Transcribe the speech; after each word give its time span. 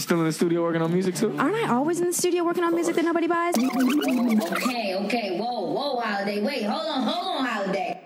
still 0.00 0.18
in 0.20 0.24
the 0.24 0.32
studio 0.32 0.62
working 0.62 0.82
on 0.82 0.92
music 0.92 1.14
too? 1.14 1.34
Aren't 1.38 1.54
I 1.56 1.68
always 1.72 2.00
in 2.00 2.06
the 2.06 2.12
studio 2.12 2.44
working 2.44 2.64
on 2.64 2.74
music 2.74 2.96
that 2.96 3.04
nobody 3.04 3.26
buys? 3.26 3.54
Okay, 3.56 4.94
okay, 4.96 5.38
whoa, 5.38 5.72
whoa, 5.72 6.00
holiday. 6.00 6.40
Wait, 6.40 6.64
hold 6.64 6.86
on, 6.86 7.02
hold 7.02 7.26
on, 7.36 7.46
holiday. 7.46 8.00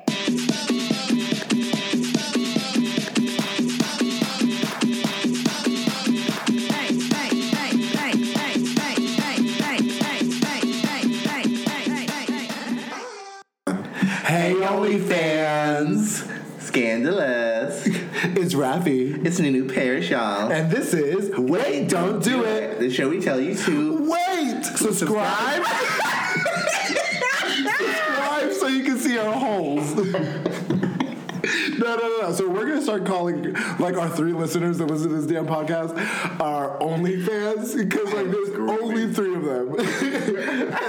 Hey, 14.26 14.54
OnlyFans! 14.54 16.28
Scandalous. 16.60 18.03
It's 18.36 18.54
Rafi. 18.54 19.22
It's 19.26 19.38
Nunu 19.38 19.68
Parrish, 19.68 20.10
y'all. 20.10 20.50
And 20.50 20.70
this 20.70 20.94
is 20.94 21.30
Wait, 21.36 21.90
Don't 21.90 22.22
Do 22.22 22.42
It. 22.44 22.78
The 22.78 22.88
show 22.88 23.10
we 23.10 23.20
tell 23.20 23.38
you 23.38 23.54
to 23.54 24.10
Wait! 24.10 24.64
Subscribe! 24.64 25.62
Subscribe 27.44 28.52
so 28.54 28.66
you 28.68 28.82
can 28.82 28.98
see 28.98 29.18
our 29.18 29.30
holes. 29.30 29.92
No, 31.96 32.08
no, 32.08 32.20
no. 32.22 32.32
So 32.32 32.48
we're 32.48 32.66
gonna 32.66 32.82
start 32.82 33.06
calling 33.06 33.52
like 33.78 33.96
our 33.96 34.08
three 34.08 34.32
listeners 34.32 34.78
that 34.78 34.86
listen 34.86 35.10
to 35.10 35.16
this 35.16 35.26
damn 35.26 35.46
podcast 35.46 35.96
our 36.40 36.78
OnlyFans 36.78 37.76
because 37.76 38.12
like 38.12 38.30
there's 38.30 38.80
only 38.80 39.12
three 39.12 39.34
of 39.34 39.44
them. 39.44 39.76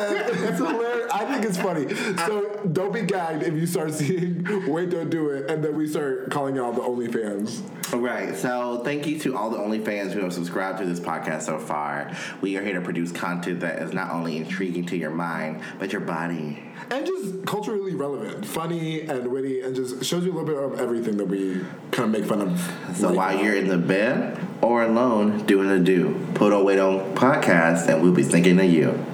It's 0.45 0.57
hilarious. 0.57 1.11
I 1.11 1.25
think 1.25 1.45
it's 1.45 1.57
funny. 1.57 1.93
So 2.25 2.61
don't 2.71 2.93
be 2.93 3.01
gagged 3.01 3.43
if 3.43 3.53
you 3.53 3.65
start 3.65 3.93
seeing 3.93 4.45
"Wait, 4.67 4.89
Don't 4.89 5.09
Do 5.09 5.29
It" 5.29 5.49
and 5.49 5.63
then 5.63 5.75
we 5.75 5.87
start 5.87 6.29
calling 6.31 6.55
y'all 6.55 6.71
the 6.71 6.81
OnlyFans. 6.81 7.61
Right. 7.93 8.35
So 8.35 8.81
thank 8.83 9.07
you 9.07 9.19
to 9.19 9.37
all 9.37 9.49
the 9.49 9.57
OnlyFans 9.57 10.11
who 10.11 10.21
have 10.21 10.33
subscribed 10.33 10.79
to 10.79 10.85
this 10.85 10.99
podcast 10.99 11.43
so 11.43 11.59
far. 11.59 12.11
We 12.41 12.57
are 12.57 12.63
here 12.63 12.73
to 12.73 12.81
produce 12.81 13.11
content 13.11 13.61
that 13.61 13.81
is 13.81 13.93
not 13.93 14.11
only 14.11 14.37
intriguing 14.37 14.85
to 14.87 14.97
your 14.97 15.11
mind, 15.11 15.61
but 15.79 15.91
your 15.91 16.01
body. 16.01 16.63
And 16.89 17.05
just 17.05 17.45
culturally 17.45 17.95
relevant, 17.95 18.45
funny 18.45 19.01
and 19.01 19.27
witty, 19.27 19.61
and 19.61 19.75
just 19.75 20.03
shows 20.03 20.23
you 20.25 20.31
a 20.31 20.35
little 20.35 20.45
bit 20.45 20.57
of 20.57 20.79
everything 20.79 21.17
that 21.17 21.25
we 21.25 21.61
kind 21.91 22.05
of 22.05 22.09
make 22.11 22.25
fun 22.25 22.41
of. 22.41 22.95
So 22.95 23.07
right 23.07 23.15
while 23.15 23.37
uh, 23.37 23.41
you're 23.41 23.55
in 23.55 23.67
the 23.67 23.77
bed 23.77 24.39
or 24.61 24.83
alone 24.83 25.45
doing 25.45 25.69
a 25.69 25.79
do, 25.79 26.25
put 26.33 26.53
on 26.53 26.63
Wait 26.63 26.79
On 26.79 27.15
podcast 27.15 27.87
and 27.87 28.01
we'll 28.01 28.13
be 28.13 28.23
thinking 28.23 28.59
of 28.59 28.65
you. 28.65 29.05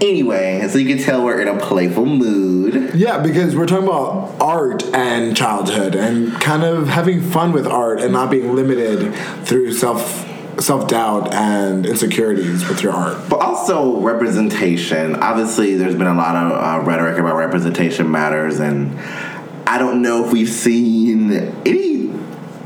Anyway, 0.00 0.66
so 0.68 0.78
you 0.78 0.88
can 0.88 1.04
tell 1.04 1.22
we're 1.22 1.42
in 1.42 1.48
a 1.48 1.58
playful 1.60 2.06
mood. 2.06 2.94
yeah, 2.94 3.18
because 3.18 3.54
we're 3.54 3.66
talking 3.66 3.86
about 3.86 4.34
art 4.40 4.82
and 4.94 5.36
childhood, 5.36 5.94
and 5.94 6.32
kind 6.40 6.62
of 6.62 6.88
having 6.88 7.20
fun 7.20 7.52
with 7.52 7.66
art, 7.66 8.00
and 8.00 8.12
not 8.12 8.30
being 8.30 8.54
limited 8.54 9.14
through 9.44 9.72
self 9.72 10.29
self 10.60 10.88
doubt 10.88 11.32
and 11.32 11.86
insecurities 11.86 12.68
with 12.68 12.82
your 12.82 12.92
art. 12.92 13.28
But 13.28 13.40
also 13.40 14.00
representation. 14.00 15.16
Obviously, 15.16 15.76
there's 15.76 15.94
been 15.94 16.06
a 16.06 16.14
lot 16.14 16.36
of 16.36 16.52
uh, 16.52 16.84
rhetoric 16.84 17.18
about 17.18 17.36
representation 17.36 18.10
matters, 18.10 18.60
and 18.60 18.98
I 19.66 19.78
don't 19.78 20.02
know 20.02 20.24
if 20.24 20.32
we've 20.32 20.48
seen 20.48 21.32
any 21.64 22.10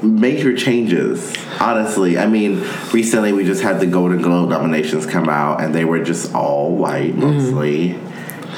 major 0.03 0.57
changes. 0.57 1.35
Honestly, 1.61 2.19
I 2.19 2.27
mean, 2.27 2.63
recently 2.93 3.33
we 3.33 3.45
just 3.45 3.63
had 3.63 3.81
the 3.81 3.87
Golden 3.87 4.21
Globe 4.23 4.51
nominations 4.51 5.07
come 5.07 5.29
out, 5.29 5.63
and 5.63 5.75
they 5.75 5.85
were 5.85 6.03
just 6.03 6.35
all 6.35 6.77
white 6.77 7.15
mostly. 7.15 7.99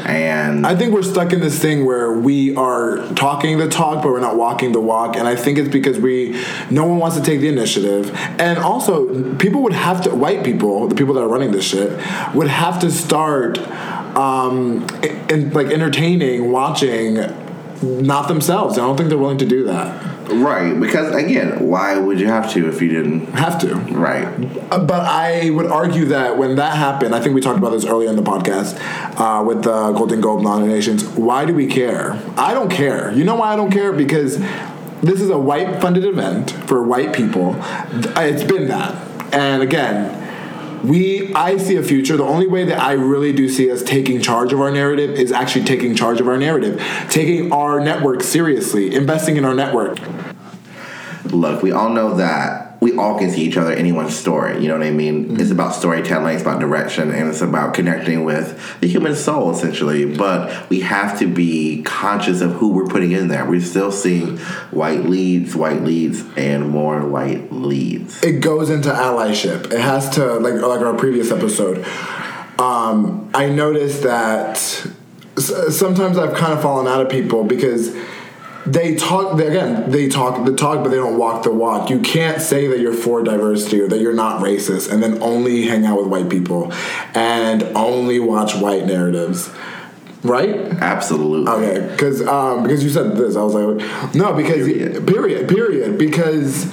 And 0.05 0.67
I 0.67 0.77
think 0.77 0.93
we're 0.93 1.03
stuck 1.03 1.33
in 1.33 1.41
this 1.41 1.59
thing 1.59 1.85
where 1.85 2.13
we 2.13 2.55
are 2.57 2.99
talking 3.15 3.59
the 3.59 3.69
talk, 3.69 4.03
but 4.03 4.11
we're 4.11 4.21
not 4.21 4.37
walking 4.37 4.73
the 4.73 4.81
walk. 4.81 5.17
And 5.17 5.27
I 5.27 5.37
think 5.37 5.59
it's 5.59 5.69
because 5.69 5.99
we, 5.99 6.41
no 6.71 6.87
one 6.87 6.99
wants 6.99 7.17
to 7.17 7.23
take 7.23 7.41
the 7.41 7.49
initiative. 7.49 8.11
And 8.39 8.59
also, 8.59 9.35
people 9.37 9.63
would 9.63 9.73
have 9.73 10.03
to, 10.03 10.15
white 10.15 10.45
people, 10.45 10.89
the 10.89 10.95
people 10.95 11.15
that 11.15 11.23
are 11.23 11.29
running 11.29 11.53
this 11.53 11.65
shit, 11.65 11.91
would 12.35 12.49
have 12.49 12.79
to 12.81 12.91
start, 12.91 13.59
um, 14.17 14.87
in, 15.31 15.53
like 15.53 15.69
entertaining, 15.69 16.51
watching, 16.53 17.15
not 17.83 18.29
themselves. 18.29 18.79
I 18.79 18.83
don't 18.83 18.97
think 18.97 19.09
they're 19.09 19.19
willing 19.19 19.39
to 19.39 19.47
do 19.47 19.65
that. 19.65 20.16
Right, 20.29 20.79
because 20.79 21.15
again, 21.15 21.67
why 21.69 21.97
would 21.99 22.19
you 22.21 22.27
have 22.27 22.53
to 22.53 22.69
if 22.69 22.81
you 22.83 22.89
didn't? 22.89 23.27
Have 23.35 23.59
to. 23.61 23.75
Right. 23.75 24.27
Uh, 24.71 24.79
But 24.85 25.01
I 25.07 25.51
would 25.51 25.67
argue 25.67 26.07
that 26.07 26.37
when 26.39 26.57
that 26.57 26.77
happened, 26.77 27.15
I 27.15 27.21
think 27.21 27.35
we 27.35 27.41
talked 27.41 27.59
about 27.59 27.71
this 27.71 27.85
earlier 27.85 28.09
in 28.11 28.17
the 28.17 28.23
podcast 28.23 28.79
uh, 29.19 29.43
with 29.45 29.63
the 29.63 29.93
Golden 29.93 30.21
Globe 30.21 30.43
nominations. 30.43 31.05
Why 31.05 31.45
do 31.45 31.55
we 31.55 31.67
care? 31.67 32.21
I 32.37 32.55
don't 32.55 32.71
care. 32.71 33.13
You 33.13 33.25
know 33.25 33.37
why 33.37 33.53
I 33.53 33.57
don't 33.57 33.71
care? 33.71 33.93
Because 33.93 34.39
this 35.03 35.21
is 35.21 35.31
a 35.31 35.39
white 35.39 35.81
funded 35.81 36.05
event 36.05 36.51
for 36.51 36.83
white 36.83 37.13
people. 37.15 37.57
It's 38.17 38.45
been 38.45 38.69
that. 38.69 38.95
And 39.35 39.63
again, 39.63 40.26
we 40.85 41.33
I 41.35 41.57
see 41.57 41.77
a 41.77 41.83
future. 41.83 42.17
The 42.17 42.25
only 42.25 42.47
way 42.47 42.65
that 42.65 42.81
I 42.81 42.93
really 42.93 43.33
do 43.33 43.49
see 43.49 43.71
us 43.71 43.83
taking 43.83 44.21
charge 44.21 44.53
of 44.53 44.61
our 44.61 44.71
narrative 44.71 45.11
is 45.11 45.33
actually 45.33 45.65
taking 45.65 45.95
charge 45.95 46.21
of 46.21 46.29
our 46.29 46.37
narrative, 46.37 46.83
taking 47.11 47.53
our 47.53 47.81
network 47.81 48.23
seriously, 48.23 48.95
investing 48.95 49.37
in 49.37 49.45
our 49.45 49.55
network. 49.55 49.99
look, 51.25 51.63
we 51.63 51.73
all 51.73 51.91
know 51.91 52.17
that 52.17 52.66
we 52.81 52.97
all 52.97 53.19
can 53.19 53.31
see 53.31 53.43
each 53.43 53.57
other 53.57 53.73
anyone's 53.73 54.17
story. 54.17 54.61
You 54.61 54.69
know 54.69 54.79
what 54.79 54.87
I 54.87 54.91
mean? 54.91 55.41
It's 55.41 55.51
about 55.51 55.75
storytelling, 55.75 56.35
it's 56.35 56.43
about 56.43 56.61
direction, 56.61 57.11
and 57.11 57.29
it's 57.29 57.41
about 57.41 57.75
connecting 57.75 58.25
with 58.25 58.81
the 58.81 58.87
human 58.89 59.15
soul, 59.15 59.51
essentially. 59.51 60.05
But 60.17 60.69
we 60.69 60.81
have 60.81 61.19
to 61.21 61.27
be 61.27 61.83
conscious 61.83 62.41
of 62.41 62.53
who 62.53 62.73
we're 62.73 62.87
putting 62.87 63.13
in 63.13 63.29
there. 63.29 63.45
We're 63.45 63.61
still 63.61 63.93
seeing 63.93 64.39
white 64.71 65.05
leads, 65.05 65.57
white 65.57 65.83
leads, 65.83 66.23
and 66.37 66.69
more 66.69 67.07
white 67.07 67.53
leads. 67.53 68.23
it 68.23 68.41
goes 68.41 68.71
into 68.71 68.91
allyship. 68.91 69.73
It 69.73 69.81
has 69.81 70.11
to 70.11 70.35
like 70.35 70.55
like 70.55 70.81
our 70.81 70.95
previous 70.95 71.31
episode. 71.31 71.85
Um, 72.59 73.31
I 73.35 73.49
noticed 73.51 74.03
that 74.03 74.57
sometimes 75.39 76.17
I've 76.19 76.35
kind 76.35 76.53
of 76.53 76.63
fallen 76.63 76.87
out 76.87 77.01
of 77.01 77.11
people 77.11 77.45
because 77.45 77.95
they 78.67 78.95
talk 78.97 79.37
they, 79.37 79.47
again 79.47 79.91
they 79.91 80.09
talk 80.09 80.45
the 80.45 80.55
talk 80.55 80.83
but 80.83 80.91
they 80.91 80.97
don't 80.97 81.17
walk 81.17 81.43
the 81.45 81.53
walk 81.53 81.89
you 81.89 82.01
can't 82.01 82.43
say 82.43 82.67
that 82.67 82.81
you're 82.81 82.93
for 82.93 83.23
diversity 83.23 83.81
or 83.81 83.89
that 83.89 84.01
you're 84.01 84.13
not 84.13 84.43
racist 84.43 84.91
and 84.93 85.03
then 85.03 85.23
only 85.23 85.67
hang 85.67 85.87
out 85.87 85.99
with 85.99 86.09
white 86.09 86.29
people 86.29 86.73
and 87.15 87.63
only 87.77 88.19
watch 88.19 88.55
white 88.57 88.85
narratives 88.85 89.51
right 90.23 90.57
Absolutely. 90.83 91.51
Okay, 91.51 91.89
because 91.93 92.21
um, 92.27 92.63
because 92.63 92.83
you 92.83 92.91
said 92.91 93.17
this, 93.17 93.37
I 93.37 93.43
was 93.43 93.55
like, 93.55 94.15
no, 94.15 94.35
because 94.35 94.67
Period. 94.67 95.07
period, 95.07 95.49
period, 95.49 95.99
because 95.99 96.73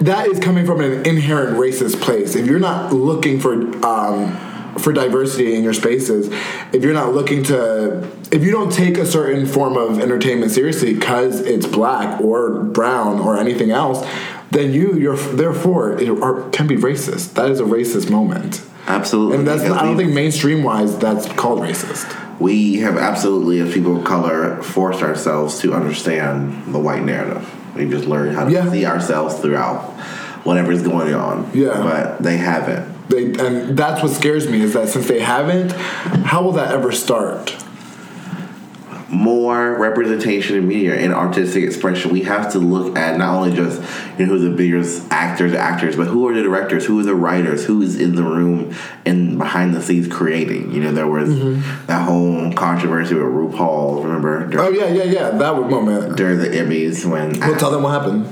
that 0.00 0.26
is 0.26 0.38
coming 0.40 0.66
from 0.66 0.80
an 0.80 1.06
inherent 1.06 1.56
racist 1.56 2.00
place. 2.00 2.34
If 2.34 2.46
you're 2.46 2.58
not 2.58 2.92
looking 2.92 3.38
for 3.40 3.52
um, 3.86 4.36
for 4.78 4.92
diversity 4.92 5.54
in 5.54 5.62
your 5.62 5.72
spaces, 5.74 6.28
if 6.72 6.82
you're 6.82 6.94
not 6.94 7.14
looking 7.14 7.42
to, 7.44 8.08
if 8.32 8.42
you 8.42 8.50
don't 8.50 8.72
take 8.72 8.98
a 8.98 9.06
certain 9.06 9.46
form 9.46 9.76
of 9.76 10.00
entertainment 10.00 10.52
seriously 10.52 10.94
because 10.94 11.40
it's 11.40 11.66
black 11.66 12.20
or 12.20 12.62
brown 12.64 13.20
or 13.20 13.36
anything 13.38 13.70
else, 13.70 14.06
then 14.50 14.72
you, 14.72 14.94
you're 14.94 15.16
therefore 15.16 15.98
it 16.00 16.08
are, 16.08 16.48
can 16.50 16.66
be 16.66 16.76
racist. 16.76 17.34
That 17.34 17.50
is 17.50 17.60
a 17.60 17.64
racist 17.64 18.10
moment. 18.10 18.62
Absolutely. 18.86 19.38
And 19.38 19.46
that's 19.46 19.62
I 19.62 19.82
don't 19.82 19.96
think 19.96 20.12
mainstream 20.12 20.62
wise 20.62 20.98
that's 20.98 21.26
called 21.32 21.60
racist. 21.60 22.38
we 22.38 22.76
have 22.76 22.96
absolutely, 22.98 23.60
as 23.60 23.72
people 23.72 23.96
of 23.96 24.04
color, 24.04 24.62
forced 24.62 25.02
ourselves 25.02 25.58
to 25.60 25.72
understand 25.72 26.74
the 26.74 26.78
white 26.78 27.02
narrative. 27.02 27.48
We 27.74 27.88
just 27.88 28.04
learned 28.04 28.36
how 28.36 28.44
to 28.44 28.50
Yeah. 28.52 28.70
see 28.70 28.84
ourselves 28.86 29.36
throughout 29.36 29.80
whatever 30.44 30.70
is 30.70 30.82
going 30.82 31.14
on. 31.14 31.50
Yeah. 31.54 31.82
But 31.82 32.22
they 32.22 32.36
haven't. 32.36 32.93
They, 33.08 33.24
and 33.34 33.76
that's 33.76 34.02
what 34.02 34.12
scares 34.12 34.48
me 34.48 34.60
is 34.62 34.72
that 34.74 34.88
since 34.88 35.06
they 35.08 35.20
haven't, 35.20 35.72
how 35.72 36.42
will 36.42 36.52
that 36.52 36.72
ever 36.72 36.90
start? 36.90 37.54
More 39.10 39.74
representation 39.78 40.56
in 40.56 40.66
media 40.66 40.94
and 40.96 41.12
artistic 41.12 41.62
expression. 41.62 42.10
We 42.10 42.22
have 42.22 42.50
to 42.52 42.58
look 42.58 42.96
at 42.96 43.16
not 43.18 43.34
only 43.36 43.54
just 43.54 43.80
you 44.18 44.26
know 44.26 44.32
who 44.32 44.38
the 44.50 44.56
biggest 44.56 45.06
actors, 45.12 45.52
actors, 45.52 45.94
but 45.94 46.06
who 46.08 46.26
are 46.26 46.34
the 46.34 46.42
directors, 46.42 46.86
who 46.86 46.98
are 46.98 47.02
the 47.04 47.14
writers, 47.14 47.64
who 47.66 47.80
is 47.82 48.00
in 48.00 48.16
the 48.16 48.24
room 48.24 48.74
and 49.04 49.38
behind 49.38 49.74
the 49.74 49.82
scenes 49.82 50.08
creating. 50.08 50.72
You 50.72 50.80
know, 50.82 50.92
there 50.92 51.06
was 51.06 51.28
that 51.86 52.08
whole 52.08 52.52
controversy 52.54 53.14
with 53.14 53.24
RuPaul. 53.24 54.02
Remember? 54.02 54.48
During, 54.48 54.66
Oh 54.66 54.70
yeah, 54.70 54.88
yeah, 54.92 55.04
yeah. 55.04 55.30
That 55.30 55.54
moment. 55.54 56.16
during 56.16 56.38
the 56.38 56.48
Emmys 56.48 57.04
when 57.04 57.38
We'll 57.38 57.56
tell 57.58 57.70
them 57.70 57.82
what 57.82 57.90
happened. 58.02 58.26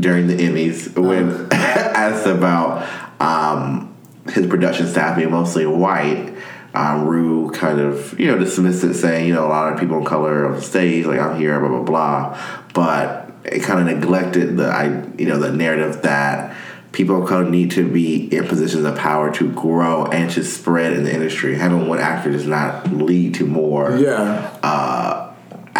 during 0.00 0.26
the 0.28 0.36
Emmys 0.36 0.96
when 0.96 1.48
asked 1.52 2.26
about 2.26 2.86
um, 3.20 3.89
his 4.32 4.46
production 4.46 4.86
staff 4.86 5.16
being 5.16 5.30
mostly 5.30 5.66
white. 5.66 6.34
Um, 6.72 7.06
Rue 7.06 7.50
kind 7.50 7.80
of 7.80 8.18
you 8.18 8.28
know 8.28 8.38
dismissed 8.38 8.84
it, 8.84 8.94
saying 8.94 9.26
you 9.26 9.34
know 9.34 9.44
a 9.46 9.48
lot 9.48 9.72
of 9.72 9.80
people 9.80 9.98
of 9.98 10.04
color 10.04 10.46
on 10.46 10.54
the 10.54 10.62
stage, 10.62 11.04
like 11.04 11.18
I'm 11.18 11.36
here, 11.38 11.58
blah 11.58 11.68
blah 11.68 11.82
blah. 11.82 12.40
But 12.72 13.32
it 13.44 13.60
kind 13.62 13.80
of 13.80 13.86
neglected 13.86 14.56
the 14.56 14.66
I 14.68 14.84
you 15.18 15.26
know 15.26 15.38
the 15.38 15.50
narrative 15.52 16.02
that 16.02 16.56
people 16.92 17.22
of 17.22 17.28
color 17.28 17.48
need 17.48 17.70
to 17.72 17.88
be 17.90 18.26
in 18.34 18.46
positions 18.46 18.84
of 18.84 18.96
power 18.96 19.32
to 19.34 19.50
grow 19.52 20.06
and 20.06 20.30
to 20.32 20.44
spread 20.44 20.92
in 20.92 21.04
the 21.04 21.12
industry. 21.12 21.56
Having 21.56 21.88
one 21.88 21.98
actor 21.98 22.30
does 22.30 22.46
not 22.46 22.92
lead 22.92 23.34
to 23.34 23.46
more 23.46 23.96
Yeah. 23.96 24.50
uh, 24.62 25.29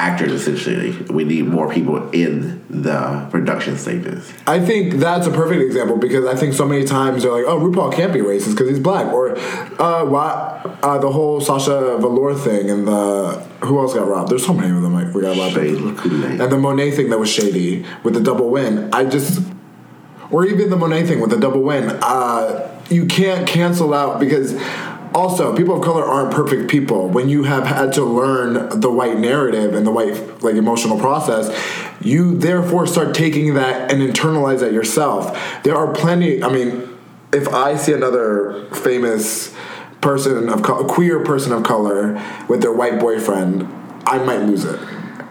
actors. 0.01 0.33
Essentially, 0.33 0.93
we 1.13 1.25
need 1.25 1.47
more 1.47 1.73
people 1.73 2.11
in 2.11 2.65
the 2.71 3.29
production 3.31 3.77
stages. 3.77 4.33
I 4.47 4.59
think 4.59 4.95
that's 4.95 5.27
a 5.27 5.31
perfect 5.31 5.61
example 5.63 5.99
because 5.99 6.25
I 6.25 6.35
think 6.35 6.55
so 6.55 6.67
many 6.67 6.85
times 6.85 7.23
they're 7.23 7.33
like, 7.33 7.45
"Oh, 7.47 7.59
RuPaul 7.61 7.93
can't 7.93 8.13
be 8.13 8.21
racist 8.21 8.53
because 8.53 8.71
he's 8.71 8.81
black," 8.81 9.13
or 9.13 9.37
uh, 9.79 10.05
why 10.05 10.61
uh, 10.83 10.99
the 10.99 11.11
whole 11.11 11.41
Sasha 11.41 11.99
Velour 11.99 12.35
thing 12.35 12.71
and 12.71 12.89
the 12.89 13.47
who 13.61 13.79
else 13.79 13.95
got 13.95 14.09
robbed? 14.09 14.31
There's 14.31 14.47
so 14.47 14.55
many 14.55 14.75
of 14.75 14.83
them. 14.83 14.95
Like, 14.95 15.15
we 15.15 15.21
got 15.23 15.37
robbed. 15.37 15.57
And 15.57 16.41
the 16.41 16.59
Monet 16.59 16.93
thing 16.93 17.11
that 17.11 17.19
was 17.19 17.31
shady 17.31 17.85
with 18.03 18.15
the 18.15 18.21
double 18.21 18.49
win. 18.49 18.89
I 18.93 19.05
just, 19.05 19.43
or 20.31 20.47
even 20.47 20.71
the 20.71 20.77
Monet 20.77 21.07
thing 21.07 21.21
with 21.21 21.31
the 21.31 21.39
double 21.39 21.63
win. 21.63 21.91
Uh, 22.03 22.67
you 22.89 23.07
can't 23.07 23.47
cancel 23.47 23.93
out 23.95 24.19
because. 24.19 24.59
Also, 25.15 25.57
people 25.57 25.77
of 25.77 25.83
color 25.83 26.05
aren't 26.05 26.33
perfect 26.33 26.71
people. 26.71 27.09
When 27.09 27.29
you 27.29 27.43
have 27.45 27.67
had 27.67 27.93
to 27.95 28.05
learn 28.05 28.81
the 28.81 28.91
white 28.91 29.19
narrative 29.19 29.75
and 29.75 29.87
the 29.87 29.91
white 29.91 30.43
like 30.43 30.55
emotional 30.55 30.99
process, 30.99 31.51
you 32.01 32.37
therefore 32.37 32.87
start 32.87 33.15
taking 33.15 33.55
that 33.55 33.93
and 33.93 34.01
internalize 34.01 34.61
that 34.61 34.73
yourself. 34.73 35.37
There 35.65 35.77
are 35.77 35.93
plenty. 35.93 36.43
I 36.43 36.49
mean, 36.49 36.97
if 37.33 37.49
I 37.49 37.77
see 37.77 37.93
another 37.93 38.67
famous 38.73 39.55
person 40.01 40.49
of 40.49 40.63
co- 40.63 40.85
queer 40.87 41.25
person 41.25 41.53
of 41.53 41.63
color 41.63 42.21
with 42.49 42.63
their 42.63 42.73
white 42.73 43.01
boyfriend, 43.01 43.69
I 44.07 44.19
might 44.19 44.41
lose 44.43 44.65
it. 44.65 44.81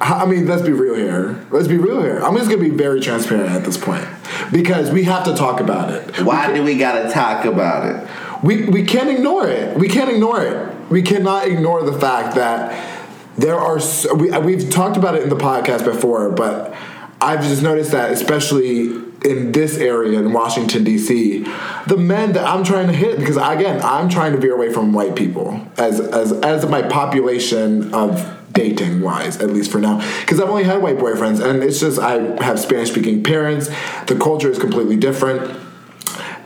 I 0.01 0.25
mean, 0.25 0.47
let's 0.47 0.61
be 0.61 0.71
real 0.71 0.95
here. 0.95 1.45
Let's 1.51 1.67
be 1.67 1.77
real 1.77 2.01
here. 2.01 2.19
I'm 2.19 2.35
just 2.37 2.49
gonna 2.49 2.61
be 2.61 2.69
very 2.69 3.01
transparent 3.01 3.49
at 3.49 3.65
this 3.65 3.77
point 3.77 4.07
because 4.51 4.91
we 4.91 5.03
have 5.03 5.25
to 5.25 5.35
talk 5.35 5.59
about 5.59 5.91
it. 5.91 6.21
Why 6.21 6.53
do 6.53 6.63
we 6.63 6.77
gotta 6.77 7.09
talk 7.09 7.43
about 7.45 7.85
it? 7.85 8.09
We 8.43 8.65
we 8.65 8.83
can't 8.83 9.09
ignore 9.09 9.47
it. 9.47 9.77
We 9.77 9.87
can't 9.87 10.09
ignore 10.09 10.41
it. 10.41 10.89
We 10.89 11.01
cannot 11.01 11.47
ignore 11.47 11.83
the 11.83 11.97
fact 11.99 12.35
that 12.35 12.99
there 13.37 13.57
are. 13.57 13.79
So, 13.79 14.13
we 14.13 14.31
we've 14.39 14.69
talked 14.69 14.97
about 14.97 15.15
it 15.15 15.23
in 15.23 15.29
the 15.29 15.35
podcast 15.35 15.83
before, 15.83 16.29
but 16.29 16.75
I've 17.21 17.41
just 17.41 17.61
noticed 17.61 17.91
that, 17.91 18.11
especially 18.11 19.09
in 19.25 19.51
this 19.51 19.77
area 19.77 20.17
in 20.19 20.31
Washington 20.31 20.83
D.C., 20.83 21.45
the 21.87 21.97
men 21.97 22.31
that 22.33 22.45
I'm 22.47 22.63
trying 22.63 22.87
to 22.87 22.93
hit 22.93 23.19
because 23.19 23.35
again 23.35 23.81
I'm 23.83 24.09
trying 24.09 24.31
to 24.31 24.37
veer 24.37 24.55
away 24.55 24.71
from 24.71 24.93
white 24.93 25.15
people 25.15 25.67
as 25.77 25.99
as 25.99 26.31
as 26.31 26.65
my 26.67 26.81
population 26.81 27.93
of 27.93 28.37
dating 28.53 29.01
wise 29.01 29.37
at 29.37 29.49
least 29.51 29.71
for 29.71 29.79
now 29.79 29.99
because 30.21 30.41
i've 30.41 30.49
only 30.49 30.63
had 30.63 30.81
white 30.81 30.97
boyfriends 30.97 31.39
and 31.39 31.63
it's 31.63 31.79
just 31.79 31.99
i 31.99 32.13
have 32.43 32.59
spanish 32.59 32.89
speaking 32.89 33.23
parents 33.23 33.69
the 34.07 34.17
culture 34.19 34.49
is 34.49 34.57
completely 34.57 34.97
different 34.97 35.55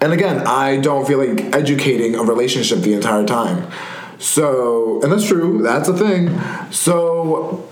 and 0.03 0.13
again, 0.13 0.45
I 0.45 0.77
don't 0.77 1.07
feel 1.07 1.17
like 1.17 1.55
educating 1.55 2.15
a 2.15 2.23
relationship 2.23 2.79
the 2.79 2.93
entire 2.93 3.25
time. 3.25 3.71
So, 4.19 5.01
and 5.01 5.11
that's 5.11 5.25
true, 5.25 5.61
that's 5.61 5.87
a 5.87 5.97
thing. 5.97 6.39
So, 6.71 7.69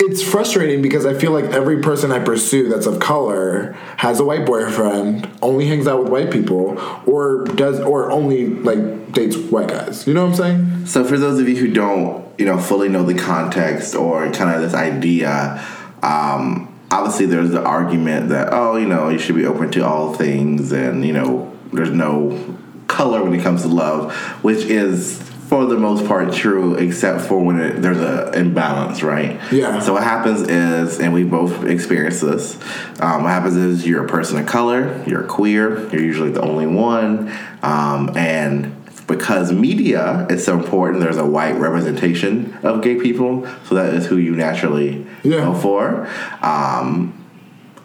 it's 0.00 0.22
frustrating 0.22 0.82
because 0.82 1.06
I 1.06 1.14
feel 1.14 1.30
like 1.30 1.44
every 1.46 1.80
person 1.80 2.10
I 2.10 2.18
pursue 2.18 2.68
that's 2.68 2.86
of 2.86 2.98
color 2.98 3.72
has 3.98 4.18
a 4.18 4.24
white 4.24 4.44
boyfriend, 4.44 5.30
only 5.40 5.68
hangs 5.68 5.86
out 5.86 6.02
with 6.02 6.12
white 6.12 6.30
people, 6.32 6.76
or 7.06 7.44
does, 7.44 7.78
or 7.80 8.10
only 8.10 8.48
like 8.48 9.12
dates 9.12 9.36
white 9.36 9.68
guys. 9.68 10.06
You 10.06 10.14
know 10.14 10.26
what 10.26 10.30
I'm 10.30 10.36
saying? 10.36 10.86
So 10.86 11.04
for 11.04 11.18
those 11.18 11.38
of 11.38 11.48
you 11.48 11.56
who 11.56 11.72
don't, 11.72 12.28
you 12.38 12.46
know, 12.46 12.58
fully 12.58 12.88
know 12.88 13.04
the 13.04 13.14
context 13.14 13.94
or 13.94 14.30
kind 14.32 14.54
of 14.54 14.60
this 14.60 14.74
idea, 14.74 15.64
um, 16.02 16.71
obviously 16.92 17.26
there's 17.26 17.50
the 17.50 17.62
argument 17.62 18.28
that 18.28 18.52
oh, 18.52 18.76
you 18.76 18.86
know, 18.86 19.08
you 19.08 19.18
should 19.18 19.34
be 19.34 19.46
open 19.46 19.70
to 19.72 19.84
all 19.84 20.14
things, 20.14 20.72
and 20.72 21.04
you 21.04 21.12
know, 21.12 21.52
there's 21.72 21.90
no 21.90 22.56
color 22.86 23.22
when 23.24 23.32
it 23.32 23.42
comes 23.42 23.62
to 23.62 23.68
love, 23.68 24.14
which 24.44 24.58
is 24.58 25.20
for 25.48 25.66
the 25.66 25.76
most 25.76 26.06
part 26.06 26.32
true, 26.32 26.76
except 26.76 27.22
for 27.22 27.44
when 27.44 27.60
it, 27.60 27.82
there's 27.82 27.98
a 27.98 28.32
imbalance, 28.32 29.02
right? 29.02 29.38
Yeah. 29.52 29.80
So 29.80 29.94
what 29.94 30.02
happens 30.02 30.42
is, 30.42 30.98
and 30.98 31.12
we 31.12 31.24
both 31.24 31.64
experienced 31.64 32.22
this. 32.22 32.54
Um, 33.00 33.24
what 33.24 33.30
happens 33.30 33.56
is 33.56 33.86
you're 33.86 34.04
a 34.04 34.08
person 34.08 34.38
of 34.38 34.46
color, 34.46 35.02
you're 35.06 35.24
queer, 35.24 35.88
you're 35.90 36.02
usually 36.02 36.30
the 36.30 36.40
only 36.40 36.66
one, 36.66 37.30
um, 37.62 38.16
and 38.16 38.74
because 39.12 39.52
media 39.52 40.26
is 40.30 40.44
so 40.44 40.58
important, 40.58 41.02
there's 41.02 41.18
a 41.18 41.26
white 41.26 41.56
representation 41.58 42.56
of 42.62 42.82
gay 42.82 42.96
people, 42.96 43.46
so 43.68 43.74
that 43.74 43.92
is 43.92 44.06
who 44.06 44.16
you 44.16 44.34
naturally 44.34 45.06
Yeah. 45.22 45.40
go 45.42 45.54
for, 45.54 46.08
um, 46.42 47.12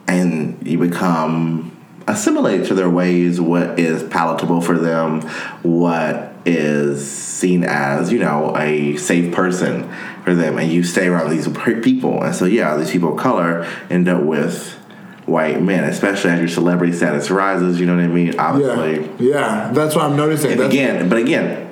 and 0.07 0.57
you 0.63 0.77
become 0.77 1.71
assimilated 2.07 2.65
to 2.67 2.73
their 2.73 2.89
ways. 2.89 3.41
What 3.41 3.77
is 3.77 4.03
palatable 4.03 4.61
for 4.61 4.77
them? 4.77 5.21
What 5.63 6.33
is 6.45 7.05
seen 7.05 7.65
as 7.65 8.09
you 8.11 8.19
know 8.19 8.55
a 8.57 8.95
safe 8.95 9.33
person 9.33 9.89
for 10.23 10.33
them, 10.33 10.57
and 10.57 10.71
you 10.71 10.81
stay 10.81 11.07
around 11.07 11.29
these 11.29 11.47
people. 11.83 12.23
And 12.23 12.33
so 12.33 12.45
yeah, 12.45 12.77
these 12.77 12.89
people 12.91 13.13
of 13.13 13.17
color 13.19 13.67
end 13.89 14.07
up 14.07 14.23
with 14.23 14.76
white 15.27 15.61
men, 15.61 15.83
especially 15.83 16.31
as 16.31 16.39
your 16.39 16.47
celebrity 16.47 16.93
status 16.93 17.29
rises. 17.29 17.79
You 17.79 17.85
know 17.85 17.95
what 17.95 18.05
I 18.05 18.07
mean? 18.07 18.39
Obviously. 18.39 19.05
Yeah, 19.25 19.65
yeah. 19.65 19.71
That's 19.73 19.95
what 19.95 20.05
I'm 20.05 20.15
noticing. 20.15 20.59
Again, 20.59 21.09
but 21.09 21.19
again, 21.19 21.67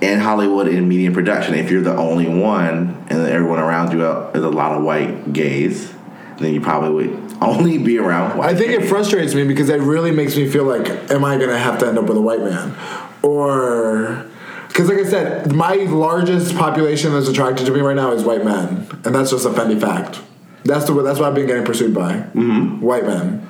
in 0.00 0.20
Hollywood 0.20 0.68
in 0.68 0.88
media 0.88 1.10
production, 1.10 1.54
if 1.54 1.70
you're 1.70 1.82
the 1.82 1.96
only 1.96 2.28
one 2.28 3.04
and 3.08 3.26
everyone 3.26 3.58
around 3.58 3.92
you 3.92 4.04
is 4.04 4.44
a 4.44 4.50
lot 4.50 4.72
of 4.72 4.84
white 4.84 5.32
gays, 5.32 5.92
then 6.38 6.52
you 6.52 6.60
probably 6.60 7.08
would 7.08 7.36
only 7.40 7.78
be 7.78 7.98
around 7.98 8.36
white. 8.36 8.50
I 8.50 8.54
think 8.54 8.72
it 8.72 8.86
frustrates 8.86 9.34
me 9.34 9.44
because 9.44 9.68
it 9.68 9.80
really 9.80 10.10
makes 10.10 10.36
me 10.36 10.48
feel 10.48 10.64
like, 10.64 10.88
am 11.10 11.24
I 11.24 11.38
gonna 11.38 11.58
have 11.58 11.78
to 11.80 11.86
end 11.86 11.98
up 11.98 12.06
with 12.06 12.16
a 12.16 12.20
white 12.20 12.40
man, 12.40 12.76
or 13.22 14.26
because 14.68 14.88
like 14.88 14.98
I 14.98 15.04
said, 15.04 15.52
my 15.52 15.74
largest 15.74 16.56
population 16.56 17.12
that's 17.12 17.28
attracted 17.28 17.66
to 17.66 17.72
me 17.72 17.80
right 17.80 17.96
now 17.96 18.12
is 18.12 18.24
white 18.24 18.44
men, 18.44 18.86
and 19.04 19.14
that's 19.14 19.30
just 19.30 19.46
a 19.46 19.50
Fendi 19.50 19.80
fact. 19.80 20.20
That's 20.64 20.86
the 20.86 21.02
that's 21.02 21.18
what 21.18 21.28
I've 21.28 21.34
been 21.34 21.46
getting 21.46 21.64
pursued 21.64 21.94
by, 21.94 22.14
mm-hmm. 22.14 22.80
white 22.80 23.04
men, 23.04 23.48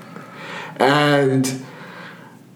and. 0.76 1.60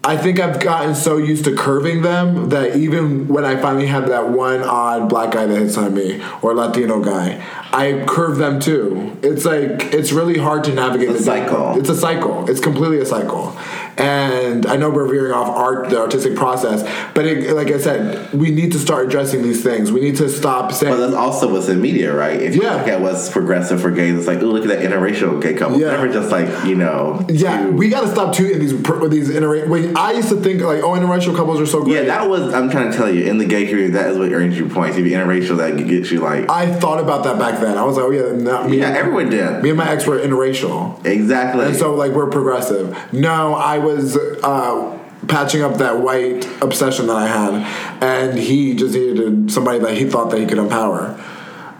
I 0.05 0.17
think 0.17 0.41
I've 0.41 0.59
gotten 0.59 0.95
so 0.95 1.19
used 1.19 1.45
to 1.45 1.55
curving 1.55 2.01
them 2.01 2.49
that 2.49 2.77
even 2.77 3.29
when 3.29 3.45
I 3.45 3.61
finally 3.61 3.89
have 3.89 4.09
that 4.09 4.31
one 4.31 4.63
odd 4.63 5.11
black 5.11 5.33
guy 5.33 5.45
that 5.45 5.59
hits 5.59 5.77
on 5.77 5.93
me 5.93 6.23
or 6.41 6.55
Latino 6.55 7.03
guy, 7.05 7.45
I 7.73 8.05
curve 8.09 8.39
them 8.39 8.59
too. 8.59 9.19
It's 9.23 9.45
like 9.45 9.93
it's 9.93 10.11
really 10.11 10.39
hard 10.39 10.65
to 10.65 10.73
navigate 10.73 11.11
It's 11.11 11.17
a 11.17 11.19
the 11.19 11.25
cycle. 11.25 11.79
It's 11.79 11.89
a 11.91 11.95
cycle. 11.95 12.49
It's 12.49 12.61
completely 12.61 13.01
a 13.01 13.05
cycle. 13.05 13.55
And 13.99 14.65
I 14.67 14.77
know 14.77 14.91
we're 14.91 15.09
veering 15.09 15.33
off 15.33 15.49
art, 15.49 15.91
the 15.91 15.99
artistic 15.99 16.37
process, 16.37 16.83
but 17.15 17.27
it, 17.27 17.55
like 17.55 17.69
I 17.71 17.79
said, 17.79 18.33
we 18.33 18.51
need 18.51 18.73
to 18.73 18.79
start 18.79 19.07
addressing 19.07 19.43
these 19.43 19.63
things. 19.63 19.91
We 19.91 20.01
need 20.01 20.17
to 20.17 20.29
stop 20.29 20.73
saying. 20.73 20.93
But 20.95 20.99
that's 21.01 21.15
also 21.15 21.53
what's 21.53 21.69
in 21.69 21.81
media, 21.81 22.15
right? 22.15 22.41
If 22.41 22.55
you 22.55 22.63
Yeah. 22.63 22.77
look 22.77 22.89
at 22.89 23.01
what's 23.01 23.29
progressive 23.29 23.81
for 23.83 23.91
gays, 23.91 24.17
it's 24.17 24.27
like, 24.27 24.39
oh, 24.41 24.47
look 24.47 24.63
at 24.63 24.69
that 24.69 24.79
interracial 24.89 25.43
gay 25.43 25.55
couple. 25.55 25.81
Yeah. 25.81 25.91
Never 25.91 26.09
just 26.09 26.31
like, 26.31 26.49
you 26.65 26.77
know. 26.77 27.25
yeah, 27.29 27.65
two- 27.65 27.73
we 27.73 27.89
got 27.89 28.03
to 28.03 28.09
stop 28.09 28.33
too 28.35 28.47
in 28.47 28.61
these 28.61 28.73
these 29.11 29.31
inter. 29.31 29.67
When 29.67 29.97
I 29.97 30.13
used 30.13 30.29
to 30.29 30.37
think 30.37 30.63
like, 30.63 30.83
oh, 30.83 30.91
interracial 30.91 31.35
couples 31.35 31.61
are 31.61 31.67
so 31.67 31.83
great. 31.83 31.95
Yeah, 31.97 32.03
that 32.05 32.29
was, 32.29 32.55
I'm 32.55 32.71
trying 32.71 32.91
to 32.93 32.97
tell 32.97 33.13
you, 33.13 33.25
in 33.25 33.39
the 33.39 33.47
gay 33.47 33.67
community, 33.67 33.93
that 33.95 34.11
is 34.11 34.19
what 34.19 34.31
earns 34.33 34.57
you 34.57 34.69
points. 34.69 34.97
If 34.97 35.07
you're 35.07 35.21
interracial, 35.21 35.57
that 35.57 35.77
gets 35.89 36.11
you 36.13 36.21
like, 36.21 36.49
I 36.51 36.67
thought 36.73 37.01
about 37.01 37.25
that 37.25 37.39
back 37.39 37.61
then. 37.61 37.77
I 37.77 37.85
was 37.85 37.97
like, 37.97 38.05
oh 38.07 38.11
yeah, 38.11 38.33
not 38.41 38.69
me. 38.71 38.79
yeah, 38.79 38.91
everyone 38.91 39.29
did. 39.31 39.63
me 39.63 39.71
and 39.71 39.79
my 39.79 39.91
ex 39.91 40.07
were 40.07 40.19
interracial. 40.19 41.05
Exactly. 41.05 41.67
And 41.67 41.77
so, 41.77 41.95
like, 41.95 42.13
we're 42.13 42.31
progressive. 42.31 42.97
No, 43.13 43.55
I 43.55 43.79
was 43.89 44.17
uh, 44.17 44.99
patching 45.27 45.63
up 45.63 45.79
that 45.79 45.99
white 46.01 46.47
obsession 46.63 47.07
that 47.09 47.17
I 47.17 47.27
had, 47.27 47.55
and 48.03 48.39
he 48.39 48.75
just 48.75 48.95
needed 48.95 49.51
somebody 49.51 49.79
that 49.81 49.97
he 49.97 50.09
thought 50.09 50.31
that 50.31 50.39
he 50.39 50.47
could 50.47 50.59
empower. 50.59 51.19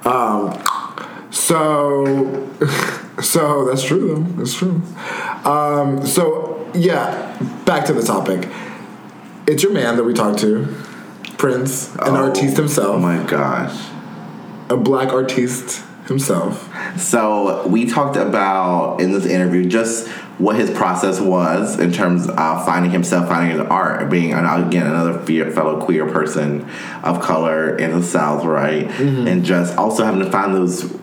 Um, 0.05 0.59
so, 1.31 2.49
so 3.23 3.65
that's 3.67 3.83
true, 3.83 4.15
though. 4.15 4.23
That's 4.39 4.55
true. 4.55 4.81
Um, 5.45 6.05
so, 6.07 6.71
yeah, 6.75 7.37
back 7.65 7.85
to 7.87 7.93
the 7.93 8.03
topic. 8.03 8.49
It's 9.47 9.63
your 9.63 9.73
man 9.73 9.97
that 9.97 10.05
we 10.05 10.13
talked 10.15 10.41
to, 10.41 10.67
Prince, 11.39 11.95
an 11.97 12.01
Oh, 12.17 12.25
artiste 12.27 12.57
himself. 12.57 12.97
Oh 12.97 12.99
my 12.99 13.23
gosh. 13.25 13.89
a 14.71 14.77
black 14.77 15.09
artiste 15.13 15.83
himself. 16.07 16.69
So 16.99 17.67
we 17.67 17.87
talked 17.87 18.17
about 18.17 19.01
in 19.01 19.13
this 19.13 19.25
interview 19.27 19.65
just 19.67 20.09
what 20.39 20.55
his 20.57 20.71
process 20.71 21.21
was 21.21 21.79
in 21.81 21.93
terms 21.93 22.29
of 22.29 22.65
finding 22.65 22.93
himself, 22.93 23.29
finding 23.29 23.59
his 23.59 23.67
art, 23.69 24.09
being 24.09 24.33
an, 24.33 24.45
again 24.45 24.87
another 24.87 25.19
fellow 25.51 25.81
queer 25.81 26.11
person 26.11 26.69
of 27.03 27.21
color 27.21 27.77
in 27.77 27.91
the 27.91 28.03
South, 28.03 28.45
right? 28.45 28.87
Mm-hmm. 28.87 29.27
And 29.27 29.45
just 29.45 29.77
also 29.77 30.05
having 30.05 30.21
to 30.21 30.31
find 30.31 30.55
those 30.55 30.97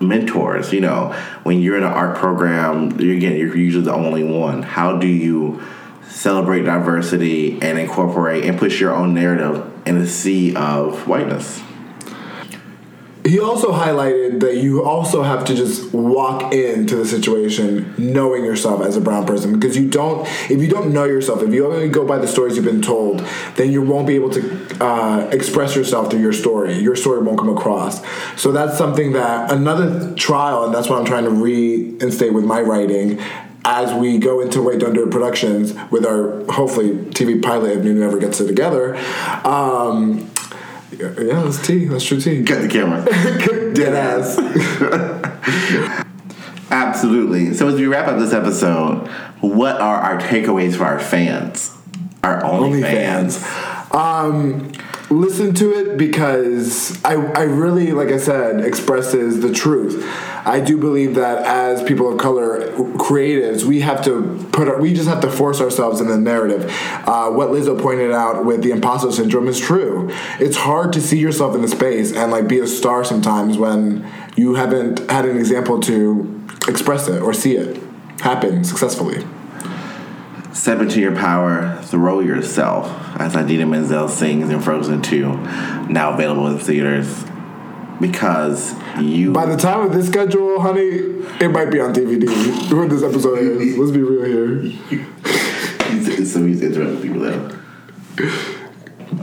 mentors. 0.00 0.72
You 0.72 0.80
know, 0.80 1.12
when 1.44 1.60
you're 1.60 1.76
in 1.76 1.84
an 1.84 1.92
art 1.92 2.16
program, 2.16 2.98
you're, 3.00 3.16
again 3.16 3.36
you're 3.36 3.56
usually 3.56 3.84
the 3.84 3.94
only 3.94 4.24
one. 4.24 4.62
How 4.62 4.96
do 4.96 5.06
you 5.06 5.62
celebrate 6.08 6.62
diversity 6.62 7.60
and 7.62 7.78
incorporate 7.78 8.44
and 8.44 8.58
push 8.58 8.80
your 8.80 8.92
own 8.92 9.14
narrative 9.14 9.70
in 9.86 9.98
a 9.98 10.06
sea 10.06 10.54
of 10.56 11.06
whiteness? 11.06 11.62
He 13.26 13.40
also 13.40 13.72
highlighted 13.72 14.40
that 14.40 14.58
you 14.58 14.84
also 14.84 15.22
have 15.22 15.46
to 15.46 15.54
just 15.54 15.92
walk 15.94 16.52
into 16.52 16.94
the 16.94 17.06
situation 17.06 17.94
knowing 17.96 18.44
yourself 18.44 18.82
as 18.82 18.96
a 18.96 19.00
brown 19.00 19.24
person 19.24 19.58
because 19.58 19.76
you 19.76 19.88
don't 19.88 20.26
if 20.50 20.60
you 20.60 20.68
don't 20.68 20.92
know 20.92 21.04
yourself 21.04 21.42
if 21.42 21.52
you 21.52 21.66
only 21.66 21.88
go 21.88 22.06
by 22.06 22.18
the 22.18 22.28
stories 22.28 22.56
you've 22.56 22.64
been 22.64 22.82
told 22.82 23.20
then 23.56 23.72
you 23.72 23.80
won't 23.80 24.06
be 24.06 24.14
able 24.14 24.30
to 24.30 24.84
uh, 24.84 25.28
express 25.32 25.74
yourself 25.74 26.10
through 26.10 26.20
your 26.20 26.32
story 26.32 26.74
your 26.74 26.94
story 26.94 27.22
won't 27.22 27.38
come 27.38 27.48
across 27.48 28.02
so 28.40 28.52
that's 28.52 28.76
something 28.76 29.12
that 29.12 29.50
another 29.50 30.14
trial 30.16 30.64
and 30.64 30.74
that's 30.74 30.88
what 30.88 30.98
i'm 30.98 31.06
trying 31.06 31.24
to 31.24 31.30
reinstate 31.30 32.34
with 32.34 32.44
my 32.44 32.60
writing 32.60 33.18
as 33.66 33.94
we 33.94 34.18
go 34.18 34.40
into 34.40 34.60
Wait 34.60 34.78
Don't 34.78 34.92
Do 34.92 35.04
It 35.04 35.10
Productions 35.10 35.72
with 35.90 36.04
our 36.04 36.44
hopefully 36.52 36.90
TV 36.90 37.42
pilot 37.42 37.78
if 37.78 37.82
Nunu 37.82 38.02
ever 38.02 38.18
gets 38.18 38.38
it 38.40 38.46
together. 38.46 38.94
Um, 39.42 40.30
yeah, 40.98 41.42
that's 41.42 41.66
T. 41.66 41.86
That's 41.86 42.04
true 42.04 42.20
T. 42.20 42.44
Cut 42.44 42.62
the 42.62 42.68
camera. 42.68 43.04
Dead 43.74 43.94
ass. 43.94 44.38
Absolutely. 46.70 47.54
So 47.54 47.68
as 47.68 47.74
we 47.74 47.86
wrap 47.86 48.08
up 48.08 48.18
this 48.18 48.32
episode, 48.32 49.06
what 49.40 49.80
are 49.80 49.96
our 49.96 50.18
takeaways 50.18 50.76
for 50.76 50.84
our 50.84 50.98
fans? 50.98 51.76
Our 52.22 52.44
only, 52.44 52.82
fans. 52.82 53.44
Um, 53.92 54.72
listen 55.10 55.54
to 55.54 55.72
it 55.72 55.96
because 55.96 57.02
I, 57.04 57.14
I 57.14 57.42
really, 57.42 57.92
like 57.92 58.08
I 58.08 58.18
said, 58.18 58.64
expresses 58.64 59.40
the 59.40 59.52
truth. 59.52 60.04
I 60.46 60.60
do 60.60 60.76
believe 60.76 61.14
that 61.14 61.44
as 61.44 61.82
people 61.82 62.12
of 62.12 62.18
color 62.18 62.70
creatives, 62.96 63.64
we 63.64 63.80
have 63.80 64.04
to 64.04 64.46
put 64.52 64.68
our, 64.68 64.80
we 64.80 64.92
just 64.92 65.08
have 65.08 65.20
to 65.20 65.30
force 65.30 65.60
ourselves 65.60 66.00
in 66.00 66.08
the 66.08 66.18
narrative. 66.18 66.64
Uh, 67.06 67.30
what 67.30 67.48
Lizzo 67.48 67.80
pointed 67.80 68.12
out 68.12 68.44
with 68.44 68.62
the 68.62 68.70
imposter 68.70 69.12
syndrome 69.12 69.48
is 69.48 69.58
true. 69.60 70.10
It's 70.38 70.56
hard 70.56 70.92
to 70.94 71.00
see 71.00 71.18
yourself 71.18 71.54
in 71.54 71.62
the 71.62 71.68
space 71.68 72.12
and 72.12 72.30
like 72.30 72.48
be 72.48 72.58
a 72.58 72.66
star 72.66 73.04
sometimes 73.04 73.58
when 73.58 74.10
you 74.36 74.54
haven't 74.54 75.10
had 75.10 75.24
an 75.24 75.36
example 75.36 75.80
to 75.80 76.46
express 76.68 77.08
it 77.08 77.22
or 77.22 77.32
see 77.32 77.56
it 77.56 77.80
happen 78.20 78.64
successfully. 78.64 79.24
Step 80.54 80.78
into 80.78 81.00
your 81.00 81.16
power, 81.16 81.82
throw 81.82 82.20
yourself, 82.20 82.86
as 83.18 83.34
Idina 83.34 83.66
Menzel 83.66 84.08
sings 84.08 84.50
in 84.50 84.60
Frozen 84.60 85.02
2, 85.02 85.88
now 85.88 86.12
available 86.14 86.46
in 86.46 86.58
theaters. 86.58 87.24
Because 88.00 88.72
you. 89.00 89.32
By 89.32 89.46
the 89.46 89.56
time 89.56 89.80
of 89.80 89.92
this 89.92 90.06
schedule, 90.06 90.60
honey, 90.60 90.82
it 91.40 91.50
might 91.50 91.70
be 91.70 91.80
on 91.80 91.92
DVD 91.92 92.72
when 92.72 92.88
this 92.88 93.02
episode 93.02 93.38
is. 93.38 93.76
Let's 93.76 93.90
be 93.90 94.02
real 94.02 94.24
here. 94.24 94.72
so 96.24 96.44
he's 96.44 96.62
interrupting 96.62 97.02
people 97.02 97.20
there. 97.20 97.60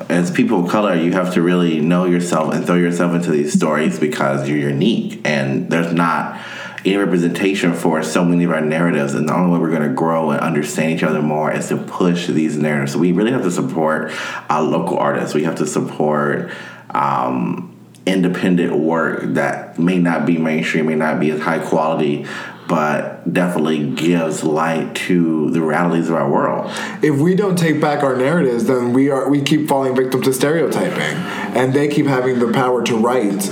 As 0.10 0.32
people 0.32 0.66
of 0.66 0.72
color, 0.72 0.96
you 0.96 1.14
have 1.14 1.34
to 1.34 1.42
really 1.42 1.80
know 1.80 2.06
yourself 2.06 2.54
and 2.54 2.66
throw 2.66 2.76
yourself 2.76 3.14
into 3.14 3.32
these 3.32 3.54
stories 3.54 4.00
because 4.00 4.50
you're 4.50 4.58
unique 4.58 5.22
and 5.26 5.70
there's 5.70 5.94
not 5.94 6.40
any 6.86 6.96
representation 6.96 7.74
for 7.74 8.02
so 8.04 8.26
many 8.26 8.44
of 8.44 8.52
our 8.52 8.62
narratives. 8.62 9.14
And 9.14 9.28
the 9.30 9.36
only 9.36 9.54
way 9.54 9.60
we're 9.60 9.70
going 9.70 9.88
to 9.88 9.96
grow 9.96 10.32
and 10.32 10.40
understand 10.40 10.92
each 10.92 11.04
other 11.04 11.22
more 11.22 11.52
is 11.52 11.68
to 11.70 11.78
push 11.78 12.28
these 12.28 12.58
narratives. 12.58 12.94
So 12.94 13.00
we 13.00 13.12
really 13.12 13.32
have 13.32 13.44
to 13.44 13.52
support 13.52 14.12
our 14.50 14.62
local 14.62 14.98
artists. 14.98 15.34
We 15.34 15.44
have 15.44 15.56
to 15.56 15.68
support 15.68 16.52
um, 16.90 17.76
independent 18.06 18.76
work 18.76 19.22
that 19.36 19.78
may 19.78 20.00
not 20.00 20.26
be 20.26 20.38
mainstream, 20.38 20.88
may 20.88 20.96
not 20.96 21.20
be 21.20 21.32
as 21.32 21.42
high 21.42 21.60
quality, 21.60 22.26
but 22.68 23.32
definitely 23.32 23.92
gives 23.92 24.44
light 24.44 24.96
to 24.96 25.52
the 25.52 25.62
realities 25.62 26.10
of 26.10 26.16
our 26.16 26.30
world. 26.30 26.72
If 27.04 27.20
we 27.20 27.36
don't 27.36 27.58
take 27.58 27.82
back 27.82 28.02
our 28.02 28.16
narratives, 28.16 28.66
then 28.66 28.94
we 28.94 29.10
are 29.10 29.30
we 29.30 29.42
keep 29.42 29.68
falling 29.68 29.96
victim 29.96 30.22
to 30.22 30.34
stereotyping, 30.34 31.18
and 31.56 31.74
they 31.74 31.90
keep 31.90 32.06
having 32.06 32.40
the 32.40 32.52
power 32.54 32.82
to 32.84 32.96
write 32.96 33.50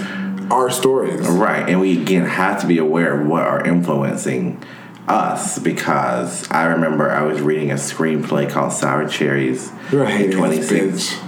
our 0.51 0.69
stories. 0.69 1.27
Right, 1.27 1.67
and 1.67 1.79
we 1.79 2.01
again 2.01 2.25
have 2.25 2.61
to 2.61 2.67
be 2.67 2.77
aware 2.77 3.19
of 3.19 3.27
what 3.27 3.43
are 3.43 3.65
influencing 3.65 4.63
us 5.07 5.57
because 5.59 6.49
I 6.51 6.65
remember 6.65 7.09
I 7.09 7.23
was 7.23 7.41
reading 7.41 7.71
a 7.71 7.75
screenplay 7.75 8.49
called 8.49 8.71
Sour 8.71 9.07
Cherries 9.07 9.71
You're 9.91 10.05
in 10.05 10.31
26. 10.31 11.19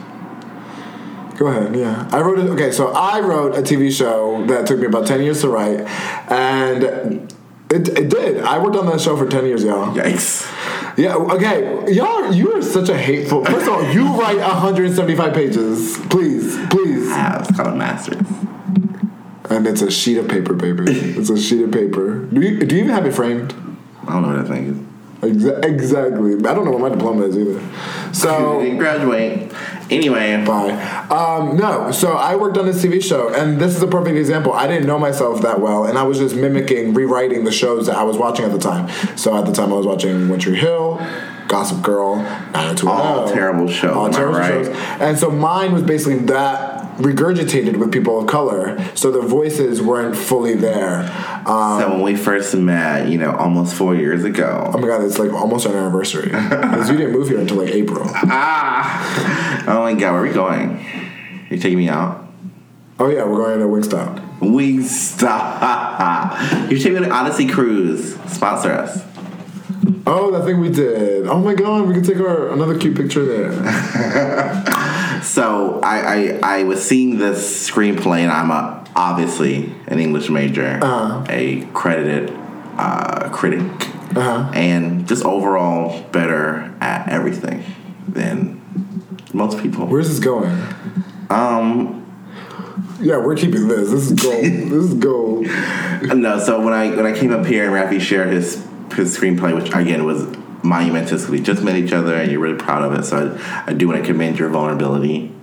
Go 1.37 1.47
ahead. 1.47 1.75
Yeah, 1.75 2.07
I 2.11 2.21
wrote 2.21 2.37
it. 2.37 2.47
Okay, 2.51 2.71
so 2.71 2.91
I 2.93 3.19
wrote 3.19 3.57
a 3.57 3.63
TV 3.63 3.91
show 3.91 4.45
that 4.45 4.67
took 4.67 4.79
me 4.79 4.85
about 4.85 5.07
ten 5.07 5.23
years 5.23 5.41
to 5.41 5.49
write, 5.49 5.79
and 6.29 6.83
it, 7.71 7.87
it 7.89 8.09
did. 8.09 8.43
I 8.43 8.59
worked 8.59 8.75
on 8.75 8.85
that 8.85 9.01
show 9.01 9.17
for 9.17 9.27
ten 9.27 9.47
years, 9.47 9.63
y'all. 9.63 9.91
Yikes. 9.95 10.47
Yeah. 10.99 11.15
Okay, 11.15 11.91
y'all. 11.91 12.31
You 12.31 12.53
are 12.53 12.61
such 12.61 12.89
a 12.89 12.97
hateful. 12.97 13.43
First 13.43 13.65
of 13.65 13.73
all, 13.73 13.91
you 13.91 14.03
write 14.19 14.37
175 14.37 15.33
pages. 15.33 15.97
Please, 16.11 16.59
please. 16.69 17.07
Ah, 17.09 17.39
it's 17.39 17.57
called 17.57 17.69
a 17.69 17.75
master's. 17.75 18.27
And 19.51 19.67
it's 19.67 19.81
a 19.81 19.91
sheet 19.91 20.17
of 20.17 20.27
paper, 20.29 20.53
baby. 20.53 20.83
It's 20.91 21.29
a 21.29 21.37
sheet 21.39 21.63
of 21.63 21.71
paper. 21.71 22.19
Do 22.25 22.41
you 22.41 22.59
do 22.65 22.75
you 22.75 22.83
even 22.83 22.93
have 22.93 23.05
it 23.05 23.13
framed? 23.13 23.53
I 24.07 24.13
don't 24.13 24.21
know 24.23 24.27
what 24.29 24.47
that 24.47 24.53
thing 24.53 24.65
is. 24.67 24.77
Exa- 25.21 25.63
exactly. 25.63 26.33
I 26.35 26.53
don't 26.55 26.65
know 26.65 26.71
what 26.71 26.81
my 26.81 26.89
diploma 26.89 27.25
is 27.25 27.37
either. 27.37 27.61
So. 28.13 28.59
didn't 28.63 28.79
graduate. 28.79 29.51
Anyway, 29.91 30.43
Bye. 30.45 30.71
Um, 31.09 31.57
no, 31.57 31.91
so 31.91 32.13
I 32.13 32.37
worked 32.37 32.57
on 32.57 32.65
this 32.65 32.81
TV 32.83 33.03
show, 33.03 33.31
and 33.33 33.59
this 33.59 33.75
is 33.75 33.83
a 33.83 33.87
perfect 33.87 34.15
example. 34.17 34.53
I 34.53 34.65
didn't 34.65 34.87
know 34.87 34.97
myself 34.97 35.41
that 35.41 35.59
well, 35.59 35.83
and 35.85 35.97
I 35.97 36.03
was 36.03 36.17
just 36.17 36.33
mimicking, 36.33 36.93
rewriting 36.93 37.43
the 37.43 37.51
shows 37.51 37.87
that 37.87 37.97
I 37.97 38.03
was 38.03 38.17
watching 38.17 38.45
at 38.45 38.53
the 38.53 38.57
time. 38.57 38.87
So 39.17 39.37
at 39.37 39.45
the 39.45 39.51
time, 39.51 39.73
I 39.73 39.75
was 39.75 39.85
watching 39.85 40.39
Tree 40.39 40.55
Hill, 40.55 40.95
Gossip 41.49 41.81
Girl, 41.83 42.15
90210. 42.15 42.87
All 42.87 43.27
terrible 43.27 43.67
shows, 43.67 43.95
All 43.97 44.09
terrible 44.09 44.39
right? 44.39 44.65
shows. 44.65 44.75
And 45.01 45.19
so 45.19 45.29
mine 45.29 45.73
was 45.73 45.83
basically 45.83 46.19
that 46.27 46.80
regurgitated 46.97 47.77
with 47.77 47.91
people 47.91 48.19
of 48.19 48.27
color, 48.27 48.77
so 48.95 49.11
the 49.11 49.21
voices 49.21 49.81
weren't 49.81 50.15
fully 50.15 50.55
there. 50.55 51.01
Um, 51.45 51.81
so 51.81 51.89
when 51.91 52.01
we 52.01 52.15
first 52.15 52.55
met, 52.55 53.07
you 53.09 53.17
know, 53.17 53.31
almost 53.35 53.75
four 53.75 53.95
years 53.95 54.23
ago. 54.23 54.71
oh 54.73 54.77
my 54.77 54.87
god, 54.87 55.03
it's 55.03 55.19
like 55.19 55.31
almost 55.31 55.65
our 55.67 55.75
anniversary. 55.75 56.29
Because 56.31 56.89
we 56.89 56.97
didn't 56.97 57.13
move 57.13 57.29
here 57.29 57.39
until 57.39 57.57
like 57.57 57.69
April. 57.73 58.09
Ah! 58.33 59.65
Oh 59.67 59.81
my 59.81 59.93
god, 59.93 60.13
where 60.13 60.21
are 60.21 60.27
we 60.27 60.33
going? 60.33 60.83
You 61.49 61.57
taking 61.57 61.77
me 61.77 61.89
out? 61.89 62.25
Oh 62.99 63.09
yeah, 63.09 63.25
we're 63.25 63.37
going 63.37 63.59
to 63.59 63.65
Wingstop. 63.65 64.39
We 64.41 64.83
stop. 64.83 66.71
You 66.71 66.77
taking 66.77 66.93
me 66.93 66.99
on 66.99 67.05
an 67.05 67.11
Odyssey 67.11 67.47
cruise. 67.47 68.15
Sponsor 68.27 68.71
us. 68.71 69.03
Oh, 70.05 70.31
that 70.31 70.45
thing 70.45 70.59
we 70.59 70.69
did. 70.69 71.27
Oh 71.27 71.39
my 71.39 71.53
god, 71.53 71.87
we 71.87 71.93
could 71.93 72.05
take 72.05 72.17
our 72.17 72.49
another 72.49 72.77
cute 72.77 72.95
picture 72.95 73.25
there. 73.25 73.51
So 75.21 75.79
I, 75.83 75.97
I 75.99 76.39
I 76.59 76.63
was 76.63 76.83
seeing 76.83 77.17
this 77.17 77.69
screenplay, 77.69 78.19
and 78.21 78.31
I'm 78.31 78.49
a, 78.51 78.83
obviously 78.95 79.71
an 79.87 79.99
English 79.99 80.29
major, 80.29 80.79
Uh-huh. 80.81 81.23
a 81.29 81.61
credited 81.73 82.31
uh, 82.77 83.29
critic, 83.31 83.61
Uh-huh. 84.15 84.51
and 84.53 85.07
just 85.07 85.23
overall 85.25 86.01
better 86.11 86.73
at 86.81 87.07
everything 87.09 87.63
than 88.07 88.59
most 89.33 89.59
people. 89.59 89.85
Where's 89.85 90.09
this 90.09 90.19
going? 90.19 90.51
Um, 91.29 91.97
Yeah, 92.99 93.17
we're 93.17 93.35
keeping 93.35 93.67
this. 93.67 93.89
This 93.89 94.11
is 94.11 94.13
gold. 94.21 94.43
this 94.43 94.83
is 94.89 94.93
gold. 94.95 95.45
no. 96.15 96.39
So 96.39 96.61
when 96.61 96.73
I 96.73 96.95
when 96.95 97.05
I 97.05 97.13
came 97.17 97.31
up 97.31 97.45
here 97.45 97.63
and 97.65 97.73
Rafi 97.73 97.99
shared 98.01 98.29
his 98.33 98.63
his 98.95 99.17
screenplay, 99.17 99.55
which 99.55 99.73
again 99.73 100.03
was 100.05 100.23
monumentous, 100.63 101.27
we 101.27 101.39
just 101.39 101.63
met 101.63 101.75
each 101.75 101.93
other, 101.93 102.15
and 102.15 102.31
you're 102.31 102.41
really 102.41 102.57
proud 102.57 102.83
of 102.83 102.97
it. 102.99 103.03
So 103.03 103.37
I, 103.37 103.71
I 103.71 103.73
do 103.73 103.87
want 103.87 104.01
to 104.01 104.07
commend 104.07 104.39
your 104.39 104.49
vulnerability 104.49 105.33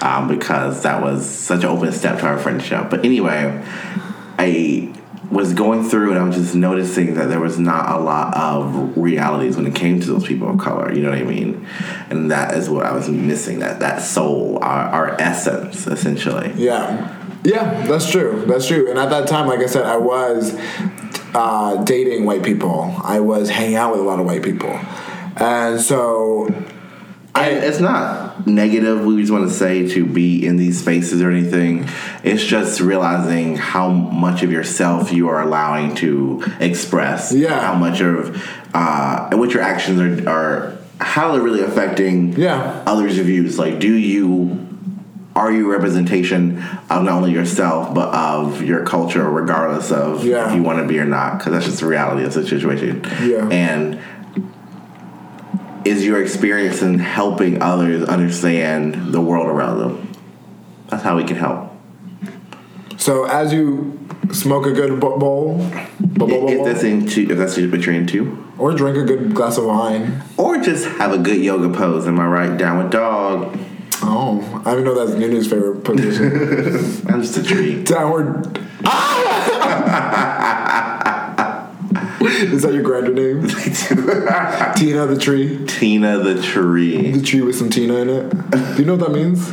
um, 0.00 0.28
because 0.28 0.82
that 0.82 1.02
was 1.02 1.28
such 1.28 1.60
an 1.60 1.66
open 1.66 1.92
step 1.92 2.20
to 2.20 2.26
our 2.26 2.38
friendship. 2.38 2.90
But 2.90 3.04
anyway, 3.04 3.62
I 4.38 4.94
was 5.30 5.54
going 5.54 5.82
through 5.82 6.10
and 6.10 6.18
I 6.18 6.24
was 6.24 6.36
just 6.36 6.54
noticing 6.54 7.14
that 7.14 7.28
there 7.28 7.40
was 7.40 7.58
not 7.58 7.90
a 7.90 7.98
lot 7.98 8.36
of 8.36 8.96
realities 8.96 9.56
when 9.56 9.66
it 9.66 9.74
came 9.74 10.00
to 10.00 10.06
those 10.06 10.26
people 10.26 10.50
of 10.50 10.58
color. 10.58 10.92
You 10.92 11.02
know 11.02 11.10
what 11.10 11.18
I 11.18 11.24
mean? 11.24 11.66
And 12.10 12.30
that 12.30 12.54
is 12.54 12.68
what 12.68 12.86
I 12.86 12.92
was 12.92 13.08
missing. 13.08 13.60
That 13.60 13.80
that 13.80 14.02
soul, 14.02 14.58
our, 14.62 14.84
our 14.84 15.20
essence, 15.20 15.86
essentially. 15.86 16.52
Yeah. 16.56 17.20
Yeah, 17.42 17.86
that's 17.86 18.10
true. 18.10 18.44
That's 18.46 18.66
true. 18.66 18.88
And 18.88 18.98
at 18.98 19.10
that 19.10 19.28
time, 19.28 19.46
like 19.46 19.60
I 19.60 19.66
said, 19.66 19.84
I 19.84 19.98
was 19.98 20.54
uh, 21.34 21.82
dating 21.84 22.24
white 22.24 22.42
people. 22.42 22.94
I 23.02 23.20
was 23.20 23.50
hanging 23.50 23.76
out 23.76 23.92
with 23.92 24.00
a 24.00 24.04
lot 24.04 24.20
of 24.20 24.26
white 24.26 24.42
people. 24.42 24.78
And 25.36 25.80
so 25.80 26.48
I, 27.34 27.50
it's 27.50 27.80
not 27.80 28.46
negative. 28.46 29.04
We 29.04 29.20
just 29.20 29.32
want 29.32 29.48
to 29.48 29.54
say 29.54 29.88
to 29.94 30.06
be 30.06 30.46
in 30.46 30.56
these 30.56 30.80
spaces 30.80 31.20
or 31.20 31.30
anything. 31.30 31.88
It's 32.22 32.44
just 32.44 32.80
realizing 32.80 33.56
how 33.56 33.90
much 33.90 34.42
of 34.44 34.52
yourself 34.52 35.12
you 35.12 35.28
are 35.28 35.42
allowing 35.42 35.96
to 35.96 36.44
express. 36.60 37.32
Yeah. 37.32 37.60
How 37.60 37.74
much 37.74 38.00
of 38.00 38.40
uh, 38.72 39.28
and 39.30 39.40
what 39.40 39.50
your 39.50 39.62
actions 39.62 40.00
are 40.00 40.28
are 40.28 40.78
how 41.00 41.32
they're 41.32 41.42
really 41.42 41.62
affecting. 41.62 42.34
Yeah. 42.34 42.82
Others' 42.86 43.18
views. 43.18 43.58
Like, 43.58 43.80
do 43.80 43.92
you 43.92 44.63
are 45.36 45.50
you 45.52 45.66
a 45.68 45.72
representation 45.76 46.58
of 46.90 47.02
not 47.02 47.08
only 47.14 47.32
yourself 47.32 47.92
but 47.94 48.14
of 48.14 48.62
your 48.62 48.84
culture, 48.84 49.28
regardless 49.28 49.90
of 49.90 50.24
Yeah. 50.24 50.48
if 50.48 50.54
you 50.54 50.62
want 50.62 50.78
to 50.80 50.86
be 50.86 50.98
or 50.98 51.04
not? 51.04 51.38
Because 51.38 51.52
that's 51.52 51.64
just 51.66 51.80
the 51.80 51.86
reality 51.86 52.24
of 52.24 52.32
the 52.32 52.42
situation. 52.46 53.02
Yeah. 53.22 53.48
And 53.50 53.98
is 55.84 56.04
your 56.06 56.22
experience 56.22 56.80
in 56.82 56.98
helping 56.98 57.60
others 57.60 58.04
understand 58.08 59.12
the 59.12 59.20
world 59.20 59.46
around 59.48 59.78
them. 59.80 60.08
That's 60.88 61.02
how 61.02 61.16
we 61.16 61.24
can 61.24 61.36
help. 61.36 61.70
So 62.96 63.24
as 63.24 63.52
you 63.52 63.98
smoke 64.32 64.64
a 64.66 64.72
good 64.72 64.98
bo- 64.98 65.18
bowl, 65.18 65.58
bo- 66.00 66.26
bo- 66.26 66.40
bo- 66.46 66.48
If 66.48 66.64
that's 66.64 66.82
into, 66.84 67.30
if 67.30 67.36
that's 67.36 67.56
what 67.58 67.84
you're 67.84 67.94
into, 67.94 68.38
or 68.56 68.72
drink 68.72 68.96
a 68.96 69.02
good 69.02 69.34
glass 69.34 69.58
of 69.58 69.66
wine. 69.66 70.22
or 70.38 70.56
just 70.58 70.86
have 70.86 71.12
a 71.12 71.18
good 71.18 71.36
yoga 71.38 71.68
pose. 71.76 72.06
Am 72.06 72.18
I 72.18 72.26
right? 72.26 72.56
Down 72.56 72.78
with 72.78 72.90
dog. 72.90 73.54
Oh, 74.06 74.62
I 74.66 74.70
didn't 74.74 74.84
know 74.84 74.94
that's 75.06 75.18
Nunu's 75.18 75.48
favorite 75.48 75.82
position. 75.82 77.06
I'm 77.08 77.22
just 77.22 77.36
a 77.38 77.42
tree. 77.42 77.82
Downward. 77.82 78.58
Is 82.26 82.62
that 82.62 82.72
your 82.74 82.82
grander 82.82 83.12
name? 83.12 83.42
Tina 84.76 85.06
the 85.06 85.16
tree. 85.18 85.64
Tina 85.66 86.18
the 86.18 86.40
tree. 86.42 87.12
The 87.12 87.22
tree 87.22 87.40
with 87.42 87.56
some 87.56 87.70
Tina 87.70 87.94
in 87.96 88.08
it. 88.08 88.30
Do 88.50 88.76
you 88.78 88.84
know 88.84 88.96
what 88.96 89.06
that 89.06 89.12
means? 89.12 89.48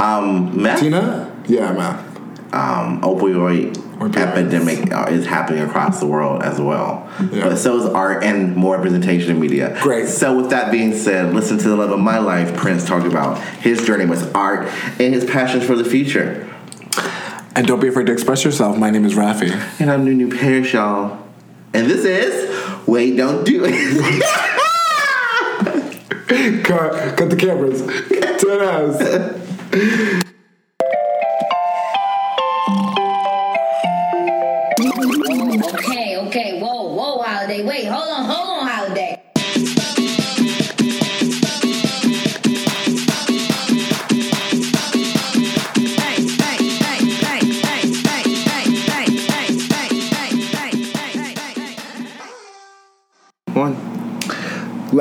Um, 0.00 0.60
meth. 0.62 0.80
Tina? 0.80 1.30
Yeah, 1.46 1.72
math. 1.72 2.00
um, 2.54 3.00
opioid 3.02 3.74
Opioids. 3.74 3.91
Epidemic 4.06 4.92
uh, 4.92 5.06
is 5.10 5.26
happening 5.26 5.62
across 5.62 6.00
the 6.00 6.06
world 6.06 6.42
as 6.42 6.60
well. 6.60 7.08
Yeah. 7.30 7.48
But 7.48 7.56
so 7.56 7.78
is 7.78 7.86
art 7.86 8.24
and 8.24 8.56
more 8.56 8.76
representation 8.76 9.30
in 9.30 9.40
media. 9.40 9.78
Great. 9.82 10.08
So 10.08 10.36
with 10.36 10.50
that 10.50 10.70
being 10.72 10.94
said, 10.94 11.34
listen 11.34 11.58
to 11.58 11.68
the 11.68 11.76
love 11.76 11.90
of 11.90 12.00
my 12.00 12.18
life. 12.18 12.56
Prince 12.56 12.86
talked 12.86 13.06
about 13.06 13.38
his 13.60 13.84
journey 13.84 14.06
with 14.06 14.34
art 14.34 14.66
and 14.98 15.14
his 15.14 15.24
passions 15.24 15.64
for 15.64 15.76
the 15.76 15.84
future. 15.84 16.48
And 17.54 17.66
don't 17.66 17.80
be 17.80 17.88
afraid 17.88 18.06
to 18.06 18.12
express 18.12 18.44
yourself. 18.44 18.78
My 18.78 18.90
name 18.90 19.04
is 19.04 19.14
Rafi. 19.14 19.50
And 19.80 19.90
I'm 19.90 20.04
Nunu 20.04 20.30
Parrish, 20.30 20.72
y'all. 20.72 21.18
And 21.74 21.86
this 21.86 22.04
is 22.04 22.88
Wait, 22.88 23.16
Don't 23.16 23.44
Do 23.44 23.62
It. 23.66 24.22
Cut, 26.64 27.16
cut 27.18 27.28
the 27.28 27.36
cameras. 27.36 27.82
Dead 28.40 28.62
ass. 28.62 30.18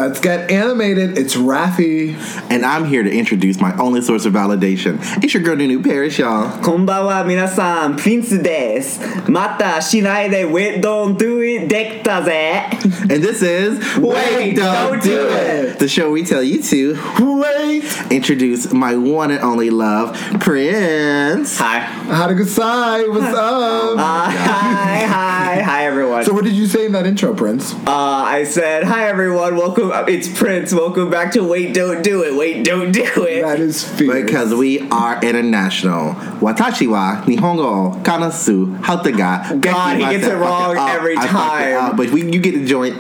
Let's 0.02 0.20
get 0.20 0.50
animated. 0.50 1.16
It's 1.16 1.36
Rafi. 1.36 2.16
And 2.50 2.66
I'm 2.66 2.86
here 2.86 3.04
to 3.04 3.12
introduce 3.12 3.62
my 3.62 3.78
only 3.78 4.02
source 4.02 4.26
of 4.26 4.34
validation. 4.34 4.98
It's 5.24 5.36
your 5.36 5.44
girl, 5.44 5.56
Nunu 5.56 5.84
Parrish, 5.84 6.18
y'all. 6.18 6.50
Konbawa 6.64 7.24
minasan, 7.24 8.00
Prince 8.00 8.32
des. 8.32 8.98
Mata 9.30 9.78
shinai 9.78 10.32
de 10.32 10.46
wait 10.46 10.82
don't 10.82 11.20
do 11.20 11.40
it 11.42 11.70
dekta 11.70 12.26
ze. 12.26 13.14
And 13.14 13.24
this 13.24 13.44
is 13.44 13.78
Wait, 13.98 14.56
Don't, 14.56 15.04
Do 15.04 15.28
it. 15.30 15.78
The 15.78 15.88
show 15.88 16.10
we 16.12 16.26
tell 16.26 16.42
you 16.42 16.64
to 16.64 16.98
wait. 17.20 18.12
Introduce 18.12 18.74
my 18.74 18.96
one 18.96 19.30
and 19.30 19.42
only 19.42 19.70
love, 19.70 20.16
Prince. 20.40 21.60
Hi. 21.60 21.82
Hadakusai, 21.82 23.08
what's 23.08 23.36
up? 23.36 24.00
Uh, 24.00 24.32
hi, 24.32 25.06
hi, 25.06 25.62
hi, 25.62 25.86
everyone. 25.86 26.26
So 26.26 26.34
what 26.34 26.44
did 26.44 26.54
you 26.54 26.66
say 26.66 26.88
in 26.88 26.92
that 26.94 27.06
intro, 27.06 27.36
Prince? 27.36 27.74
Uh, 27.74 27.92
I 27.92 28.46
said, 28.46 28.84
hi, 28.84 29.08
everyone. 29.08 29.56
Welcome 29.56 29.91
it's 29.94 30.30
Prince. 30.40 30.74
Welcome 30.74 31.10
back 31.10 31.34
to 31.34 31.42
Wait, 31.44 31.74
Don't 31.74 32.02
Do 32.02 32.24
It. 32.24 32.36
Wait, 32.36 32.64
Don't 32.64 32.94
Do 32.94 33.04
It. 33.04 33.42
That 33.42 33.60
is 33.60 33.84
fear. 33.84 34.24
Because 34.24 34.54
we 34.54 34.90
are 34.90 35.22
international. 35.22 36.14
Watashi 36.40 36.90
wa 36.90 37.22
Nihongo 37.26 38.02
kanasu 38.02 38.80
hautaga. 38.82 39.60
God, 39.60 39.98
he 39.98 40.04
gets 40.18 40.28
it 40.28 40.36
wrong 40.36 40.78
every 40.78 41.18
I 41.18 41.28
time. 41.28 41.76
up, 41.76 41.98
but 41.98 42.10
we, 42.10 42.24
you 42.32 42.40
get 42.40 42.54
the 42.56 42.66
joint. 42.66 42.96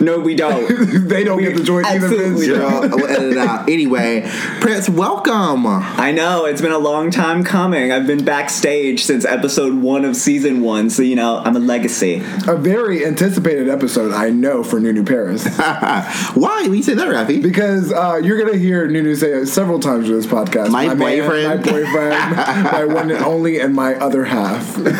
No, 0.00 0.20
we 0.20 0.34
don't. 0.34 0.68
they 1.08 1.24
don't 1.24 1.40
get 1.40 1.56
the 1.56 1.64
joint 1.64 1.86
either. 1.86 2.06
Absolutely 2.06 2.48
don't. 2.48 2.90
We'll 2.94 3.06
edit 3.06 3.32
it 3.32 3.38
out. 3.38 3.56
Anyway, 3.76 4.22
Prince, 4.60 4.88
welcome. 4.88 5.66
I 5.66 6.12
know 6.12 6.44
it's 6.44 6.60
been 6.60 6.72
a 6.72 6.78
long 6.78 7.10
time 7.10 7.42
coming. 7.42 7.90
I've 7.90 8.06
been 8.06 8.24
backstage 8.24 9.04
since 9.04 9.24
episode 9.24 9.74
one 9.74 10.04
of 10.04 10.14
season 10.16 10.62
one, 10.62 10.88
so 10.88 11.02
you 11.02 11.16
know 11.16 11.38
I'm 11.38 11.56
a 11.56 11.58
legacy. 11.58 12.22
A 12.46 12.56
very 12.56 13.04
anticipated 13.04 13.68
episode, 13.68 14.12
I 14.12 14.30
know, 14.30 14.62
for 14.62 14.78
Nunu 14.78 15.04
Paris. 15.04 15.44
Why? 16.36 16.68
We 16.68 16.82
say 16.82 16.92
that, 16.92 17.08
Rafi? 17.08 17.40
Because 17.40 17.90
uh, 17.90 18.20
you're 18.22 18.38
gonna 18.38 18.58
hear 18.58 18.86
Nunu 18.86 19.14
say 19.14 19.32
it 19.32 19.46
several 19.46 19.80
times 19.80 20.06
in 20.06 20.16
this 20.16 20.26
podcast. 20.26 20.68
My 20.70 20.92
man, 20.92 20.98
boyfriend. 20.98 21.64
my 21.64 21.72
boyfriend, 21.72 22.36
my 22.36 22.84
one 22.84 23.10
and 23.10 23.24
only, 23.24 23.58
and 23.58 23.74
my 23.74 23.94
other 23.94 24.22
half. 24.22 24.76
Not 24.78 24.96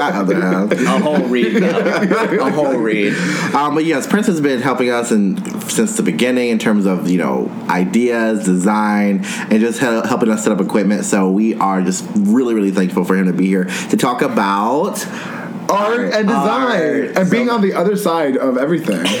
other 0.00 0.40
half. 0.40 0.72
A 0.72 0.98
whole 0.98 1.28
read, 1.28 1.62
though. 1.62 2.46
a 2.46 2.50
whole 2.50 2.78
read. 2.78 3.14
Um, 3.54 3.76
but 3.76 3.84
yes, 3.84 4.08
Prince 4.08 4.26
has 4.26 4.40
been 4.40 4.60
helping 4.60 4.90
us 4.90 5.12
in, 5.12 5.36
since 5.68 5.96
the 5.96 6.02
beginning 6.02 6.48
in 6.48 6.58
terms 6.58 6.84
of 6.84 7.08
you 7.08 7.18
know 7.18 7.48
ideas, 7.68 8.44
design, 8.44 9.24
and 9.24 9.60
just 9.60 9.78
hel- 9.78 10.04
helping 10.04 10.30
us 10.30 10.42
set 10.42 10.52
up 10.52 10.60
equipment. 10.60 11.04
So 11.04 11.30
we 11.30 11.54
are 11.54 11.80
just 11.80 12.04
really, 12.16 12.54
really 12.54 12.72
thankful 12.72 13.04
for 13.04 13.16
him 13.16 13.26
to 13.26 13.32
be 13.32 13.46
here 13.46 13.66
to 13.66 13.96
talk 13.96 14.20
about. 14.22 15.06
Art 15.70 16.12
and 16.14 16.26
design, 16.28 17.04
Art. 17.06 17.16
and 17.16 17.30
being 17.30 17.48
on 17.50 17.60
the 17.60 17.74
other 17.74 17.96
side 17.96 18.36
of 18.36 18.56
everything. 18.58 19.04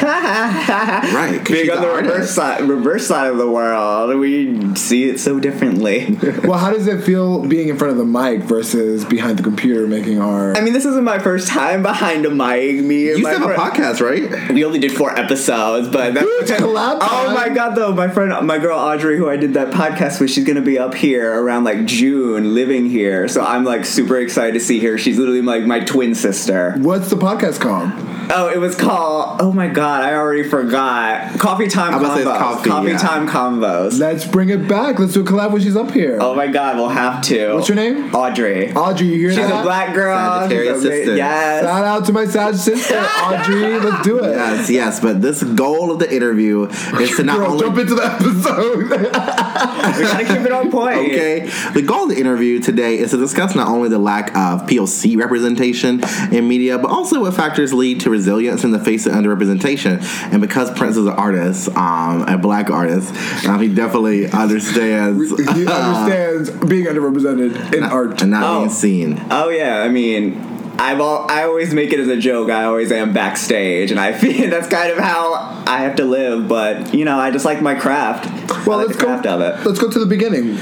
Right, 0.60 1.38
'cause 1.38 1.48
Being 1.48 1.64
she's 1.66 1.70
on 1.70 1.80
the 1.82 1.88
artist. 1.90 2.10
reverse 2.12 2.30
side, 2.30 2.62
reverse 2.68 3.06
side 3.06 3.30
of 3.30 3.38
the 3.38 3.50
world, 3.50 4.16
we 4.18 4.74
see 4.76 5.08
it 5.08 5.18
so 5.20 5.38
differently. 5.40 6.18
well, 6.44 6.58
how 6.58 6.70
does 6.70 6.86
it 6.86 7.02
feel 7.04 7.44
being 7.46 7.68
in 7.68 7.76
front 7.76 7.92
of 7.92 7.98
the 7.98 8.04
mic 8.04 8.40
versus 8.42 9.04
behind 9.04 9.38
the 9.38 9.42
computer 9.42 9.86
making 9.86 10.20
art? 10.20 10.56
I 10.56 10.60
mean, 10.60 10.72
this 10.72 10.84
isn't 10.84 11.04
my 11.04 11.18
first 11.18 11.48
time 11.48 11.82
behind 11.82 12.26
a 12.26 12.30
mic. 12.30 12.76
Me 12.84 13.10
and 13.10 13.18
You 13.18 13.24
my 13.24 13.34
still 13.34 13.48
have 13.48 13.56
a 13.56 13.60
podcast, 13.60 14.00
right? 14.00 14.52
We 14.52 14.64
only 14.64 14.78
did 14.78 14.92
four 14.92 15.16
episodes, 15.18 15.88
but 15.88 16.14
that's 16.14 16.26
It's 16.26 16.50
collab 16.52 16.98
Oh 17.00 17.32
my 17.34 17.48
god, 17.48 17.74
though, 17.74 17.92
my 17.92 18.08
friend, 18.08 18.46
my 18.46 18.58
girl 18.58 18.78
Audrey, 18.78 19.16
who 19.16 19.28
I 19.28 19.36
did 19.36 19.54
that 19.54 19.70
podcast 19.72 20.20
with, 20.20 20.30
she's 20.30 20.44
gonna 20.44 20.60
be 20.60 20.78
up 20.78 20.94
here 20.94 21.32
around 21.40 21.64
like 21.64 21.84
June, 21.86 22.54
living 22.54 22.88
here. 22.90 23.28
So 23.28 23.42
I'm 23.44 23.64
like 23.64 23.84
super 23.84 24.18
excited 24.18 24.54
to 24.54 24.60
see 24.60 24.80
her. 24.80 24.98
She's 24.98 25.18
literally 25.18 25.42
like 25.42 25.64
my 25.64 25.80
twin 25.80 26.14
sister. 26.14 26.39
What's 26.48 27.10
the 27.10 27.16
podcast 27.16 27.60
called? 27.60 27.90
Oh, 28.32 28.48
it 28.48 28.58
was 28.58 28.76
called. 28.76 29.40
Oh 29.40 29.52
my 29.52 29.66
god, 29.66 30.04
I 30.04 30.14
already 30.14 30.48
forgot. 30.48 31.38
Coffee 31.40 31.66
time 31.66 31.94
I 31.94 31.96
was 31.96 32.08
combos. 32.08 32.24
gonna 32.24 32.24
say 32.24 32.56
it's 32.60 32.68
coffee, 32.68 32.90
yeah. 32.90 32.98
time 32.98 33.28
combos. 33.28 33.98
Let's 33.98 34.24
bring 34.24 34.50
it 34.50 34.68
back. 34.68 34.98
Let's 35.00 35.14
do 35.14 35.22
a 35.22 35.24
collab 35.24 35.52
when 35.52 35.60
she's 35.60 35.76
up 35.76 35.90
here. 35.90 36.18
Oh 36.20 36.34
my 36.34 36.46
god, 36.46 36.76
we'll 36.76 36.88
have 36.88 37.22
to. 37.24 37.54
What's 37.54 37.68
your 37.68 37.74
name? 37.74 38.14
Audrey. 38.14 38.72
Audrey, 38.72 39.08
you 39.08 39.18
hear 39.18 39.30
She's 39.30 39.38
that? 39.38 39.48
She's 39.48 39.58
a 39.58 39.62
black 39.62 39.94
girl. 39.94 40.16
Sagittarius 40.16 40.82
She's 40.82 40.90
sister. 40.90 41.16
Yes. 41.16 41.64
Shout 41.64 41.84
out 41.84 42.04
to 42.06 42.12
my 42.12 42.26
Sag 42.26 42.54
sister, 42.54 42.98
Audrey. 42.98 43.80
Let's 43.80 44.04
do 44.04 44.22
it. 44.22 44.30
Yes, 44.30 44.70
yes. 44.70 45.00
But 45.00 45.20
this 45.20 45.42
goal 45.42 45.90
of 45.90 45.98
the 45.98 46.14
interview 46.14 46.64
is 46.64 47.16
to 47.16 47.24
not 47.24 47.38
Girl, 47.38 47.52
only 47.52 47.64
jump 47.64 47.78
into 47.78 47.94
the 47.96 48.04
episode. 48.04 48.78
we 48.90 50.04
gotta 50.04 50.24
keep 50.24 50.46
it 50.46 50.52
on 50.52 50.70
point. 50.70 50.98
Okay. 50.98 51.50
The 51.74 51.82
goal 51.82 52.04
of 52.04 52.10
the 52.10 52.20
interview 52.20 52.60
today 52.60 52.98
is 52.98 53.10
to 53.10 53.16
discuss 53.16 53.56
not 53.56 53.68
only 53.68 53.88
the 53.88 53.98
lack 53.98 54.28
of 54.36 54.68
POC 54.68 55.16
representation 55.18 56.00
in 56.32 56.46
media, 56.48 56.78
but 56.78 56.90
also 56.90 57.20
what 57.20 57.34
factors 57.34 57.72
lead 57.72 58.00
to 58.00 58.10
resilience 58.10 58.64
in 58.64 58.70
the 58.70 58.78
face 58.78 59.06
of 59.06 59.12
underrepresentation. 59.12 60.02
And 60.32 60.40
because 60.40 60.70
Prince 60.72 60.96
is 60.96 61.06
an 61.06 61.12
artist, 61.12 61.68
um, 61.76 62.22
a 62.28 62.38
black 62.38 62.70
artist, 62.70 63.14
um, 63.46 63.60
he 63.60 63.68
definitely 63.68 64.26
understands 64.30 65.30
he 65.30 65.66
understands 65.66 66.50
being 66.66 66.86
underrepresented 66.86 67.74
in 67.74 67.82
art. 67.84 68.22
and 68.22 68.30
not 68.30 68.42
Oh. 68.44 68.58
being 68.60 68.70
seen. 68.70 69.24
Oh 69.30 69.48
yeah, 69.48 69.82
I 69.82 69.88
mean, 69.88 70.40
I've 70.78 71.00
all, 71.00 71.30
I 71.30 71.42
always 71.44 71.74
make 71.74 71.92
it 71.92 72.00
as 72.00 72.08
a 72.08 72.16
joke. 72.16 72.48
I 72.50 72.64
always 72.64 72.90
am 72.90 73.12
backstage, 73.12 73.90
and 73.90 74.00
I 74.00 74.12
feel 74.18 74.48
that's 74.50 74.68
kind 74.68 74.90
of 74.90 74.98
how 74.98 75.34
I 75.66 75.78
have 75.82 75.96
to 75.96 76.04
live. 76.04 76.48
But 76.48 76.94
you 76.94 77.04
know, 77.04 77.18
I 77.18 77.30
just 77.30 77.44
like 77.44 77.60
my 77.60 77.74
craft. 77.74 78.26
Well, 78.66 78.78
I 78.78 78.84
like 78.84 78.88
let's 78.88 78.98
the 79.00 79.06
go. 79.22 79.34
of 79.34 79.40
it. 79.42 79.66
Let's 79.66 79.78
go 79.78 79.90
to 79.90 79.98
the 79.98 80.06
beginning. 80.06 80.58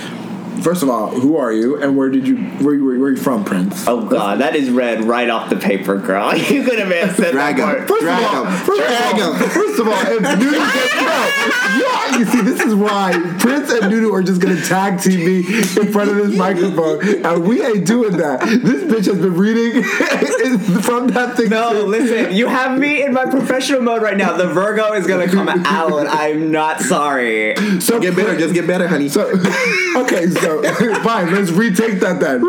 First 0.63 0.83
of 0.83 0.91
all, 0.91 1.09
who 1.11 1.37
are 1.37 1.53
you, 1.53 1.81
and 1.81 1.97
where 1.97 2.09
did 2.11 2.27
you 2.27 2.37
where 2.37 2.75
you 2.75 2.85
where, 2.85 2.97
are 2.97 3.11
you 3.11 3.17
from, 3.17 3.45
Prince? 3.45 3.87
Oh 3.87 4.07
god, 4.07 4.41
that 4.41 4.57
is 4.57 4.71
read 4.71 5.05
right 5.05 5.31
off 5.31 5.51
the 5.51 5.57
paper, 5.57 5.97
girl. 5.99 6.35
You 6.49 6.65
could 6.65 6.79
have 6.79 6.89
been 6.89 7.11
said 7.15 7.33
Drag 7.33 7.57
that 7.57 7.63
him. 7.63 7.77
part. 7.77 7.89
First 7.89 8.03
Drag 8.03 8.23
of 8.23 8.35
all, 8.35 8.45
him. 8.45 8.65
first 8.67 8.81
Drag 8.87 9.15
of 9.15 9.23
all, 9.23 9.33
him. 9.35 9.49
first 9.51 9.81
of 9.81 9.89
all, 9.89 9.95
if 9.95 10.23
Nunu 10.23 10.51
gets 10.59 10.95
no, 10.99 11.79
yeah, 11.79 12.19
you 12.19 12.25
see, 12.25 12.41
this 12.41 12.61
is 12.61 12.75
why 12.75 13.13
Prince 13.39 13.71
and 13.73 13.91
Nunu 13.91 14.13
are 14.13 14.23
just 14.23 14.41
gonna 14.41 14.61
tag 14.63 14.95
TV 14.95 15.45
in 15.81 15.93
front 15.93 16.11
of 16.11 16.17
this 16.17 16.37
microphone, 16.37 17.25
and 17.25 17.45
we 17.47 17.65
ain't 17.65 17.87
doing 17.87 18.17
that. 18.17 18.41
This 18.41 18.83
bitch 18.85 19.07
has 19.07 19.19
been 19.19 19.37
reading 19.37 19.83
from 20.83 21.09
that 21.09 21.37
thing. 21.37 21.51
No, 21.51 21.71
listen, 21.87 22.35
you 22.35 22.47
have 22.49 22.79
me 22.79 23.03
in 23.05 23.13
my 23.13 23.27
professional 23.27 23.83
mode 23.83 24.03
right 24.03 24.17
now. 24.17 24.37
The 24.37 24.49
Virgo 24.49 24.93
is 24.95 25.07
gonna 25.07 25.29
come 25.29 25.49
out. 25.49 26.07
I'm 26.09 26.51
not 26.51 26.81
sorry. 26.81 27.55
so 27.81 28.01
Get 28.01 28.17
better, 28.17 28.37
just 28.39 28.55
get 28.55 28.67
better, 28.67 28.89
honey. 28.89 29.09
So, 29.09 29.29
okay, 29.97 30.27
so 30.29 30.48
fine, 31.03 31.33
let's 31.35 31.51
retake 31.51 32.01
that 32.01 32.21
then. 32.21 32.41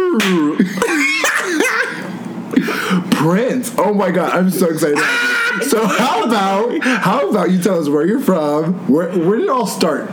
Prince, 3.11 3.73
oh 3.77 3.93
my 3.93 4.11
god, 4.11 4.33
I'm 4.33 4.49
so 4.49 4.69
excited. 4.69 4.97
So 5.63 5.85
how 5.85 6.23
about 6.23 6.81
how 6.83 7.29
about 7.29 7.51
you 7.51 7.61
tell 7.61 7.79
us 7.79 7.89
where 7.89 8.05
you're 8.05 8.19
from? 8.19 8.73
Where 8.87 9.09
where 9.09 9.37
did 9.37 9.45
it 9.45 9.49
all 9.49 9.67
start? 9.67 10.07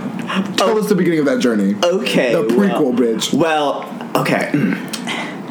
Tell 0.56 0.76
us 0.78 0.88
the 0.88 0.94
beginning 0.94 1.20
of 1.20 1.26
that 1.26 1.40
journey. 1.40 1.76
Okay. 1.82 2.32
The 2.32 2.42
prequel, 2.42 2.80
well, 2.80 2.92
bitch. 2.92 3.32
Well, 3.32 3.84
okay. 4.16 4.50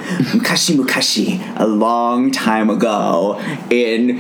Mukashi 0.06 0.76
Mukashi, 0.76 1.60
a 1.60 1.66
long 1.66 2.32
time 2.32 2.70
ago 2.70 3.40
in 3.70 4.18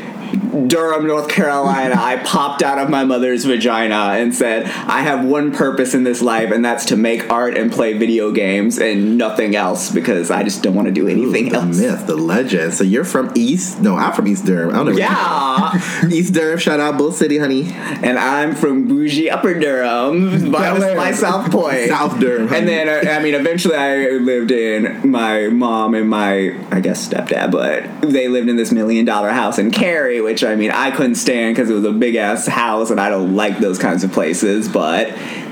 Durham, 0.67 1.07
North 1.07 1.27
Carolina, 1.29 1.95
I 1.97 2.17
popped 2.17 2.63
out 2.63 2.77
of 2.77 2.89
my 2.89 3.03
mother's 3.03 3.45
vagina 3.45 3.95
and 3.95 4.33
said, 4.33 4.65
I 4.65 5.01
have 5.01 5.25
one 5.25 5.51
purpose 5.53 5.93
in 5.93 6.03
this 6.03 6.21
life, 6.21 6.51
and 6.51 6.63
that's 6.63 6.85
to 6.85 6.97
make 6.97 7.29
art 7.31 7.57
and 7.57 7.71
play 7.71 7.93
video 7.93 8.31
games 8.31 8.77
and 8.77 9.17
nothing 9.17 9.55
else 9.55 9.91
because 9.91 10.31
I 10.31 10.43
just 10.43 10.63
don't 10.63 10.73
want 10.75 10.87
to 10.87 10.93
do 10.93 11.07
anything 11.07 11.49
the 11.49 11.57
else. 11.57 11.77
myth, 11.79 12.07
the 12.07 12.15
legend. 12.15 12.73
So 12.73 12.83
you're 12.83 13.03
from 13.05 13.31
East? 13.35 13.81
No, 13.81 13.95
I'm 13.95 14.13
from 14.13 14.27
East 14.27 14.45
Durham. 14.45 14.71
I 14.71 14.77
don't 14.77 14.85
know. 14.87 14.91
Yeah, 14.93 16.07
East 16.09 16.33
Durham. 16.33 16.57
Shout 16.59 16.79
out 16.79 16.97
Bull 16.97 17.11
City, 17.11 17.37
honey. 17.37 17.71
and 17.73 18.17
I'm 18.17 18.55
from 18.55 18.87
bougie 18.87 19.29
Upper 19.29 19.59
Durham, 19.59 20.51
by, 20.51 20.77
by 20.95 21.11
South 21.11 21.51
Point. 21.51 21.89
South 21.89 22.19
Durham. 22.19 22.47
honey. 22.47 22.59
And 22.59 22.67
then, 22.67 23.07
uh, 23.07 23.11
I 23.11 23.21
mean, 23.21 23.35
eventually 23.35 23.75
I 23.75 24.07
lived 24.11 24.51
in 24.51 25.09
my 25.09 25.47
mom 25.49 25.93
and 25.93 26.09
my, 26.09 26.55
I 26.71 26.79
guess, 26.79 27.07
stepdad, 27.07 27.51
but 27.51 27.85
they 28.01 28.27
lived 28.27 28.49
in 28.49 28.55
this 28.55 28.71
million 28.71 29.05
dollar 29.05 29.29
house 29.29 29.57
in 29.59 29.71
Cary, 29.71 30.14
which 30.21 30.43
I 30.43 30.55
mean, 30.55 30.71
I 30.71 30.91
couldn't 30.91 31.15
stand 31.15 31.55
because 31.55 31.69
it 31.69 31.73
was 31.73 31.85
a 31.85 31.91
big 31.91 32.15
ass 32.15 32.47
house 32.47 32.91
and 32.91 32.99
I 32.99 33.09
don't 33.09 33.35
like 33.35 33.59
those 33.59 33.79
kinds 33.79 34.03
of 34.03 34.11
places. 34.11 34.67
But, 34.67 35.09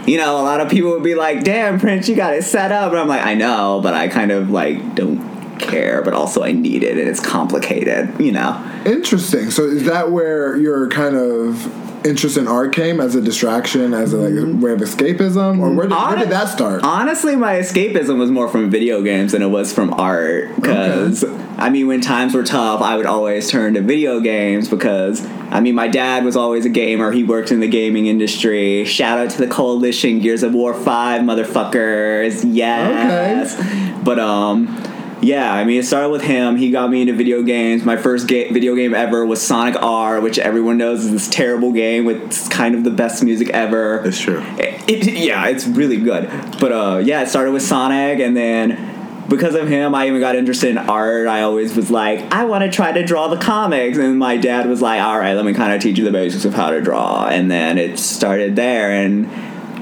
you 0.08 0.18
know, 0.18 0.40
a 0.40 0.44
lot 0.44 0.60
of 0.60 0.70
people 0.70 0.92
would 0.92 1.04
be 1.04 1.16
like, 1.16 1.44
damn, 1.44 1.80
Prince, 1.80 2.10
you 2.10 2.16
got 2.16 2.34
it 2.34 2.44
set 2.44 2.72
up. 2.72 2.92
And 2.92 3.00
I'm 3.00 3.08
like, 3.08 3.26
I 3.26 3.34
know, 3.34 3.80
but 3.82 3.94
I 3.94 4.08
kind 4.08 4.32
of 4.32 4.50
like 4.50 4.96
don't 4.96 5.34
care, 5.60 6.02
but 6.02 6.14
also 6.14 6.44
I 6.44 6.52
need 6.52 6.84
it 6.84 6.98
and 6.98 7.08
it's 7.08 7.20
complicated, 7.20 8.20
you 8.20 8.32
know? 8.32 8.82
Interesting. 8.86 9.52
So 9.52 9.64
is 9.64 9.86
that 9.86 10.12
where 10.12 10.58
your 10.58 10.90
kind 10.90 11.16
of 11.16 11.83
interest 12.06 12.38
in 12.38 12.48
art 12.48 12.74
came 12.74 13.00
as 13.00 13.16
a 13.16 13.22
distraction, 13.22 13.94
as 13.94 14.14
a 14.14 14.18
like 14.18 14.62
way 14.62 14.72
of 14.72 14.80
escapism, 14.80 15.60
or 15.60 15.74
where 15.74 15.88
did, 15.88 15.96
where 15.96 16.18
did 16.18 16.30
that 16.30 16.50
start? 16.50 16.84
Honestly, 16.84 17.36
my 17.36 17.56
escapism 17.56 18.18
was 18.18 18.32
more 18.32 18.48
from 18.48 18.70
video 18.70 19.02
games 19.02 19.32
than 19.32 19.42
it 19.42 19.48
was 19.48 19.74
from 19.74 19.94
art. 19.94 20.56
Because 20.56 21.24
I 21.58 21.70
mean, 21.70 21.88
when 21.88 22.02
times 22.02 22.34
were 22.34 22.44
tough, 22.44 22.82
I 22.82 22.98
would 22.98 23.06
always 23.06 23.50
turn 23.50 23.76
to 23.76 23.82
video 23.82 24.20
games. 24.20 24.70
Because 24.70 25.26
I 25.50 25.60
mean, 25.60 25.76
my 25.76 25.88
dad 25.88 26.26
was 26.26 26.36
always 26.36 26.66
a 26.66 26.70
gamer. 26.70 27.12
He 27.12 27.24
worked 27.24 27.52
in 27.52 27.60
the 27.60 27.68
gaming 27.68 28.08
industry. 28.08 28.86
Shout 28.86 29.20
out 29.20 29.30
to 29.32 29.38
the 29.38 29.48
Coalition, 29.48 30.20
Gears 30.20 30.44
of 30.44 30.54
War 30.54 30.74
Five, 30.74 31.22
motherfuckers. 31.22 32.44
Yes. 32.46 33.56
But 34.04 34.20
um. 34.20 34.93
Yeah, 35.24 35.54
I 35.54 35.64
mean, 35.64 35.80
it 35.80 35.86
started 35.86 36.10
with 36.10 36.22
him. 36.22 36.58
He 36.58 36.70
got 36.70 36.90
me 36.92 37.02
into 37.02 37.14
video 37.14 37.42
games. 37.44 37.86
My 37.86 37.96
first 37.96 38.28
ga- 38.28 38.52
video 38.52 38.76
game 38.76 38.94
ever 38.94 39.26
was 39.26 39.42
Sonic 39.42 39.82
R, 39.82 40.20
which 40.20 40.38
everyone 40.38 40.78
knows 40.78 41.06
is 41.06 41.12
this 41.12 41.30
terrible 41.30 41.72
game 41.72 42.04
with 42.04 42.50
kind 42.50 42.76
of 42.76 42.84
the 42.84 42.90
best 42.92 43.24
music 43.24 43.50
ever. 43.52 44.02
It's 44.06 44.20
true. 44.20 44.42
It- 44.58 44.82
it- 44.90 45.14
yeah, 45.14 45.48
it's 45.48 45.66
really 45.66 45.96
good. 45.98 46.30
But 46.60 46.72
uh, 46.74 47.02
yeah, 47.04 47.22
it 47.24 47.30
started 47.30 47.54
with 47.54 47.62
Sonic, 47.64 48.20
and 48.20 48.36
then 48.36 49.24
because 49.30 49.56
of 49.56 49.70
him, 49.70 49.96
I 49.96 50.08
even 50.08 50.20
got 50.20 50.36
interested 50.36 50.72
in 50.72 50.78
art. 50.78 51.28
I 51.28 51.44
always 51.44 51.74
was 51.74 51.90
like, 51.90 52.20
I 52.34 52.44
want 52.44 52.66
to 52.66 52.70
try 52.70 52.92
to 52.92 53.06
draw 53.06 53.30
the 53.30 53.38
comics, 53.38 53.98
and 53.98 54.20
my 54.20 54.36
dad 54.36 54.68
was 54.68 54.82
like, 54.82 55.02
All 55.02 55.18
right, 55.18 55.34
let 55.36 55.46
me 55.46 55.54
kind 55.54 55.72
of 55.74 55.82
teach 55.82 55.98
you 55.98 56.04
the 56.04 56.12
basics 56.12 56.44
of 56.44 56.54
how 56.54 56.70
to 56.72 56.82
draw, 56.82 57.28
and 57.28 57.50
then 57.50 57.78
it 57.78 57.98
started 57.98 58.58
there, 58.58 58.92
and 58.92 59.30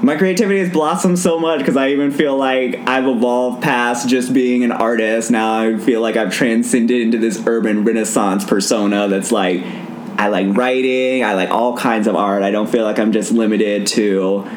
my 0.02 0.16
creativity 0.16 0.58
has 0.58 0.70
blossomed 0.70 1.18
so 1.18 1.38
much 1.38 1.60
because 1.60 1.76
I 1.76 1.90
even 1.90 2.10
feel 2.10 2.36
like 2.36 2.76
I've 2.88 3.06
evolved 3.06 3.62
past 3.62 4.08
just 4.08 4.34
being 4.34 4.64
an 4.64 4.72
artist. 4.72 5.30
Now 5.30 5.60
I 5.60 5.78
feel 5.78 6.00
like 6.00 6.16
I've 6.16 6.32
transcended 6.32 7.00
into 7.00 7.18
this 7.18 7.42
urban 7.46 7.84
renaissance 7.84 8.44
persona 8.44 9.06
that's 9.06 9.30
like 9.30 9.62
I 10.18 10.28
like 10.28 10.56
writing, 10.56 11.24
I 11.24 11.34
like 11.34 11.50
all 11.50 11.76
kinds 11.76 12.08
of 12.08 12.16
art. 12.16 12.42
I 12.42 12.50
don't 12.50 12.68
feel 12.68 12.84
like 12.84 12.98
I'm 12.98 13.12
just 13.12 13.30
limited 13.30 13.86
to 13.88 14.48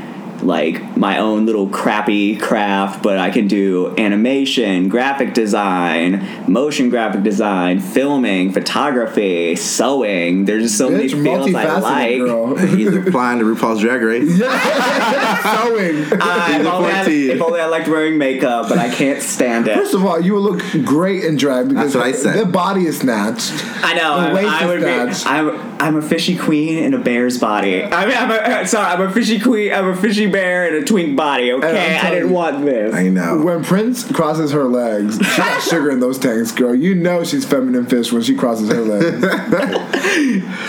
like 0.45 0.95
my 0.97 1.17
own 1.19 1.45
little 1.45 1.67
crappy 1.67 2.35
craft, 2.37 3.01
but 3.03 3.17
I 3.17 3.29
can 3.29 3.47
do 3.47 3.93
animation, 3.97 4.89
graphic 4.89 5.33
design, 5.33 6.25
motion 6.51 6.89
graphic 6.89 7.23
design, 7.23 7.79
filming, 7.79 8.51
photography, 8.51 9.55
sewing. 9.55 10.45
There's 10.45 10.63
just 10.63 10.77
so 10.77 10.89
many 10.89 11.05
Bitch, 11.09 11.23
fields 11.23 11.55
I 11.55 11.79
like. 11.79 12.17
girl. 12.19 12.55
He's 12.75 12.95
applying 12.95 13.39
to 13.39 13.45
RuPaul's 13.45 13.81
Drag 13.81 14.01
Race. 14.01 14.29
Sewing. 14.39 16.05
Uh, 16.25 16.47
if, 16.49 16.57
He's 16.57 16.65
only 16.65 16.91
I, 16.91 17.05
if 17.07 17.41
only 17.41 17.59
I 17.59 17.65
liked 17.65 17.87
wearing 17.87 18.17
makeup, 18.17 18.69
but 18.69 18.77
I 18.77 18.89
can't 18.89 19.21
stand 19.21 19.67
it. 19.67 19.75
First 19.75 19.93
of 19.93 20.05
all, 20.05 20.19
you 20.19 20.33
would 20.33 20.39
look 20.39 20.85
great 20.85 21.23
in 21.23 21.35
drag 21.35 21.69
because 21.69 21.93
That's 21.93 21.95
what 21.95 22.05
I 22.05 22.11
said. 22.13 22.45
the 22.47 22.51
body 22.51 22.85
is 22.85 22.99
snatched. 22.99 23.51
I 23.83 23.93
know. 23.93 24.21
The 24.21 24.27
I, 24.29 24.33
waist 24.33 24.49
I 24.49 24.63
is 24.63 24.67
would 24.67 24.79
be. 24.79 24.85
snatched. 24.85 25.27
I'm, 25.27 25.81
I'm 25.81 25.95
a 25.97 26.01
fishy 26.01 26.37
queen 26.37 26.77
in 26.77 26.93
a 26.93 26.97
bear's 26.97 27.37
body. 27.39 27.83
I 27.83 28.05
mean, 28.05 28.17
I'm 28.17 28.31
a, 28.31 28.67
sorry. 28.67 28.85
I'm 28.87 29.01
a 29.01 29.11
fishy 29.11 29.39
queen. 29.39 29.73
I'm 29.73 29.87
a 29.89 29.95
fishy 29.95 30.27
bear 30.35 30.67
in 30.67 30.83
a 30.83 30.85
twink 30.85 31.15
body. 31.15 31.53
Okay, 31.53 31.97
I 31.97 32.09
didn't 32.09 32.29
you- 32.29 32.33
want 32.33 32.65
this. 32.65 32.93
I 32.93 33.07
know. 33.07 33.41
When 33.41 33.63
Prince 33.63 34.11
crosses 34.11 34.51
her 34.51 34.65
legs, 34.65 35.17
she 35.17 35.37
got 35.37 35.61
sugar 35.69 35.91
in 35.91 35.99
those 36.01 36.19
tanks, 36.19 36.51
girl. 36.51 36.75
You 36.75 36.93
know 36.93 37.23
she's 37.23 37.45
feminine 37.45 37.85
fish 37.85 38.11
when 38.11 38.21
she 38.21 38.35
crosses 38.35 38.69
her 38.69 38.81
legs. 38.81 39.91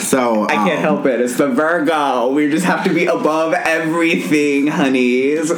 So 0.01 0.45
I 0.45 0.55
can't 0.55 0.79
um, 0.79 0.83
help 0.83 1.07
it. 1.07 1.21
It's 1.21 1.37
the 1.37 1.49
Virgo. 1.49 2.33
We 2.33 2.49
just 2.51 2.65
have 2.65 2.85
to 2.85 2.95
be 2.95 3.07
above 3.07 3.55
everything, 3.55 4.69
honeys. 4.69 5.51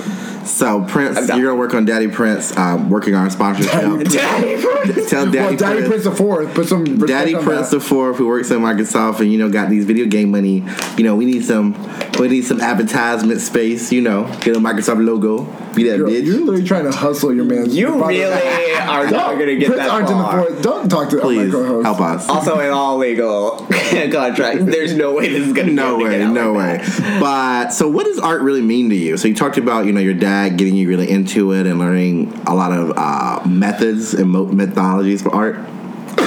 So 0.48 0.82
Prince, 0.84 1.28
you're 1.28 1.44
gonna 1.46 1.54
work 1.56 1.74
on 1.74 1.84
Daddy 1.84 2.08
Prince, 2.08 2.56
um, 2.56 2.88
working 2.90 3.14
on 3.14 3.30
sponsorship. 3.30 3.72
Daddy 3.72 4.60
Prince. 4.62 5.10
Tell 5.10 5.26
Daddy, 5.26 5.38
well, 5.38 5.56
Daddy 5.56 5.76
Prince. 5.76 5.88
Prince 5.88 6.04
the 6.04 6.10
Fourth, 6.12 6.54
put 6.54 6.66
some 6.68 6.84
Daddy 7.06 7.34
on 7.34 7.42
Prince 7.44 7.70
that. 7.70 7.78
the 7.78 7.84
fourth, 7.84 8.16
who 8.16 8.26
works 8.26 8.50
at 8.50 8.58
Microsoft, 8.58 9.20
and 9.20 9.30
you 9.30 9.38
know 9.38 9.50
got 9.50 9.68
these 9.68 9.84
video 9.84 10.06
game 10.06 10.30
money. 10.30 10.64
You 10.96 11.04
know 11.04 11.14
we 11.16 11.24
need 11.26 11.44
some, 11.44 11.74
we 12.18 12.28
need 12.28 12.42
some 12.46 12.60
advertisement 12.60 13.40
space. 13.40 13.92
You 13.92 14.00
know, 14.00 14.24
get 14.40 14.56
a 14.56 14.60
Microsoft 14.60 15.04
logo. 15.04 15.44
Be 15.74 15.84
that 15.84 15.98
Girl, 15.98 16.08
bitch. 16.08 16.24
you're 16.24 16.38
literally 16.40 16.64
trying 16.64 16.90
to 16.90 16.96
hustle 16.96 17.32
your 17.34 17.44
man. 17.44 17.70
You 17.70 17.94
really 18.04 18.24
are 18.24 19.06
Don't- 19.10 19.38
gonna 19.38 19.54
get 19.56 19.66
Prince 19.68 19.82
that 19.82 19.90
aren't 19.90 20.08
in 20.10 20.16
the 20.18 20.24
fourth. 20.24 20.62
Don't 20.62 20.88
talk 20.88 21.08
to 21.10 21.18
Please 21.20 21.52
my 21.52 21.58
co-host. 21.58 21.84
help 21.86 22.00
us. 22.00 22.28
Also, 22.28 22.58
in 22.60 22.70
all 22.72 22.96
legal 22.96 23.50
contracts, 24.10 24.64
there's 24.64 24.94
no 24.94 25.12
way 25.14 25.28
this 25.28 25.46
is 25.46 25.52
gonna. 25.52 25.72
No 25.72 25.98
get- 25.98 26.04
way, 26.04 26.10
get 26.18 26.26
out 26.28 26.32
no 26.32 26.52
like 26.52 26.80
way. 26.80 26.86
that. 26.86 27.20
But 27.20 27.68
so, 27.74 27.86
what 27.88 28.06
does 28.06 28.18
art 28.18 28.40
really 28.40 28.62
mean 28.62 28.88
to 28.90 28.96
you? 28.96 29.16
So 29.18 29.28
you 29.28 29.34
talked 29.34 29.58
about 29.58 29.84
you 29.84 29.92
know 29.92 30.00
your 30.00 30.14
dad 30.14 30.37
getting 30.56 30.76
you 30.76 30.88
really 30.88 31.10
into 31.10 31.52
it 31.52 31.66
and 31.66 31.78
learning 31.78 32.32
a 32.46 32.54
lot 32.54 32.72
of 32.72 32.92
uh, 32.96 33.46
methods 33.46 34.14
and 34.14 34.30
mo- 34.30 34.46
for 34.46 35.34
art. 35.34 35.56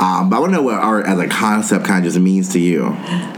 um, 0.00 0.30
but 0.30 0.36
I 0.36 0.38
want 0.38 0.52
to 0.52 0.56
know 0.56 0.62
what 0.62 0.74
art 0.74 1.06
as 1.06 1.18
a 1.18 1.28
concept 1.28 1.84
kind 1.84 1.98
of 1.98 2.12
just 2.12 2.22
means 2.22 2.50
to 2.50 2.58
you. 2.58 2.96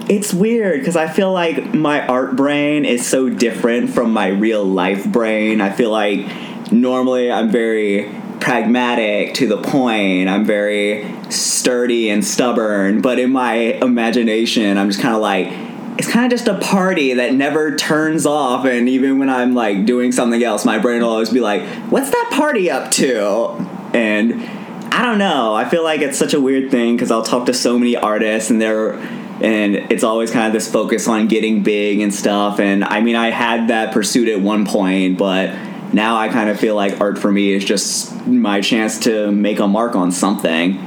It's 0.09 0.33
weird 0.33 0.81
because 0.81 0.97
I 0.97 1.09
feel 1.09 1.33
like 1.33 1.75
my 1.75 2.07
art 2.07 2.37
brain 2.37 2.85
is 2.85 3.07
so 3.07 3.29
different 3.29 3.91
from 3.91 4.13
my 4.13 4.29
real 4.29 4.65
life 4.65 5.07
brain. 5.07 5.61
I 5.61 5.71
feel 5.71 5.91
like 5.91 6.73
normally 6.73 7.31
I'm 7.31 7.51
very 7.51 8.13
pragmatic 8.41 9.35
to 9.35 9.47
the 9.47 9.57
point. 9.57 10.29
I'm 10.29 10.45
very 10.45 11.09
sturdy 11.31 12.11
and 12.11 12.25
stubborn, 12.25 13.01
but 13.01 13.19
in 13.19 13.31
my 13.31 13.55
imagination, 13.55 14.79
I'm 14.79 14.89
just 14.89 15.01
kind 15.01 15.15
of 15.15 15.23
like 15.23 15.72
it's 15.99 16.11
kind 16.11 16.33
of 16.33 16.39
just 16.39 16.49
a 16.49 16.59
party 16.59 17.15
that 17.15 17.35
never 17.35 17.77
turns 17.77 18.25
off 18.25 18.65
and 18.65 18.89
even 18.89 19.19
when 19.19 19.29
I'm 19.29 19.55
like 19.55 19.85
doing 19.85 20.13
something 20.13 20.43
else, 20.43 20.65
my 20.65 20.79
brain 20.79 21.03
will 21.03 21.11
always 21.11 21.31
be 21.31 21.41
like, 21.41 21.63
"What's 21.91 22.11
that 22.11 22.31
party 22.33 22.71
up 22.71 22.91
to?" 22.93 23.67
And 23.95 24.43
I 24.93 25.03
don't 25.03 25.19
know. 25.19 25.55
I 25.55 25.65
feel 25.69 25.83
like 25.83 26.01
it's 26.01 26.19
such 26.19 26.35
a 26.35 26.41
weird 26.41 26.71
thing 26.71 26.97
because 26.97 27.11
I'll 27.11 27.23
talk 27.23 27.47
to 27.47 27.55
so 27.55 27.79
many 27.79 27.97
artists 27.97 28.51
and 28.51 28.61
they're 28.61 28.95
and 29.43 29.75
it's 29.91 30.05
always 30.05 30.31
kind 30.31 30.47
of 30.47 30.53
this 30.53 30.71
focus 30.71 31.09
on 31.09 31.27
getting 31.27 31.63
big 31.63 32.01
and 32.01 32.15
stuff. 32.15 32.61
And 32.61 32.85
I 32.85 33.01
mean, 33.01 33.17
I 33.17 33.31
had 33.31 33.69
that 33.69 33.93
pursuit 33.93 34.29
at 34.29 34.41
one 34.41 34.67
point, 34.67 35.19
but 35.19 35.53
now 35.93 36.17
I 36.17 36.29
kind 36.29 36.49
of 36.49 36.61
feel 36.61 36.77
like 36.77 37.01
art 37.01 37.19
for 37.19 37.31
me 37.31 37.53
is 37.53 37.65
just 37.65 38.25
my 38.27 38.61
chance 38.61 39.01
to 39.01 39.33
make 39.33 39.59
a 39.59 39.67
mark 39.67 39.97
on 39.97 40.13
something. 40.13 40.79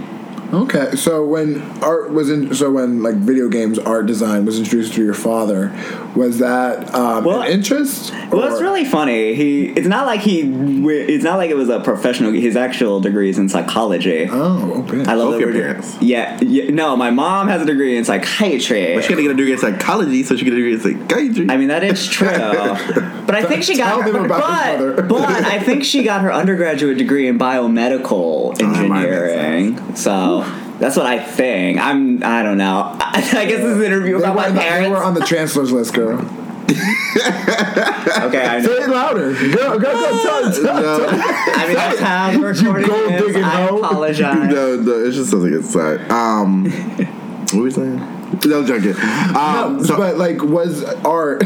Okay, 0.54 0.96
so 0.96 1.26
when 1.26 1.62
art 1.84 2.12
was 2.12 2.30
in, 2.30 2.54
so 2.56 2.72
when 2.72 3.02
like 3.04 3.16
video 3.16 3.50
games 3.50 3.78
art 3.80 4.06
design 4.06 4.46
was 4.46 4.58
introduced 4.60 4.94
to 4.94 5.04
your 5.04 5.14
father, 5.14 5.72
was 6.16 6.38
that 6.38 6.94
um, 6.96 7.26
Well, 7.26 7.42
an 7.42 7.52
interest? 7.52 8.14
Well, 8.32 8.44
it's 8.52 8.62
really 8.62 8.86
funny. 8.86 9.34
He 9.36 9.66
it's 9.70 9.88
not 9.88 10.06
like 10.06 10.22
he 10.22 10.42
it's 10.88 11.24
not 11.24 11.38
like 11.38 11.50
it 11.50 11.56
was 11.58 11.70
a 11.70 11.80
professional. 11.82 12.32
His 12.32 12.56
actual 12.56 13.00
degree 13.02 13.30
is 13.30 13.38
in 13.38 13.50
psychology. 13.50 14.28
Oh, 14.30 14.84
okay. 14.84 15.04
I 15.10 15.16
love 15.16 15.32
Both 15.32 15.40
your 15.42 15.50
we're- 15.50 15.62
parents. 15.62 15.98
Yeah, 16.02 16.40
yeah, 16.42 16.70
no, 16.72 16.96
my 16.96 17.10
mom 17.10 17.48
has 17.48 17.62
a 17.62 17.66
degree 17.66 17.98
in 17.98 18.06
psychiatry. 18.06 18.96
But 18.96 19.04
she 19.04 19.10
got 19.10 19.16
to 19.18 19.22
get 19.24 19.32
a 19.32 19.34
degree 19.36 19.52
in 19.54 19.58
psychology, 19.58 20.24
so 20.24 20.36
she 20.38 20.46
got 20.46 20.54
a 20.54 20.56
degree 20.56 20.74
in 20.76 20.80
psychiatry. 20.80 21.48
I 21.50 21.58
mean 21.58 21.68
that 21.70 21.84
is 21.84 22.08
true, 22.08 22.28
but 23.26 23.36
I 23.36 23.44
think 23.46 23.64
she 23.64 23.76
got 23.78 23.90
Tell 23.90 24.02
her, 24.04 24.12
them 24.12 24.26
about 24.26 24.96
but, 24.96 25.08
but 25.10 25.22
I 25.30 25.60
think 25.60 25.84
she 25.84 26.04
got 26.04 26.22
her 26.22 26.32
undergraduate 26.32 26.98
degree 26.98 27.28
in 27.28 27.38
biomedical 27.40 28.56
that 28.58 28.64
might 28.66 28.82
make 28.90 29.10
engineering. 29.10 29.96
So 29.96 30.35
that's 30.80 30.96
what 30.98 31.06
I 31.06 31.20
think. 31.24 31.80
I'm 31.80 32.24
I 32.24 32.44
don't 32.44 32.58
know. 32.58 32.96
I, 33.00 33.18
I 33.38 33.46
guess 33.46 33.58
this 33.58 33.66
is 33.66 33.78
an 33.78 33.84
interview 33.84 34.18
about 34.18 34.36
my 34.36 34.48
the, 34.50 34.54
they 34.56 34.60
parents. 34.62 34.90
were 34.90 35.04
on 35.04 35.14
the 35.14 35.24
chancellor's 35.26 35.72
list, 35.72 35.94
girl. 35.94 36.20
okay, 36.66 36.74
I 38.44 38.60
Say 38.62 38.68
know. 38.68 38.76
it 38.84 38.90
louder, 38.90 39.34
girl. 39.34 39.78
Girl, 39.78 39.80
go 39.80 39.92
tell, 40.24 40.52
tell, 40.52 40.64
no, 40.64 41.06
I 41.08 41.66
mean 41.68 41.76
that's 41.76 42.00
how 42.00 42.32
the 42.32 42.40
recording 42.40 42.88
gold 42.88 43.12
is. 43.12 43.22
digging 43.28 43.44
I 43.44 43.68
hoe. 43.68 43.78
apologize. 43.84 44.36
no, 44.52 44.76
no, 44.78 45.06
it's 45.06 45.16
just 45.16 45.30
something 45.30 45.54
inside. 45.54 46.10
Um, 46.12 46.66
what 46.72 47.54
were 47.54 47.62
we 47.64 47.72
saying? 47.72 47.98
No, 48.46 48.66
joking. 48.66 48.96
Um, 49.00 49.78
No, 49.78 49.84
so, 49.84 49.96
but 49.98 50.18
like, 50.18 50.42
was 50.42 50.84
art? 51.06 51.44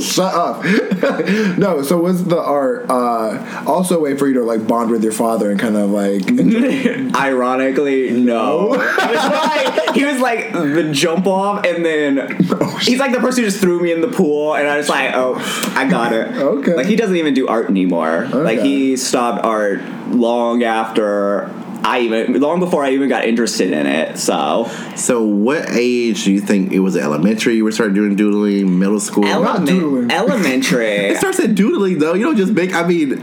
Shut 0.00 0.34
up. 0.34 0.64
no, 1.58 1.82
so 1.82 1.98
was 1.98 2.24
the 2.24 2.38
art 2.38 2.86
uh, 2.88 3.64
also 3.66 3.98
a 3.98 4.00
way 4.00 4.16
for 4.16 4.28
you 4.28 4.34
to 4.34 4.42
like 4.42 4.66
bond 4.66 4.90
with 4.90 5.02
your 5.02 5.12
father 5.12 5.50
and 5.50 5.58
kind 5.60 5.76
of 5.76 5.90
like 5.90 6.22
Ironically, 7.16 8.10
no. 8.10 8.72
He 8.72 8.78
was 8.78 9.30
like, 9.30 9.94
he 9.94 10.04
was 10.04 10.20
like 10.20 10.52
the 10.52 10.90
jump 10.92 11.26
off, 11.26 11.64
and 11.64 11.84
then 11.84 12.18
Oh, 12.50 12.76
he's 12.78 12.98
like 12.98 13.12
the 13.12 13.20
person 13.20 13.44
who 13.44 13.50
just 13.50 13.60
threw 13.60 13.80
me 13.80 13.92
in 13.92 14.00
the 14.00 14.08
pool, 14.08 14.54
and 14.54 14.68
I 14.68 14.76
was 14.76 14.88
like, 14.88 15.14
oh, 15.14 15.36
I 15.74 15.88
got 15.88 16.12
it. 16.12 16.28
Okay. 16.36 16.74
Like 16.74 16.86
he 16.86 16.96
doesn't 16.96 17.16
even 17.16 17.34
do 17.34 17.48
art 17.48 17.68
anymore. 17.68 18.26
Like 18.26 18.60
he 18.60 18.96
stopped 18.96 19.44
art 19.44 19.82
long 20.08 20.62
after 20.62 21.50
I 21.84 22.00
even, 22.00 22.40
long 22.40 22.60
before 22.60 22.84
I 22.84 22.90
even 22.90 23.08
got 23.08 23.24
interested 23.24 23.72
in 23.72 23.86
it. 23.86 24.18
So 24.18 24.70
So, 24.96 25.22
what 25.22 25.70
age 25.70 26.24
do 26.24 26.32
you 26.32 26.40
think 26.40 26.72
it 26.72 26.80
was? 26.80 26.96
Elementary, 26.96 27.56
you 27.56 27.64
were 27.64 27.72
starting 27.72 27.94
doing 27.94 28.16
doodling. 28.16 28.78
Middle 28.78 29.00
school. 29.00 29.24
doodling. 29.24 30.10
Element, 30.10 30.12
elementary. 30.12 30.86
it 30.86 31.18
starts 31.18 31.40
at 31.40 31.54
doodling 31.54 31.98
though. 31.98 32.14
You 32.14 32.24
don't 32.24 32.36
just 32.36 32.52
make. 32.52 32.74
I 32.74 32.86
mean, 32.86 33.22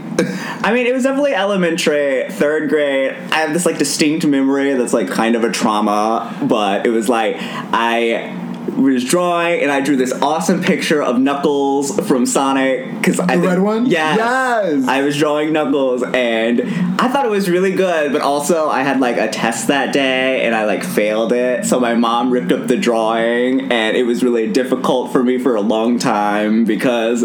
I 0.62 0.72
mean, 0.72 0.86
it 0.86 0.94
was 0.94 1.02
definitely 1.02 1.34
elementary, 1.34 2.28
third 2.30 2.68
grade. 2.68 3.12
I 3.12 3.36
have 3.36 3.52
this 3.52 3.66
like 3.66 3.78
distinct 3.78 4.26
memory 4.26 4.74
that's 4.74 4.92
like 4.92 5.08
kind 5.08 5.36
of 5.36 5.44
a 5.44 5.50
trauma, 5.50 6.36
but 6.48 6.86
it 6.86 6.90
was 6.90 7.08
like 7.08 7.36
I 7.38 8.43
was 8.76 9.04
drawing 9.04 9.60
and 9.62 9.70
I 9.70 9.80
drew 9.80 9.96
this 9.96 10.12
awesome 10.22 10.62
picture 10.62 11.02
of 11.02 11.18
Knuckles 11.18 11.98
from 12.08 12.24
Sonic 12.26 12.94
because 12.94 13.20
I 13.20 13.26
The 13.26 13.32
think- 13.32 13.44
red 13.46 13.58
one? 13.60 13.86
Yes, 13.86 14.16
Yes. 14.18 14.88
I 14.88 15.02
was 15.02 15.16
drawing 15.18 15.52
Knuckles 15.52 16.02
and 16.02 16.60
I 16.98 17.08
thought 17.08 17.24
it 17.26 17.30
was 17.30 17.48
really 17.50 17.72
good, 17.72 18.12
but 18.12 18.22
also 18.22 18.68
I 18.68 18.82
had 18.82 19.00
like 19.00 19.16
a 19.18 19.28
test 19.28 19.68
that 19.68 19.92
day 19.92 20.42
and 20.44 20.54
I 20.54 20.64
like 20.64 20.82
failed 20.84 21.32
it, 21.32 21.66
so 21.66 21.78
my 21.78 21.94
mom 21.94 22.30
ripped 22.30 22.52
up 22.52 22.66
the 22.66 22.76
drawing 22.76 23.70
and 23.72 23.96
it 23.96 24.04
was 24.04 24.22
really 24.24 24.50
difficult 24.50 25.12
for 25.12 25.22
me 25.22 25.38
for 25.38 25.54
a 25.56 25.60
long 25.60 25.98
time 25.98 26.64
because 26.64 27.22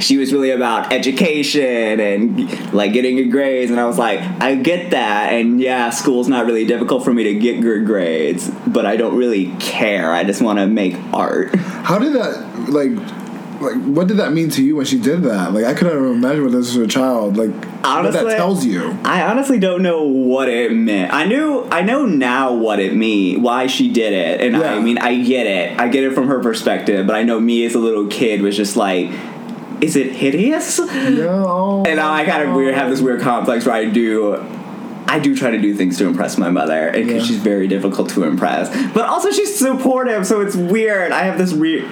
she 0.00 0.16
was 0.18 0.32
really 0.32 0.50
about 0.50 0.92
education 0.92 2.00
and 2.00 2.72
like 2.74 2.92
getting 2.92 3.16
good 3.16 3.30
grades 3.30 3.70
and 3.70 3.80
i 3.80 3.86
was 3.86 3.98
like 3.98 4.20
i 4.42 4.54
get 4.54 4.90
that 4.90 5.32
and 5.32 5.60
yeah 5.60 5.90
school's 5.90 6.28
not 6.28 6.44
really 6.46 6.64
difficult 6.66 7.02
for 7.04 7.12
me 7.14 7.24
to 7.24 7.34
get 7.34 7.60
good 7.60 7.86
grades 7.86 8.50
but 8.66 8.84
i 8.86 8.96
don't 8.96 9.16
really 9.16 9.52
care 9.58 10.12
i 10.12 10.22
just 10.24 10.42
want 10.42 10.58
to 10.58 10.66
make 10.66 10.94
art 11.12 11.54
how 11.56 11.98
did 11.98 12.12
that 12.12 12.68
like 12.68 12.90
like 13.58 13.82
what 13.84 14.06
did 14.06 14.18
that 14.18 14.34
mean 14.34 14.50
to 14.50 14.62
you 14.62 14.76
when 14.76 14.84
she 14.84 15.00
did 15.00 15.22
that? 15.22 15.54
Like 15.54 15.64
I 15.64 15.72
couldn't 15.72 15.96
imagine 15.96 16.42
what 16.42 16.52
this 16.52 16.74
was 16.74 16.76
a 16.76 16.86
child. 16.86 17.38
Like 17.38 17.54
what 17.54 17.84
Honestly, 17.86 18.24
that 18.24 18.36
tells 18.36 18.66
you. 18.66 18.98
i 19.02 19.22
honestly 19.22 19.58
don't 19.58 19.80
know 19.82 20.02
what 20.02 20.50
it 20.50 20.72
meant 20.74 21.10
i 21.14 21.24
knew 21.24 21.66
i 21.70 21.80
know 21.80 22.04
now 22.04 22.52
what 22.52 22.80
it 22.80 22.94
mean 22.94 23.40
why 23.40 23.66
she 23.66 23.90
did 23.90 24.12
it 24.12 24.42
and 24.42 24.56
i 24.58 24.74
Yeah. 24.74 24.80
mean 24.82 24.98
i 24.98 25.22
get 25.22 25.46
it 25.46 25.80
i 25.80 25.88
get 25.88 26.04
it 26.04 26.12
from 26.14 26.28
her 26.28 26.40
perspective 26.40 27.06
but 27.06 27.16
i 27.16 27.22
know 27.22 27.40
me 27.40 27.64
as 27.64 27.74
a 27.74 27.78
little 27.78 28.06
kid 28.08 28.42
was 28.42 28.56
just 28.58 28.76
like 28.76 29.08
is 29.80 29.96
it 29.96 30.12
hideous 30.12 30.78
No. 30.78 31.82
And 31.86 31.96
now 31.96 32.12
I 32.12 32.24
kind 32.24 32.48
of 32.48 32.54
weird 32.54 32.74
have 32.74 32.90
this 32.90 33.00
weird 33.00 33.20
complex 33.20 33.66
where 33.66 33.74
I 33.74 33.84
do 33.86 34.36
I 35.08 35.20
do 35.20 35.36
try 35.36 35.50
to 35.52 35.58
do 35.58 35.72
things 35.74 35.98
to 35.98 36.06
impress 36.06 36.36
my 36.36 36.50
mother, 36.50 36.90
because 36.92 37.12
Yeah. 37.12 37.22
she's 37.22 37.36
very 37.38 37.68
difficult 37.68 38.08
to 38.10 38.24
impress. 38.24 38.68
But 38.92 39.04
also 39.06 39.30
she's 39.30 39.54
supportive, 39.56 40.26
so 40.26 40.40
it's 40.40 40.56
weird. 40.56 41.12
I 41.12 41.22
have 41.22 41.38
this 41.38 41.52
weird. 41.52 41.84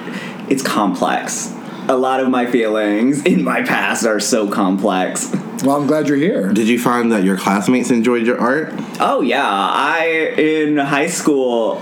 It's 0.49 0.61
complex. 0.61 1.53
A 1.87 1.95
lot 1.95 2.19
of 2.19 2.29
my 2.29 2.45
feelings 2.45 3.23
in 3.23 3.43
my 3.43 3.61
past 3.61 4.05
are 4.05 4.19
so 4.19 4.49
complex. 4.49 5.31
Well, 5.63 5.77
I'm 5.77 5.87
glad 5.87 6.09
you're 6.09 6.17
here. 6.17 6.51
did 6.51 6.67
you 6.67 6.77
find 6.77 7.11
that 7.13 7.23
your 7.23 7.37
classmates 7.37 7.89
enjoyed 7.89 8.25
your 8.27 8.39
art? 8.41 8.73
Oh 8.99 9.21
yeah, 9.21 9.41
I 9.47 10.33
in 10.37 10.75
high 10.77 11.07
school. 11.07 11.81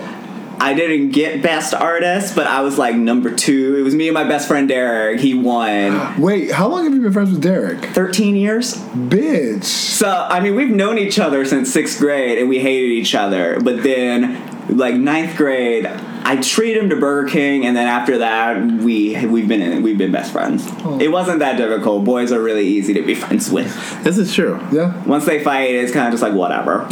I 0.64 0.74
didn't 0.74 1.10
get 1.10 1.42
best 1.42 1.74
artist, 1.74 2.38
but 2.38 2.48
I 2.48 2.62
was 2.62 2.78
like 2.78 2.96
number 2.96 3.36
two. 3.36 3.76
It 3.78 3.82
was 3.82 3.94
me 3.94 4.08
and 4.08 4.14
my 4.14 4.24
best 4.24 4.48
friend 4.48 4.66
Derek. 4.66 5.20
He 5.20 5.34
won. 5.34 6.22
Wait, 6.22 6.52
how 6.52 6.70
long 6.70 6.86
have 6.86 6.94
you 6.94 7.02
been 7.02 7.12
friends 7.12 7.32
with 7.32 7.42
Derek? 7.42 7.84
13 7.88 8.38
years? 8.38 8.78
Bitch. 8.78 9.66
So 9.66 10.10
I 10.10 10.40
mean, 10.40 10.56
we've 10.56 10.70
known 10.70 10.98
each 10.98 11.20
other 11.20 11.44
since 11.44 11.72
sixth 11.72 12.00
grade, 12.00 12.38
and 12.38 12.48
we 12.48 12.60
hated 12.60 12.92
each 12.92 13.14
other. 13.14 13.60
But 13.60 13.84
then, 13.84 14.42
like 14.70 14.96
ninth 14.96 15.36
grade, 15.36 15.86
I 15.86 16.38
treated 16.38 16.82
him 16.82 16.90
to 16.92 16.96
Burger 16.96 17.28
King, 17.28 17.66
and 17.66 17.76
then 17.76 17.88
after 17.88 18.20
that, 18.20 18.66
we 18.66 19.26
we've 19.26 19.50
been 19.50 19.62
in, 19.62 19.84
we've 19.84 19.98
been 19.98 20.14
best 20.14 20.32
friends. 20.32 20.66
Oh. 20.86 20.98
It 20.98 21.12
wasn't 21.12 21.40
that 21.40 21.58
difficult. 21.58 22.06
Boys 22.06 22.32
are 22.32 22.42
really 22.42 22.66
easy 22.66 22.94
to 22.94 23.02
be 23.02 23.16
friends 23.16 23.52
with. 23.52 24.02
This 24.06 24.18
is 24.18 24.34
true. 24.34 24.66
Yeah. 24.72 25.04
Once 25.04 25.26
they 25.26 25.44
fight, 25.44 25.72
it's 25.72 25.92
kind 25.92 26.08
of 26.08 26.14
just 26.14 26.24
like 26.24 26.34
whatever. 26.34 26.88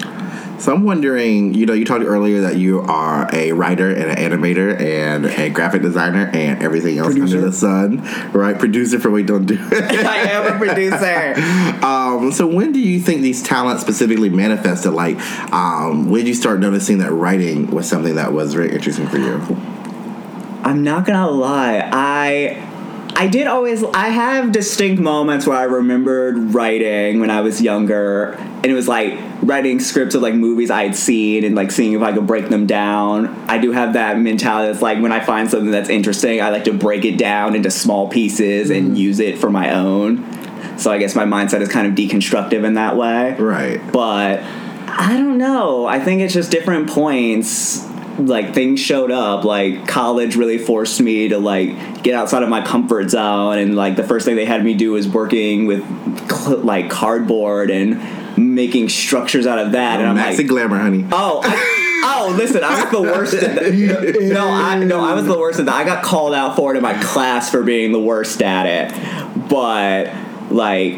So 0.62 0.72
I'm 0.72 0.84
wondering, 0.84 1.56
you 1.56 1.66
know, 1.66 1.74
you 1.74 1.86
talked 1.86 2.06
earlier 2.06 2.42
that 2.42 2.56
you 2.56 2.82
are 2.82 3.28
a 3.34 3.52
writer 3.52 3.90
and 3.90 4.12
an 4.12 4.18
animator 4.18 4.80
and 4.80 5.26
a 5.26 5.50
graphic 5.50 5.82
designer 5.82 6.30
and 6.32 6.62
everything 6.62 7.00
else 7.00 7.14
Producer. 7.14 7.38
under 7.38 7.50
the 7.50 7.56
sun, 7.56 8.32
right? 8.32 8.60
Producer 8.60 9.00
for 9.00 9.10
Wait 9.10 9.26
Don't 9.26 9.48
Do 9.48 9.56
It. 9.56 10.06
I 10.06 10.18
am 10.18 10.54
a 10.54 10.58
producer. 10.60 11.34
um, 11.84 12.32
so 12.32 12.46
when 12.46 12.74
do 12.74 12.80
you 12.80 13.00
think 13.00 13.24
these 13.24 13.42
talents 13.42 13.82
specifically 13.82 14.30
manifested? 14.30 14.94
Like, 14.94 15.18
um, 15.52 16.12
when 16.12 16.20
did 16.20 16.28
you 16.28 16.36
start 16.36 16.60
noticing 16.60 17.00
that 17.00 17.12
writing 17.12 17.72
was 17.72 17.90
something 17.90 18.14
that 18.14 18.32
was 18.32 18.54
very 18.54 18.72
interesting 18.72 19.08
for 19.08 19.18
you? 19.18 19.42
I'm 20.64 20.84
not 20.84 21.08
gonna 21.08 21.28
lie. 21.28 21.90
I 21.92 22.71
I 23.16 23.28
did 23.28 23.48
always 23.48 23.84
I 23.84 24.10
have 24.10 24.52
distinct 24.52 25.02
moments 25.02 25.46
where 25.46 25.58
I 25.58 25.64
remembered 25.64 26.54
writing 26.54 27.20
when 27.20 27.30
I 27.30 27.42
was 27.42 27.62
younger 27.62 28.32
and 28.34 28.66
it 28.66 28.74
was 28.74 28.88
like 28.88 29.18
writing 29.42 29.80
scripts 29.80 30.16
of 30.16 30.22
like 30.22 30.34
movies 30.34 30.70
I 30.72 30.84
had 30.84 30.96
seen 30.96 31.44
and 31.44 31.56
like 31.56 31.72
seeing 31.72 31.94
if 31.94 32.02
I 32.02 32.14
could 32.14 32.28
break 32.28 32.50
them 32.50 32.68
down. 32.68 33.28
I 33.50 33.58
do 33.58 33.72
have 33.72 33.94
that 33.94 34.20
mentality 34.20 34.72
that's 34.72 34.82
like 34.82 35.02
when 35.02 35.12
I 35.12 35.20
find 35.20 35.50
something 35.50 35.72
that's 35.72 35.90
interesting, 35.90 36.42
I 36.42 36.50
like 36.50 36.64
to 36.66 36.74
break 36.74 37.06
it 37.06 37.18
down 37.18 37.56
into 37.56 37.72
small 37.72 38.08
pieces 38.08 38.70
and 38.70 38.92
mm. 38.92 38.98
use 38.98 39.20
it 39.20 39.38
for 39.38 39.50
my 39.50 39.74
own. 39.74 40.78
So 40.78 40.92
I 40.92 40.98
guess 40.98 41.16
my 41.16 41.26
mindset 41.26 41.62
is 41.62 41.70
kind 41.70 41.88
of 41.88 41.94
deconstructive 41.94 42.64
in 42.64 42.76
that 42.76 42.98
way 42.98 43.36
Right. 43.36 43.80
but 43.92 44.42
I 44.42 45.16
don't 45.18 45.38
know. 45.38 45.86
I 45.86 46.00
think 46.00 46.22
it's 46.22 46.34
just 46.34 46.52
different 46.52 46.90
points. 46.90 47.88
Like 48.20 48.54
things 48.54 48.80
showed 48.80 49.12
up. 49.12 49.44
Like 49.44 49.88
college 49.88 50.36
really 50.36 50.58
forced 50.58 51.00
me 51.02 51.30
to 51.30 51.40
like 51.40 52.04
get 52.04 52.14
outside 52.14 52.44
of 52.44 52.50
my 52.50 52.62
comfort 52.62 53.10
zone, 53.10 53.58
and 53.58 53.76
like 53.76 53.96
the 53.96 54.04
first 54.04 54.26
thing 54.26 54.36
they 54.36 54.46
had 54.46 54.64
me 54.64 54.74
do 54.74 54.92
was 54.92 55.08
working 55.08 55.66
with 55.66 55.84
cl- 56.30 56.60
like 56.60 56.90
cardboard 56.90 57.72
and 57.72 58.00
making 58.38 58.90
structures 58.90 59.46
out 59.48 59.60
of 59.60 59.74
that. 59.74 60.00
and 60.00 60.10
I'm 60.10 60.16
like, 60.16 60.48
Glamour, 60.48 60.78
honey. 60.78 61.06
Oh, 61.12 61.42
I, 61.44 62.02
oh! 62.04 62.36
Listen, 62.38 62.64
I 62.64 62.84
was 62.84 62.92
the 62.92 63.02
worst 63.02 63.34
at 63.34 63.56
that. 63.56 64.22
No, 64.22 64.48
I 64.50 64.84
no, 64.84 65.04
I 65.04 65.14
was 65.14 65.26
the 65.26 65.38
worst 65.38 65.60
at 65.60 65.66
that. 65.66 65.76
I 65.76 65.84
got 65.84 66.04
called 66.04 66.34
out 66.34 66.56
for 66.56 66.74
it 66.74 66.78
in 66.78 66.84
my 66.84 67.02
class 67.02 67.50
for 67.50 67.64
being 67.64 67.92
the 67.92 68.00
worst 68.00 68.42
at 68.42 68.66
it. 68.66 69.50
But 69.50 70.14
like 70.52 70.94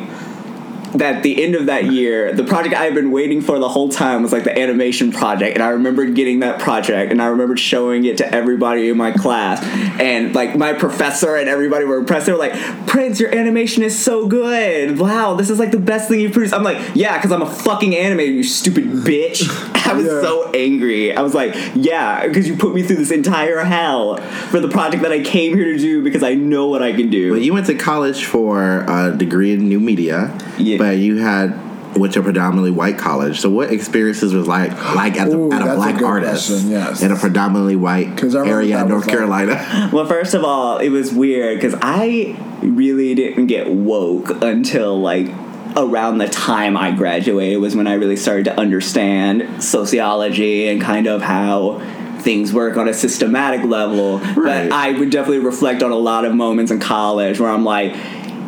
at 1.01 1.23
the 1.23 1.43
end 1.43 1.56
of 1.56 1.67
that 1.67 1.86
year, 1.86 2.34
the 2.34 2.43
project 2.43 2.75
I 2.75 2.84
had 2.84 2.93
been 2.93 3.12
waiting 3.12 3.41
for 3.41 3.60
the 3.60 3.69
whole 3.69 3.89
time 3.89 4.23
was 4.23 4.32
like 4.32 4.43
the 4.43 4.58
animation 4.58 5.12
project, 5.12 5.56
and 5.56 5.63
I 5.63 5.69
remembered 5.69 6.15
getting 6.15 6.39
that 6.39 6.60
project, 6.60 7.12
and 7.12 7.21
I 7.21 7.27
remembered 7.27 7.60
showing 7.60 8.06
it 8.06 8.17
to 8.17 8.34
everybody 8.34 8.89
in 8.89 8.97
my 8.97 9.12
class, 9.12 9.63
and 9.99 10.34
like 10.36 10.56
my 10.56 10.73
professor 10.73 11.36
and 11.36 11.49
everybody 11.49 11.86
were 11.86 11.97
impressed. 11.97 12.25
They 12.25 12.32
were 12.32 12.38
like, 12.38 12.53
"Prince, 12.88 13.19
your 13.19 13.34
animation 13.34 13.84
is 13.84 13.97
so 13.97 14.27
good! 14.27 14.99
Wow, 14.99 15.36
this 15.36 15.49
is 15.49 15.60
like 15.60 15.71
the 15.71 15.79
best 15.79 16.10
thing 16.10 16.19
you've 16.19 16.34
produced." 16.34 16.53
I'm 16.53 16.63
like, 16.63 16.79
"Yeah, 16.93 17.17
because 17.17 17.32
I'm 17.32 17.41
a 17.41 17.49
fucking 17.49 17.91
animator, 17.91 18.34
you 18.34 18.43
stupid 18.43 18.86
bitch." 18.86 19.49
I 19.89 19.93
was 19.93 20.06
Yeah. 20.06 20.22
so 20.22 20.50
angry. 20.54 21.15
I 21.15 21.22
was 21.22 21.34
like, 21.34 21.56
"Yeah, 21.76 22.26
because 22.28 22.48
you 22.48 22.56
put 22.56 22.74
me 22.74 22.84
through 22.84 22.98
this 22.98 23.12
entire 23.12 23.60
hell 23.63 24.17
for 24.52 24.60
the 24.60 24.69
project 24.69 25.04
that 25.04 25.12
I 25.12 25.22
came 25.22 25.56
here 25.56 25.65
to 25.74 25.78
do 25.78 26.04
because 26.04 26.24
I 26.24 26.34
know 26.36 26.67
what 26.67 26.82
I 26.82 26.93
can 26.93 27.10
do." 27.10 27.32
But 27.34 27.41
you 27.41 27.54
went 27.54 27.65
to 27.67 27.76
college 27.76 28.26
for 28.26 28.86
a 28.88 29.13
degree 29.15 29.54
in 29.54 29.67
new 29.67 29.80
media, 29.80 30.38
Yeah. 30.58 30.78
but 30.78 30.98
you 30.98 31.17
had 31.17 31.54
which 31.96 32.15
a 32.15 32.24
predominantly 32.24 32.72
white 32.72 32.98
college. 32.98 33.39
So 33.39 33.52
what 33.52 33.72
experiences 33.72 34.34
was 34.34 34.48
like 34.48 34.72
like 34.96 35.19
at, 35.19 35.30
the, 35.30 35.38
Ooh, 35.38 35.52
at 35.52 35.62
a 35.62 35.65
that's 35.65 35.74
a 35.74 35.76
black 35.76 36.02
artist 36.02 36.50
question, 36.50 36.72
yes. 36.72 37.04
in 37.04 37.12
a 37.12 37.15
predominantly 37.15 37.76
white 37.76 38.19
area 38.24 38.78
that 38.78 38.88
in 38.88 38.93
was 38.93 39.06
North 39.06 39.06
like- 39.08 39.15
Carolina? 39.15 39.89
Well, 39.93 40.06
first 40.08 40.34
of 40.34 40.43
all, 40.43 40.80
it 40.80 40.89
was 40.89 41.13
weird 41.13 41.58
because 41.60 41.76
I 41.84 42.36
really 42.63 43.13
didn't 43.13 43.46
get 43.46 43.69
woke 43.69 44.41
until 44.41 45.00
like 45.02 45.28
around 45.75 46.19
the 46.19 46.27
time 46.27 46.77
I 46.77 46.91
graduated 46.91 47.59
was 47.59 47.75
when 47.75 47.88
I 47.88 47.93
really 47.93 48.15
started 48.15 48.45
to 48.45 48.59
understand 48.59 49.63
sociology 49.63 50.67
and 50.67 50.81
kind 50.81 51.07
of 51.07 51.21
how 51.21 51.79
things 52.19 52.53
work 52.53 52.77
on 52.77 52.88
a 52.88 52.93
systematic 52.93 53.63
level. 53.65 54.19
Right. 54.19 54.69
But 54.69 54.71
I 54.71 54.91
would 54.91 55.09
definitely 55.09 55.39
reflect 55.39 55.83
on 55.83 55.91
a 55.91 55.97
lot 55.97 56.25
of 56.25 56.33
moments 56.33 56.71
in 56.71 56.79
college 56.79 57.39
where 57.39 57.49
I'm 57.49 57.65
like, 57.65 57.95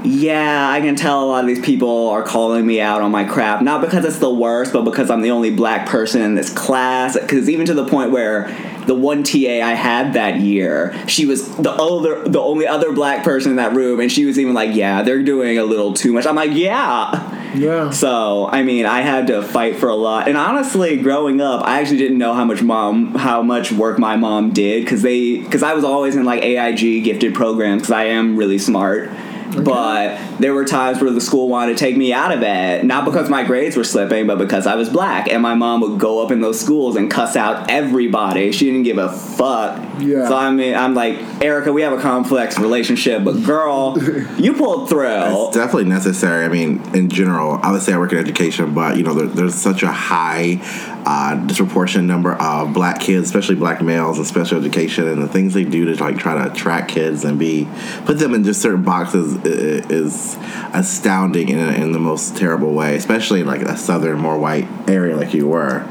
yeah, 0.03 0.69
I 0.69 0.81
can 0.81 0.95
tell 0.95 1.23
a 1.23 1.25
lot 1.25 1.43
of 1.43 1.47
these 1.47 1.65
people 1.65 2.09
are 2.09 2.21
calling 2.21 2.65
me 2.65 2.79
out 2.79 3.01
on 3.01 3.11
my 3.11 3.23
crap, 3.23 3.61
not 3.61 3.81
because 3.81 4.05
it's 4.05 4.19
the 4.19 4.33
worst, 4.33 4.71
but 4.71 4.83
because 4.83 5.09
I'm 5.09 5.21
the 5.21 5.31
only 5.31 5.49
black 5.49 5.87
person 5.89 6.21
in 6.21 6.35
this 6.35 6.53
class. 6.53 7.17
Because 7.19 7.49
even 7.49 7.65
to 7.65 7.73
the 7.73 7.87
point 7.87 8.11
where 8.11 8.47
the 8.87 8.95
one 8.95 9.23
TA 9.23 9.61
I 9.61 9.73
had 9.73 10.13
that 10.13 10.39
year, 10.39 10.95
she 11.07 11.25
was 11.25 11.55
the 11.57 11.71
other, 11.71 12.27
the 12.27 12.39
only 12.39 12.67
other 12.67 12.93
black 12.93 13.23
person 13.23 13.51
in 13.51 13.57
that 13.57 13.73
room, 13.73 13.99
and 13.99 14.11
she 14.11 14.25
was 14.25 14.39
even 14.39 14.53
like, 14.53 14.75
"Yeah, 14.75 15.01
they're 15.01 15.23
doing 15.23 15.57
a 15.57 15.63
little 15.63 15.93
too 15.93 16.13
much." 16.13 16.25
I'm 16.25 16.35
like, 16.35 16.51
"Yeah." 16.53 17.31
Yeah. 17.55 17.89
So 17.89 18.47
I 18.47 18.63
mean, 18.63 18.85
I 18.85 19.01
had 19.01 19.27
to 19.27 19.41
fight 19.41 19.77
for 19.77 19.89
a 19.89 19.95
lot. 19.95 20.27
And 20.27 20.37
honestly, 20.37 20.97
growing 20.97 21.41
up, 21.41 21.65
I 21.65 21.81
actually 21.81 21.97
didn't 21.97 22.17
know 22.17 22.33
how 22.33 22.45
much 22.45 22.61
mom, 22.61 23.15
how 23.15 23.41
much 23.41 23.71
work 23.71 23.97
my 23.99 24.15
mom 24.15 24.51
did 24.51 24.83
because 24.83 25.01
they, 25.01 25.39
because 25.39 25.63
I 25.63 25.73
was 25.73 25.83
always 25.83 26.15
in 26.15 26.25
like 26.25 26.43
AIG 26.43 27.03
gifted 27.03 27.33
programs 27.33 27.83
because 27.83 27.93
I 27.93 28.05
am 28.05 28.35
really 28.35 28.57
smart. 28.57 29.09
But 29.63 30.37
there 30.39 30.53
were 30.53 30.65
times 30.65 31.01
where 31.01 31.11
the 31.11 31.21
school 31.21 31.47
wanted 31.47 31.77
to 31.77 31.79
take 31.79 31.95
me 31.95 32.11
out 32.13 32.31
of 32.31 32.41
it, 32.41 32.83
not 32.83 33.05
because 33.05 33.29
my 33.29 33.43
grades 33.43 33.75
were 33.77 33.83
slipping, 33.83 34.27
but 34.27 34.37
because 34.37 34.67
I 34.67 34.75
was 34.75 34.89
black. 34.89 35.27
And 35.31 35.41
my 35.41 35.55
mom 35.55 35.81
would 35.81 35.99
go 35.99 36.23
up 36.23 36.31
in 36.31 36.41
those 36.41 36.59
schools 36.59 36.95
and 36.95 37.09
cuss 37.09 37.35
out 37.35 37.69
everybody. 37.69 38.51
She 38.51 38.65
didn't 38.65 38.83
give 38.83 38.97
a 38.97 39.09
fuck. 39.11 39.81
Yeah. 39.99 40.27
So 40.27 40.35
I 40.35 40.51
mean, 40.51 40.75
I'm 40.75 40.93
like, 40.93 41.17
Erica, 41.41 41.71
we 41.71 41.81
have 41.83 41.93
a 41.97 42.01
complex 42.01 42.59
relationship, 42.59 43.23
but 43.23 43.43
girl, 43.43 43.97
you 44.37 44.53
pulled 44.53 44.89
through. 44.89 45.05
It's 45.47 45.55
definitely 45.55 45.85
necessary. 45.85 46.45
I 46.45 46.49
mean, 46.49 46.81
in 46.95 47.09
general, 47.09 47.51
obviously 47.63 47.93
I 47.93 47.97
work 47.97 48.11
in 48.11 48.17
education, 48.17 48.73
but 48.73 48.97
you 48.97 49.03
know, 49.03 49.13
there, 49.13 49.27
there's 49.27 49.55
such 49.55 49.83
a 49.83 49.91
high 49.91 50.59
uh, 51.05 51.35
disproportionate 51.45 52.07
number 52.07 52.33
of 52.33 52.73
black 52.73 52.99
kids, 52.99 53.27
especially 53.27 53.55
black 53.55 53.81
males 53.81 54.17
in 54.17 54.25
special 54.25 54.57
education, 54.57 55.07
and 55.07 55.21
the 55.21 55.27
things 55.27 55.53
they 55.53 55.63
do 55.63 55.85
to 55.93 56.03
like 56.03 56.17
try 56.17 56.33
to 56.33 56.51
attract 56.51 56.89
kids 56.89 57.23
and 57.23 57.37
be 57.39 57.69
put 58.05 58.17
them 58.19 58.33
in 58.33 58.43
just 58.43 58.61
certain 58.61 58.81
boxes 58.83 59.34
i- 59.34 59.34
i- 59.34 59.34
is 59.43 60.37
astounding 60.73 61.49
in, 61.49 61.59
in 61.59 61.91
the 61.91 61.99
most 61.99 62.37
terrible 62.37 62.73
way, 62.73 62.95
especially 62.95 63.41
in 63.41 63.47
like 63.47 63.61
a 63.61 63.77
southern, 63.77 64.19
more 64.19 64.37
white 64.37 64.67
area 64.87 65.15
like 65.15 65.33
you 65.33 65.47
were. 65.47 65.87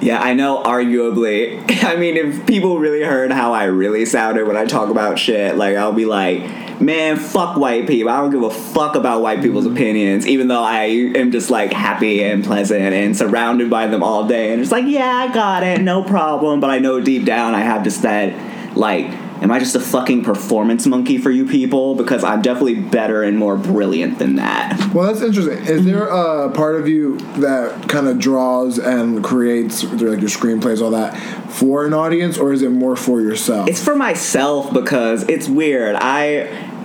Yeah, 0.00 0.20
I 0.20 0.34
know. 0.34 0.62
Arguably, 0.62 1.64
I 1.84 1.96
mean, 1.96 2.16
if 2.16 2.46
people 2.46 2.78
really 2.78 3.02
heard 3.02 3.32
how 3.32 3.52
I 3.52 3.64
really 3.64 4.04
sounded 4.04 4.46
when 4.46 4.56
I 4.56 4.64
talk 4.66 4.90
about 4.90 5.18
shit, 5.18 5.56
like 5.56 5.76
I'll 5.76 5.92
be 5.92 6.04
like, 6.04 6.80
"Man, 6.80 7.16
fuck 7.16 7.56
white 7.56 7.86
people. 7.86 8.12
I 8.12 8.18
don't 8.20 8.30
give 8.30 8.42
a 8.42 8.50
fuck 8.50 8.94
about 8.94 9.22
white 9.22 9.40
people's 9.40 9.64
mm-hmm. 9.64 9.76
opinions." 9.76 10.26
Even 10.26 10.48
though 10.48 10.62
I 10.62 10.84
am 11.16 11.32
just 11.32 11.50
like 11.50 11.72
happy 11.72 12.22
and 12.22 12.44
pleasant 12.44 12.94
and 12.94 13.16
surrounded 13.16 13.70
by 13.70 13.86
them 13.86 14.02
all 14.02 14.26
day, 14.26 14.52
and 14.52 14.60
it's 14.60 14.70
like, 14.70 14.86
"Yeah, 14.86 15.10
I 15.10 15.32
got 15.32 15.62
it, 15.62 15.80
no 15.80 16.02
problem." 16.02 16.60
But 16.60 16.70
I 16.70 16.78
know 16.78 17.00
deep 17.00 17.24
down 17.24 17.54
I 17.54 17.60
have 17.60 17.82
just 17.82 18.02
that, 18.02 18.76
like, 18.76 19.10
am 19.42 19.50
I 19.50 19.58
just 19.58 19.74
a 19.74 19.80
fucking 19.80 20.24
performance 20.24 20.86
monkey 20.86 21.18
for 21.18 21.30
you 21.30 21.46
people? 21.46 21.94
Because 21.94 22.24
I'm 22.24 22.42
definitely 22.42 22.80
better 22.80 23.22
and 23.22 23.38
more 23.38 23.56
brilliant 23.56 24.18
than 24.18 24.36
that. 24.36 24.92
Well, 24.94 25.06
that's 25.06 25.22
interesting. 25.22 25.58
Is 25.58 25.82
mm-hmm. 25.82 25.90
there 25.90 26.06
a 26.06 26.50
part 26.50 26.76
of 26.76 26.88
you 26.88 27.18
that 27.38 27.88
kind 27.88 28.08
of 28.08 28.18
draws 28.18 28.78
and 28.78 29.22
creates 29.22 29.82
like 29.84 30.20
your 30.20 30.30
screenplays, 30.30 30.80
all 30.80 30.90
that, 30.90 31.16
for 31.50 31.86
an 31.86 31.94
audience, 31.94 32.38
or 32.38 32.52
is 32.52 32.62
it 32.62 32.70
more 32.70 32.96
for 32.96 33.20
yourself? 33.20 33.68
It's 33.68 33.82
for 33.82 33.96
myself 33.96 34.72
because 34.72 35.22
it's 35.28 35.48
weird. 35.48 35.96
I 35.96 36.22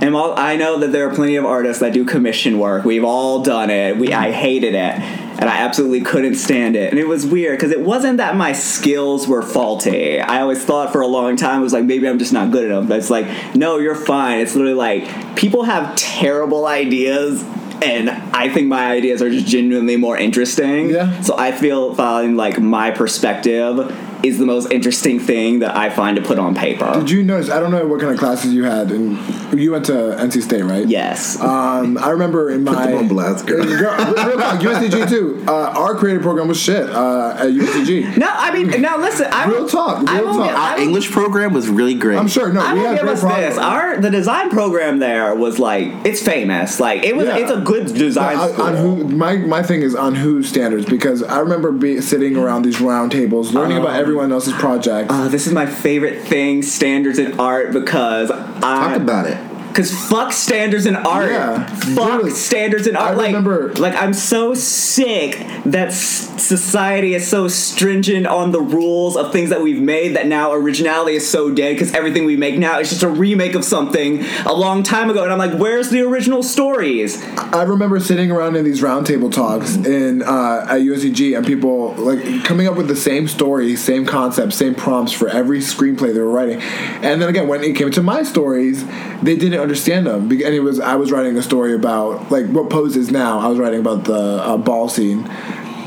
am 0.02 0.16
all, 0.16 0.38
I 0.38 0.56
know 0.56 0.80
that 0.80 0.92
there 0.92 1.10
are 1.10 1.14
plenty 1.14 1.36
of 1.36 1.46
artists 1.46 1.82
that 1.82 1.94
do 1.94 2.06
commission 2.06 2.60
work. 2.60 2.86
We've 2.86 3.04
all 3.04 3.44
done 3.44 3.70
it. 3.70 3.98
We 3.98 4.14
I 4.14 4.28
mm-hmm. 4.28 4.34
hated 4.34 4.76
it. 4.76 5.21
And 5.42 5.50
I 5.50 5.58
absolutely 5.58 6.02
couldn't 6.02 6.36
stand 6.36 6.76
it. 6.76 6.92
And 6.92 7.00
it 7.00 7.08
was 7.08 7.26
weird 7.26 7.58
because 7.58 7.72
it 7.72 7.82
wasn't 7.82 8.18
that 8.18 8.36
my 8.36 8.54
skills 8.54 9.28
were 9.28 9.42
faulty. 9.42 10.20
I 10.20 10.42
always 10.42 10.64
thought 10.64 10.92
for 10.92 11.02
a 11.02 11.08
long 11.08 11.36
time 11.36 11.62
it 11.62 11.64
was 11.64 11.74
like 11.74 11.84
maybe 11.84 12.08
I'm 12.08 12.20
just 12.20 12.32
not 12.32 12.52
good 12.52 12.66
enough. 12.66 12.88
But 12.88 13.00
it's 13.00 13.10
like, 13.10 13.56
no, 13.56 13.80
you're 13.80 13.96
fine. 13.96 14.40
It's 14.40 14.54
literally 14.54 14.76
like 14.76 15.36
people 15.36 15.64
have 15.64 15.96
terrible 15.96 16.68
ideas 16.68 17.44
and 17.82 18.10
I 18.12 18.50
think 18.50 18.68
my 18.68 18.92
ideas 18.92 19.22
are 19.24 19.30
just 19.32 19.48
genuinely 19.48 19.98
more 19.98 20.16
interesting. 20.16 20.92
Yeah. 20.92 21.20
So 21.22 21.36
I 21.36 21.52
feel 21.52 21.92
uh, 21.92 21.96
following 21.96 22.36
like 22.36 22.60
my 22.60 22.92
perspective 22.92 23.80
is 24.24 24.38
the 24.38 24.46
most 24.46 24.72
interesting 24.72 25.20
thing 25.20 25.60
that 25.60 25.76
I 25.76 25.90
find 25.90 26.16
to 26.18 26.22
put 26.22 26.40
on 26.40 26.56
paper. 26.56 26.92
Did 26.96 27.10
you 27.10 27.24
notice? 27.24 27.50
I 27.50 27.60
don't 27.60 27.72
know 27.72 27.88
what 27.88 28.00
kind 28.00 28.12
of 28.14 28.20
classes 28.20 28.54
you 28.54 28.64
had, 28.64 28.92
and 28.92 29.18
you 29.60 29.72
went 29.72 29.86
to 29.86 29.94
NC 29.94 30.42
State, 30.44 30.64
right? 30.64 30.88
yes. 30.88 31.40
Um, 31.40 31.98
I 31.98 32.10
remember 32.10 32.50
in 32.52 32.64
my 32.64 32.88
them 32.88 32.98
on 32.98 33.08
blast, 33.08 33.46
girl. 33.48 33.64
Girl, 33.66 33.96
real 33.98 34.38
talk, 34.38 34.60
UNCG 34.60 35.10
too. 35.10 35.44
Uh, 35.48 35.74
our 35.76 35.96
creative 35.96 36.22
program 36.22 36.48
was 36.48 36.60
shit 36.60 36.90
uh, 36.90 37.36
at 37.38 37.48
UNCG. 37.48 38.18
no, 38.18 38.28
I 38.30 38.52
mean, 38.54 38.82
no. 38.82 38.98
Listen, 38.98 39.28
I 39.32 39.46
Real 39.48 39.68
talk, 39.68 40.00
real 40.02 40.08
talk. 40.08 40.48
Give, 40.48 40.56
Our 40.56 40.76
will, 40.76 40.84
English 40.84 41.12
program 41.12 41.54
was 41.54 41.68
really 41.70 41.96
great. 41.96 42.18
I'm 42.18 42.28
sure. 42.28 42.52
No, 42.52 42.62
I 42.62 42.74
we 42.74 42.80
will 42.80 42.88
had 42.88 42.96
give 42.96 43.02
great 43.04 43.14
us 43.14 43.20
programs. 43.22 43.56
this. 43.56 43.64
Our 43.64 44.02
the 44.02 44.10
design 44.10 44.50
program 44.50 45.00
there 45.00 45.36
was 45.36 45.60
like 45.60 45.88
it's 46.06 46.22
famous. 46.22 46.80
Like 46.80 47.04
it 47.04 47.16
was. 47.16 47.28
Yeah. 47.28 47.38
It's 47.38 47.52
a 47.52 47.62
good 47.62 47.88
design 47.94 48.38
on, 48.38 48.54
school. 48.54 48.66
on 48.66 48.76
who 48.76 49.04
my 49.08 49.38
my 49.38 49.64
thing 49.64 49.82
is 49.82 49.96
on 49.96 50.16
who 50.16 50.44
standards 50.44 50.86
because 50.86 51.24
I 51.24 51.40
remember 51.40 51.72
be, 51.72 52.02
sitting 52.02 52.36
around 52.38 52.64
these 52.64 52.80
round 52.82 53.12
tables 53.12 53.54
learning 53.54 53.78
about 53.78 53.96
everyone 54.12 54.34
else's 54.34 54.52
projects. 54.52 55.08
Uh, 55.10 55.30
this 55.30 55.48
is 55.48 55.54
my 55.54 55.66
favorite 55.66 56.22
thing, 56.28 56.62
standards 56.62 57.18
in 57.18 57.40
art, 57.40 57.72
because 57.72 58.30
I 58.30 58.60
Talk 58.60 58.98
about 58.98 59.26
it. 59.26 59.51
Cause 59.74 59.92
fuck 60.10 60.34
standards 60.34 60.86
in 60.86 60.96
art. 60.96 61.32
Yeah, 61.32 61.66
fuck 61.66 61.96
literally. 62.06 62.32
standards 62.32 62.88
in 62.88 62.96
art. 62.96 63.12
I 63.12 63.14
like, 63.16 63.28
remember- 63.28 63.74
like 63.76 63.96
I'm 63.96 64.14
so 64.14 64.54
sick 64.54 65.38
that 65.66 65.88
s- 65.90 66.30
society 66.42 67.14
is 67.14 67.28
so 67.28 67.48
stringent 67.48 68.28
on 68.28 68.52
the 68.52 68.60
rules 68.62 69.16
of 69.16 69.32
things 69.32 69.50
that 69.50 69.62
we've 69.62 69.82
made 69.82 70.16
that 70.16 70.28
now 70.28 70.52
originality 70.54 71.16
is 71.16 71.28
so 71.30 71.50
dead. 71.54 71.74
Because 71.76 71.94
everything 71.94 72.26
we 72.26 72.36
make 72.36 72.58
now 72.58 72.80
is 72.80 72.90
just 72.90 73.04
a 73.04 73.08
remake 73.10 73.56
of 73.56 73.64
something 73.64 74.24
a 74.46 74.54
long 74.54 74.84
time 74.84 75.10
ago, 75.10 75.24
and 75.24 75.32
I'm 75.32 75.40
like, 75.40 75.58
where's 75.58 75.90
the 75.90 76.02
original 76.02 76.44
stories? 76.44 77.24
I 77.38 77.64
remember 77.64 78.00
sitting 78.00 78.32
around 78.32 78.56
in 78.56 78.66
these 78.66 78.82
roundtable 78.82 79.32
talks 79.32 79.76
in 79.76 80.22
uh, 80.24 80.66
at 80.70 80.82
UNCG 80.82 81.38
and 81.38 81.46
people 81.46 81.94
like 81.96 82.44
coming 82.44 82.68
up 82.68 82.76
with 82.76 82.88
the 82.88 82.96
same 82.96 83.28
story, 83.28 83.76
same 83.76 84.06
concept, 84.06 84.54
same 84.54 84.76
prompts 84.76 85.12
for 85.14 85.30
every 85.30 85.60
screenplay 85.60 86.14
they 86.14 86.20
were 86.20 86.30
writing. 86.32 86.60
And 86.62 87.22
then 87.22 87.30
again, 87.30 87.48
when 87.48 87.64
it 87.64 87.76
came 87.76 87.92
to 87.92 88.04
my 88.04 88.24
stories, 88.24 88.86
they 89.22 89.36
didn't 89.36 89.61
understand 89.62 90.08
them. 90.08 90.24
And 90.32 90.42
it 90.42 90.62
was 90.62 90.80
I 90.80 90.96
was 90.96 91.12
writing 91.12 91.38
a 91.38 91.42
story 91.42 91.74
about 91.74 92.32
like 92.32 92.48
what 92.48 92.70
pose 92.70 92.96
is 92.96 93.12
now. 93.12 93.40
I 93.40 93.48
was 93.48 93.60
writing 93.60 93.80
about 93.80 94.06
the 94.06 94.14
uh, 94.14 94.58
ball 94.58 94.90
scene. 94.90 95.30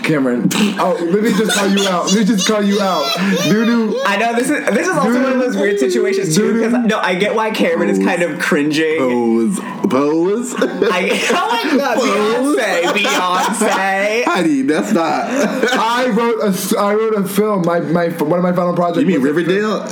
Cameron, 0.04 0.50
oh, 0.54 0.98
let 1.00 1.22
me 1.22 1.30
just 1.32 1.56
call 1.56 1.68
you 1.68 1.88
out. 1.88 2.06
Let 2.06 2.14
me 2.14 2.24
just 2.24 2.46
call 2.46 2.62
you 2.62 2.78
out. 2.80 3.04
Doo. 3.44 4.02
I 4.04 4.18
know 4.18 4.34
this 4.34 4.50
is 4.50 4.66
this 4.74 4.86
is 4.86 4.94
also 4.94 5.22
one 5.22 5.32
of 5.32 5.38
those 5.38 5.56
weird 5.56 5.80
situations 5.80 6.36
too. 6.36 6.52
Because 6.52 6.72
no, 6.86 6.98
I 6.98 7.14
get 7.14 7.34
why 7.34 7.50
Cameron 7.50 7.88
is 7.88 7.98
kind 7.98 8.22
of 8.22 8.38
cringing. 8.38 8.98
Pose. 8.98 9.58
Pose. 9.88 10.54
I, 10.58 11.08
oh 11.32 11.64
my 11.64 11.76
god, 11.76 11.98
Beyonce, 11.98 12.82
Beyonce. 13.02 14.24
Honey, 14.24 14.62
that's 14.62 14.92
not. 14.92 15.24
I 15.72 16.10
wrote 16.10 16.40
a 16.42 16.78
I 16.78 16.94
wrote 16.94 17.14
a 17.14 17.26
film. 17.26 17.62
My 17.64 17.80
my 17.80 18.08
one 18.08 18.38
of 18.38 18.42
my 18.42 18.52
final 18.52 18.74
projects. 18.74 19.00
You 19.00 19.06
mean 19.06 19.22
Riverdale? 19.22 19.86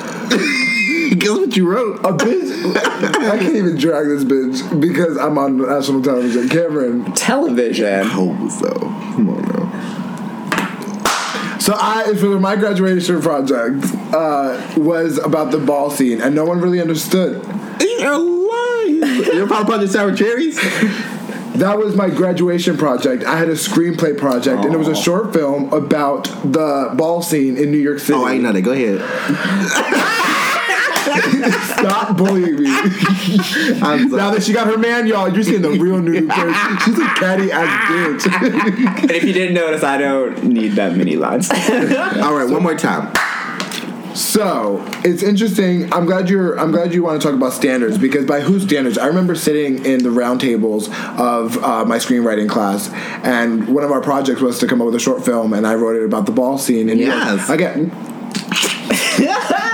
Guess 1.23 1.31
what 1.31 1.57
you 1.57 1.69
wrote? 1.69 2.01
A 2.01 2.13
bitch. 2.13 2.77
I 3.31 3.39
can't 3.39 3.55
even 3.55 3.77
drag 3.77 4.07
this 4.07 4.25
bitch 4.25 4.81
because 4.81 5.17
I'm 5.17 5.39
on 5.39 5.59
national 5.59 6.03
television. 6.03 6.49
Cameron. 6.49 7.13
Television. 7.13 8.09
Pose 8.11 8.61
though. 8.61 8.79
Come 8.81 9.31
on 9.31 9.43
now. 9.43 9.63
So 11.61 11.75
I, 11.79 12.13
for 12.19 12.41
my 12.41 12.57
graduation 12.57 13.21
project, 13.23 13.85
uh, 14.13 14.61
was 14.77 15.19
about 15.19 15.53
the 15.53 15.59
ball 15.59 15.91
scene, 15.91 16.21
and 16.21 16.35
no 16.35 16.45
one 16.45 16.61
really 16.61 16.81
understood. 16.81 17.41
You're 17.81 18.19
lying. 18.19 19.25
Your 19.37 19.47
pop 19.47 19.67
project 19.67 19.93
sour 19.93 20.13
cherries. 20.13 20.57
That 21.57 21.79
was 21.79 21.95
my 21.95 22.11
graduation 22.11 22.77
project. 22.77 23.23
I 23.25 23.37
had 23.37 23.49
a 23.49 23.53
screenplay 23.53 24.19
project, 24.19 24.65
and 24.65 24.75
it 24.75 24.79
was 24.79 24.89
a 24.89 24.97
short 24.97 25.33
film 25.33 25.73
about 25.73 26.25
the 26.43 26.93
ball 26.97 27.23
scene 27.23 27.57
in 27.57 27.71
New 27.71 27.79
York 27.79 28.01
City. 28.01 28.19
Oh, 28.19 28.25
I 28.25 28.39
know 28.39 28.51
that. 28.53 28.63
Go 28.63 28.73
ahead. 28.73 30.19
Stop 31.03 32.17
bullying 32.17 32.57
me. 32.63 32.67
I'm 33.83 34.09
now 34.11 34.31
that 34.31 34.43
she 34.43 34.53
got 34.53 34.67
her 34.67 34.79
man, 34.79 35.07
y'all, 35.07 35.33
you're 35.33 35.43
seeing 35.43 35.63
the 35.63 35.71
real 35.71 36.01
new 36.01 36.27
person. 36.29 36.79
She's 36.85 36.99
a 36.99 37.05
catty 37.15 37.51
ass 37.53 37.91
bitch. 37.91 39.03
And 39.03 39.11
if 39.11 39.25
you 39.25 39.33
didn't 39.33 39.55
notice, 39.55 39.83
I 39.83 39.99
don't 39.99 40.43
need 40.45 40.73
that 40.73 40.97
many 40.97 41.17
lines. 41.17 41.51
All 41.51 42.35
right, 42.35 42.49
one 42.49 42.63
more 42.63 42.77
time. 42.77 43.13
So 44.15 44.85
it's 45.05 45.23
interesting. 45.23 45.91
I'm 45.93 46.05
glad 46.05 46.29
you're. 46.29 46.59
I'm 46.61 46.71
glad 46.71 46.93
you 46.93 47.03
want 47.03 47.21
to 47.21 47.27
talk 47.27 47.35
about 47.35 47.55
standards 47.55 47.97
because 47.97 48.27
by 48.27 48.41
whose 48.43 48.63
standards? 48.65 48.99
I 48.99 49.07
remember 49.07 49.35
sitting 49.35 49.87
in 49.87 50.03
the 50.03 50.11
round 50.11 50.41
tables 50.43 50.89
of 51.19 51.57
uh, 51.65 51.87
my 51.87 51.97
screenwriting 51.97 52.47
class, 52.49 52.91
and 53.25 53.67
one 53.75 53.85
of 53.85 53.91
our 53.91 54.03
projects 54.03 54.43
was 54.43 54.59
to 54.59 54.67
come 54.67 54.83
up 54.83 54.87
with 54.87 54.95
a 54.97 55.01
short 55.01 55.25
film, 55.25 55.55
and 55.55 55.67
I 55.67 55.77
wrote 55.77 55.97
it 55.97 56.05
about 56.05 56.27
the 56.27 56.33
ball 56.33 56.59
scene. 56.59 56.91
And 56.91 57.01
Yes. 57.01 57.49
again, 57.49 57.91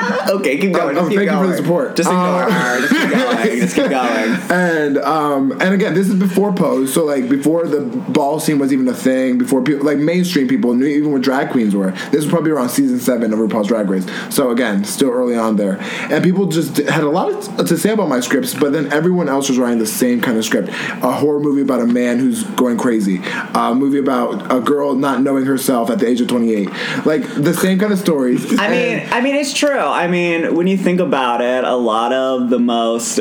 okay, 0.30 0.58
keep 0.58 0.72
going. 0.72 0.96
Oh, 0.96 1.00
just 1.00 1.10
keep 1.10 1.18
thank 1.18 1.30
you 1.30 1.38
for 1.38 1.46
the 1.48 1.56
support. 1.56 1.96
Just 1.96 2.08
keep 2.08 2.18
Uh, 2.18 2.46
going. 2.48 2.80
Just 2.82 2.94
keep 2.94 3.10
going. 3.12 3.60
Just 3.60 3.76
keep 3.76 3.90
going. 3.90 4.30
and 4.50 4.98
um, 4.98 5.52
and 5.52 5.74
again, 5.74 5.94
this 5.94 6.08
is 6.08 6.14
before 6.14 6.52
Pose, 6.52 6.92
so 6.92 7.04
like 7.04 7.28
before 7.28 7.66
the 7.66 7.80
ball 7.80 8.40
scene 8.40 8.58
was 8.58 8.72
even 8.72 8.86
a 8.88 8.94
thing, 8.94 9.38
before 9.38 9.62
people 9.62 9.84
like 9.84 9.98
mainstream 9.98 10.48
people 10.48 10.74
knew 10.74 10.86
even 10.86 11.12
what 11.12 11.22
drag 11.22 11.50
queens 11.50 11.74
were. 11.74 11.90
This 12.10 12.24
was 12.24 12.26
probably 12.26 12.50
around 12.50 12.68
season 12.70 12.98
seven 13.00 13.32
of 13.32 13.38
RuPaul's 13.38 13.68
Drag 13.68 13.88
Race. 13.88 14.06
So 14.30 14.50
again, 14.50 14.84
still 14.84 15.10
early 15.10 15.36
on 15.36 15.56
there, 15.56 15.78
and 16.10 16.22
people 16.24 16.46
just 16.46 16.76
had 16.78 17.02
a 17.04 17.08
lot 17.10 17.30
of 17.32 17.66
to 17.68 17.76
say 17.76 17.90
about 17.92 18.08
my 18.08 18.20
scripts, 18.20 18.54
but 18.54 18.72
then 18.72 18.92
everyone 18.92 19.28
else 19.28 19.48
was 19.48 19.58
writing 19.58 19.78
the 19.78 19.86
same 19.86 20.20
kind 20.20 20.36
of 20.38 20.44
script: 20.44 20.68
a 20.68 21.12
horror 21.12 21.40
movie 21.40 21.62
about 21.62 21.80
a 21.80 21.86
man 21.86 22.18
who's 22.18 22.44
going 22.44 22.78
crazy, 22.78 23.20
a 23.54 23.74
movie 23.74 23.98
about 23.98 24.50
a 24.52 24.60
girl 24.60 24.94
not 24.94 25.22
knowing 25.22 25.44
herself 25.44 25.90
at 25.90 25.98
the 25.98 26.06
age 26.06 26.20
of 26.20 26.28
twenty 26.28 26.52
eight, 26.54 26.68
like 27.04 27.22
the 27.34 27.54
same 27.54 27.78
kind 27.78 27.92
of 27.92 27.98
stories. 27.98 28.58
I 28.58 28.68
mean, 28.68 29.08
I 29.10 29.20
mean, 29.20 29.34
it's 29.36 29.52
true. 29.52 29.68
I 29.98 30.06
mean, 30.06 30.54
when 30.54 30.68
you 30.68 30.76
think 30.76 31.00
about 31.00 31.40
it, 31.40 31.64
a 31.64 31.74
lot 31.74 32.12
of 32.12 32.50
the 32.50 32.58
most, 32.60 33.18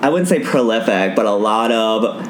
I 0.00 0.08
wouldn't 0.10 0.28
say 0.28 0.38
prolific, 0.40 1.16
but 1.16 1.26
a 1.26 1.32
lot 1.32 1.72
of 1.72 2.28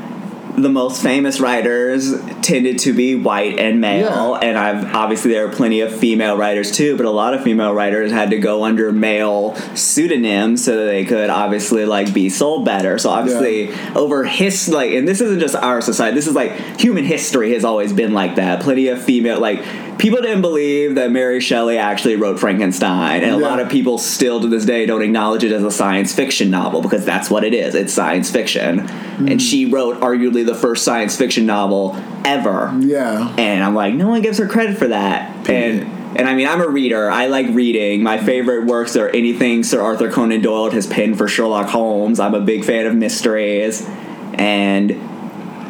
the 0.56 0.68
most 0.70 1.02
famous 1.02 1.38
writers 1.40 2.12
tended 2.42 2.78
to 2.80 2.92
be 2.92 3.14
white 3.14 3.58
and 3.58 3.80
male, 3.80 4.38
Yeah. 4.40 4.48
and 4.48 4.58
I've 4.58 4.94
obviously 4.94 5.30
there 5.32 5.46
are 5.46 5.50
plenty 5.50 5.80
of 5.80 5.94
female 5.94 6.36
writers 6.36 6.72
too, 6.72 6.96
but 6.96 7.06
a 7.06 7.10
lot 7.10 7.34
of 7.34 7.42
female 7.42 7.72
writers 7.72 8.10
had 8.10 8.30
to 8.30 8.38
go 8.38 8.64
under 8.64 8.90
male 8.92 9.54
pseudonyms 9.74 10.64
so 10.64 10.76
that 10.78 10.84
they 10.86 11.04
could 11.04 11.30
obviously 11.30 11.84
like 11.86 12.12
be 12.12 12.28
sold 12.28 12.64
better. 12.64 12.98
So 12.98 13.10
obviously 13.10 13.70
over 13.94 14.24
his 14.24 14.68
like, 14.68 14.92
and 14.92 15.06
this 15.06 15.20
isn't 15.20 15.40
just 15.40 15.54
our 15.56 15.80
society. 15.80 16.14
This 16.14 16.26
is 16.26 16.34
like 16.34 16.52
human 16.80 17.04
history 17.04 17.52
has 17.54 17.64
always 17.64 17.92
been 17.92 18.12
like 18.12 18.34
that. 18.36 18.60
Plenty 18.60 18.88
of 18.88 19.00
female 19.02 19.40
like 19.40 19.62
people 20.00 20.22
didn't 20.22 20.40
believe 20.40 20.94
that 20.94 21.10
Mary 21.10 21.40
Shelley 21.40 21.76
actually 21.76 22.16
wrote 22.16 22.40
Frankenstein, 22.40 23.22
and 23.22 23.36
a 23.36 23.38
Yeah. 23.38 23.48
lot 23.48 23.60
of 23.60 23.68
people 23.68 23.98
still 23.98 24.40
to 24.40 24.48
this 24.48 24.64
day 24.64 24.86
don't 24.86 25.02
acknowledge 25.02 25.44
it 25.44 25.52
as 25.52 25.62
a 25.62 25.70
science 25.70 26.14
fiction 26.14 26.50
novel 26.50 26.80
because 26.80 27.04
that's 27.04 27.30
what 27.30 27.44
it 27.44 27.52
is. 27.52 27.74
It's 27.74 27.92
science 27.92 28.30
fiction, 28.30 28.80
and 29.18 29.28
mm. 29.28 29.40
she 29.40 29.66
wrote 29.66 30.00
arguably 30.00 30.44
the 30.44 30.54
first 30.54 30.84
science 30.84 31.16
fiction 31.16 31.44
novel 31.44 31.96
ever. 32.24 32.74
Yeah. 32.80 33.32
And 33.36 33.62
I'm 33.62 33.74
like, 33.74 33.94
no 33.94 34.08
one 34.08 34.22
gives 34.22 34.38
her 34.38 34.48
credit 34.48 34.78
for 34.78 34.88
that. 34.88 35.48
And 35.48 35.86
and 36.16 36.26
I 36.26 36.34
mean, 36.34 36.48
I'm 36.48 36.62
a 36.62 36.68
reader. 36.68 37.10
I 37.10 37.26
like 37.26 37.48
reading. 37.50 38.02
My 38.02 38.18
favorite 38.18 38.66
works 38.66 38.96
are 38.96 39.08
anything 39.10 39.62
Sir 39.62 39.80
Arthur 39.80 40.10
Conan 40.10 40.40
Doyle 40.40 40.70
has 40.70 40.86
penned 40.86 41.18
for 41.18 41.28
Sherlock 41.28 41.68
Holmes. 41.68 42.18
I'm 42.18 42.34
a 42.34 42.40
big 42.40 42.64
fan 42.64 42.86
of 42.86 42.94
mysteries, 42.94 43.86
and 44.34 44.98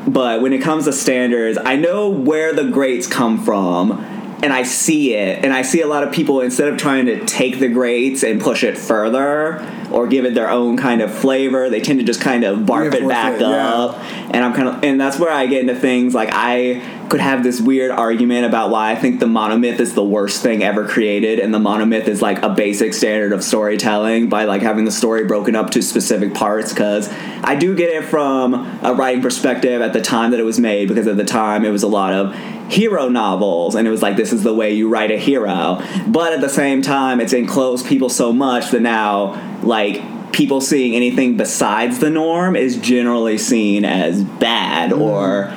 but 0.07 0.41
when 0.41 0.53
it 0.53 0.63
comes 0.63 0.85
to 0.85 0.93
standards, 0.93 1.59
I 1.63 1.77
know 1.77 2.09
where 2.09 2.55
the 2.55 2.65
greats 2.65 3.07
come 3.07 3.43
from. 3.43 4.07
And 4.43 4.55
I 4.55 4.63
see 4.63 5.15
it, 5.15 5.45
and 5.45 5.53
I 5.53 5.61
see 5.61 5.83
a 5.83 5.87
lot 5.87 6.03
of 6.03 6.13
people 6.13 6.41
instead 6.41 6.69
of 6.69 6.79
trying 6.79 7.07
to 7.07 7.25
take 7.27 7.59
the 7.59 7.69
greats 7.69 8.23
and 8.23 8.41
push 8.41 8.65
it 8.65 8.79
further 8.79 9.61
or 9.91 10.07
give 10.07 10.25
it 10.25 10.35
their 10.35 10.49
own 10.49 10.79
kind 10.79 11.03
of 11.03 11.13
flavor, 11.13 11.69
they 11.69 11.81
tend 11.81 11.99
to 11.99 12.07
just 12.07 12.23
kind 12.23 12.45
of 12.45 12.61
barf 12.61 12.95
it 12.95 13.07
back 13.07 13.35
it, 13.35 13.41
yeah. 13.43 13.75
up 13.75 13.99
and 14.31 14.45
I'm 14.45 14.53
kind 14.55 14.69
of, 14.69 14.85
and 14.85 15.01
that's 15.01 15.19
where 15.19 15.31
I 15.31 15.47
get 15.47 15.61
into 15.61 15.75
things 15.75 16.15
like 16.15 16.31
I 16.33 16.81
could 17.09 17.21
have 17.21 17.43
this 17.43 17.61
weird 17.61 17.91
argument 17.91 18.47
about 18.47 18.71
why 18.71 18.93
I 18.93 18.95
think 18.95 19.19
the 19.19 19.27
monomyth 19.27 19.81
is 19.81 19.95
the 19.95 20.05
worst 20.05 20.41
thing 20.41 20.63
ever 20.63 20.87
created, 20.87 21.41
and 21.41 21.53
the 21.53 21.59
monomyth 21.59 22.07
is 22.07 22.23
like 22.23 22.41
a 22.43 22.49
basic 22.49 22.95
standard 22.95 23.33
of 23.33 23.43
storytelling 23.43 24.29
by 24.29 24.45
like 24.45 24.63
having 24.63 24.85
the 24.85 24.93
story 24.93 25.25
broken 25.25 25.57
up 25.57 25.71
to 25.71 25.83
specific 25.83 26.33
parts. 26.33 26.73
Because 26.73 27.09
I 27.43 27.57
do 27.57 27.75
get 27.75 27.91
it 27.91 28.05
from 28.05 28.55
a 28.85 28.95
writing 28.95 29.21
perspective 29.21 29.83
at 29.83 29.93
the 29.93 30.01
time 30.01 30.31
that 30.31 30.39
it 30.39 30.45
was 30.45 30.61
made, 30.61 30.87
because 30.87 31.09
at 31.09 31.17
the 31.17 31.25
time 31.25 31.65
it 31.65 31.71
was 31.71 31.83
a 31.83 31.89
lot 31.89 32.13
of 32.13 32.33
hero 32.71 33.09
novels, 33.09 33.75
and 33.75 33.87
it 33.87 33.91
was 33.91 34.03
like 34.03 34.17
this 34.17 34.33
is 34.33 34.43
the 34.43 34.55
way 34.55 34.73
you 34.73 34.89
write 34.89 35.11
a 35.11 35.19
hero. 35.19 35.83
But 36.07 36.33
at 36.33 36.41
the 36.41 36.49
same 36.49 36.83
time, 36.83 37.21
it's 37.21 37.33
enclosed 37.33 37.87
people 37.87 38.09
so 38.09 38.33
much 38.33 38.71
that 38.71 38.81
now 38.81 39.61
like 39.63 40.33
people 40.33 40.61
seeing 40.61 40.95
anything 40.95 41.37
besides 41.37 41.99
the 41.99 42.11
norm 42.11 42.55
is 42.55 42.77
generally 42.77 43.37
seen 43.37 43.85
as 43.85 44.23
bad 44.23 44.93
mm-hmm. 44.93 45.03
or 45.03 45.53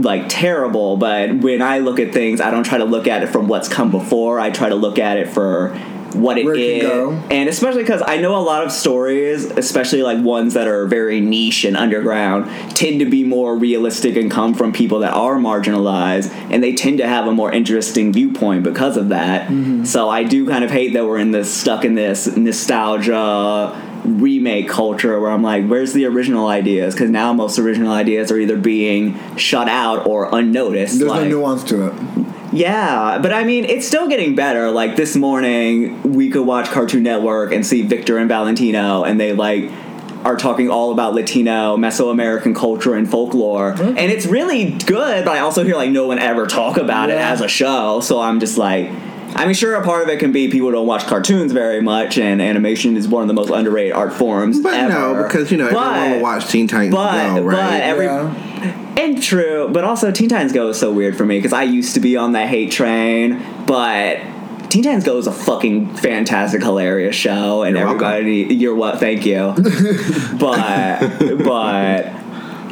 like 0.00 0.24
terrible. 0.28 0.96
But 0.96 1.34
when 1.34 1.60
i 1.60 1.78
look 1.78 1.98
at 1.98 2.12
things 2.12 2.40
i 2.40 2.50
don't 2.50 2.64
try 2.64 2.78
to 2.78 2.84
look 2.84 3.06
at 3.06 3.22
it 3.22 3.26
from 3.28 3.48
what's 3.48 3.68
come 3.68 3.90
before. 3.90 4.38
I 4.38 4.50
try 4.50 4.68
to 4.68 4.74
look 4.74 4.98
at 4.98 5.18
it 5.18 5.28
for 5.28 5.78
what 6.14 6.38
it 6.38 6.46
it 6.46 6.56
is 6.56 6.82
can 6.82 6.90
go. 6.90 7.10
and 7.30 7.48
especially 7.48 7.82
because 7.82 8.02
i 8.06 8.16
know 8.16 8.36
a 8.36 8.40
lot 8.42 8.64
of 8.64 8.72
stories 8.72 9.46
especially 9.52 10.02
like 10.02 10.18
ones 10.22 10.54
that 10.54 10.66
are 10.68 10.86
very 10.86 11.20
niche 11.20 11.64
and 11.64 11.76
underground 11.76 12.46
tend 12.76 13.00
to 13.00 13.06
be 13.06 13.24
more 13.24 13.56
realistic 13.56 14.16
and 14.16 14.30
come 14.30 14.54
from 14.54 14.72
people 14.72 14.98
that 15.00 15.12
are 15.14 15.36
marginalized 15.36 16.30
and 16.50 16.62
they 16.62 16.74
tend 16.74 16.98
to 16.98 17.06
have 17.06 17.26
a 17.26 17.32
more 17.32 17.50
interesting 17.52 18.12
viewpoint 18.12 18.62
because 18.62 18.96
of 18.96 19.08
that 19.10 19.32
Mm-hmm. 19.48 19.84
so 19.84 20.08
i 20.08 20.22
do 20.24 20.46
kind 20.46 20.64
of 20.64 20.70
hate 20.70 20.92
that 20.94 21.04
we're 21.06 21.18
in 21.18 21.30
this 21.32 21.52
stuck 21.52 21.84
in 21.84 21.94
this 21.94 22.26
nostalgia 22.36 23.90
remake 24.04 24.68
culture 24.68 25.18
where 25.20 25.30
I'm 25.30 25.42
like, 25.42 25.66
where's 25.66 25.92
the 25.92 26.04
original 26.06 26.48
ideas? 26.48 26.94
Because 26.94 27.10
now 27.10 27.32
most 27.32 27.58
original 27.58 27.92
ideas 27.92 28.32
are 28.32 28.38
either 28.38 28.56
being 28.56 29.36
shut 29.36 29.68
out 29.68 30.06
or 30.06 30.28
unnoticed. 30.34 30.98
There's 30.98 31.10
like, 31.10 31.22
no 31.22 31.40
nuance 31.40 31.64
to 31.64 31.86
it. 31.86 31.94
yeah, 32.52 33.18
but 33.22 33.32
I 33.32 33.44
mean, 33.44 33.64
it's 33.64 33.86
still 33.86 34.08
getting 34.08 34.34
better. 34.34 34.70
Like 34.70 34.96
this 34.96 35.16
morning, 35.16 36.02
we 36.02 36.30
could 36.30 36.46
watch 36.46 36.68
Cartoon 36.70 37.02
Network 37.02 37.52
and 37.52 37.66
see 37.66 37.82
Victor 37.82 38.18
and 38.18 38.28
Valentino, 38.28 39.04
and 39.04 39.20
they 39.20 39.32
like 39.32 39.70
are 40.24 40.36
talking 40.36 40.70
all 40.70 40.92
about 40.92 41.14
Latino, 41.14 41.76
Mesoamerican 41.76 42.54
culture 42.54 42.94
and 42.94 43.10
folklore, 43.10 43.72
mm-hmm. 43.72 43.98
and 43.98 44.10
it's 44.10 44.26
really 44.26 44.70
good. 44.70 45.24
But 45.24 45.36
I 45.36 45.40
also 45.40 45.64
hear 45.64 45.76
like 45.76 45.90
no 45.90 46.06
one 46.06 46.18
ever 46.18 46.46
talk 46.46 46.76
about 46.76 47.10
it 47.10 47.18
as 47.18 47.40
a 47.40 47.48
show, 47.48 48.00
so 48.00 48.20
I'm 48.20 48.40
just 48.40 48.58
like. 48.58 48.90
I 49.34 49.44
mean, 49.46 49.54
sure, 49.54 49.74
a 49.74 49.82
part 49.84 50.02
of 50.02 50.08
it 50.08 50.18
can 50.20 50.30
be 50.32 50.48
people 50.48 50.70
don't 50.70 50.86
watch 50.86 51.06
cartoons 51.06 51.52
very 51.52 51.80
much, 51.80 52.18
and 52.18 52.40
animation 52.42 52.96
is 52.96 53.08
one 53.08 53.22
of 53.22 53.28
the 53.28 53.34
most 53.34 53.50
underrated 53.50 53.92
art 53.92 54.12
forms. 54.12 54.60
But 54.60 54.74
ever. 54.74 54.88
no, 54.92 55.22
because 55.22 55.50
you 55.50 55.56
know 55.58 55.70
But- 55.72 55.96
everyone 55.96 56.10
will 56.12 56.20
watch 56.22 56.48
Teen 56.48 56.66
Titans 56.68 56.94
but 56.94 57.36
Go, 57.36 57.42
right? 57.42 57.56
but 57.56 57.80
every 57.82 58.04
Yeah. 58.06 58.74
and 58.98 59.22
true, 59.22 59.68
but 59.72 59.84
also 59.84 60.10
Teen 60.10 60.28
Titans 60.28 60.52
Go 60.52 60.68
is 60.68 60.78
so 60.78 60.92
weird 60.92 61.16
for 61.16 61.24
me 61.24 61.38
because 61.38 61.52
I 61.52 61.62
used 61.62 61.94
to 61.94 62.00
be 62.00 62.16
on 62.16 62.32
that 62.32 62.48
hate 62.48 62.70
train, 62.70 63.40
but 63.66 64.18
Teen 64.68 64.82
Titans 64.84 65.04
Go 65.04 65.18
is 65.18 65.26
a 65.26 65.32
fucking 65.32 65.96
fantastic, 65.96 66.62
hilarious 66.62 67.14
show, 67.16 67.62
and 67.62 67.76
You're 67.76 67.86
welcome. 67.86 68.06
everybody, 68.06 68.54
you're 68.54 68.74
what? 68.74 69.00
Thank 69.00 69.26
you. 69.26 69.54
but 70.38 71.00
but 71.44 72.12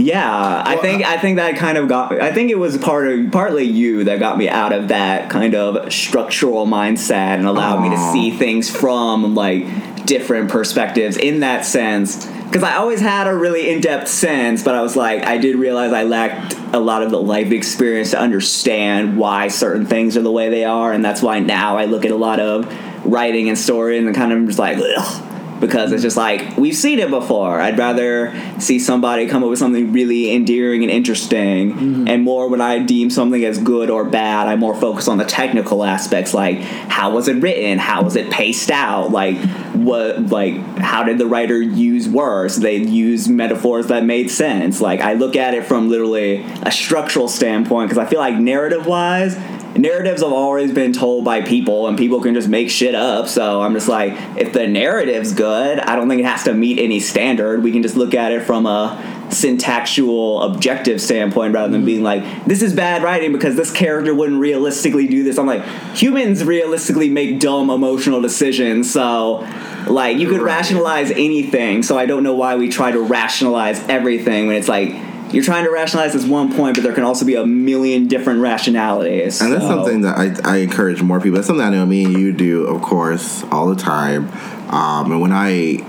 yeah, 0.01 0.63
I 0.65 0.77
think 0.77 1.05
I 1.05 1.19
think 1.19 1.37
that 1.37 1.57
kind 1.57 1.77
of 1.77 1.89
got. 1.89 2.21
I 2.21 2.33
think 2.33 2.51
it 2.51 2.59
was 2.59 2.79
part 2.79 3.09
of 3.09 3.31
partly 3.31 3.65
you 3.65 4.05
that 4.05 4.19
got 4.19 4.39
me 4.39 4.49
out 4.49 4.73
of 4.73 4.89
that 4.89 5.31
kind 5.31 5.55
of 5.55 5.93
structural 5.93 6.67
mindset 6.67 7.37
and 7.37 7.47
allowed 7.47 7.83
me 7.83 7.91
to 7.91 8.13
see 8.13 8.31
things 8.31 8.75
from 8.75 9.35
like 9.35 10.07
different 10.07 10.51
perspectives 10.51 11.17
in 11.17 11.41
that 11.41 11.65
sense. 11.65 12.27
Because 12.27 12.63
I 12.65 12.77
always 12.77 13.01
had 13.01 13.29
a 13.29 13.35
really 13.35 13.71
in 13.71 13.81
depth 13.81 14.09
sense, 14.09 14.65
but 14.65 14.75
I 14.75 14.83
was 14.83 14.97
like, 14.97 15.25
I 15.25 15.39
did 15.39 15.55
realize 15.55 15.93
I 15.93 16.03
lacked 16.03 16.55
a 16.73 16.81
lot 16.81 17.03
of 17.03 17.11
the 17.13 17.21
life 17.21 17.53
experience 17.53 18.11
to 18.11 18.19
understand 18.19 19.17
why 19.17 19.49
certain 19.49 19.87
things 19.87 20.17
are 20.17 20.23
the 20.23 20.33
way 20.33 20.51
they 20.51 20.65
are, 20.65 20.93
and 20.93 21.05
that's 21.05 21.23
why 21.23 21.39
now 21.39 21.77
I 21.77 21.85
look 21.85 22.05
at 22.05 22.11
a 22.11 22.17
lot 22.17 22.41
of 22.41 22.67
writing 23.07 23.49
and 23.49 23.57
story 23.57 23.99
and 23.99 24.13
kind 24.15 24.33
of 24.33 24.47
just 24.47 24.59
like, 24.59 24.79
ugh 24.79 25.30
because 25.61 25.93
it's 25.93 26.03
just 26.03 26.17
like 26.17 26.57
we've 26.57 26.77
seen 26.77 26.99
it 26.99 27.11
before. 27.11 27.61
I'd 27.61 27.79
rather 27.79 28.35
see 28.59 28.79
somebody 28.79 29.27
come 29.27 29.43
up 29.43 29.51
with 29.51 29.59
something 29.59 29.93
really 29.93 30.35
endearing 30.35 30.83
and 30.83 30.91
interesting, 30.91 31.73
mm-hmm. 31.73 32.09
and 32.09 32.23
more 32.23 32.49
when 32.49 32.61
I 32.61 32.79
deem 32.79 33.11
something 33.11 33.45
as 33.45 33.59
good 33.59 33.91
or 33.91 34.05
bad, 34.05 34.49
I 34.49 34.57
more 34.57 34.75
focus 34.75 35.09
on 35.09 35.19
the 35.19 35.25
technical 35.25 35.85
aspects, 35.85 36.35
like 36.35 36.59
how 36.61 37.11
was 37.11 37.29
it 37.29 37.43
written, 37.43 37.79
how 37.79 38.03
was 38.03 38.17
it 38.17 38.31
paced 38.31 38.71
out, 38.71 39.11
like 39.11 39.37
what, 39.75 40.27
like 40.27 40.57
how 40.79 41.03
did 41.03 41.19
the 41.19 41.27
writer 41.27 41.61
use 41.61 42.09
words? 42.09 42.57
They 42.57 42.77
use 42.77 43.29
metaphors 43.29 43.87
that 43.89 44.05
made 44.05 44.31
sense. 44.31 44.81
Like 44.81 45.01
I 45.01 45.15
look 45.15 45.37
at 45.37 45.55
it 45.55 45.65
from 45.65 45.89
literally 45.89 46.43
a 46.63 46.73
structural 46.73 47.29
standpoint 47.29 47.91
because 47.91 48.05
I 48.05 48.09
feel 48.09 48.21
like 48.21 48.37
narrative 48.37 48.87
wise 48.87 49.37
narratives 49.77 50.23
have 50.23 50.33
always 50.33 50.73
been 50.73 50.93
told 50.93 51.25
by 51.25 51.43
people 51.43 51.87
and 51.87 51.97
people 51.97 52.21
can 52.21 52.35
just 52.35 52.49
make 52.49 52.71
shit 52.71 52.95
up. 52.95 53.29
So 53.29 53.61
i'm 53.63 53.75
just 53.75 53.89
like 53.89 54.13
if 54.37 54.53
the 54.53 54.67
narrative's 54.67 55.33
good 55.33 55.79
i 55.81 55.97
don't 55.97 56.09
think 56.09 56.21
it 56.21 56.27
has 56.27 56.45
to 56.45 56.55
meet 56.55 56.79
any 56.79 57.01
standard. 57.01 57.63
We 57.63 57.73
can 57.73 57.83
just 57.83 57.97
look 57.97 58.15
at 58.15 58.33
it 58.33 58.43
from 58.43 58.67
a 58.67 59.19
syntactual 59.29 60.45
objective 60.45 61.01
standpoint 61.01 61.55
rather 61.55 61.71
than 61.71 61.81
mm-hmm. 61.81 61.87
being 61.87 62.03
like 62.03 62.45
this 62.47 62.63
is 62.63 62.75
bad 62.75 63.03
writing 63.03 63.33
because 63.33 63.55
this 63.55 63.71
character 63.71 64.15
wouldn't 64.15 64.41
realistically 64.41 65.07
do 65.07 65.23
this. 65.23 65.39
I'm 65.39 65.47
like 65.47 65.65
humans 65.95 66.45
realistically 66.45 67.09
make 67.09 67.39
dumb 67.39 67.71
emotional 67.71 68.21
decisions. 68.21 68.93
So 68.93 69.47
like 69.87 70.19
you 70.19 70.29
could 70.29 70.43
rationalize 70.43 71.11
anything. 71.13 71.83
So 71.83 71.97
i 71.97 72.07
don't 72.07 72.23
know 72.23 72.35
why 72.35 72.57
we 72.57 72.69
try 72.69 72.91
to 72.91 73.01
rationalize 73.01 73.81
everything 73.89 74.47
when 74.47 74.57
it's 74.57 74.69
like 74.69 75.10
you're 75.33 75.45
trying 75.45 75.65
to 75.65 75.71
rationalize 75.71 76.13
this 76.13 76.27
one 76.27 76.55
point, 76.55 76.77
but 76.77 76.83
there 76.83 76.93
can 76.93 77.05
also 77.05 77.25
be 77.25 77.35
a 77.35 77.47
million 77.47 78.09
different 78.09 78.41
rationalities. 78.41 79.41
And 79.41 79.53
that's 79.53 79.65
something 79.65 80.03
that 80.03 80.19
I, 80.19 80.55
I 80.55 80.57
encourage 80.59 81.03
more 81.03 81.21
people. 81.21 81.37
That's 81.37 81.47
something 81.47 81.65
I 81.65 81.71
know 81.71 81.87
me 81.87 82.05
and 82.05 82.15
you 82.15 82.33
do, 82.33 82.67
of 82.67 82.83
course, 82.83 83.45
all 83.45 83.69
the 83.69 83.81
time. 83.81 84.31
Um, 84.73 85.13
and 85.13 85.21
when 85.21 85.33
I 85.33 85.85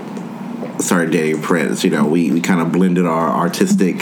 started 0.82 1.10
dating 1.12 1.42
Prince, 1.42 1.84
you 1.84 1.90
know, 1.90 2.06
we, 2.06 2.30
we 2.30 2.40
kind 2.40 2.60
of 2.60 2.72
blended 2.72 3.06
our 3.06 3.28
artistic 3.30 3.96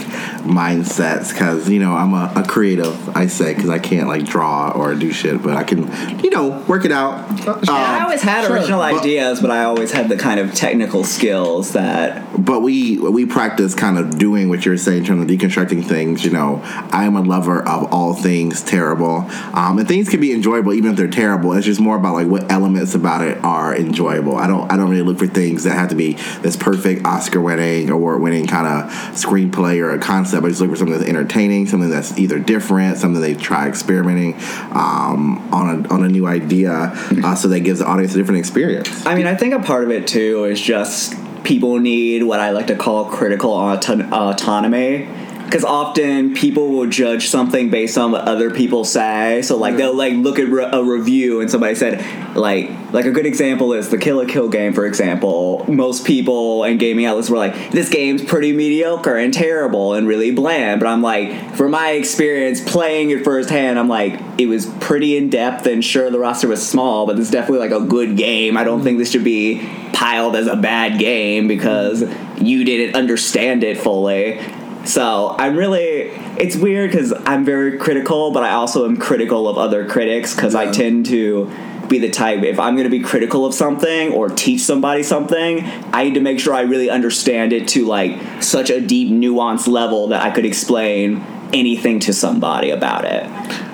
mindsets 0.45 1.33
because, 1.33 1.69
you 1.69 1.79
know, 1.79 1.93
I'm 1.93 2.13
a, 2.15 2.33
a 2.37 2.43
creative, 2.47 3.17
I 3.17 3.27
say, 3.27 3.55
because 3.55 3.71
I 3.71 3.79
can't 3.79 4.09
like 4.09 4.25
draw 4.25 4.71
or 4.71 4.95
do 4.95 5.13
shit, 5.13 5.43
but 5.43 5.57
I 5.57 5.65
can, 5.65 5.89
you 6.23 6.31
know, 6.31 6.49
work 6.67 6.85
it 6.85 6.93
out. 6.93 7.29
And 7.47 7.69
I 7.71 7.97
Um, 7.99 8.03
always 8.05 8.23
had 8.23 8.45
sure, 8.47 8.57
original 8.57 8.81
but- 8.81 9.01
ideas, 9.01 9.41
but 9.41 9.51
I 9.51 9.65
always 9.65 9.93
had 9.93 10.09
the 10.09 10.17
kind 10.17 10.41
of 10.41 10.55
technical 10.55 11.05
skills 11.05 11.73
that 11.73 12.27
but 12.39 12.61
we 12.61 12.99
we 12.99 13.27
practice 13.27 13.75
kind 13.75 13.99
of 13.99 14.19
doing 14.19 14.49
what 14.49 14.65
you're 14.65 14.77
saying 14.79 14.99
in 14.99 15.05
terms 15.05 15.23
of 15.23 15.29
deconstructing 15.29 15.85
things. 15.85 16.25
You 16.25 16.31
know, 16.31 16.61
I 16.91 17.05
am 17.05 17.15
a 17.17 17.21
lover 17.21 17.61
of 17.69 17.93
all 17.93 18.15
things 18.15 18.63
terrible, 18.63 19.27
um, 19.53 19.79
and 19.79 19.87
things 19.87 20.09
can 20.09 20.21
be 20.21 20.33
enjoyable 20.33 20.73
even 20.73 20.93
if 20.93 20.97
they're 20.97 21.09
terrible. 21.09 21.53
It's 21.53 21.67
just 21.67 21.81
more 21.81 21.97
about 21.97 22.15
like 22.15 22.29
what 22.29 22.51
elements 22.51 22.95
about 22.95 23.23
it 23.23 23.43
are 23.45 23.77
enjoyable. 23.77 24.37
I 24.37 24.47
don't 24.47 24.71
I 24.73 24.77
don't 24.77 24.89
really 24.89 25.03
look 25.03 25.19
for 25.19 25.27
things 25.27 25.65
that 25.65 25.73
have 25.75 25.91
to 25.91 25.95
be 25.95 26.15
this 26.41 26.57
perfect 26.57 26.70
Oscar 27.05 27.41
winning 27.41 27.91
award 27.91 28.21
winning 28.21 28.47
kind 28.47 28.67
of 28.67 28.91
screenplay 29.15 29.81
or 29.81 29.91
a 29.91 29.99
concept. 29.99 30.45
I 30.45 30.49
just 30.49 30.61
look 30.61 30.71
for 30.71 30.77
something 30.77 30.99
that's 30.99 31.09
entertaining, 31.09 31.67
something 31.67 31.91
that's 31.91 32.17
either 32.19 32.39
different, 32.39 32.99
something 32.99 33.21
they 33.21 33.35
try 33.35 33.69
experimenting 33.69 34.35
um, 34.73 35.39
on 35.53 35.85
a 35.85 35.89
on 35.89 36.05
a 36.05 36.09
new 36.09 36.27
idea, 36.27 36.73
uh, 36.73 37.35
so 37.35 37.49
that 37.49 37.61
gives 37.61 37.81
the 37.81 37.87
audience 37.87 38.15
a 38.15 38.19
different 38.19 38.39
experience. 38.39 39.07
I 39.07 39.15
mean, 39.15 39.27
I 39.27 39.35
think 39.35 39.55
a 39.55 39.61
part 39.61 39.85
of 39.85 39.91
it 39.91 40.07
too 40.07 40.45
is 40.45 40.61
just 40.61 41.15
people 41.45 41.79
need 41.79 42.23
what 42.23 42.41
I 42.41 42.51
like 42.51 42.67
to 42.69 42.77
call 42.77 43.07
critical 43.07 43.51
auto- 43.51 44.09
autonomy. 44.11 45.09
Because 45.51 45.65
often 45.65 46.33
people 46.33 46.69
will 46.69 46.87
judge 46.87 47.29
something 47.29 47.71
based 47.71 47.99
on 47.99 48.13
what 48.13 48.29
other 48.29 48.53
people 48.53 48.85
say. 48.85 49.43
So 49.43 49.57
like 49.57 49.77
they'll 49.77 49.97
like 49.97 50.15
look 50.15 50.39
at 50.39 50.47
re- 50.47 50.71
a 50.73 50.81
review 50.81 51.41
and 51.41 51.51
somebody 51.51 51.75
said 51.75 52.37
like 52.37 52.71
like 52.93 53.05
a 53.05 53.11
good 53.11 53.27
example 53.27 53.73
is 53.73 53.89
the 53.89 53.99
Kill 53.99 54.19
la 54.19 54.27
Kill 54.27 54.49
game 54.49 54.73
for 54.75 54.87
example. 54.87 55.65
Most 55.67 56.07
people 56.07 56.63
and 56.63 56.79
gaming 56.79 57.05
outlets 57.05 57.31
were 57.31 57.37
like 57.37 57.73
this 57.73 57.89
game's 57.89 58.23
pretty 58.23 58.53
mediocre 58.53 59.17
and 59.17 59.35
terrible 59.35 59.95
and 59.95 60.07
really 60.07 60.31
bland. 60.31 60.79
But 60.79 60.89
I'm 60.89 61.03
like 61.03 61.57
from 61.57 61.73
my 61.73 61.91
experience 61.91 62.61
playing 62.61 63.11
it 63.11 63.25
firsthand, 63.25 63.77
I'm 63.77 63.89
like 63.89 64.21
it 64.39 64.47
was 64.47 64.67
pretty 64.79 65.17
in 65.17 65.31
depth 65.31 65.67
and 65.67 65.85
sure 65.85 66.13
the 66.13 66.21
roster 66.21 66.47
was 66.47 66.65
small, 66.65 67.09
but 67.09 67.19
it's 67.19 67.29
definitely 67.29 67.69
like 67.69 67.77
a 67.77 67.85
good 67.85 68.17
game. 68.17 68.57
I 68.57 68.63
don't 68.63 68.85
think 68.85 68.99
this 68.99 69.11
should 69.11 69.25
be 69.25 69.69
piled 69.93 70.37
as 70.37 70.47
a 70.47 70.55
bad 70.55 71.01
game 71.01 71.49
because 71.49 72.05
you 72.41 72.63
didn't 72.63 72.95
understand 72.95 73.65
it 73.65 73.77
fully. 73.77 74.39
So 74.85 75.35
I'm 75.39 75.57
really, 75.57 76.11
it's 76.39 76.57
weird 76.57 76.91
because 76.91 77.13
I'm 77.13 77.45
very 77.45 77.79
critical, 77.79 78.31
but 78.33 78.43
I 78.43 78.53
also 78.53 78.87
am 78.87 78.97
critical 78.97 79.49
of 79.49 79.59
other 79.59 79.87
critics 79.89 80.35
because 80.35 80.55
I 80.55 80.71
tend 80.71 81.07
to 81.07 81.51
be 81.91 81.99
the 81.99 82.09
type 82.09 82.43
if 82.45 82.59
I'm 82.59 82.77
going 82.77 82.85
to 82.85 82.91
be 82.91 83.01
critical 83.01 83.45
of 83.45 83.53
something 83.53 84.13
or 84.13 84.29
teach 84.29 84.61
somebody 84.61 85.03
something, 85.03 85.65
I 85.93 86.05
need 86.05 86.15
to 86.15 86.21
make 86.21 86.39
sure 86.41 86.55
I 86.55 86.63
really 86.63 86.89
understand 86.89 87.53
it 87.53 87.69
to 87.69 87.85
like 87.85 88.43
such 88.43 88.71
a 88.71 88.81
deep, 88.81 89.13
nuanced 89.13 89.67
level 89.67 90.09
that 90.09 90.23
I 90.23 90.31
could 90.31 90.47
explain 90.47 91.25
anything 91.53 91.99
to 92.01 92.13
somebody 92.13 92.71
about 92.71 93.05
it. 93.05 93.25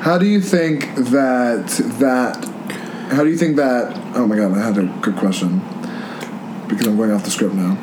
How 0.00 0.18
do 0.18 0.26
you 0.26 0.40
think 0.40 0.94
that 0.96 1.66
that? 1.98 2.44
How 3.12 3.22
do 3.22 3.30
you 3.30 3.36
think 3.36 3.56
that? 3.56 3.94
Oh 4.16 4.26
my 4.26 4.36
god, 4.36 4.56
I 4.56 4.64
had 4.64 4.78
a 4.78 4.86
good 5.02 5.16
question 5.16 5.60
because 6.68 6.86
I'm 6.86 6.96
going 6.96 7.12
off 7.12 7.22
the 7.22 7.30
script 7.30 7.54
now. 7.54 7.78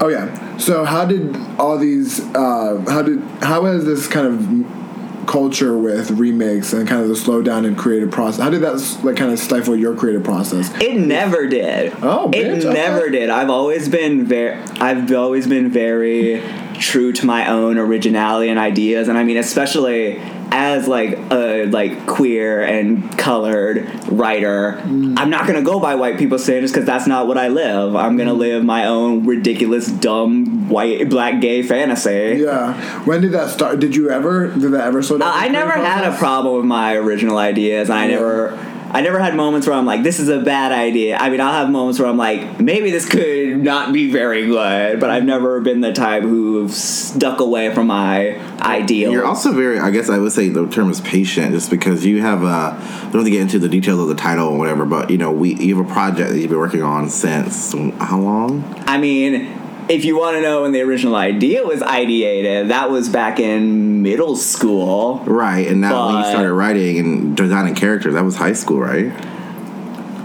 Oh 0.00 0.08
yeah. 0.08 0.56
So 0.58 0.84
how 0.84 1.04
did 1.04 1.36
all 1.58 1.78
these? 1.78 2.20
Uh, 2.34 2.84
how 2.88 3.02
did 3.02 3.20
how 3.42 3.64
has 3.64 3.84
this 3.84 4.06
kind 4.06 4.26
of 4.26 5.26
culture 5.26 5.76
with 5.76 6.12
remakes 6.12 6.72
and 6.72 6.88
kind 6.88 7.02
of 7.02 7.08
the 7.08 7.14
slowdown 7.14 7.66
in 7.66 7.76
creative 7.76 8.10
process? 8.10 8.40
How 8.40 8.50
did 8.50 8.62
that 8.62 8.74
like 9.02 9.16
kind 9.16 9.32
of 9.32 9.38
stifle 9.38 9.76
your 9.76 9.94
creative 9.94 10.24
process? 10.24 10.72
It 10.80 10.98
never 10.98 11.46
did. 11.46 11.92
Oh, 12.02 12.30
it 12.30 12.64
okay. 12.64 12.72
never 12.72 13.10
did. 13.10 13.30
I've 13.30 13.50
always 13.50 13.88
been 13.88 14.24
very. 14.24 14.60
I've 14.80 15.10
always 15.12 15.46
been 15.46 15.70
very 15.70 16.42
true 16.78 17.12
to 17.12 17.26
my 17.26 17.48
own 17.48 17.78
originality 17.78 18.48
and 18.50 18.58
ideas, 18.58 19.08
and 19.08 19.18
I 19.18 19.24
mean, 19.24 19.36
especially 19.36 20.20
as 20.52 20.86
like 20.88 21.18
a 21.30 21.66
like 21.66 22.06
queer 22.06 22.62
and 22.62 23.16
colored 23.18 23.88
writer, 24.08 24.80
Mm. 24.86 25.18
I'm 25.18 25.30
not 25.30 25.46
gonna 25.46 25.62
go 25.62 25.80
by 25.80 25.94
white 25.96 26.18
people's 26.18 26.44
standards 26.44 26.72
because 26.72 26.86
that's 26.86 27.06
not 27.06 27.26
what 27.26 27.36
I 27.38 27.48
live. 27.48 27.94
I'm 27.96 28.14
Mm. 28.14 28.18
gonna 28.18 28.32
live 28.34 28.64
my 28.64 28.86
own 28.86 29.26
ridiculous, 29.26 29.86
dumb 29.88 30.68
white 30.68 31.08
black 31.08 31.40
gay 31.40 31.62
fantasy. 31.62 32.38
Yeah. 32.42 32.74
When 33.04 33.20
did 33.20 33.32
that 33.32 33.50
start? 33.50 33.80
Did 33.80 33.96
you 33.96 34.10
ever? 34.10 34.48
Did 34.48 34.72
that 34.72 34.86
ever 34.86 35.02
slow 35.02 35.18
down? 35.18 35.28
Uh, 35.28 35.32
I 35.34 35.48
never 35.48 35.72
had 35.72 36.04
a 36.04 36.16
problem 36.16 36.56
with 36.56 36.64
my 36.64 36.94
original 36.94 37.38
ideas, 37.38 37.88
and 37.90 37.98
I 37.98 38.06
Yeah. 38.06 38.14
never, 38.14 38.58
I 38.90 39.00
never 39.00 39.18
had 39.18 39.34
moments 39.34 39.66
where 39.66 39.76
I'm 39.76 39.86
like, 39.86 40.02
"This 40.02 40.18
is 40.20 40.28
a 40.28 40.38
bad 40.38 40.72
idea." 40.72 41.16
I 41.16 41.28
mean, 41.28 41.40
I'll 41.40 41.52
have 41.52 41.70
moments 41.70 41.98
where 41.98 42.08
I'm 42.08 42.16
like, 42.16 42.60
"Maybe 42.60 42.90
this 42.90 43.06
could 43.06 43.62
not 43.62 43.92
be 43.92 44.10
very 44.10 44.46
good," 44.46 45.00
but 45.00 45.10
I've 45.10 45.24
never 45.24 45.60
been 45.60 45.80
the 45.80 45.92
type 45.92 46.22
who've 46.22 46.72
stuck 46.72 47.40
away 47.40 47.74
from 47.74 47.88
my 47.88 48.38
ideal. 48.60 49.12
You're 49.12 49.24
also 49.24 49.52
very, 49.52 49.78
I 49.78 49.90
guess 49.90 50.08
I 50.08 50.18
would 50.18 50.32
say 50.32 50.48
the 50.48 50.66
term 50.68 50.90
is 50.90 51.00
patient, 51.00 51.52
just 51.52 51.70
because 51.70 52.04
you 52.04 52.22
have 52.22 52.42
a. 52.42 52.46
I 52.46 53.00
don't 53.12 53.12
have 53.12 53.24
to 53.24 53.30
get 53.30 53.42
into 53.42 53.58
the 53.58 53.68
details 53.68 54.00
of 54.00 54.08
the 54.08 54.14
title 54.14 54.48
or 54.48 54.58
whatever, 54.58 54.84
but 54.84 55.10
you 55.10 55.18
know, 55.18 55.32
we 55.32 55.54
you 55.54 55.76
have 55.76 55.86
a 55.86 55.92
project 55.92 56.30
that 56.30 56.38
you've 56.38 56.50
been 56.50 56.58
working 56.58 56.82
on 56.82 57.08
since 57.08 57.72
how 57.98 58.18
long? 58.18 58.64
I 58.86 58.98
mean, 58.98 59.52
if 59.88 60.04
you 60.04 60.18
want 60.18 60.36
to 60.36 60.42
know 60.42 60.62
when 60.62 60.72
the 60.72 60.80
original 60.82 61.14
idea 61.14 61.64
was 61.64 61.80
ideated, 61.80 62.68
that 62.68 62.90
was 62.90 63.08
back 63.08 63.38
in 63.38 64.02
middle 64.02 64.36
school. 64.36 65.20
Right, 65.20 65.66
and 65.66 65.80
now 65.80 66.06
when 66.06 66.16
you 66.24 66.30
started 66.30 66.52
writing 66.52 66.98
and 66.98 67.36
designing 67.36 67.74
characters, 67.74 68.14
that 68.14 68.24
was 68.24 68.36
high 68.36 68.52
school, 68.52 68.80
right? 68.80 69.12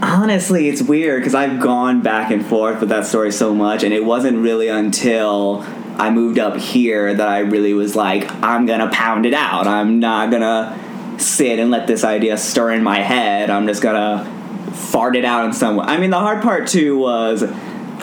Honestly, 0.02 0.68
it's 0.68 0.82
weird 0.82 1.20
because 1.20 1.34
I've 1.34 1.60
gone 1.60 2.02
back 2.02 2.32
and 2.32 2.44
forth 2.44 2.80
with 2.80 2.88
that 2.88 3.06
story 3.06 3.30
so 3.30 3.54
much, 3.54 3.84
and 3.84 3.94
it 3.94 4.04
wasn't 4.04 4.38
really 4.38 4.66
until 4.66 5.64
I 5.96 6.10
moved 6.10 6.40
up 6.40 6.56
here 6.56 7.14
that 7.14 7.28
I 7.28 7.40
really 7.40 7.72
was 7.72 7.94
like, 7.94 8.28
I'm 8.42 8.66
gonna 8.66 8.90
pound 8.90 9.26
it 9.26 9.34
out. 9.34 9.68
I'm 9.68 10.00
not 10.00 10.32
gonna 10.32 11.16
sit 11.18 11.60
and 11.60 11.70
let 11.70 11.86
this 11.86 12.02
idea 12.02 12.36
stir 12.36 12.72
in 12.72 12.82
my 12.82 12.98
head. 12.98 13.48
I'm 13.48 13.68
just 13.68 13.80
gonna 13.80 14.24
fart 14.72 15.14
it 15.14 15.24
out 15.24 15.44
in 15.44 15.52
some 15.52 15.76
way. 15.76 15.84
I 15.86 15.98
mean, 15.98 16.10
the 16.10 16.18
hard 16.18 16.42
part 16.42 16.66
too 16.66 16.98
was. 16.98 17.44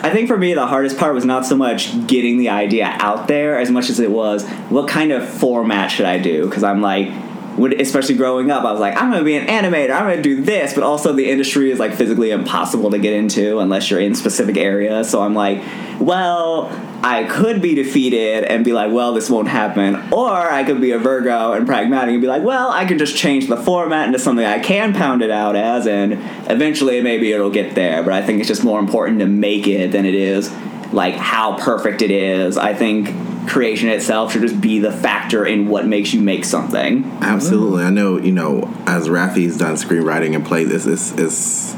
I 0.02 0.10
think 0.10 0.28
for 0.28 0.38
me, 0.38 0.54
the 0.54 0.66
hardest 0.66 0.96
part 0.96 1.14
was 1.14 1.24
not 1.24 1.44
so 1.44 1.56
much 1.56 2.06
getting 2.06 2.38
the 2.38 2.48
idea 2.48 2.86
out 2.86 3.28
there 3.28 3.58
as 3.58 3.70
much 3.70 3.90
as 3.90 4.00
it 4.00 4.10
was 4.10 4.48
what 4.70 4.88
kind 4.88 5.12
of 5.12 5.28
format 5.28 5.90
should 5.90 6.06
I 6.06 6.18
do? 6.18 6.46
Because 6.46 6.62
I'm 6.62 6.80
like, 6.80 7.08
would 7.56 7.80
especially 7.80 8.14
growing 8.14 8.50
up, 8.50 8.64
I 8.64 8.72
was 8.72 8.80
like, 8.80 8.96
I'm 8.96 9.10
gonna 9.10 9.24
be 9.24 9.36
an 9.36 9.46
animator, 9.46 9.90
I'm 9.90 10.08
gonna 10.08 10.22
do 10.22 10.40
this, 10.42 10.74
but 10.74 10.82
also 10.82 11.12
the 11.12 11.28
industry 11.28 11.70
is 11.70 11.78
like 11.78 11.94
physically 11.94 12.30
impossible 12.30 12.90
to 12.90 12.98
get 12.98 13.12
into 13.12 13.58
unless 13.58 13.90
you're 13.90 14.00
in 14.00 14.14
specific 14.14 14.56
areas. 14.56 15.10
So 15.10 15.22
I'm 15.22 15.34
like, 15.34 15.62
well, 16.00 16.68
I 17.02 17.24
could 17.24 17.62
be 17.62 17.74
defeated 17.74 18.44
and 18.44 18.64
be 18.64 18.72
like, 18.72 18.92
well, 18.92 19.14
this 19.14 19.30
won't 19.30 19.48
happen, 19.48 19.96
or 20.12 20.30
I 20.30 20.64
could 20.64 20.80
be 20.80 20.92
a 20.92 20.98
Virgo 20.98 21.52
and 21.52 21.66
pragmatic 21.66 22.12
and 22.12 22.20
be 22.20 22.28
like, 22.28 22.42
well, 22.42 22.70
I 22.70 22.84
can 22.84 22.98
just 22.98 23.16
change 23.16 23.48
the 23.48 23.56
format 23.56 24.06
into 24.06 24.18
something 24.18 24.44
I 24.44 24.58
can 24.58 24.92
pound 24.92 25.22
it 25.22 25.30
out 25.30 25.56
as, 25.56 25.86
and 25.86 26.12
eventually 26.50 27.00
maybe 27.00 27.32
it'll 27.32 27.50
get 27.50 27.74
there. 27.74 28.02
But 28.02 28.12
I 28.12 28.22
think 28.22 28.40
it's 28.40 28.48
just 28.48 28.64
more 28.64 28.78
important 28.78 29.20
to 29.20 29.26
make 29.26 29.66
it 29.66 29.92
than 29.92 30.04
it 30.06 30.14
is 30.14 30.52
like 30.92 31.14
how 31.14 31.56
perfect 31.56 32.02
it 32.02 32.10
is. 32.10 32.58
I 32.58 32.74
think 32.74 33.14
creation 33.46 33.88
itself 33.88 34.32
should 34.32 34.42
just 34.42 34.60
be 34.60 34.78
the 34.78 34.92
factor 34.92 35.44
in 35.46 35.68
what 35.68 35.86
makes 35.86 36.12
you 36.12 36.20
make 36.20 36.44
something. 36.44 37.04
Absolutely. 37.20 37.84
I 37.84 37.90
know, 37.90 38.18
you 38.18 38.32
know, 38.32 38.72
as 38.86 39.08
Rafi's 39.08 39.56
done 39.58 39.74
screenwriting 39.74 40.34
and 40.34 40.44
play 40.44 40.64
this, 40.64 40.86
it's, 40.86 41.12
it's 41.12 41.74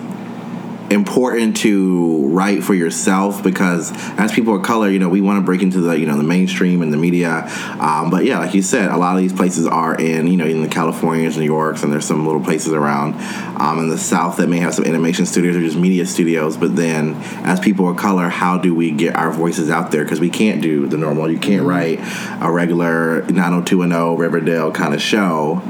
important 0.93 1.57
to 1.59 2.29
write 2.29 2.63
for 2.63 2.75
yourself 2.75 3.43
because 3.43 3.91
as 4.19 4.31
people 4.31 4.55
of 4.55 4.63
color, 4.63 4.89
you 4.89 4.99
know, 4.99 5.09
we 5.09 5.21
want 5.21 5.39
to 5.39 5.45
break 5.45 5.63
into 5.63 5.81
the, 5.81 5.99
you 5.99 6.07
know, 6.07 6.17
the 6.17 6.23
mainstream 6.23 6.83
and 6.83 6.93
the 6.93 6.97
media. 6.97 7.49
Um, 7.81 8.11
but 8.11 8.25
yeah, 8.25 8.39
like 8.39 8.55
you 8.55 8.63
said, 8.63 8.91
a 8.91 8.97
lot 8.97 9.17
of 9.17 9.23
these 9.23 9.33
places 9.33 9.67
are 9.67 9.99
in, 9.99 10.29
you 10.29 10.37
know, 10.37 10.47
in 10.47 10.63
the 10.63 10.69
Californias, 10.69 11.37
New 11.37 11.45
Yorks, 11.45 11.83
and 11.83 11.93
there's 11.93 12.05
some 12.05 12.25
little 12.27 12.43
places 12.43 12.73
around 12.73 13.15
um, 13.61 13.79
in 13.79 13.89
the 13.89 13.99
South 13.99 14.37
that 14.37 14.49
may 14.49 14.59
have 14.59 14.75
some 14.75 14.85
animation 14.85 15.27
studios 15.27 15.57
or 15.57 15.61
just 15.61 15.77
media 15.77 16.07
studios. 16.07 16.57
But 16.57 16.77
then 16.77 17.15
as 17.45 17.59
people 17.59 17.89
of 17.89 17.97
color, 17.97 18.29
how 18.29 18.59
do 18.59 18.75
we 18.75 18.91
get 18.91 19.17
our 19.17 19.33
voices 19.33 19.71
out 19.71 19.91
there? 19.91 20.05
Because 20.05 20.21
we 20.21 20.31
can't 20.31 20.61
do 20.61 20.87
the 20.87 20.99
normal. 20.99 21.31
You 21.31 21.39
can't 21.39 21.65
write 21.65 22.01
a 22.41 22.51
regular 22.51 23.23
90210 23.23 24.17
Riverdale 24.17 24.73
kind 24.73 24.95
of 24.95 25.01
show 25.01 25.63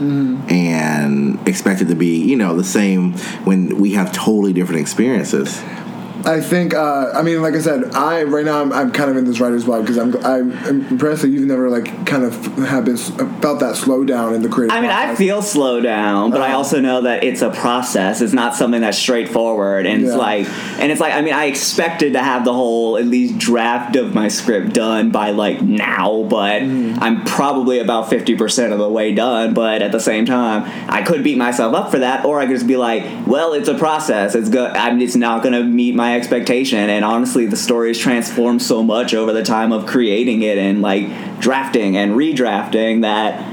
and 0.49 1.49
expect 1.49 1.81
it 1.81 1.87
to 1.87 1.95
be, 1.95 2.19
you 2.25 2.37
know, 2.37 2.57
the 2.57 2.65
same 2.65 3.15
when 3.45 3.79
we 3.81 3.93
have 3.93 4.13
totally 4.13 4.53
different 4.53 4.81
experiences 4.81 5.12
experiences. 5.21 5.82
I 6.25 6.41
think. 6.41 6.75
Uh, 6.75 7.11
I 7.15 7.23
mean, 7.23 7.43
like 7.43 7.55
I 7.55 7.61
said, 7.61 7.95
I 7.95 8.23
right 8.25 8.45
now 8.45 8.61
I'm, 8.61 8.73
I'm 8.73 8.93
kind 8.93 9.11
of 9.11 9.17
in 9.17 9.25
this 9.25 9.41
writer's 9.41 9.65
block 9.65 9.83
because 9.83 9.99
I'm 9.99 10.17
I'm 10.25 10.53
impressed 10.91 11.23
that 11.23 11.29
you've 11.29 11.47
never 11.47 11.69
like 11.71 12.07
kind 12.07 12.25
of 12.25 12.35
have 12.59 12.85
been 12.85 12.97
felt 12.97 13.61
that 13.61 13.75
slowdown 13.77 14.35
in 14.35 14.43
the 14.43 14.49
creative. 14.49 14.77
I 14.77 14.81
mean, 14.81 14.91
I 14.91 15.15
feel 15.15 15.43
slow 15.43 15.81
down, 15.81 16.31
but 16.31 16.41
I 16.41 16.49
Uh-huh. 16.49 16.57
also 16.59 16.81
know 16.81 17.03
that 17.03 17.25
it's 17.25 17.43
a 17.43 17.51
process. 17.51 18.21
It's 18.21 18.33
not 18.33 18.55
something 18.55 18.81
that's 18.81 18.99
straightforward, 18.99 19.87
and 19.87 20.03
it's 20.05 20.15
like, 20.15 20.49
and 20.79 20.93
it's 20.93 21.01
like, 21.01 21.13
I 21.15 21.21
mean, 21.23 21.35
I 21.35 21.47
expected 21.47 22.13
to 22.15 22.21
have 22.23 22.45
the 22.45 22.53
whole 22.53 22.97
at 22.99 23.07
least 23.07 23.39
draft 23.39 23.97
of 23.97 24.15
my 24.15 24.29
script 24.29 24.73
done 24.75 25.11
by 25.11 25.31
like 25.31 25.63
now, 25.63 26.25
but 26.29 26.63
Mm. 26.63 26.99
I'm 27.01 27.25
probably 27.25 27.79
about 27.79 28.09
fifty 28.11 28.37
percent 28.37 28.73
of 28.73 28.79
the 28.79 28.89
way 28.89 29.13
done. 29.15 29.55
But 29.55 29.83
at 29.83 29.91
the 29.93 30.01
same 30.01 30.27
time, 30.27 30.65
I 30.89 31.03
could 31.03 31.23
beat 31.25 31.37
myself 31.39 31.75
up 31.75 31.91
for 31.91 31.99
that, 31.99 32.25
or 32.25 32.39
I 32.41 32.47
could 32.47 32.55
just 32.57 32.67
be 32.67 32.77
like, 32.77 33.05
well, 33.27 33.53
it's 33.55 33.69
a 33.69 33.75
process. 33.77 34.35
It's 34.35 34.49
good. 34.49 34.71
I'm. 34.77 35.01
It's 35.01 35.17
not 35.17 35.43
going 35.43 35.55
to 35.55 35.65
meet 35.65 35.95
my 35.95 36.12
expectation. 36.13 36.91
And 36.91 37.05
honestly, 37.05 37.47
the 37.47 37.57
story 37.57 37.89
has 37.89 37.99
transformed 37.99 38.63
so 38.63 38.83
much 38.83 39.15
over 39.15 39.33
the 39.33 39.43
time 39.43 39.73
of 39.73 39.87
creating 39.87 40.43
it 40.43 40.59
and 40.59 40.83
like 40.83 41.41
drafting 41.41 41.97
and 41.97 42.13
redrafting 42.13 43.03
that. 43.03 43.51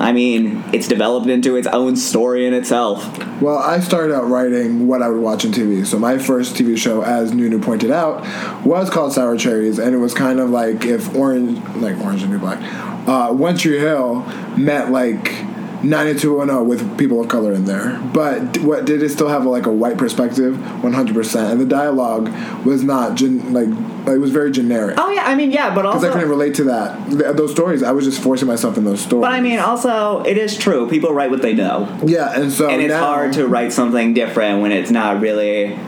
I 0.00 0.12
mean, 0.12 0.64
it's 0.72 0.88
developed 0.88 1.28
into 1.28 1.54
its 1.54 1.68
own 1.68 1.96
story 1.96 2.46
in 2.46 2.54
itself. 2.54 3.06
Well, 3.40 3.58
I 3.58 3.78
started 3.80 4.14
out 4.14 4.28
writing 4.28 4.88
what 4.88 5.00
I 5.00 5.08
would 5.08 5.20
watch 5.20 5.44
on 5.44 5.52
TV. 5.52 5.86
So 5.86 5.98
my 5.98 6.18
first 6.18 6.56
TV 6.56 6.76
show, 6.76 7.02
as 7.02 7.32
Nunu 7.32 7.60
pointed 7.60 7.90
out, 7.90 8.22
was 8.64 8.90
called 8.90 9.12
Sour 9.12 9.36
Cherries, 9.36 9.78
and 9.78 9.94
it 9.94 9.98
was 9.98 10.12
kind 10.12 10.40
of 10.40 10.50
like 10.50 10.84
if 10.84 11.14
Orange, 11.14 11.58
like 11.76 11.98
Orange 11.98 12.22
and 12.22 12.32
New 12.32 12.38
Black, 12.38 12.58
uh, 13.06 13.56
Tree 13.56 13.78
Hill 13.78 14.22
met 14.56 14.90
like 14.90 15.44
9210 15.84 16.68
with 16.68 16.98
people 16.98 17.20
of 17.20 17.28
color 17.28 17.52
in 17.52 17.64
there. 17.64 17.98
But 18.12 18.58
what 18.58 18.84
did 18.84 19.02
it 19.02 19.08
still 19.10 19.28
have 19.28 19.44
like 19.44 19.66
a 19.66 19.72
white 19.72 19.98
perspective? 19.98 20.54
100%. 20.54 21.50
And 21.50 21.60
the 21.60 21.66
dialogue 21.66 22.28
was 22.64 22.84
not 22.84 23.16
gen- 23.16 23.52
like 23.52 23.68
it 24.06 24.18
was 24.18 24.30
very 24.30 24.50
generic. 24.50 24.96
Oh 24.98 25.10
yeah, 25.10 25.24
I 25.24 25.34
mean 25.34 25.50
yeah, 25.50 25.74
but 25.74 25.86
also 25.86 25.98
Because 25.98 26.10
I 26.10 26.12
couldn't 26.12 26.30
relate 26.30 26.54
to 26.56 26.64
that. 26.64 27.10
Th- 27.10 27.36
those 27.36 27.52
stories, 27.52 27.82
I 27.82 27.92
was 27.92 28.04
just 28.04 28.22
forcing 28.22 28.48
myself 28.48 28.76
in 28.76 28.84
those 28.84 29.00
stories. 29.00 29.22
But 29.22 29.32
I 29.32 29.40
mean, 29.40 29.58
also, 29.58 30.22
it 30.22 30.36
is 30.36 30.56
true. 30.56 30.88
People 30.88 31.12
write 31.12 31.30
what 31.30 31.42
they 31.42 31.54
know. 31.54 31.98
yeah, 32.04 32.38
and 32.38 32.52
so 32.52 32.68
and 32.68 32.82
it's 32.82 32.90
now, 32.90 33.04
hard 33.04 33.32
to 33.34 33.46
write 33.46 33.72
something 33.72 34.14
different 34.14 34.62
when 34.62 34.72
it's 34.72 34.90
not 34.90 35.20
really 35.20 35.78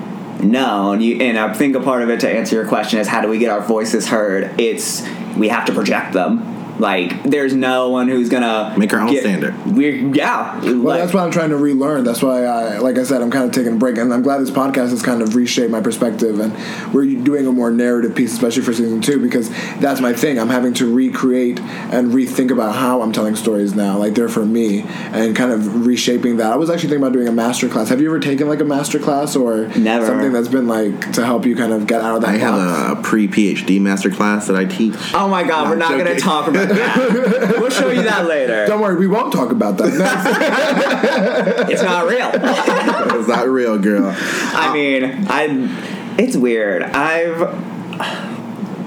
known. 0.40 1.00
You, 1.00 1.20
and 1.20 1.38
I 1.38 1.52
think 1.54 1.76
a 1.76 1.80
part 1.80 2.02
of 2.02 2.10
it 2.10 2.20
to 2.20 2.30
answer 2.30 2.56
your 2.56 2.66
question 2.66 2.98
is 2.98 3.08
how 3.08 3.20
do 3.20 3.28
we 3.28 3.38
get 3.38 3.50
our 3.50 3.60
voices 3.60 4.08
heard? 4.08 4.60
It's 4.60 5.02
we 5.36 5.48
have 5.48 5.64
to 5.66 5.72
project 5.72 6.12
them. 6.12 6.53
Like, 6.78 7.22
there's 7.22 7.54
no 7.54 7.88
one 7.90 8.08
who's 8.08 8.28
gonna 8.28 8.74
Make 8.76 8.92
our 8.92 9.00
own 9.00 9.12
get- 9.12 9.22
standard. 9.22 9.54
We're 9.66 9.94
yeah. 10.14 10.60
Well, 10.60 10.74
like- 10.76 11.00
that's 11.00 11.14
why 11.14 11.24
I'm 11.24 11.30
trying 11.30 11.50
to 11.50 11.56
relearn. 11.56 12.04
That's 12.04 12.22
why, 12.22 12.44
I, 12.44 12.78
like 12.78 12.98
I 12.98 13.04
said, 13.04 13.22
I'm 13.22 13.30
kind 13.30 13.44
of 13.44 13.52
taking 13.52 13.74
a 13.74 13.76
break, 13.76 13.96
and 13.98 14.12
I'm 14.12 14.22
glad 14.22 14.38
this 14.40 14.50
podcast 14.50 14.90
has 14.90 15.02
kind 15.02 15.22
of 15.22 15.34
reshaped 15.36 15.70
my 15.70 15.80
perspective, 15.80 16.40
and 16.40 16.52
we're 16.92 17.04
doing 17.06 17.46
a 17.46 17.52
more 17.52 17.70
narrative 17.70 18.14
piece, 18.14 18.32
especially 18.32 18.62
for 18.62 18.72
season 18.72 19.00
two, 19.00 19.20
because 19.20 19.50
that's 19.78 20.00
my 20.00 20.12
thing. 20.12 20.38
I'm 20.38 20.48
having 20.48 20.74
to 20.74 20.92
recreate 20.92 21.60
and 21.60 22.12
rethink 22.12 22.50
about 22.50 22.74
how 22.74 23.02
I'm 23.02 23.12
telling 23.12 23.36
stories 23.36 23.74
now, 23.74 23.98
like 23.98 24.14
they're 24.14 24.28
for 24.28 24.44
me, 24.44 24.84
and 25.12 25.34
kind 25.36 25.52
of 25.52 25.86
reshaping 25.86 26.38
that. 26.38 26.52
I 26.52 26.56
was 26.56 26.70
actually 26.70 26.88
thinking 26.90 27.04
about 27.04 27.12
doing 27.12 27.28
a 27.28 27.32
master 27.32 27.68
class. 27.68 27.88
Have 27.88 28.00
you 28.00 28.08
ever 28.08 28.20
taken 28.20 28.48
like 28.48 28.60
a 28.60 28.64
master 28.64 28.98
class 28.98 29.36
or 29.36 29.68
Never. 29.76 30.06
something 30.06 30.32
that's 30.32 30.48
been 30.48 30.66
like 30.66 31.12
to 31.12 31.24
help 31.24 31.46
you 31.46 31.54
kind 31.56 31.72
of 31.72 31.86
get 31.86 32.00
out 32.00 32.16
of 32.16 32.22
that? 32.22 32.30
I 32.30 32.36
have 32.38 32.54
box? 32.54 33.00
a 33.00 33.02
pre 33.08 33.28
PhD 33.28 33.80
master 33.80 34.10
class 34.10 34.46
that 34.48 34.56
I 34.56 34.64
teach. 34.64 34.94
Oh 35.14 35.28
my 35.28 35.44
god, 35.44 35.64
No, 35.64 35.70
we're 35.70 35.76
not 35.76 35.92
I'm 35.92 35.98
gonna 35.98 36.18
talk 36.18 36.48
about 36.48 36.54
that. 36.63 36.63
We'll 36.68 37.70
show 37.70 37.90
you 37.90 38.02
that 38.02 38.26
later. 38.26 38.66
Don't 38.66 38.80
worry, 38.80 38.96
we 38.96 39.06
won't 39.06 39.32
talk 39.32 39.50
about 39.50 39.78
that. 39.78 41.64
It's 41.70 41.82
not 41.82 42.06
real. 42.06 42.30
it's 43.18 43.28
not 43.28 43.48
real, 43.48 43.78
girl. 43.78 44.14
I 44.16 44.68
uh, 44.68 44.72
mean, 44.72 45.26
I. 45.28 46.16
It's 46.18 46.36
weird. 46.36 46.82
I've. 46.82 47.72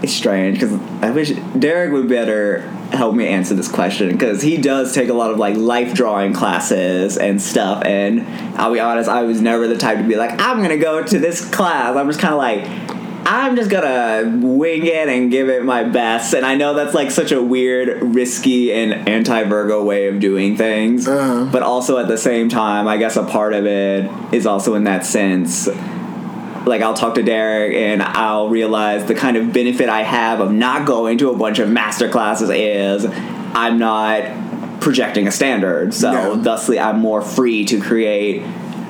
It's 0.03 0.13
strange 0.13 0.59
because 0.59 0.73
I 1.01 1.11
wish 1.11 1.31
Derek 1.57 1.91
would 1.91 2.07
better 2.07 2.61
help 2.91 3.15
me 3.15 3.27
answer 3.27 3.55
this 3.55 3.67
question 3.67 4.11
because 4.11 4.41
he 4.41 4.57
does 4.57 4.93
take 4.93 5.09
a 5.09 5.13
lot 5.13 5.31
of 5.31 5.37
like 5.37 5.57
life 5.57 5.93
drawing 5.93 6.33
classes 6.33 7.17
and 7.17 7.41
stuff. 7.41 7.83
And 7.83 8.21
I'll 8.57 8.71
be 8.71 8.79
honest, 8.79 9.09
I 9.09 9.23
was 9.23 9.41
never 9.41 9.67
the 9.67 9.77
type 9.77 9.97
to 9.97 10.03
be 10.03 10.15
like, 10.15 10.39
I'm 10.39 10.61
gonna 10.61 10.77
go 10.77 11.03
to 11.03 11.19
this 11.19 11.47
class. 11.49 11.95
I'm 11.95 12.07
just 12.07 12.19
kind 12.19 12.33
of 12.33 12.39
like. 12.39 12.96
I'm 13.29 13.57
just 13.57 13.69
gonna 13.69 14.23
wing 14.41 14.85
it 14.85 15.09
and 15.09 15.29
give 15.29 15.49
it 15.49 15.65
my 15.65 15.83
best. 15.83 16.33
And 16.33 16.45
I 16.45 16.55
know 16.55 16.73
that's 16.73 16.93
like 16.95 17.11
such 17.11 17.33
a 17.33 17.41
weird, 17.41 18.01
risky, 18.15 18.71
and 18.71 19.07
anti 19.09 19.43
Virgo 19.43 19.83
way 19.83 20.07
of 20.07 20.21
doing 20.21 20.55
things. 20.55 21.07
Uh-huh. 21.07 21.49
But 21.51 21.61
also 21.61 21.97
at 21.97 22.07
the 22.07 22.17
same 22.17 22.47
time, 22.47 22.87
I 22.87 22.95
guess 22.95 23.17
a 23.17 23.25
part 23.25 23.53
of 23.53 23.65
it 23.65 24.09
is 24.33 24.45
also 24.45 24.75
in 24.75 24.85
that 24.85 25.05
sense 25.05 25.67
like 26.65 26.81
I'll 26.81 26.93
talk 26.93 27.15
to 27.15 27.23
Derek 27.23 27.73
and 27.73 28.03
I'll 28.03 28.49
realize 28.49 29.05
the 29.05 29.15
kind 29.15 29.37
of 29.37 29.53
benefit 29.53 29.87
I 29.87 30.03
have 30.03 30.41
of 30.41 30.51
not 30.51 30.85
going 30.85 31.17
to 31.19 31.29
a 31.29 31.37
bunch 31.37 31.59
of 31.59 31.69
master 31.69 32.09
classes 32.09 32.49
is 32.49 33.05
I'm 33.53 33.79
not 33.79 34.81
projecting 34.81 35.27
a 35.27 35.31
standard. 35.31 35.93
So 35.93 36.11
Yeah. 36.11 36.35
thusly 36.41 36.79
I'm 36.79 36.99
more 36.99 37.21
free 37.21 37.65
to 37.65 37.79
create 37.79 38.43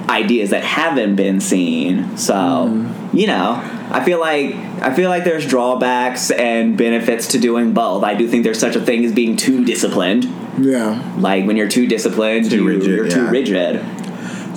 ideas 0.09 0.49
that 0.51 0.63
haven't 0.63 1.15
been 1.15 1.39
seen. 1.41 2.17
So, 2.17 2.33
Mm-hmm. 2.33 3.17
you 3.17 3.27
know, 3.27 3.61
I 3.91 4.03
feel 4.03 4.19
like 4.19 4.55
I 4.81 4.93
feel 4.93 5.09
like 5.09 5.23
there's 5.23 5.45
drawbacks 5.47 6.29
and 6.31 6.77
benefits 6.77 7.27
to 7.29 7.39
doing 7.39 7.73
both. 7.73 8.03
I 8.03 8.13
do 8.13 8.27
think 8.27 8.43
there's 8.43 8.59
such 8.59 8.75
a 8.75 8.81
thing 8.81 9.03
as 9.05 9.11
being 9.13 9.35
too 9.37 9.65
disciplined. 9.65 10.25
yeah. 10.59 11.01
Like 11.17 11.45
when 11.45 11.55
you're 11.57 11.67
too 11.69 11.87
disciplined, 11.87 12.49
Too 12.49 12.57
you, 12.63 12.67
rigid, 12.67 12.87
you're 12.87 13.09
too 13.09 13.27
rigid. 13.27 13.81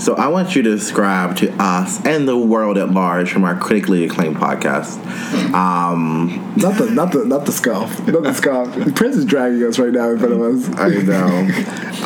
So 0.01 0.15
I 0.15 0.29
want 0.29 0.57
you 0.57 0.63
to 0.63 0.71
describe 0.71 1.37
to 1.37 1.53
us 1.63 2.03
and 2.07 2.27
the 2.27 2.37
world 2.37 2.79
at 2.79 2.91
large 2.91 3.31
from 3.31 3.45
our 3.45 3.55
critically 3.59 4.03
acclaimed 4.05 4.37
podcast. 4.37 4.97
Um, 5.53 6.55
Not 6.57 6.79
the 6.79 6.91
not 6.91 7.13
the 7.13 7.27
not 7.27 7.45
the 7.45 7.53
scoff. 7.53 8.07
Not 8.07 8.23
the 8.23 8.33
scoff. 8.33 8.73
Prince 8.95 9.17
is 9.17 9.27
dragging 9.27 9.63
us 9.63 9.79
right 9.79 9.93
now 9.93 10.09
in 10.09 10.19
front 10.19 10.33
of 10.33 10.41
us. 10.41 10.79
I 10.79 10.89
know. 11.03 11.27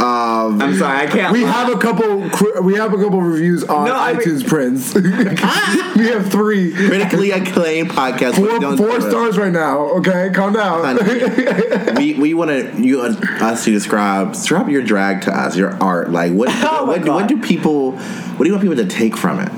um, 0.05 0.61
I'm 0.61 0.75
sorry, 0.77 1.07
I 1.07 1.07
can't. 1.07 1.33
We 1.33 1.45
lie. 1.45 1.51
have 1.53 1.73
a 1.73 1.79
couple. 1.79 2.63
We 2.65 2.75
have 2.75 2.93
a 2.93 2.97
couple 2.97 3.21
reviews 3.23 3.63
on 3.63 3.87
No, 3.87 3.95
I 3.95 4.13
mean- 4.15 4.23
iTunes. 4.23 4.49
Prince. 4.49 4.95
we 5.97 6.09
have 6.09 6.31
three, 6.33 6.73
critically 6.73 7.31
acclaimed 7.31 7.91
podcast. 7.91 8.33
but 8.41 8.51
four, 8.51 8.59
don't 8.59 8.77
four 8.77 8.89
do 8.91 8.97
it. 9.07 9.11
stars 9.11 9.39
right 9.39 9.53
now. 9.53 9.79
Okay, 9.99 10.31
calm 10.35 10.53
down. 10.53 10.97
Honey, 10.99 11.93
we 11.97 12.15
we 12.15 12.35
want 12.35 12.51
to 12.51 12.83
you 12.83 13.03
us 13.03 13.65
to 13.65 13.71
describe 13.71 14.33
describe 14.33 14.69
your 14.69 14.83
drag 14.83 15.23
to 15.23 15.33
us, 15.33 15.57
your 15.57 15.81
art. 15.83 16.11
Like 16.11 16.33
what 16.33 16.49
Oh 16.53 16.87
my 16.87 16.99
what, 16.99 17.07
what 17.09 17.29
do 17.29 17.41
people 17.41 17.84
what 17.93 18.39
do 18.39 18.47
you 18.47 18.53
want 18.53 18.63
people 18.63 18.77
to 18.77 18.87
take 18.87 19.17
from 19.17 19.41
it? 19.41 19.51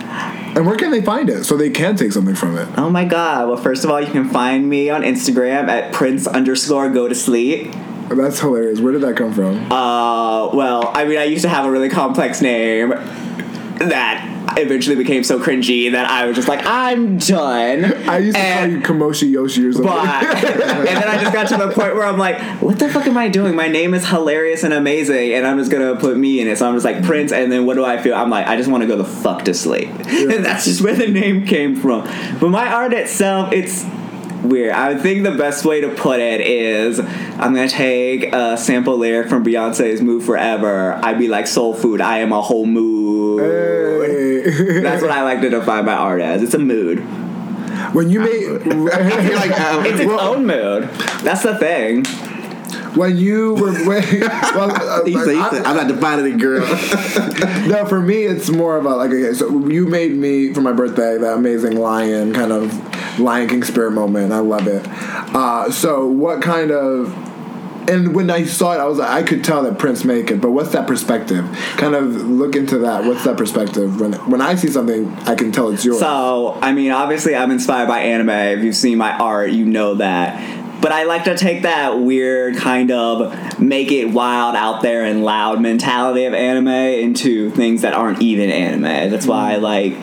and 0.56 0.66
where 0.66 0.76
can 0.76 0.90
they 0.90 1.02
find 1.02 1.28
it 1.28 1.44
so 1.44 1.56
they 1.56 1.68
can 1.68 1.96
take 1.96 2.12
something 2.12 2.34
from 2.34 2.56
it? 2.56 2.66
Oh 2.78 2.88
my 2.88 3.04
god. 3.04 3.48
Well, 3.48 3.58
first 3.58 3.84
of 3.84 3.90
all, 3.90 4.00
you 4.00 4.10
can 4.10 4.28
find 4.28 4.68
me 4.68 4.88
on 4.88 5.02
Instagram 5.02 5.68
at 5.68 5.92
prince 5.92 6.26
underscore 6.26 6.88
go 6.90 7.08
to 7.08 7.14
sleep. 7.14 7.74
That's 8.08 8.40
hilarious. 8.40 8.80
Where 8.80 8.92
did 8.92 9.02
that 9.02 9.16
come 9.16 9.32
from? 9.32 9.70
Uh, 9.70 10.54
well, 10.54 10.92
I 10.94 11.04
mean, 11.04 11.18
I 11.18 11.24
used 11.24 11.42
to 11.42 11.48
have 11.48 11.64
a 11.66 11.70
really 11.70 11.88
complex 11.88 12.40
name 12.40 12.90
that 12.90 14.35
eventually 14.56 14.96
became 14.96 15.24
so 15.24 15.38
cringy 15.38 15.92
that 15.92 16.08
I 16.08 16.26
was 16.26 16.36
just 16.36 16.48
like, 16.48 16.64
I'm 16.64 17.18
done. 17.18 17.84
I 18.08 18.18
used 18.18 18.36
to 18.36 18.42
and, 18.42 18.84
call 18.84 18.96
you 18.96 19.00
Kamoshi 19.00 19.30
Yoshi 19.30 19.66
or 19.66 19.72
something. 19.72 19.92
But 19.92 20.24
and 20.24 20.86
then 20.86 21.08
I 21.08 21.20
just 21.20 21.32
got 21.32 21.48
to 21.48 21.56
the 21.56 21.72
point 21.72 21.94
where 21.94 22.04
I'm 22.04 22.18
like, 22.18 22.40
what 22.62 22.78
the 22.78 22.88
fuck 22.88 23.06
am 23.06 23.16
I 23.16 23.28
doing? 23.28 23.54
My 23.54 23.68
name 23.68 23.94
is 23.94 24.06
hilarious 24.06 24.62
and 24.62 24.72
amazing, 24.72 25.32
and 25.32 25.46
I'm 25.46 25.58
just 25.58 25.70
gonna 25.70 25.96
put 25.96 26.16
me 26.16 26.40
in 26.40 26.48
it. 26.48 26.58
So 26.58 26.68
I'm 26.68 26.74
just 26.74 26.84
like 26.84 27.02
Prince, 27.04 27.32
and 27.32 27.50
then 27.50 27.66
what 27.66 27.74
do 27.74 27.84
I 27.84 28.00
feel? 28.00 28.14
I'm 28.14 28.30
like, 28.30 28.46
I 28.46 28.56
just 28.56 28.70
want 28.70 28.82
to 28.82 28.86
go 28.86 28.96
the 28.96 29.04
fuck 29.04 29.44
to 29.44 29.54
sleep, 29.54 29.88
and 29.88 30.30
that's 30.44 30.64
just 30.64 30.82
where 30.82 30.94
the 30.94 31.08
name 31.08 31.46
came 31.46 31.76
from. 31.76 32.02
But 32.40 32.50
my 32.50 32.72
art 32.72 32.92
itself, 32.92 33.52
it's 33.52 33.84
weird. 34.48 34.72
I 34.72 34.96
think 34.96 35.22
the 35.24 35.32
best 35.32 35.64
way 35.64 35.80
to 35.80 35.88
put 35.88 36.20
it 36.20 36.40
is 36.40 36.98
I'm 37.00 37.54
gonna 37.54 37.68
take 37.68 38.32
a 38.32 38.56
sample 38.56 38.96
lyric 38.98 39.28
from 39.28 39.44
Beyonce's 39.44 40.00
"Mood 40.02 40.22
4 40.24 40.36
Eva." 40.38 41.00
I'd 41.02 41.18
be 41.18 41.28
like 41.28 41.46
soul 41.46 41.74
food. 41.74 42.00
I 42.00 42.18
am 42.18 42.32
a 42.32 42.40
whole 42.40 42.66
mood. 42.66 43.42
Hey. 43.42 44.80
That's 44.80 45.02
what 45.02 45.10
I 45.10 45.22
like 45.22 45.40
to 45.42 45.50
define 45.50 45.84
my 45.84 45.94
art 45.94 46.20
as. 46.20 46.42
It's 46.42 46.54
a 46.54 46.58
mood. 46.58 47.00
when 47.92 48.08
you 48.10 48.20
made 48.20 48.42
You're 48.66 49.34
like 49.36 49.50
uh, 49.52 49.82
It's 49.86 50.00
its 50.00 50.06
Well- 50.06 50.20
own 50.34 50.46
mood. 50.46 50.84
That's 51.22 51.42
the 51.42 51.56
thing. 51.58 52.04
When 52.96 53.16
you 53.16 53.54
were 53.54 53.72
when, 53.86 54.02
well, 54.20 54.70
uh, 54.70 55.04
he 55.04 55.14
said, 55.14 55.28
he 55.34 55.38
I- 55.38 55.50
said, 55.50 55.64
I'm 55.64 55.76
not 55.76 55.88
defining 55.88 56.34
it, 56.34 56.38
girl. 56.38 56.66
No, 57.66 57.84
for 57.84 58.00
me, 58.00 58.22
it's 58.24 58.48
more 58.48 58.76
of 58.76 58.86
a 58.86 58.90
like. 58.90 59.10
Okay, 59.10 59.34
so 59.34 59.66
you 59.66 59.86
made 59.86 60.12
me 60.12 60.52
for 60.54 60.60
my 60.60 60.72
birthday 60.72 61.18
that 61.18 61.34
amazing 61.34 61.76
lion 61.76 62.32
kind 62.32 62.52
of 62.52 63.18
Lion 63.18 63.48
King 63.48 63.62
spirit 63.64 63.90
moment. 63.90 64.32
I 64.32 64.38
love 64.38 64.66
it. 64.68 64.86
Uh, 64.88 65.70
so, 65.70 66.06
what 66.06 66.42
kind 66.42 66.70
of 66.70 67.12
and 67.88 68.14
when 68.14 68.30
I 68.30 68.44
saw 68.44 68.72
it, 68.72 68.78
I 68.78 68.84
was 68.84 68.98
like, 68.98 69.10
I 69.10 69.22
could 69.22 69.44
tell 69.44 69.62
that 69.62 69.78
Prince 69.78 70.04
make 70.04 70.30
it. 70.30 70.40
But 70.40 70.50
what's 70.50 70.70
that 70.72 70.86
perspective? 70.86 71.44
Kind 71.76 71.94
of 71.94 72.06
look 72.28 72.56
into 72.56 72.78
that. 72.78 73.04
What's 73.04 73.24
that 73.24 73.36
perspective? 73.36 74.00
When 74.00 74.12
when 74.30 74.40
I 74.40 74.54
see 74.54 74.68
something, 74.68 75.12
I 75.26 75.34
can 75.34 75.52
tell 75.52 75.70
it's 75.70 75.84
yours. 75.84 76.00
So, 76.00 76.58
I 76.60 76.72
mean, 76.72 76.92
obviously, 76.92 77.34
I'm 77.34 77.50
inspired 77.50 77.88
by 77.88 78.00
anime. 78.00 78.30
If 78.30 78.64
you've 78.64 78.76
seen 78.76 78.98
my 78.98 79.12
art, 79.16 79.50
you 79.50 79.64
know 79.64 79.94
that. 79.96 80.64
But 80.80 80.92
I 80.92 81.04
like 81.04 81.24
to 81.24 81.36
take 81.36 81.62
that 81.62 81.98
weird 81.98 82.56
kind 82.56 82.90
of 82.90 83.58
make 83.58 83.90
it 83.90 84.06
wild 84.06 84.54
out 84.54 84.82
there 84.82 85.04
and 85.04 85.24
loud 85.24 85.60
mentality 85.60 86.24
of 86.24 86.34
anime 86.34 86.68
into 86.68 87.50
things 87.50 87.82
that 87.82 87.94
aren't 87.94 88.22
even 88.22 88.50
anime. 88.50 89.10
That's 89.10 89.26
why 89.26 89.54
I 89.54 89.56
like. 89.56 89.96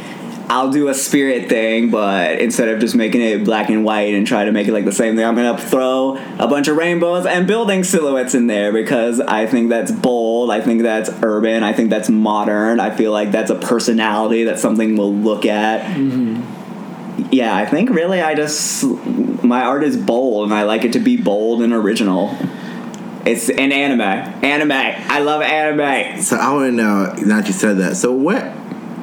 I'll 0.50 0.72
do 0.72 0.90
a 0.90 0.94
spirit 0.94 1.48
thing, 1.48 1.90
but 1.90 2.40
instead 2.40 2.68
of 2.68 2.80
just 2.80 2.96
making 2.96 3.22
it 3.22 3.46
black 3.46 3.70
and 3.70 3.86
white 3.86 4.14
and 4.14 4.28
try 4.28 4.44
to 4.44 4.52
make 4.52 4.68
it 4.68 4.74
like 4.74 4.84
the 4.84 4.92
same 4.92 5.16
thing, 5.16 5.26
I'm 5.26 5.36
gonna 5.36 5.58
throw 5.58 6.18
a 6.38 6.48
bunch 6.48 6.68
of 6.68 6.76
rainbows 6.76 7.26
and 7.26 7.48
building 7.48 7.84
silhouettes 7.84 8.36
in 8.36 8.48
there 8.48 8.74
because 8.74 9.22
I 9.22 9.48
think 9.48 9.70
that's 9.70 9.92
bold. 9.92 10.52
I 10.52 10.60
think 10.60 10.82
that's 10.82 11.10
urban. 11.24 11.64
I 11.64 11.72
think 11.72 11.90
that's 11.90 12.10
modern. 12.10 12.80
I 12.82 12.94
feel 12.94 13.12
like 13.12 13.32
that's 13.32 13.50
a 13.52 13.56
personality 13.56 14.44
that 14.44 14.60
something 14.60 14.98
will 14.98 15.14
look 15.14 15.46
at 15.46 15.86
mm-hmm. 15.96 16.44
yeah, 17.32 17.56
I 17.56 17.66
think 17.66 17.90
really 17.90 18.22
I 18.22 18.36
just 18.36 18.84
my 19.44 19.64
art 19.64 19.84
is 19.84 19.98
bold 19.98 20.46
and 20.46 20.54
I 20.54 20.64
like 20.64 20.84
it 20.86 20.94
to 20.94 21.00
be 21.00 21.18
bold 21.18 21.62
and 21.62 21.74
original. 21.74 22.36
It's 23.26 23.50
an 23.50 23.72
anime. 23.72 24.02
Anime. 24.02 24.72
I 24.72 25.20
love 25.20 25.41
anime. 25.41 26.22
so 26.22 26.36
I 26.38 26.52
want 26.54 26.72
to 26.72 26.72
know 26.72 27.14
now 27.26 27.38
that 27.38 27.48
you 27.48 27.54
said 27.54 27.78
that. 27.78 27.96
So 27.96 28.12
what 28.12 28.44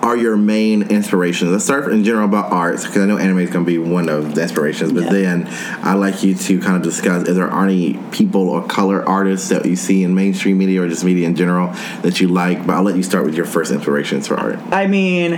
are 0.03 0.17
your 0.17 0.37
main 0.37 0.83
inspirations? 0.83 1.51
Let's 1.51 1.65
start 1.65 1.91
in 1.93 2.05
general 2.05 2.27
about 2.27 2.53
arts 2.53 2.85
because 2.87 3.03
I 3.03 3.07
know 3.07 3.17
anime 3.19 3.39
is 3.41 3.51
going 3.51 3.65
to 3.65 3.71
be 3.71 3.79
one 3.79 4.09
of 4.09 4.35
the 4.35 4.43
inspirations. 4.43 4.93
But 4.93 5.05
Yeah. 5.05 5.13
then 5.13 5.47
I'd 5.83 5.95
like 5.95 6.23
you 6.23 6.35
to 6.35 6.61
kind 6.61 6.77
of 6.77 6.83
discuss: 6.83 7.29
is 7.29 7.37
there 7.37 7.51
any 7.51 7.99
people 8.11 8.49
or 8.49 8.63
color 8.67 9.07
artists 9.09 9.49
that 9.51 9.65
you 9.65 9.77
see 9.77 10.03
in 10.03 10.15
mainstream 10.15 10.59
media 10.59 10.83
or 10.83 10.89
just 10.89 11.05
media 11.05 11.27
in 11.27 11.35
general 11.35 11.73
that 12.03 12.21
you 12.21 12.29
like? 12.29 12.67
But 12.67 12.77
I'll 12.77 12.83
let 12.83 12.97
you 12.97 13.03
start 13.03 13.25
with 13.25 13.35
your 13.35 13.47
first 13.47 13.73
inspirations 13.73 14.27
for 14.29 14.39
art. 14.39 14.59
I 14.71 14.87
mean 14.87 15.33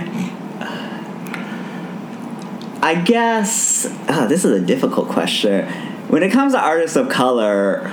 I 2.83 2.95
guess 2.95 3.87
oh, 4.09 4.27
this 4.27 4.43
is 4.43 4.51
a 4.51 4.59
difficult 4.59 5.07
question. 5.07 5.65
When 6.09 6.21
it 6.21 6.33
comes 6.33 6.51
to 6.51 6.59
artists 6.59 6.97
of 6.97 7.07
color, 7.07 7.89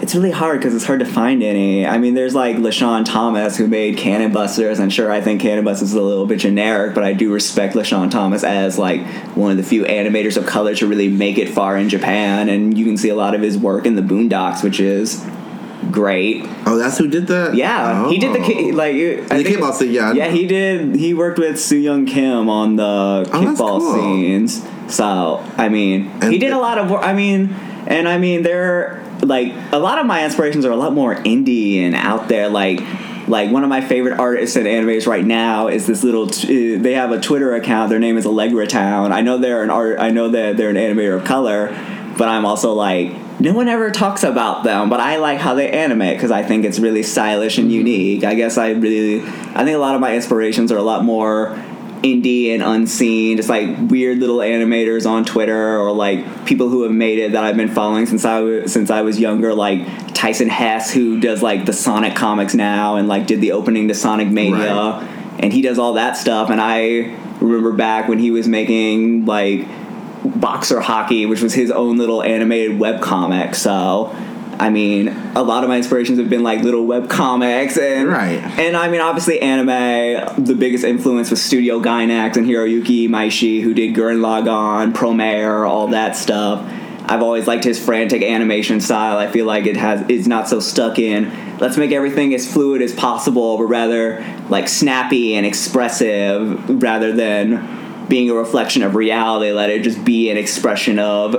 it's 0.00 0.16
really 0.16 0.32
hard 0.32 0.58
because 0.58 0.74
it's 0.74 0.84
hard 0.84 0.98
to 0.98 1.06
find 1.06 1.44
any. 1.44 1.86
I 1.86 1.98
mean, 1.98 2.14
there's 2.14 2.34
like 2.34 2.56
LeSean 2.56 3.04
Thomas 3.04 3.56
who 3.56 3.68
made 3.68 3.98
Cannon 3.98 4.32
Busters, 4.32 4.80
and 4.80 4.92
sure, 4.92 5.12
I 5.12 5.20
think 5.20 5.42
Cannon 5.42 5.64
Busters 5.64 5.90
is 5.90 5.94
a 5.94 6.02
little 6.02 6.26
bit 6.26 6.40
generic, 6.40 6.92
but 6.92 7.04
I 7.04 7.12
do 7.12 7.32
respect 7.32 7.76
LeSean 7.76 8.10
Thomas 8.10 8.42
as 8.42 8.80
like 8.80 9.06
one 9.36 9.52
of 9.52 9.58
the 9.58 9.62
few 9.62 9.84
animators 9.84 10.36
of 10.36 10.44
color 10.44 10.74
to 10.74 10.88
really 10.88 11.06
make 11.06 11.38
it 11.38 11.48
far 11.48 11.76
in 11.76 11.88
Japan, 11.88 12.48
and 12.48 12.76
you 12.76 12.84
can 12.84 12.96
see 12.96 13.10
a 13.10 13.14
lot 13.14 13.36
of 13.36 13.42
his 13.42 13.56
work 13.56 13.86
in 13.86 13.94
the 13.94 14.02
Boondocks, 14.02 14.64
which 14.64 14.80
is 14.80 15.24
great. 15.90 16.44
Oh, 16.66 16.76
that's 16.78 16.98
who 16.98 17.08
did 17.08 17.26
that. 17.28 17.54
Yeah, 17.54 18.08
he 18.08 18.18
did 18.18 18.32
the 18.34 18.40
Oh. 18.40 18.76
like. 18.76 18.94
I 19.32 19.42
The 19.42 19.44
kickball 19.44 19.72
scene, 19.72 19.92
yeah. 19.92 20.12
Yeah, 20.12 20.28
he 20.28 20.46
did. 20.46 20.96
He 20.96 21.14
worked 21.14 21.38
with 21.38 21.60
Soo 21.60 21.76
Young 21.78 22.06
Kim 22.06 22.48
on 22.48 22.76
the 22.76 22.84
Oh, 22.84 23.24
kickball 23.32 23.78
cool. 23.80 23.94
scenes. 23.94 24.62
So 24.88 25.42
I 25.56 25.68
mean, 25.68 26.10
And 26.20 26.32
he 26.32 26.38
did 26.38 26.52
a 26.52 26.58
lot 26.58 26.78
of 26.78 26.90
work. 26.90 27.02
I 27.04 27.12
mean, 27.14 27.54
and 27.86 28.08
I 28.08 28.18
mean, 28.18 28.42
they're 28.42 29.02
like 29.22 29.52
a 29.72 29.78
lot 29.78 29.98
of 29.98 30.06
my 30.06 30.24
inspirations 30.24 30.64
are 30.64 30.72
a 30.72 30.76
lot 30.76 30.92
more 30.94 31.14
indie 31.16 31.80
and 31.82 31.94
out 31.94 32.28
there. 32.28 32.48
Like, 32.48 32.80
like 33.28 33.50
one 33.52 33.62
of 33.62 33.68
my 33.70 33.80
favorite 33.80 34.18
artists 34.18 34.56
and 34.56 34.66
animators 34.66 35.06
right 35.06 35.24
now 35.24 35.68
is 35.68 35.86
this 35.86 36.02
little. 36.02 36.26
T- 36.26 36.76
they 36.76 36.94
have 36.94 37.12
a 37.12 37.20
Twitter 37.20 37.54
account. 37.54 37.88
Their 37.90 38.00
name 38.00 38.16
is 38.18 38.26
Allegra 38.26 38.66
Town. 38.66 39.12
I 39.12 39.20
know 39.20 39.38
they're 39.38 39.62
an 39.62 39.70
art. 39.70 39.98
I 40.00 40.10
know 40.10 40.28
that 40.30 40.56
they're 40.56 40.70
an 40.70 40.76
animator 40.76 41.16
of 41.16 41.24
color, 41.24 41.68
but 42.18 42.28
I'm 42.28 42.44
also 42.44 42.72
like. 42.72 43.12
No 43.40 43.52
one 43.54 43.68
ever 43.68 43.90
talks 43.90 44.22
about 44.22 44.62
them, 44.62 44.88
but 44.88 45.00
I 45.00 45.16
like 45.16 45.38
how 45.38 45.54
they 45.54 45.70
animate 45.70 46.16
because 46.16 46.30
I 46.30 46.42
think 46.42 46.64
it's 46.64 46.78
really 46.78 47.02
stylish 47.02 47.58
and 47.58 47.66
mm-hmm. 47.68 47.86
unique. 47.86 48.24
I 48.24 48.34
guess 48.34 48.56
I 48.56 48.70
really, 48.70 49.20
I 49.22 49.64
think 49.64 49.74
a 49.74 49.78
lot 49.78 49.94
of 49.96 50.00
my 50.00 50.14
inspirations 50.14 50.70
are 50.70 50.76
a 50.76 50.82
lot 50.82 51.04
more 51.04 51.58
indie 52.02 52.52
and 52.52 52.62
unseen, 52.62 53.36
just 53.36 53.48
like 53.48 53.68
weird 53.90 54.18
little 54.18 54.38
animators 54.38 55.08
on 55.08 55.24
Twitter 55.24 55.78
or 55.78 55.92
like 55.92 56.46
people 56.46 56.68
who 56.68 56.82
have 56.82 56.92
made 56.92 57.18
it 57.18 57.32
that 57.32 57.44
I've 57.44 57.56
been 57.56 57.68
following 57.68 58.06
since 58.06 58.24
I 58.24 58.40
was 58.40 58.72
since 58.72 58.90
I 58.90 59.02
was 59.02 59.18
younger, 59.18 59.54
like 59.54 60.14
Tyson 60.14 60.48
Hesse 60.48 60.92
who 60.92 61.20
does 61.20 61.42
like 61.42 61.64
the 61.64 61.72
Sonic 61.72 62.14
comics 62.14 62.54
now 62.54 62.96
and 62.96 63.08
like 63.08 63.26
did 63.26 63.40
the 63.40 63.52
opening 63.52 63.88
to 63.88 63.94
Sonic 63.94 64.28
Mania, 64.28 64.74
Right. 64.74 65.36
and 65.40 65.52
he 65.52 65.62
does 65.62 65.78
all 65.78 65.94
that 65.94 66.16
stuff. 66.16 66.50
And 66.50 66.60
I 66.60 67.16
remember 67.40 67.72
back 67.72 68.08
when 68.08 68.18
he 68.18 68.30
was 68.30 68.46
making 68.46 69.26
like 69.26 69.66
boxer 70.24 70.80
hockey, 70.80 71.26
which 71.26 71.40
was 71.42 71.54
his 71.54 71.70
own 71.70 71.98
little 71.98 72.22
animated 72.22 72.78
web 72.78 73.00
comic. 73.00 73.54
So. 73.54 74.14
I 74.60 74.68
mean, 74.68 75.08
a 75.34 75.42
lot 75.42 75.64
of 75.64 75.70
my 75.70 75.78
inspirations 75.78 76.18
have 76.18 76.28
been 76.30 76.44
like 76.44 76.60
little 76.62 76.84
web 76.84 77.08
comics 77.08 77.76
and 77.78 78.06
Right. 78.08 78.38
and 78.60 78.76
I 78.76 78.88
mean, 78.88 79.00
obviously, 79.00 79.40
anime. 79.40 80.44
The 80.44 80.54
biggest 80.54 80.84
influence 80.84 81.30
was 81.30 81.42
Studio 81.42 81.80
Gainax 81.80 82.36
and 82.36 82.46
Hiroyuki 82.46 83.08
Imaishi, 83.08 83.62
who 83.62 83.74
did 83.74 83.94
Gurren 83.94 84.18
Lagann, 84.20 84.92
Promare, 84.92 85.68
all 85.68 85.88
that 85.88 86.16
stuff. 86.16 86.64
I've 87.06 87.22
always 87.22 87.48
liked 87.48 87.64
his 87.64 87.82
frantic 87.84 88.22
animation 88.22 88.80
style. 88.80 89.16
I 89.18 89.26
feel 89.26 89.46
like 89.46 89.66
it 89.66 89.76
has 89.78 90.08
is 90.08 90.28
not 90.28 90.48
so 90.48 90.60
stuck 90.60 90.98
in. 90.98 91.32
Let's 91.58 91.76
make 91.76 91.90
everything 91.90 92.32
as 92.34 92.46
fluid 92.50 92.82
as 92.82 92.92
possible, 92.92 93.56
but 93.56 93.64
rather 93.64 94.22
like 94.48 94.68
snappy 94.68 95.34
and 95.34 95.44
expressive, 95.46 96.82
rather 96.82 97.10
than 97.10 97.56
being 98.12 98.28
a 98.28 98.34
reflection 98.34 98.82
of 98.82 98.94
reality. 98.94 99.52
Let 99.52 99.70
it 99.70 99.82
just 99.82 100.04
be 100.04 100.28
an 100.28 100.36
expression 100.36 100.98
of 100.98 101.34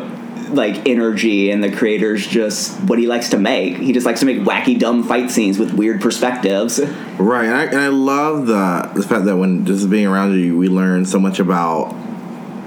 like 0.50 0.88
energy 0.88 1.52
and 1.52 1.64
the 1.64 1.72
creator's 1.72 2.26
just 2.26 2.80
what 2.86 2.98
he 2.98 3.06
likes 3.06 3.30
to 3.30 3.38
make. 3.38 3.78
He 3.78 3.92
just 3.92 4.08
likes 4.08 4.22
to 4.22 4.26
make 4.26 4.40
wacky, 4.40 4.80
dumb 4.80 5.04
fight 5.04 5.30
scenes 5.30 5.60
with 5.60 5.72
weird 5.72 6.02
perspectives. 6.02 6.80
Right, 7.20 7.46
and 7.46 7.54
I, 7.54 7.64
and 7.66 7.78
I 7.78 7.90
love 7.90 8.48
the 8.48 8.90
the 8.96 9.08
fact 9.08 9.26
that 9.26 9.38
when 9.38 9.68
just 9.68 9.88
being 9.88 10.08
around 10.08 10.34
you, 10.34 10.58
we 10.58 10.68
learn 10.68 11.06
so 11.06 11.20
much 11.20 11.38
about 11.38 11.94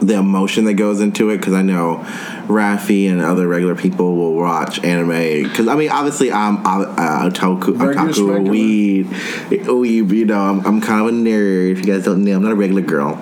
the 0.01 0.15
emotion 0.15 0.65
that 0.65 0.75
goes 0.75 1.01
into 1.01 1.31
it. 1.31 1.39
Because 1.39 1.55
I 1.55 1.63
know 1.63 1.99
Rafi 2.47 3.11
and 3.11 3.21
other 3.21 3.47
regular 3.47 3.75
people 3.75 4.17
will 4.17 4.35
watch 4.35 4.83
anime. 4.85 5.49
Because 5.49 5.69
I 5.69 5.77
mean, 5.77 5.91
obviously, 5.91 6.33
I'm 6.33 6.59
uh, 6.59 7.29
otaku, 7.29 7.77
otaku, 7.79 8.49
weed, 8.49 9.07
weeb. 9.07 10.11
You 10.11 10.25
know, 10.27 10.41
I'm, 10.41 10.67
I'm 10.67 10.81
kind 10.81 11.01
of 11.01 11.09
a 11.09 11.11
nerd. 11.11 11.73
If 11.73 11.79
you 11.79 11.93
guys 11.93 12.05
don't 12.05 12.25
know, 12.25 12.37
I'm 12.37 12.43
not 12.43 12.53
a 12.53 12.57
regular 12.57 12.83
girl. 12.83 13.15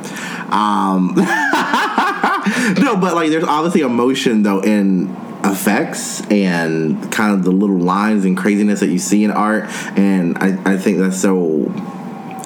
Um, 0.50 1.12
no, 2.78 2.96
but 2.96 3.14
like, 3.14 3.30
there's 3.30 3.44
obviously 3.44 3.80
emotion 3.80 4.42
though 4.42 4.60
in 4.60 5.14
effects 5.44 6.22
and 6.30 7.12
kind 7.12 7.34
of 7.34 7.44
the 7.44 7.50
little 7.50 7.78
lines 7.78 8.24
and 8.24 8.36
craziness 8.36 8.80
that 8.80 8.88
you 8.88 8.98
see 8.98 9.24
in 9.24 9.30
art, 9.30 9.64
and 9.98 10.38
I, 10.38 10.72
I 10.72 10.78
think 10.78 10.98
that's 10.98 11.20
so 11.20 11.72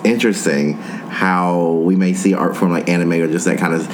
interesting 0.05 0.75
how 0.75 1.73
we 1.73 1.97
may 1.97 2.13
see 2.13 2.35
art 2.35 2.57
form 2.57 2.73
like 2.73 2.89
anime 2.89 3.13
or 3.13 3.29
just 3.29 3.47
that 3.47 3.59
kind 3.59 3.75
of 3.75 3.87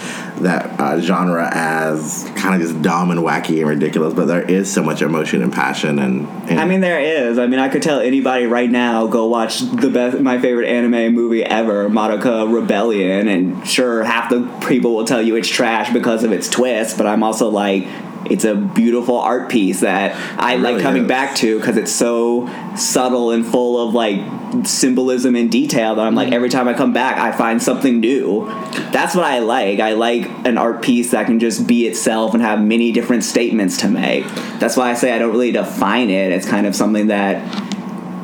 that 0.42 0.80
uh, 0.80 1.00
genre 1.00 1.48
as 1.52 2.30
kind 2.36 2.60
of 2.60 2.68
just 2.68 2.82
dumb 2.82 3.10
and 3.10 3.20
wacky 3.20 3.60
and 3.60 3.68
ridiculous 3.68 4.12
but 4.12 4.26
there 4.26 4.42
is 4.42 4.70
so 4.72 4.82
much 4.82 5.00
emotion 5.00 5.42
and 5.42 5.52
passion 5.52 5.98
and, 5.98 6.26
and 6.48 6.60
I 6.60 6.66
mean, 6.66 6.80
there 6.80 7.00
is. 7.00 7.38
I 7.38 7.46
mean, 7.46 7.60
I 7.60 7.68
could 7.68 7.82
tell 7.82 8.00
anybody 8.00 8.46
right 8.46 8.70
now 8.70 9.06
go 9.06 9.26
watch 9.26 9.60
the 9.60 9.90
best, 9.90 10.20
my 10.20 10.38
favorite 10.38 10.68
anime 10.68 11.14
movie 11.14 11.44
ever, 11.44 11.88
Madoka 11.88 12.52
Rebellion, 12.52 13.28
and 13.28 13.66
sure, 13.66 14.02
half 14.02 14.30
the 14.30 14.42
people 14.66 14.94
will 14.94 15.04
tell 15.04 15.22
you 15.22 15.36
it's 15.36 15.48
trash 15.48 15.92
because 15.92 16.24
of 16.24 16.32
its 16.32 16.48
twist. 16.48 16.96
But 16.96 17.06
I'm 17.06 17.22
also 17.22 17.48
like, 17.48 17.86
it's 18.30 18.44
a 18.44 18.54
beautiful 18.54 19.18
art 19.18 19.50
piece 19.50 19.80
that 19.80 20.14
I 20.38 20.56
like 20.56 20.80
coming 20.80 21.02
is. 21.02 21.08
back 21.08 21.36
to 21.36 21.58
because 21.58 21.76
it's 21.76 21.92
so 21.92 22.48
subtle 22.76 23.30
and 23.30 23.46
full 23.46 23.86
of 23.86 23.94
like 23.94 24.20
symbolism 24.66 25.36
and 25.36 25.50
detail 25.50 25.96
that 25.96 26.06
I'm 26.06 26.14
like 26.14 26.26
mm-hmm. 26.26 26.34
every 26.34 26.48
time 26.48 26.68
I 26.68 26.74
come 26.74 26.92
back 26.92 27.18
I 27.18 27.36
find 27.36 27.62
something 27.62 28.00
new. 28.00 28.46
That's 28.92 29.14
what 29.14 29.24
I 29.24 29.40
like. 29.40 29.80
I 29.80 29.92
like 29.92 30.28
an 30.46 30.58
art 30.58 30.82
piece 30.82 31.10
that 31.10 31.26
can 31.26 31.40
just 31.40 31.66
be 31.66 31.86
itself 31.86 32.34
and 32.34 32.42
have 32.42 32.60
many 32.60 32.92
different 32.92 33.24
statements 33.24 33.78
to 33.78 33.88
make. 33.88 34.24
That's 34.58 34.76
why 34.76 34.90
I 34.90 34.94
say 34.94 35.12
I 35.12 35.18
don't 35.18 35.32
really 35.32 35.52
define 35.52 36.10
it. 36.10 36.32
It's 36.32 36.48
kind 36.48 36.66
of 36.66 36.74
something 36.74 37.08
that 37.08 37.42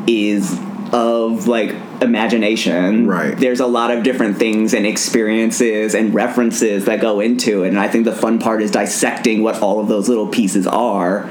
is 0.08 0.58
of 0.92 1.46
like 1.46 1.74
imagination. 2.02 3.06
Right. 3.06 3.36
There's 3.36 3.60
a 3.60 3.66
lot 3.66 3.90
of 3.90 4.02
different 4.02 4.38
things 4.38 4.74
and 4.74 4.86
experiences 4.86 5.94
and 5.94 6.14
references 6.14 6.84
that 6.86 7.00
go 7.00 7.20
into 7.20 7.62
it. 7.64 7.68
And 7.68 7.78
I 7.78 7.88
think 7.88 8.04
the 8.04 8.12
fun 8.14 8.38
part 8.38 8.62
is 8.62 8.70
dissecting 8.70 9.42
what 9.42 9.60
all 9.62 9.80
of 9.80 9.88
those 9.88 10.08
little 10.08 10.28
pieces 10.28 10.66
are. 10.66 11.28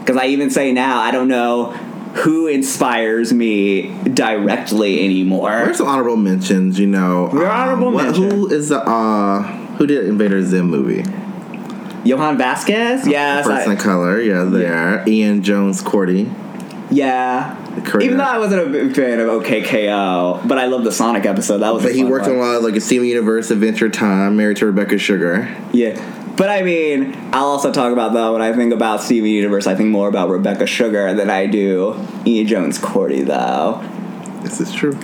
Because 0.00 0.16
I 0.16 0.26
even 0.26 0.50
say 0.50 0.72
now, 0.72 1.00
I 1.00 1.10
don't 1.12 1.28
know 1.28 1.72
who 2.14 2.46
inspires 2.46 3.32
me 3.32 3.88
directly 4.04 5.04
anymore. 5.04 5.48
Where's 5.50 5.78
some 5.78 5.86
honorable 5.88 6.16
mentions? 6.16 6.78
You 6.78 6.86
know, 6.88 7.30
We're 7.32 7.48
honorable 7.48 7.90
what- 7.92 8.04
mention. 8.04 8.30
Who 8.30 8.48
is 8.52 8.68
the 8.68 8.80
uh, 8.80 9.42
who 9.76 9.86
did 9.86 10.06
Invader 10.06 10.42
Zim 10.44 10.66
movie? 10.68 11.02
Jhonen 12.04 12.36
Vasquez? 12.36 13.06
Yes. 13.06 13.46
First 13.46 13.68
I- 13.68 13.72
in 13.72 13.78
color, 13.78 14.20
yeah, 14.20 14.42
there. 14.44 15.04
Ian 15.08 15.42
Jones-Quartey. 15.42 16.28
yeah. 16.90 17.56
Creator. 17.80 18.02
Even 18.02 18.18
though 18.18 18.24
I 18.24 18.38
wasn't 18.38 18.66
a 18.66 18.70
big 18.70 18.94
fan 18.94 19.18
of 19.20 19.28
OK 19.28 19.62
K.O., 19.62 20.42
but 20.46 20.58
I 20.58 20.66
love 20.66 20.84
the 20.84 20.92
Sonic 20.92 21.24
episode. 21.24 21.58
That 21.58 21.72
was 21.72 21.84
a 21.84 21.88
But 21.88 21.94
he 21.94 22.04
worked 22.04 22.26
on 22.26 22.36
a 22.36 22.38
lot 22.38 22.56
of 22.56 22.62
like 22.62 22.76
a 22.76 22.80
Steven 22.80 23.06
Universe, 23.06 23.50
Adventure 23.50 23.88
Time, 23.88 24.36
Married 24.36 24.58
to 24.58 24.66
Rebecca 24.66 24.98
Sugar. 24.98 25.54
Yeah. 25.72 26.00
But 26.36 26.48
I 26.48 26.62
mean, 26.62 27.16
I'll 27.32 27.46
also 27.46 27.72
talk 27.72 27.92
about 27.92 28.12
though 28.12 28.32
when 28.32 28.42
I 28.42 28.52
think 28.52 28.72
about 28.72 29.02
Steven 29.02 29.28
Universe, 29.28 29.66
I 29.66 29.74
think 29.74 29.90
more 29.90 30.08
about 30.08 30.30
Rebecca 30.30 30.66
Sugar 30.66 31.12
than 31.14 31.30
I 31.30 31.46
do 31.46 31.94
E. 32.24 32.44
Jones-Quartey 32.44 33.26
though. 33.26 33.82
This 34.42 34.60
is 34.60 34.72
true. 34.72 34.98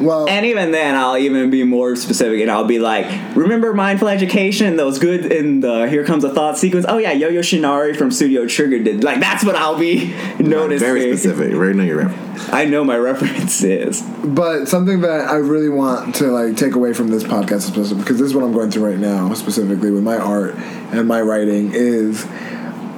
Well, 0.00 0.28
And 0.28 0.46
even 0.46 0.70
then, 0.72 0.94
I'll 0.94 1.16
even 1.18 1.50
be 1.50 1.64
more 1.64 1.96
specific, 1.96 2.40
and 2.40 2.50
I'll 2.50 2.64
be 2.64 2.78
like, 2.78 3.06
"Remember 3.34 3.74
mindful 3.74 4.08
education? 4.08 4.76
Those 4.76 4.98
good 4.98 5.26
in 5.32 5.60
the 5.60 5.88
Here 5.88 6.04
Comes 6.04 6.24
a 6.24 6.32
Thought 6.32 6.56
sequence. 6.58 6.86
Oh 6.88 6.98
yeah, 6.98 7.12
Yoh 7.12 7.30
Yoshinari 7.30 7.96
from 7.96 8.10
Studio 8.10 8.46
Trigger 8.46 8.78
did 8.82 9.02
like 9.02 9.20
that's 9.20 9.44
what 9.44 9.56
I'll 9.56 9.78
be 9.78 10.14
noticing. 10.38 10.86
Very 10.86 11.16
specific. 11.16 11.52
Very 11.52 11.74
know 11.74 11.82
your 11.84 11.98
reference. 11.98 12.48
I 12.52 12.64
know 12.64 12.84
my 12.84 12.96
references. 13.10 14.02
but 14.24 14.66
something 14.66 15.00
that 15.00 15.28
I 15.28 15.36
really 15.36 15.68
want 15.68 16.14
to 16.16 16.28
like 16.28 16.56
take 16.56 16.74
away 16.74 16.92
from 16.92 17.08
this 17.08 17.24
podcast 17.24 17.62
specifically, 17.62 18.02
because 18.04 18.18
this 18.18 18.28
is 18.28 18.34
what 18.34 18.44
I'm 18.44 18.52
going 18.52 18.70
through 18.70 18.86
right 18.86 18.98
now, 18.98 19.32
specifically 19.34 19.90
with 19.90 20.02
my 20.04 20.16
art 20.16 20.54
and 20.92 21.08
my 21.08 21.20
writing, 21.20 21.72
is 21.74 22.24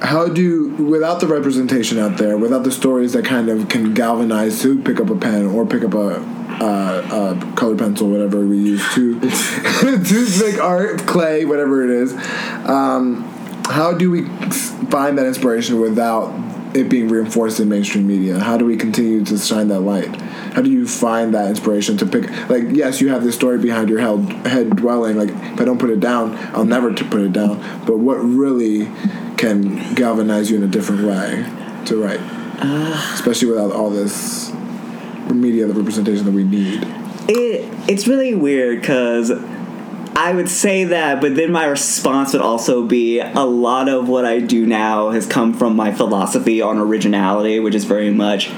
how 0.03 0.28
do 0.28 0.68
without 0.76 1.20
the 1.20 1.26
representation 1.26 1.98
out 1.98 2.16
there, 2.18 2.36
without 2.36 2.64
the 2.64 2.70
stories 2.72 3.12
that 3.14 3.24
kind 3.24 3.48
of 3.48 3.68
can 3.68 3.94
galvanize 3.94 4.61
to 4.62 4.80
pick 4.82 5.01
up 5.01 5.11
a 5.11 5.16
pen 5.16 5.46
or 5.46 5.66
pick 5.66 5.82
up 5.82 5.94
a 5.94 6.39
uh, 6.61 6.65
uh, 6.65 7.55
colored 7.55 7.79
pencil, 7.79 8.09
whatever 8.09 8.47
we 8.47 8.59
use 8.59 8.95
to 8.95 9.19
to 9.21 10.45
make 10.45 10.61
art, 10.61 11.01
clay, 11.07 11.45
whatever 11.45 11.83
it 11.85 11.91
is. 11.91 12.13
Um, 12.69 13.25
how 13.67 13.95
do 13.95 14.11
we 14.11 14.25
find 14.91 15.17
that 15.17 15.27
inspiration 15.27 15.81
without 15.81 16.35
it 16.75 16.89
being 16.89 17.09
reinforced 17.09 17.61
in 17.61 17.69
mainstream 17.69 18.07
media? 18.07 18.39
How 18.39 18.57
do 18.57 18.65
we 18.65 18.77
continue 18.77 19.25
to 19.25 19.39
shine 19.39 19.69
that 19.69 19.81
light? 19.81 20.15
How 20.53 20.63
do 20.63 20.71
you 20.71 20.87
find 20.87 21.35
that 21.35 21.49
inspiration 21.49 21.97
to 21.99 22.07
pick? 22.07 22.29
Like, 22.49 22.65
yes, 22.71 23.01
you 23.01 23.09
have 23.11 23.23
this 23.23 23.35
story 23.35 23.59
behind 23.59 23.89
your 23.89 24.01
head, 24.01 24.47
head 24.47 24.77
dwelling. 24.77 25.17
Like, 25.17 25.31
if 25.31 25.61
I 25.61 25.65
don't 25.65 25.79
put 25.79 25.91
it 25.91 26.01
down, 26.01 26.37
I'll 26.55 26.65
never 26.65 26.93
to 26.93 27.05
put 27.05 27.21
it 27.21 27.33
down. 27.33 27.59
But 27.87 27.99
what 27.99 28.17
really 28.17 28.87
can 29.37 29.95
galvanize 29.95 30.51
you 30.51 30.57
in 30.57 30.63
a 30.63 30.69
different 30.69 31.05
way 31.05 31.47
to 31.87 32.03
write, 32.03 32.21
especially 33.15 33.49
without 33.49 33.73
all 33.73 33.91
this 33.91 34.53
media, 35.35 35.66
the 35.66 35.74
representation 35.74 36.24
that 36.24 36.33
we 36.33 36.45
need. 36.45 36.87
It 37.28 37.68
it's 37.89 38.07
really 38.07 38.35
weird 38.35 38.81
because 38.81 39.31
I 40.16 40.33
would 40.33 40.49
say 40.49 40.85
that, 40.85 41.20
but 41.20 41.35
then 41.35 41.51
my 41.51 41.64
response 41.64 42.33
would 42.33 42.43
also 42.43 42.85
be 42.85 43.20
a 43.20 43.45
lot 43.45 43.89
of 43.89 44.09
what 44.09 44.24
I 44.24 44.41
do 44.41 44.66
now 44.66 45.11
has 45.11 45.26
come 45.26 45.55
from 45.55 45.76
my 45.76 45.93
philosophy 45.93 46.61
on 46.61 46.78
originality, 46.78 47.59
which 47.59 47.74
is 47.74 47.85
very 47.85 48.11
much. 48.11 48.51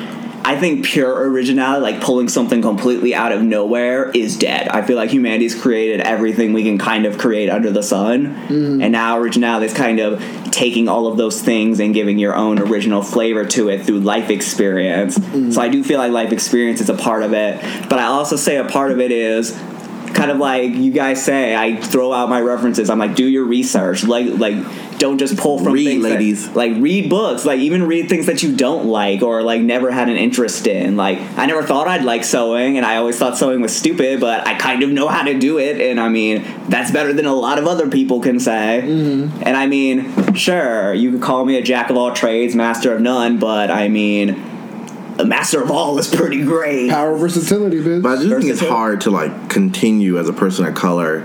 I 0.44 0.58
think 0.58 0.84
pure 0.84 1.30
originality, 1.30 1.82
like 1.82 2.00
pulling 2.00 2.28
something 2.28 2.62
completely 2.62 3.14
out 3.14 3.30
of 3.30 3.42
nowhere, 3.42 4.10
is 4.10 4.36
dead. 4.36 4.68
I 4.68 4.82
feel 4.82 4.96
like 4.96 5.10
humanity's 5.10 5.54
created 5.54 6.00
everything 6.00 6.52
we 6.52 6.64
can 6.64 6.78
kind 6.78 7.06
of 7.06 7.16
create 7.16 7.48
under 7.48 7.70
the 7.70 7.82
sun, 7.82 8.34
mm. 8.48 8.82
and 8.82 8.90
now 8.90 9.18
originality 9.18 9.66
is 9.66 9.72
kind 9.72 10.00
of 10.00 10.20
taking 10.52 10.86
all 10.88 11.06
of 11.06 11.16
those 11.16 11.40
things 11.42 11.80
and 11.80 11.94
giving 11.94 12.18
your 12.18 12.36
own 12.36 12.58
original 12.58 13.02
flavor 13.02 13.44
to 13.46 13.70
it 13.70 13.84
through 13.84 14.00
life 14.00 14.30
experience. 14.30 15.16
So 15.54 15.60
I 15.60 15.68
do 15.68 15.82
feel 15.82 15.98
like 15.98 16.12
life 16.12 16.30
experience 16.30 16.80
is 16.80 16.90
a 16.90 16.94
part 16.94 17.22
of 17.22 17.32
it, 17.32 17.60
but 17.88 17.98
I 17.98 18.04
also 18.04 18.36
say 18.36 18.58
a 18.58 18.64
part 18.64 18.92
of 18.92 19.00
it 19.00 19.10
is 19.10 19.58
kind 20.14 20.30
of 20.30 20.36
like 20.36 20.74
you 20.74 20.92
guys 20.92 21.24
say 21.24 21.56
i 21.56 21.74
throw 21.80 22.12
out 22.12 22.28
my 22.28 22.40
references. 22.40 22.90
I'm 22.90 22.98
like 22.98 23.14
do 23.14 23.26
your 23.26 23.44
research. 23.44 24.04
Like 24.04 24.26
like 24.38 24.54
don't 25.02 25.18
just 25.18 25.36
pull 25.36 25.58
from 25.58 25.72
Read, 25.74 25.84
things 25.84 26.02
that- 26.04 26.10
ladies. 26.12 26.48
like 26.54 26.72
read 26.78 27.10
books 27.10 27.44
like 27.44 27.58
even 27.60 27.82
read 27.86 28.08
things 28.08 28.26
that 28.26 28.42
you 28.42 28.56
don't 28.56 28.86
like 28.86 29.20
or 29.22 29.42
like 29.42 29.60
never 29.60 29.90
had 29.90 30.08
an 30.08 30.16
interest 30.16 30.66
in 30.66 30.96
like 30.96 31.18
i 31.36 31.44
never 31.46 31.62
thought 31.62 31.88
i'd 31.88 32.04
like 32.04 32.22
sewing 32.24 32.76
and 32.76 32.86
i 32.86 32.96
always 32.96 33.18
thought 33.18 33.36
sewing 33.36 33.60
was 33.60 33.76
stupid 33.76 34.20
but 34.20 34.46
i 34.46 34.54
kind 34.54 34.82
of 34.84 34.90
know 34.90 35.08
how 35.08 35.22
to 35.24 35.38
do 35.38 35.58
it 35.58 35.80
and 35.80 35.98
i 36.00 36.08
mean 36.08 36.44
that's 36.68 36.90
better 36.92 37.12
than 37.12 37.26
a 37.26 37.34
lot 37.34 37.58
of 37.58 37.66
other 37.66 37.88
people 37.88 38.20
can 38.20 38.38
say 38.40 38.82
Mm-hmm. 38.84 39.42
and 39.44 39.56
i 39.56 39.66
mean 39.66 40.34
sure 40.34 40.94
you 40.94 41.10
could 41.12 41.22
call 41.22 41.44
me 41.44 41.56
a 41.58 41.62
jack 41.62 41.90
of 41.90 41.96
all 41.96 42.12
trades 42.12 42.54
master 42.54 42.94
of 42.94 43.00
none 43.00 43.38
but 43.38 43.70
i 43.70 43.88
mean 43.88 44.40
a 45.18 45.24
master 45.26 45.62
of 45.62 45.70
all 45.70 45.98
is 45.98 46.08
pretty 46.08 46.42
great 46.42 46.88
Power 46.90 47.14
versatility, 47.16 47.80
bitch. 47.80 48.02
But 48.02 48.18
I 48.18 48.22
do 48.22 48.38
think 48.38 48.50
it's 48.50 48.60
hard 48.60 49.02
to 49.02 49.10
like 49.10 49.50
continue 49.50 50.18
as 50.18 50.26
a 50.28 50.32
person 50.32 50.64
of 50.64 50.74
color 50.74 51.20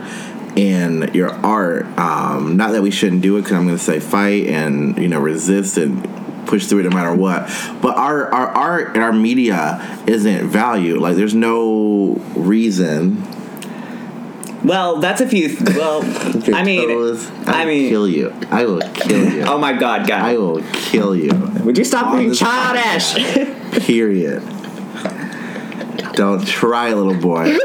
in 0.58 1.12
your 1.14 1.30
art. 1.30 1.86
Um, 1.98 2.58
not 2.58 2.72
that 2.72 2.82
we 2.82 2.92
shouldn't 2.92 3.22
do 3.22 3.38
it, 3.38 3.42
because 3.44 3.56
I'm 3.56 3.66
going 3.66 3.78
to 3.78 3.84
say 3.84 4.00
fight 4.00 4.48
and 4.48 4.98
you 4.98 5.08
know 5.08 5.20
resist 5.20 5.78
and 5.78 6.04
push 6.48 6.66
through 6.66 6.80
it 6.80 6.84
no 6.84 6.90
matter 6.90 7.14
what. 7.16 7.44
But 7.82 7.96
our 7.98 8.34
our 8.34 8.48
art 8.48 8.96
and 8.96 9.04
our 9.04 9.14
media 9.14 10.02
isn't 10.08 10.48
valued. 10.48 11.00
Like 11.00 11.16
there's 11.16 11.36
no 11.36 12.16
reason. 12.36 13.24
well 14.64 14.98
that's 15.00 15.22
a 15.22 15.28
few 15.28 15.56
well 15.76 16.02
i 16.56 16.64
mean 16.64 16.90
Toes, 16.90 17.30
i 17.46 17.64
will 17.64 17.72
mean 17.72 17.90
kill 17.90 18.08
you. 18.08 18.34
I 18.50 18.66
will 18.66 18.82
kill 18.82 19.32
you. 19.32 19.42
oh 19.48 19.60
my 19.60 19.74
god 19.74 20.08
guy. 20.08 20.32
I 20.32 20.38
will 20.38 20.64
kill 20.74 21.16
you. 21.16 21.32
would 21.64 21.78
you 21.78 21.86
stop 21.86 22.16
being 22.18 22.34
childish 22.34 23.14
Period. 23.86 24.42
Don't 26.14 26.46
try, 26.48 26.94
little 26.94 27.14
boy. 27.14 27.56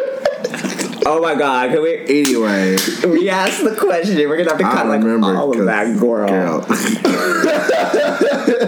Oh 1.07 1.21
my 1.21 1.35
god 1.35 1.71
can 1.71 1.83
we 1.83 1.93
Anyway, 2.09 2.77
We 3.07 3.29
asked 3.29 3.65
the 3.65 3.75
question. 3.75 4.17
We're 4.29 4.37
gonna 4.37 4.51
have 4.51 4.59
to 4.59 4.65
cut 4.65 4.87
like 4.87 5.03
all 5.03 5.59
of 5.59 5.67
that, 5.67 5.99
girl. 5.99 6.29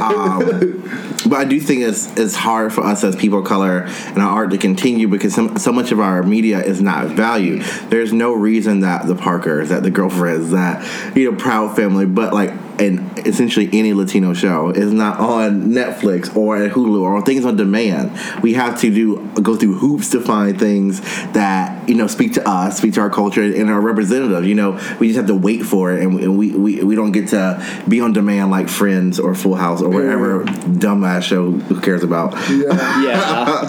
um, 0.01 0.83
but 1.29 1.39
I 1.39 1.45
do 1.45 1.61
think 1.61 1.83
it's 1.83 2.15
it's 2.17 2.35
hard 2.35 2.73
for 2.73 2.83
us 2.83 3.05
as 3.05 3.17
people 3.17 3.41
of 3.41 3.45
color 3.45 3.85
and 3.87 4.19
our 4.19 4.31
art 4.31 4.51
to 4.51 4.59
continue 4.59 5.09
because 5.09 5.35
some, 5.35 5.57
so 5.59 5.73
much 5.73 5.93
of 5.93 6.01
our 6.01 6.23
media 6.23 6.63
is 6.63 6.81
not 6.81 7.09
valued. 7.09 7.63
There's 7.91 8.13
no 8.13 8.33
reason 8.33 8.81
that 8.81 9.07
the 9.07 9.15
Parkers, 9.15 9.71
that 9.71 9.83
the 9.83 9.91
girlfriends, 9.91 10.51
that 10.51 11.17
you 11.17 11.31
know, 11.31 11.37
Proud 11.37 11.77
Family, 11.77 12.07
but 12.07 12.33
like 12.33 12.74
and 12.79 13.19
essentially 13.27 13.69
any 13.73 13.93
Latino 13.93 14.35
show 14.35 14.71
is 14.71 14.93
not 14.93 15.19
on 15.21 15.69
Netflix 15.69 16.35
or 16.37 16.57
at 16.57 16.73
Hulu 16.73 17.01
or 17.03 17.23
things 17.23 17.45
on 17.45 17.57
demand. 17.57 18.11
We 18.43 18.55
have 18.55 18.81
to 18.81 18.93
do 18.93 19.29
go 19.43 19.57
through 19.57 19.75
hoops 19.79 20.11
to 20.11 20.21
find 20.21 20.59
things 20.59 21.01
that 21.33 21.89
you 21.89 21.95
know 21.95 22.07
speak 22.07 22.35
to 22.35 22.49
us, 22.49 22.79
speak 22.79 22.95
to 22.95 23.01
our 23.01 23.11
culture 23.11 23.43
and 23.43 23.71
our 23.71 23.81
representative. 23.81 24.45
You 24.45 24.55
know, 24.55 24.73
we 24.99 25.09
just 25.09 25.17
have 25.19 25.27
to 25.27 25.35
wait 25.35 25.63
for 25.65 25.93
it, 25.93 26.03
and 26.03 26.15
we 26.15 26.29
we, 26.29 26.51
we, 26.57 26.83
we 26.83 26.95
don't 26.95 27.13
get 27.13 27.29
to 27.29 27.65
be 27.89 28.01
on 28.01 28.13
demand 28.13 28.51
like 28.51 28.69
Friends 28.69 29.19
or 29.21 29.35
Full 29.35 29.55
House 29.55 29.81
or 29.83 29.89
whatever 29.91 30.45
dumbass 30.45 31.23
show 31.23 31.51
who 31.53 31.81
cares 31.81 32.03
about. 32.03 32.33
yeah. 32.51 33.03
Yeah. 33.05 33.21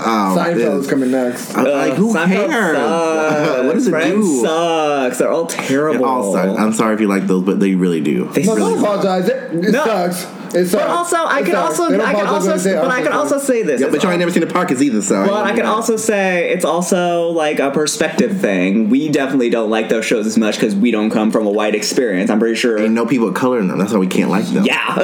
Um, 0.06 0.38
Seinfeld 0.38 0.80
is 0.82 0.88
coming 0.90 1.12
next. 1.12 1.56
I'm 1.56 1.66
like 1.66 1.94
who 1.94 2.14
Seinfeld 2.14 2.50
cares? 2.50 2.78
sucks. 2.78 3.64
what 3.66 3.74
does 3.74 3.88
it 3.88 3.92
Friends 3.92 4.26
do? 4.26 4.42
sucks. 4.42 5.18
They're 5.18 5.32
all 5.32 5.46
terrible. 5.48 6.00
It 6.04 6.08
all 6.08 6.34
sucks. 6.34 6.60
I'm 6.60 6.74
sorry 6.74 6.94
if 6.96 7.02
you 7.02 7.08
like 7.08 7.28
those, 7.28 7.44
but 7.44 7.60
they 7.60 7.76
really 7.76 8.02
do. 8.02 8.26
They 8.30 8.44
No, 8.44 8.56
really 8.56 8.74
don't 8.76 8.82
apologize. 9.00 9.30
It, 9.30 9.66
it 9.66 9.72
No. 9.72 9.86
sucks. 9.86 10.26
It 10.56 10.68
sucks. 10.68 10.84
But 10.84 10.90
also, 10.90 11.18
I 11.18 11.40
It 11.42 11.46
can 11.46 11.56
also, 11.56 11.84
I 11.86 12.14
can 12.14 12.28
also, 12.28 12.48
when 12.48 12.58
they 12.58 12.64
say, 12.64 12.76
but 12.76 12.86
"I'm 12.86 12.92
I 12.92 13.02
can 13.02 13.12
also 13.12 13.38
say 13.40 13.64
this. 13.64 13.82
Yeah, 13.82 13.90
but 13.90 14.02
y'all 14.02 14.12
ain't 14.12 14.20
never 14.20 14.32
seen 14.32 14.42
the 14.42 14.48
Parkers 14.48 14.82
either, 14.82 15.02
so 15.02 15.26
But 15.26 15.46
I 15.46 15.56
can 15.56 15.66
also 15.66 15.98
say 15.98 16.52
it's 16.52 16.66
also 16.66 17.30
like 17.30 17.60
a 17.60 17.72
perspective 17.72 18.40
thing. 18.40 18.90
We 18.90 19.10
definitely 19.10 19.50
don't 19.50 19.70
like 19.70 19.90
those 19.90 20.06
shows 20.06 20.26
as 20.26 20.38
much 20.38 20.56
because 20.56 20.76
we 20.76 20.92
don't 20.92 21.10
come 21.12 21.32
from 21.32 21.46
a 21.46 21.52
white 21.52 21.76
experience. 21.76 22.30
I'm 22.30 22.40
pretty 22.40 22.56
sure. 22.56 22.80
ain't 22.80 22.94
no 22.94 23.06
people 23.06 23.28
of 23.28 23.34
color 23.36 23.60
in 23.60 23.68
them. 23.68 23.78
That's 23.78 23.92
why 23.92 24.00
we 24.00 24.08
can't 24.08 24.30
like 24.30 24.46
them. 24.46 24.66
Yeah, 24.66 24.96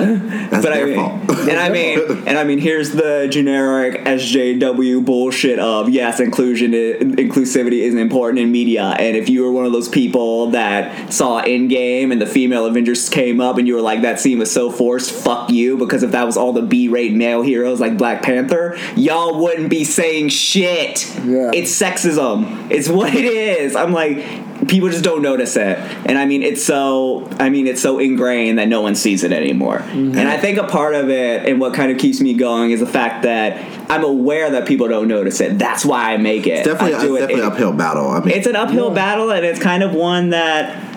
That's 0.49 0.63
but 0.63 0.73
I 0.73 0.77
their 0.77 0.87
mean, 0.87 0.95
fault. 0.95 1.39
and 1.49 1.59
I 1.59 1.69
mean, 1.69 1.99
and 2.27 2.37
I 2.37 2.43
mean, 2.43 2.59
here's 2.59 2.91
the 2.91 3.27
generic 3.29 4.01
SJW 4.05 5.03
bullshit 5.05 5.59
of 5.59 5.89
yes, 5.89 6.19
inclusion, 6.19 6.71
inclusivity 6.71 7.81
is 7.81 7.95
important 7.95 8.39
in 8.39 8.51
media, 8.51 8.95
and 8.99 9.17
if 9.17 9.29
you 9.29 9.43
were 9.43 9.51
one 9.51 9.65
of 9.65 9.71
those 9.71 9.89
people 9.89 10.51
that 10.51 11.11
saw 11.13 11.41
Endgame 11.41 12.11
and 12.11 12.21
the 12.21 12.25
female 12.25 12.65
Avengers 12.65 13.09
came 13.09 13.41
up 13.41 13.57
and 13.57 13.67
you 13.67 13.75
were 13.75 13.81
like, 13.81 14.01
that 14.01 14.19
scene 14.19 14.39
was 14.39 14.51
so 14.51 14.71
forced, 14.71 15.11
fuck 15.11 15.40
you, 15.49 15.77
because 15.77 16.03
if 16.03 16.11
that 16.11 16.25
was 16.25 16.37
all 16.37 16.53
the 16.53 16.61
B-rate 16.61 17.13
male 17.13 17.41
heroes 17.41 17.79
like 17.79 17.97
Black 17.97 18.21
Panther, 18.21 18.77
y'all 18.95 19.41
wouldn't 19.41 19.69
be 19.69 19.83
saying 19.83 20.29
shit. 20.29 21.05
Yeah. 21.25 21.51
It's 21.53 21.71
sexism. 21.71 22.69
It's 22.69 22.87
what 22.89 23.13
it 23.15 23.25
is. 23.25 23.75
I'm 23.75 23.93
like, 23.93 24.67
people 24.67 24.89
just 24.89 25.03
don't 25.03 25.21
notice 25.21 25.55
it, 25.55 25.77
and 26.05 26.17
I 26.17 26.25
mean, 26.25 26.43
it's 26.43 26.63
so. 26.63 27.27
I 27.39 27.49
mean, 27.49 27.65
it's 27.67 27.81
so 27.81 27.97
ingrained 27.99 28.59
that 28.59 28.67
no 28.67 28.81
one 28.81 28.95
sees 28.95 29.23
it 29.23 29.31
anymore. 29.31 29.79
Mm-hmm. 29.79 30.17
And 30.17 30.27
I 30.27 30.37
think 30.37 30.57
a 30.59 30.67
part 30.67 30.93
of 30.95 31.09
it, 31.09 31.47
and 31.49 31.59
what 31.59 31.73
kind 31.73 31.91
of 31.91 31.97
keeps 31.97 32.21
me 32.21 32.33
going, 32.33 32.71
is 32.71 32.79
the 32.79 32.85
fact 32.85 33.23
that 33.23 33.57
I'm 33.89 34.03
aware 34.03 34.51
that 34.51 34.67
people 34.67 34.87
don't 34.87 35.07
notice 35.07 35.41
it. 35.41 35.57
That's 35.57 35.83
why 35.83 36.13
I 36.13 36.17
make 36.17 36.45
it. 36.47 36.59
It's 36.59 36.67
definitely, 36.67 36.95
I 36.95 37.01
do 37.01 37.15
it's 37.15 37.23
it- 37.23 37.27
definitely 37.27 37.43
it- 37.47 37.53
uphill 37.53 37.73
battle. 37.73 38.07
I 38.07 38.19
mean, 38.19 38.29
It's 38.35 38.47
an 38.47 38.55
uphill 38.55 38.91
battle, 38.91 39.31
and 39.31 39.45
it's 39.45 39.59
kind 39.59 39.81
of 39.83 39.93
one 39.95 40.29
that. 40.29 40.89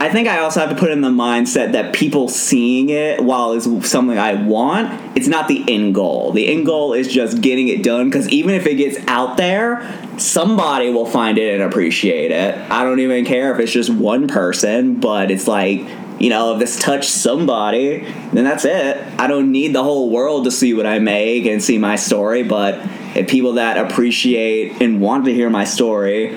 I 0.00 0.10
think 0.10 0.26
I 0.28 0.40
also 0.40 0.60
have 0.60 0.70
to 0.70 0.76
put 0.76 0.90
in 0.90 1.02
the 1.02 1.08
mindset 1.08 1.72
that 1.72 1.94
people 1.94 2.28
seeing 2.28 2.88
it, 2.90 3.22
while 3.22 3.52
is 3.52 3.64
something 3.88 4.18
I 4.18 4.34
want, 4.34 5.16
it's 5.16 5.28
not 5.28 5.46
the 5.46 5.64
end 5.68 5.94
goal. 5.94 6.32
The 6.32 6.48
end 6.48 6.66
goal 6.66 6.94
is 6.94 7.06
just 7.12 7.40
getting 7.40 7.68
it 7.68 7.82
done 7.82 8.10
because 8.10 8.28
even 8.28 8.54
if 8.54 8.66
it 8.66 8.74
gets 8.74 8.98
out 9.06 9.36
there, 9.36 9.88
somebody 10.18 10.90
will 10.90 11.06
find 11.06 11.38
it 11.38 11.54
and 11.54 11.62
appreciate 11.62 12.32
it. 12.32 12.58
I 12.70 12.82
don't 12.82 12.98
even 12.98 13.24
care 13.24 13.54
if 13.54 13.60
it's 13.60 13.72
just 13.72 13.88
one 13.88 14.26
person, 14.26 14.98
but 14.98 15.30
it's 15.30 15.46
like, 15.46 15.86
you 16.18 16.28
know, 16.28 16.54
if 16.54 16.58
this 16.58 16.78
touched 16.78 17.10
somebody, 17.10 18.00
then 18.32 18.44
that's 18.44 18.64
it. 18.64 18.96
I 19.18 19.26
don't 19.28 19.52
need 19.52 19.74
the 19.74 19.82
whole 19.82 20.10
world 20.10 20.44
to 20.44 20.50
see 20.50 20.74
what 20.74 20.86
I 20.86 20.98
make 20.98 21.46
and 21.46 21.62
see 21.62 21.78
my 21.78 21.96
story, 21.96 22.42
but 22.42 22.80
if 23.16 23.28
people 23.28 23.54
that 23.54 23.78
appreciate 23.78 24.82
and 24.82 25.00
want 25.00 25.24
to 25.26 25.32
hear 25.32 25.50
my 25.50 25.64
story 25.64 26.36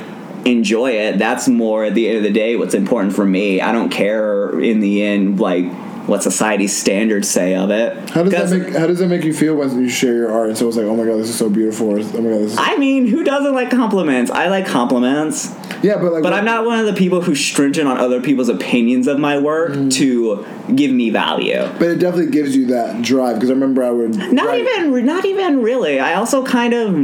enjoy 0.51 0.91
it. 0.91 1.17
That's 1.17 1.47
more 1.47 1.85
at 1.85 1.93
the 1.93 2.07
end 2.07 2.17
of 2.17 2.23
the 2.23 2.31
day 2.31 2.55
what's 2.55 2.73
important 2.73 3.15
for 3.15 3.25
me. 3.25 3.61
I 3.61 3.71
don't 3.71 3.89
care 3.89 4.59
in 4.59 4.79
the 4.79 5.03
end 5.03 5.39
like 5.39 5.65
what 6.07 6.23
society's 6.23 6.75
standards 6.75 7.29
say 7.29 7.53
of 7.55 7.69
it. 7.69 8.09
How 8.11 8.23
does 8.23 8.31
that 8.31 8.41
'Cause, 8.41 8.53
make 8.53 8.75
How 8.75 8.87
does 8.87 8.99
that 8.99 9.07
make 9.07 9.23
you 9.23 9.33
feel 9.33 9.55
when 9.55 9.79
you 9.79 9.89
share 9.89 10.13
your 10.13 10.31
art? 10.31 10.49
And 10.49 10.57
someone's 10.57 10.77
like, 10.77 10.85
"Oh 10.87 10.95
my 10.95 11.03
god, 11.05 11.19
this 11.19 11.29
is 11.29 11.35
so 11.35 11.49
beautiful," 11.49 11.87
or 11.89 11.99
"Oh 11.99 12.21
my 12.21 12.29
god, 12.31 12.41
this 12.41 12.53
is 12.53 12.57
i 12.57 12.75
mean 12.77 13.07
who 13.07 13.23
doesn't 13.23 13.53
like 13.53 13.69
compliments? 13.69 14.31
I 14.31 14.47
like 14.47 14.65
compliments. 14.65 15.51
Yeah," 15.83 15.95
but 15.97 16.13
like, 16.13 16.23
but 16.23 16.31
what- 16.31 16.33
i'm 16.33 16.45
not 16.45 16.65
one 16.65 16.79
of 16.79 16.85
the 16.85 16.93
people 16.93 17.21
who's 17.21 17.39
stringent 17.43 17.87
on 17.87 17.97
other 17.97 18.21
people's 18.21 18.49
opinions 18.49 19.07
of 19.07 19.19
my 19.19 19.37
work 19.37 19.73
Mm. 19.73 19.91
to 19.93 20.45
give 20.75 20.91
me 20.91 21.09
value. 21.09 21.61
But 21.79 21.89
it 21.89 21.99
definitely 21.99 22.31
gives 22.31 22.55
you 22.55 22.65
that 22.67 23.01
drive 23.01 23.35
because 23.35 23.49
I 23.49 23.53
remember 23.53 23.83
I 23.83 23.91
would 23.91 24.15
not 24.33 24.47
write- 24.47 24.61
even 24.61 25.05
not 25.05 25.25
even 25.25 25.61
really. 25.61 25.99
I 25.99 26.13
also 26.15 26.43
kind 26.43 26.73
of 26.73 26.95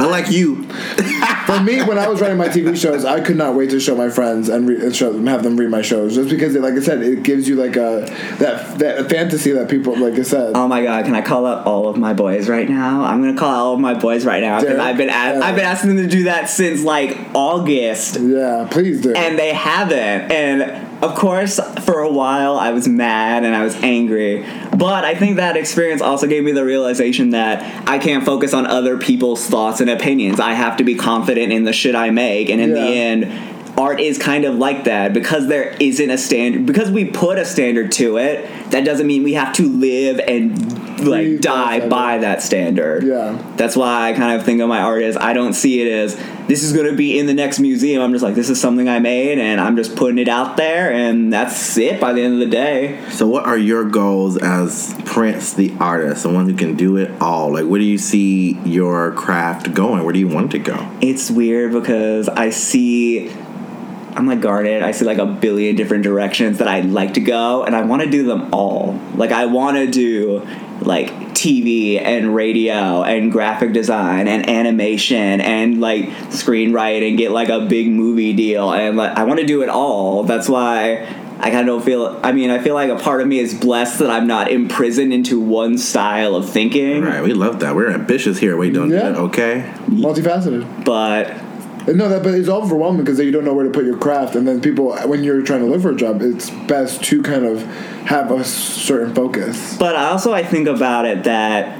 I 0.00 0.04
like 0.06 0.30
you, 0.30 0.64
For 1.46 1.60
me, 1.60 1.82
when 1.82 1.98
I 1.98 2.06
was 2.08 2.20
writing 2.20 2.36
my 2.36 2.48
TV 2.48 2.76
shows, 2.76 3.04
I 3.06 3.20
could 3.20 3.36
not 3.36 3.54
wait 3.54 3.70
to 3.70 3.80
show 3.80 3.96
my 3.96 4.10
friends 4.10 4.48
and, 4.50 4.68
re- 4.68 4.76
and 4.84 4.94
show 4.94 5.10
them, 5.12 5.26
have 5.26 5.42
them 5.42 5.56
read 5.56 5.70
my 5.70 5.80
shows, 5.82 6.14
just 6.14 6.28
because, 6.28 6.54
it, 6.54 6.60
like 6.60 6.74
I 6.74 6.80
said, 6.80 7.02
it 7.02 7.22
gives 7.22 7.48
you 7.48 7.56
like 7.56 7.76
a 7.76 8.06
that 8.48 8.78
that 8.78 9.10
fantasy 9.10 9.52
that 9.52 9.68
people, 9.68 9.96
like 9.96 10.14
I 10.14 10.22
said, 10.22 10.52
Oh 10.54 10.66
my 10.68 10.82
god! 10.82 11.04
Can 11.04 11.14
I 11.14 11.20
call 11.22 11.46
out 11.46 11.66
all 11.66 11.88
of 11.88 11.96
my 11.96 12.12
boys 12.14 12.48
right 12.48 12.68
now? 12.68 13.04
I'm 13.04 13.20
gonna 13.20 13.38
call 13.38 13.50
out 13.50 13.58
all 13.66 13.74
of 13.74 13.80
my 13.80 13.94
boys 13.94 14.24
right 14.24 14.42
now 14.42 14.60
because 14.60 14.78
I've 14.78 14.96
been 14.96 15.08
a- 15.08 15.12
Yeah. 15.12 15.40
I've 15.42 15.54
been 15.56 15.64
asking 15.64 15.96
them 15.96 16.04
to 16.08 16.16
do 16.16 16.24
that 16.24 16.48
since 16.50 16.82
like 16.82 17.16
August, 17.34 18.18
yeah, 18.20 18.66
please 18.70 19.00
do. 19.00 19.12
and 19.14 19.38
they 19.38 19.52
haven't. 19.52 20.30
And 20.32 20.86
of 21.02 21.14
course, 21.14 21.60
for 21.84 22.00
a 22.00 22.10
while 22.10 22.56
I 22.58 22.70
was 22.72 22.88
mad 22.88 23.44
and 23.44 23.54
I 23.54 23.62
was 23.62 23.76
angry, 23.76 24.44
but 24.76 25.04
I 25.04 25.14
think 25.14 25.36
that 25.36 25.56
experience 25.56 26.02
also 26.02 26.26
gave 26.26 26.42
me 26.42 26.50
the 26.52 26.64
realization 26.64 27.30
that 27.30 27.88
I 27.88 27.98
can't 27.98 28.24
focus 28.24 28.52
on 28.52 28.66
other 28.66 28.98
people's 28.98 29.46
thoughts 29.46 29.80
and 29.80 29.88
opinions. 29.88 30.40
I 30.40 30.54
have 30.54 30.76
to 30.78 30.84
be 30.84 30.94
confident 30.96 31.52
in 31.52 31.64
the 31.64 31.72
shit 31.72 31.94
I 31.94 32.10
make, 32.10 32.50
and 32.50 32.60
in 32.60 32.72
the 32.74 32.80
end. 32.80 33.57
Art 33.78 34.00
is 34.00 34.18
kind 34.18 34.44
of 34.44 34.56
like 34.56 34.84
that 34.84 35.12
because 35.14 35.46
there 35.46 35.76
isn't 35.78 36.10
a 36.10 36.18
standard 36.18 36.66
because 36.66 36.90
we 36.90 37.04
put 37.04 37.38
a 37.38 37.44
standard 37.44 37.92
to 37.92 38.16
it. 38.16 38.70
That 38.72 38.84
doesn't 38.84 39.06
mean 39.06 39.22
we 39.22 39.34
have 39.34 39.54
to 39.54 39.68
live 39.68 40.18
and 40.18 40.58
like 40.98 41.22
Breathe 41.26 41.42
that 41.42 41.42
die 41.42 41.76
standard. 41.78 41.90
by 41.90 42.18
that 42.18 42.42
standard. 42.42 43.04
Yeah. 43.04 43.40
That's 43.56 43.76
why 43.76 44.10
I 44.10 44.14
kind 44.14 44.38
of 44.38 44.44
think 44.44 44.60
of 44.60 44.68
my 44.68 44.80
art 44.80 45.02
as 45.02 45.16
I 45.16 45.32
don't 45.32 45.52
see 45.52 45.80
it 45.80 45.92
as 45.92 46.16
this 46.48 46.64
is 46.64 46.72
going 46.72 46.90
to 46.90 46.96
be 46.96 47.18
in 47.20 47.26
the 47.26 47.34
next 47.34 47.60
museum. 47.60 48.02
I'm 48.02 48.10
just 48.10 48.24
like 48.24 48.34
this 48.34 48.50
is 48.50 48.60
something 48.60 48.88
I 48.88 48.98
made 48.98 49.38
and 49.38 49.60
I'm 49.60 49.76
just 49.76 49.94
putting 49.94 50.18
it 50.18 50.28
out 50.28 50.56
there 50.56 50.92
and 50.92 51.32
that's 51.32 51.76
it 51.76 52.00
by 52.00 52.12
the 52.12 52.22
end 52.22 52.34
of 52.34 52.40
the 52.40 52.46
day. 52.46 53.00
So, 53.10 53.28
what 53.28 53.44
are 53.46 53.56
your 53.56 53.84
goals 53.84 54.36
as 54.38 54.96
Prince, 55.04 55.52
the 55.52 55.72
artist, 55.78 56.24
the 56.24 56.30
one 56.30 56.48
who 56.48 56.56
can 56.56 56.74
do 56.74 56.96
it 56.96 57.12
all? 57.20 57.52
Like, 57.52 57.66
where 57.66 57.78
do 57.78 57.86
you 57.86 57.98
see 57.98 58.58
your 58.64 59.12
craft 59.12 59.72
going? 59.72 60.02
Where 60.02 60.12
do 60.12 60.18
you 60.18 60.28
want 60.28 60.52
it 60.52 60.58
to 60.58 60.64
go? 60.64 60.90
It's 61.00 61.30
weird 61.30 61.70
because 61.72 62.28
I 62.28 62.50
see 62.50 63.28
I'm 64.18 64.26
like 64.26 64.40
guarded. 64.40 64.82
I 64.82 64.90
see 64.90 65.04
like 65.04 65.18
a 65.18 65.26
billion 65.26 65.76
different 65.76 66.02
directions 66.02 66.58
that 66.58 66.66
I'd 66.66 66.86
like 66.86 67.14
to 67.14 67.20
go, 67.20 67.62
and 67.62 67.76
I 67.76 67.82
want 67.82 68.02
to 68.02 68.10
do 68.10 68.24
them 68.24 68.52
all. 68.52 68.98
Like 69.14 69.30
I 69.30 69.46
want 69.46 69.76
to 69.76 69.86
do 69.86 70.44
like 70.80 71.10
TV 71.34 72.00
and 72.00 72.34
radio 72.34 73.04
and 73.04 73.30
graphic 73.30 73.72
design 73.72 74.26
and 74.26 74.48
animation 74.50 75.40
and 75.40 75.80
like 75.80 76.06
screenwriting, 76.30 77.10
and 77.10 77.18
get 77.18 77.30
like 77.30 77.48
a 77.48 77.60
big 77.66 77.88
movie 77.88 78.32
deal, 78.32 78.72
and 78.72 78.96
like 78.96 79.16
I 79.16 79.22
want 79.22 79.38
to 79.38 79.46
do 79.46 79.62
it 79.62 79.68
all. 79.68 80.24
That's 80.24 80.48
why 80.48 81.06
I 81.38 81.50
kind 81.50 81.60
of 81.60 81.66
don't 81.66 81.84
feel. 81.84 82.18
I 82.24 82.32
mean, 82.32 82.50
I 82.50 82.58
feel 82.58 82.74
like 82.74 82.90
a 82.90 82.96
part 82.96 83.20
of 83.20 83.28
me 83.28 83.38
is 83.38 83.54
blessed 83.54 84.00
that 84.00 84.10
I'm 84.10 84.26
not 84.26 84.50
imprisoned 84.50 85.12
into 85.12 85.40
one 85.40 85.78
style 85.78 86.34
of 86.34 86.50
thinking. 86.50 87.02
Right, 87.02 87.22
we 87.22 87.34
love 87.34 87.60
that. 87.60 87.76
We're 87.76 87.90
ambitious 87.92 88.38
here. 88.38 88.56
We 88.56 88.70
don't 88.70 88.90
Yeah. 88.90 89.02
do 89.02 89.06
it, 89.10 89.16
okay? 89.26 89.70
Multifaceted. 89.88 90.84
But 90.84 91.32
No, 91.86 92.08
that 92.08 92.22
but 92.22 92.34
it's 92.34 92.48
overwhelming 92.48 93.04
because 93.04 93.18
you 93.18 93.30
don't 93.30 93.44
know 93.44 93.54
where 93.54 93.64
to 93.64 93.70
put 93.70 93.84
your 93.84 93.96
craft, 93.96 94.34
and 94.34 94.46
then 94.46 94.60
people 94.60 94.96
when 95.06 95.24
you're 95.24 95.42
trying 95.42 95.60
to 95.60 95.66
look 95.66 95.82
for 95.82 95.92
a 95.92 95.96
job, 95.96 96.20
it's 96.22 96.50
best 96.50 97.02
to 97.04 97.22
kind 97.22 97.44
of 97.44 97.62
have 98.06 98.30
a 98.30 98.44
certain 98.44 99.14
focus. 99.14 99.76
but 99.78 99.96
also 99.96 100.32
I 100.32 100.42
think 100.44 100.68
about 100.68 101.06
it 101.06 101.24
that 101.24 101.78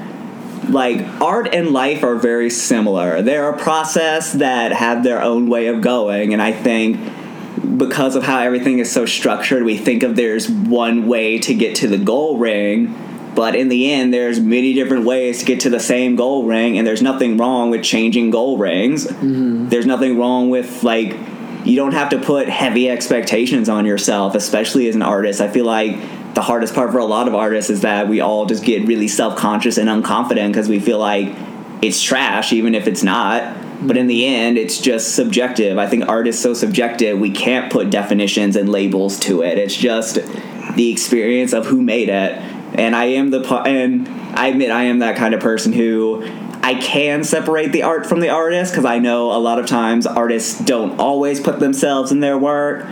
like 0.71 1.01
art 1.21 1.55
and 1.55 1.71
life 1.71 2.05
are 2.05 2.17
very 2.17 2.51
similar. 2.51 3.23
They're 3.23 3.51
a 3.51 3.59
process 3.59 4.33
that 4.35 4.73
have 4.73 5.03
their 5.03 5.23
own 5.23 5.49
way 5.49 5.67
of 5.69 5.81
going, 5.81 6.33
and 6.33 6.43
I 6.43 6.53
think 6.53 6.99
because 7.79 8.17
of 8.17 8.25
how 8.25 8.41
everything 8.41 8.79
is 8.79 8.91
so 8.91 9.07
structured, 9.07 9.63
we 9.63 9.77
think 9.77 10.03
of 10.03 10.17
there's 10.17 10.49
one 10.49 11.07
way 11.07 11.39
to 11.39 11.55
get 11.55 11.77
to 11.77 11.89
the 11.89 11.99
goal 11.99 12.39
ring. 12.39 12.95
But 13.35 13.55
in 13.55 13.69
the 13.69 13.93
end, 13.93 14.13
there's 14.13 14.41
many 14.41 14.75
different 14.75 15.05
ways 15.05 15.41
to 15.41 15.45
get 15.45 15.61
to 15.61 15.71
the 15.71 15.81
same 15.81 16.17
goal 16.17 16.45
ring, 16.45 16.79
and 16.79 16.87
there's 16.87 17.03
nothing 17.03 17.37
wrong 17.37 17.71
with 17.71 17.83
changing 17.83 18.31
goal 18.31 18.59
rings. 18.59 19.07
Mm-hmm. 19.07 19.69
There's 19.69 19.87
nothing 19.87 20.19
wrong 20.19 20.51
with 20.51 20.83
like 20.83 21.17
you 21.65 21.77
don't 21.77 21.93
have 21.93 22.11
to 22.11 22.19
put 22.19 22.49
heavy 22.49 22.89
expectations 22.89 23.69
on 23.69 23.85
yourself, 23.85 24.35
especially 24.35 24.89
as 24.89 24.95
an 24.95 25.03
artist. 25.03 25.41
I 25.41 25.49
feel 25.49 25.67
like 25.67 25.99
the 26.35 26.43
hardest 26.43 26.75
part 26.75 26.93
for 26.93 26.99
a 26.99 27.05
lot 27.05 27.29
of 27.29 27.35
artists 27.35 27.71
is 27.71 27.83
that 27.83 28.09
we 28.09 28.21
all 28.21 28.47
just 28.47 28.65
get 28.65 28.87
really 28.87 29.09
self 29.09 29.37
conscious 29.37 29.77
and 29.79 29.89
unconfident 29.89 30.49
because 30.49 30.69
we 30.69 30.81
feel 30.81 30.99
like 30.99 31.35
it's 31.83 32.03
trash, 32.03 32.53
even 32.53 32.75
if 32.75 32.87
it's 32.87 33.03
not. 33.03 33.57
But 33.87 33.97
in 33.97 34.07
the 34.07 34.23
mm-hmm. 34.23 34.35
end, 34.35 34.59
it's 34.59 34.79
just 34.79 35.15
subjective. 35.15 35.79
I 35.79 35.87
think 35.87 36.09
art 36.09 36.27
is 36.27 36.39
so 36.39 36.55
subjective, 36.55 37.19
we 37.19 37.31
can't 37.31 37.73
put 37.73 37.91
definitions 37.91 38.57
and 38.57 38.69
labels 38.69 39.19
to 39.21 39.43
it. 39.43 39.59
It's 39.59 39.77
just 39.77 40.19
the 40.75 40.91
experience 40.91 41.53
of 41.53 41.67
who 41.67 41.83
made 41.83 42.09
it. 42.09 42.41
And 42.75 42.95
I 42.95 43.05
am 43.05 43.31
the 43.31 43.43
pa- 43.43 43.63
and 43.63 44.09
I 44.37 44.49
admit 44.49 44.71
I 44.71 44.85
am 44.85 45.01
that 45.01 45.17
kind 45.17 45.35
of 45.35 45.41
person 45.41 45.73
who 45.73 46.23
I 46.63 46.75
can 46.75 47.25
separate 47.25 47.73
the 47.73 47.83
art 47.83 48.07
from 48.07 48.21
the 48.21 48.29
artist 48.29 48.73
because 48.73 48.85
I 48.85 48.99
know 48.99 49.33
a 49.33 49.39
lot 49.39 49.59
of 49.59 49.67
times 49.67 50.07
artists 50.07 50.59
don't 50.61 50.99
always 51.01 51.41
put 51.41 51.61
themselves 51.61 52.13
in 52.13 52.21
their 52.21 52.37
work. 52.37 52.87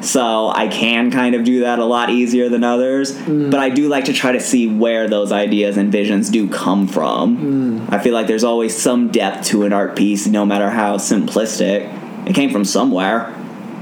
So 0.00 0.48
I 0.48 0.66
can 0.66 1.12
kind 1.12 1.36
of 1.36 1.44
do 1.44 1.60
that 1.60 1.78
a 1.78 1.84
lot 1.84 2.10
easier 2.10 2.48
than 2.48 2.64
others. 2.64 3.12
Mm. 3.12 3.50
But 3.50 3.60
I 3.60 3.68
do 3.68 3.88
like 3.88 4.06
to 4.06 4.12
try 4.12 4.32
to 4.32 4.40
see 4.40 4.66
where 4.66 5.08
those 5.08 5.30
ideas 5.30 5.76
and 5.76 5.92
visions 5.92 6.28
do 6.28 6.48
come 6.48 6.88
from. 6.88 7.36
Mm. 7.36 7.92
I 7.92 7.98
feel 7.98 8.12
like 8.12 8.26
there's 8.26 8.44
always 8.44 8.76
some 8.76 9.10
depth 9.10 9.46
to 9.48 9.64
an 9.64 9.72
art 9.72 9.94
piece, 9.94 10.26
no 10.26 10.44
matter 10.44 10.70
how 10.70 10.96
simplistic. 10.96 11.98
It 12.26 12.34
came 12.34 12.50
from 12.50 12.64
somewhere. 12.64 13.26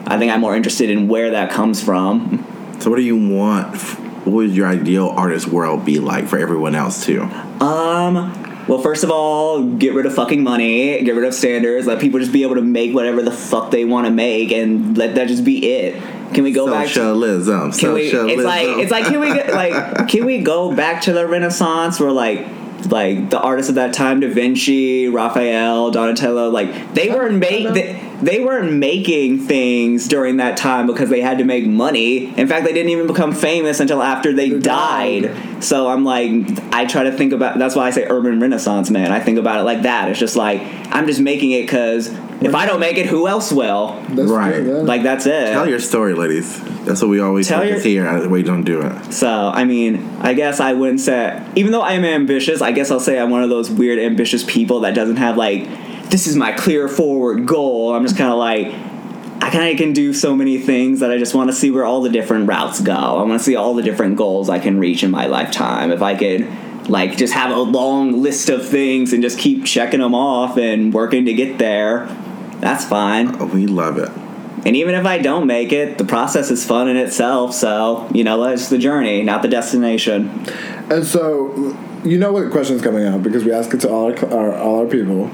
I 0.07 0.19
think 0.19 0.33
I'm 0.33 0.41
more 0.41 0.57
interested 0.57 0.91
in 0.91 1.09
where 1.09 1.31
that 1.31 1.51
comes 1.51 1.83
from. 1.83 2.45
So, 2.81 2.91
what 2.91 2.97
do 2.97 3.03
you 3.03 3.17
want? 3.17 3.77
What 4.25 4.33
would 4.33 4.51
your 4.51 4.67
ideal 4.67 5.09
artist 5.09 5.49
world 5.49 5.85
be 5.85 5.99
like 5.99 6.29
for 6.29 6.39
everyone 6.39 6.75
else 6.75 7.05
too? 7.05 7.23
Um, 7.23 8.67
well, 8.69 8.79
first 8.79 9.03
of 9.03 9.11
all, 9.11 9.65
get 9.65 9.95
rid 9.95 10.07
of 10.07 10.15
fucking 10.15 10.43
money, 10.43 11.03
get 11.03 11.17
rid 11.17 11.25
of 11.25 11.35
standards, 11.35 11.87
let 11.87 12.01
people 12.01 12.21
just 12.21 12.33
be 12.33 12.43
able 12.43 12.57
to 12.57 12.63
make 12.63 12.95
whatever 12.95 13.23
the 13.23 13.31
fuck 13.33 13.71
they 13.71 13.85
want 13.85 14.07
to 14.07 14.13
make, 14.13 14.53
and 14.53 14.97
let 14.97 15.15
that 15.15 15.29
just 15.29 15.45
be 15.45 15.67
it. 15.73 16.03
Can 16.35 16.45
we 16.45 16.53
go 16.53 16.71
back 16.71 16.87
to 16.89 16.93
Socialism. 16.93 17.73
can 17.73 17.93
we? 17.95 18.11
Socialism. 18.11 18.39
It's 18.39 18.45
like 18.45 18.67
it's 18.69 18.93
like 18.93 19.05
can 19.07 19.21
we 19.21 19.33
like 19.33 20.09
can 20.09 20.25
we 20.25 20.39
go 20.43 20.75
back 20.75 21.03
to 21.03 21.13
the 21.13 21.27
Renaissance 21.27 21.99
where 21.99 22.13
like 22.13 22.47
like 22.89 23.31
the 23.31 23.41
artists 23.41 23.69
of 23.69 23.75
that 23.77 23.93
time, 23.93 24.21
Da 24.21 24.29
Vinci, 24.29 25.09
Raphael, 25.09 25.91
Donatello, 25.91 26.51
like 26.51 26.95
they 26.95 27.11
weren't 27.11 27.37
make 27.37 27.73
they, 27.75 28.11
they 28.23 28.45
weren't 28.45 28.73
making 28.73 29.39
things 29.39 30.07
during 30.07 30.37
that 30.39 30.57
time 30.57 30.87
because 30.87 31.09
they 31.09 31.21
had 31.21 31.39
to 31.39 31.45
make 31.45 31.67
money. 31.67 32.27
In 32.39 32.47
fact, 32.47 32.65
they 32.67 32.73
didn't 32.73 32.91
even 32.91 33.07
become 33.07 33.33
famous 33.33 33.81
until 33.81 34.03
after 34.03 34.33
they 34.33 34.51
died. 34.51 35.65
So 35.65 35.89
I'm 35.89 36.05
like, 36.05 36.31
I 36.73 36.85
try 36.87 37.05
to 37.05 37.13
think 37.13 37.33
about. 37.33 37.59
That's 37.59 37.75
why 37.75 37.87
I 37.87 37.91
say 37.91 38.07
urban 38.09 38.41
Renaissance, 38.41 38.91
man. 38.91 39.13
I 39.13 39.21
think 39.21 39.39
about 39.39 39.61
it 39.61 39.65
like 39.65 39.83
that. 39.83 40.11
It's 40.11 40.19
just 40.19 40.37
like 40.37 40.61
I'm 40.91 41.07
just 41.07 41.21
making 41.21 41.53
it 41.53 41.63
because 41.63 42.11
if 42.41 42.55
I 42.55 42.67
don't 42.67 42.81
make 42.81 42.97
it, 42.99 43.07
who 43.07 43.27
else 43.29 43.53
will? 43.53 43.97
That's 44.11 44.31
Right. 44.31 44.55
true, 44.55 44.69
yeah. 44.79 44.83
Like 44.83 45.03
that's 45.03 45.27
it. 45.27 45.53
Tell 45.53 45.69
your 45.69 45.79
story, 45.81 46.15
ladies. 46.15 46.61
That's 46.85 47.01
what 47.03 47.09
we 47.11 47.21
always 47.21 47.49
Tell 47.49 47.61
focus 47.61 47.85
your- 47.85 48.05
here. 48.05 48.29
We 48.29 48.43
don't 48.43 48.63
do 48.65 48.81
it. 48.81 49.13
So, 49.13 49.29
I 49.55 49.65
mean, 49.65 50.09
I 50.21 50.33
guess 50.35 50.61
I 50.61 50.73
wouldn't 50.73 51.01
say, 51.01 51.41
even 51.57 51.73
though 51.73 51.83
I 51.83 51.93
am 51.93 52.05
ambitious, 52.05 52.63
I 52.63 52.73
guess 52.73 52.91
I'll 52.91 53.01
say 53.01 53.19
I'm 53.19 53.31
one 53.31 53.43
of 53.43 53.51
those 53.51 53.71
weird 53.71 53.99
ambitious 53.99 54.43
people 54.45 54.81
that 54.81 54.95
doesn't 54.95 55.17
have, 55.17 55.37
like, 55.37 55.67
this 56.11 56.27
is 56.27 56.37
my 56.37 56.53
clear 56.53 56.89
forward 56.89 57.47
goal. 57.47 57.95
I'm 57.95 58.03
just 58.05 58.17
kind 58.17 58.31
of 58.33 58.39
like, 58.39 58.69
I 59.43 59.49
kind 59.51 59.71
of 59.73 59.79
can 59.79 59.93
do 59.93 60.13
so 60.13 60.35
many 60.35 60.59
things 60.59 61.01
that 61.01 61.11
I 61.11 61.19
just 61.19 61.35
want 61.35 61.51
to 61.51 61.57
see 61.57 61.71
where 61.71 61.85
all 61.85 62.03
the 62.03 62.11
different 62.11 62.49
routes 62.49 62.81
go. 62.81 62.93
I 62.93 63.23
want 63.23 63.39
to 63.39 63.45
see 63.45 63.57
all 63.57 63.75
the 63.75 63.83
different 63.83 64.17
goals 64.17 64.49
I 64.51 64.59
can 64.59 64.79
reach 64.79 65.03
in 65.03 65.11
my 65.11 65.27
lifetime. 65.27 65.91
If 65.93 66.03
I 66.03 66.15
could, 66.15 66.47
like, 66.89 67.17
just 67.17 67.33
have 67.35 67.51
a 67.57 67.61
long 67.61 68.21
list 68.23 68.49
of 68.51 68.67
things 68.67 69.13
and 69.13 69.23
just 69.23 69.39
keep 69.39 69.65
checking 69.65 70.01
them 70.01 70.15
off 70.15 70.57
and 70.59 70.93
working 70.93 71.25
to 71.27 71.33
get 71.33 71.59
there, 71.59 72.09
that's 72.61 72.85
fine. 72.85 73.37
Oh, 73.41 73.47
we 73.47 73.67
love 73.67 73.99
it. 73.99 74.11
And 74.67 74.77
even 74.77 74.95
if 74.95 75.07
I 75.07 75.19
don't 75.19 75.47
make 75.47 75.73
it, 75.73 75.97
the 75.97 76.05
process 76.05 76.51
is 76.51 76.67
fun 76.67 76.89
in 76.89 76.97
itself. 76.97 77.55
So, 77.55 78.09
you 78.13 78.25
know, 78.25 78.43
it's 78.45 78.69
the 78.69 78.77
journey, 78.79 79.23
not 79.23 79.41
the 79.41 79.49
destination. 79.49 80.29
And 80.91 81.07
so, 81.07 81.75
you 82.05 82.19
know 82.19 82.33
what 82.33 82.51
question 82.51 82.77
is 82.77 82.83
coming 82.83 83.07
out 83.07 83.23
because 83.23 83.45
we 83.45 83.53
ask 83.53 83.73
it 83.73 83.81
to 83.81 83.91
all 83.91 84.13
our, 84.13 84.25
our 84.35 84.55
all 84.55 84.81
our 84.81 84.87
people, 84.87 85.31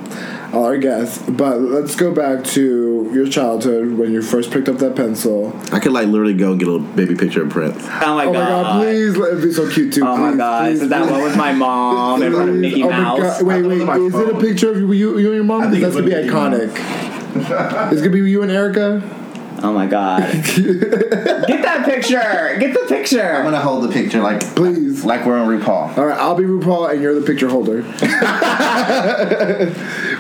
all 0.53 0.65
our 0.65 0.79
guests. 0.79 1.19
But 1.29 1.61
let's 1.61 1.97
go 1.97 2.13
back 2.15 2.45
to 2.55 3.11
your 3.13 3.29
childhood 3.29 3.99
when 3.99 4.13
you 4.13 4.23
first 4.23 4.51
picked 4.53 4.69
up 4.69 4.79
that 4.79 4.95
pencil. 4.95 5.53
I 5.73 5.81
could 5.81 5.93
like 5.93 6.07
literally 6.07 6.35
go 6.35 6.55
get 6.57 6.69
a 6.69 6.71
little 6.73 6.87
baby 6.87 7.15
picture 7.17 7.43
of 7.43 7.51
Prince. 7.51 7.83
Oh 7.83 8.15
my 8.15 8.27
god. 8.27 8.27
Oh 8.27 8.33
my 8.33 8.33
god. 8.33 8.63
god! 8.63 8.83
Please, 8.83 9.17
let 9.17 9.33
it 9.35 9.43
be 9.43 9.53
so 9.53 9.69
cute 9.71 9.93
too. 9.93 10.07
Oh 10.07 10.17
my 10.17 10.37
god. 10.37 10.67
please, 10.67 10.83
Is 10.83 10.89
that 10.89 11.03
please. 11.03 11.11
one 11.13 11.23
with 11.23 11.37
my 11.37 11.53
mom 11.53 12.23
in 12.23 12.33
front 12.33 12.51
of 12.51 12.57
Mickey 12.57 12.83
oh 12.85 12.91
my 12.91 12.99
Mouse? 13.01 13.21
god! 13.21 13.43
Wait, 13.47 13.63
wait. 13.63 13.85
my 13.85 13.97
Is 13.97 14.15
it 14.15 14.29
a 14.29 14.39
picture 14.39 14.71
of 14.71 14.77
you, 14.79 14.93
you, 14.93 15.19
you 15.19 15.27
and 15.29 15.35
your 15.37 15.45
mom? 15.45 15.63
I 15.63 15.71
think 15.71 15.77
Because 15.77 15.95
that's 15.95 16.07
it's 16.07 16.15
gonna 16.15 16.23
be 16.23 16.31
with 16.31 16.61
Mickey 16.61 16.77
iconic. 17.13 17.16
It's 17.35 18.01
gonna 18.01 18.11
be 18.11 18.31
you 18.31 18.43
and 18.43 18.51
Erica. 18.51 19.03
Oh 19.63 19.73
my 19.73 19.87
god. 19.87 20.21
Get 20.57 21.63
that 21.63 21.87
picture! 21.87 22.57
Get 22.61 22.75
the 22.75 22.85
picture! 22.89 23.23
I'm 23.37 23.45
gonna 23.45 23.59
hold 23.61 23.85
the 23.85 23.89
picture 23.93 24.21
like 24.21 24.41
Please. 24.55 25.03
like 25.05 25.25
we're 25.25 25.39
on 25.39 25.49
RuPaul. 25.49 25.97
All 25.97 26.05
right, 26.07 26.19
I'll 26.19 26.35
be 26.37 26.45
RuPaul 26.45 26.91
and 26.93 27.01
you're 27.03 27.15
the 27.19 27.27
picture 27.27 27.49
holder. 27.49 27.83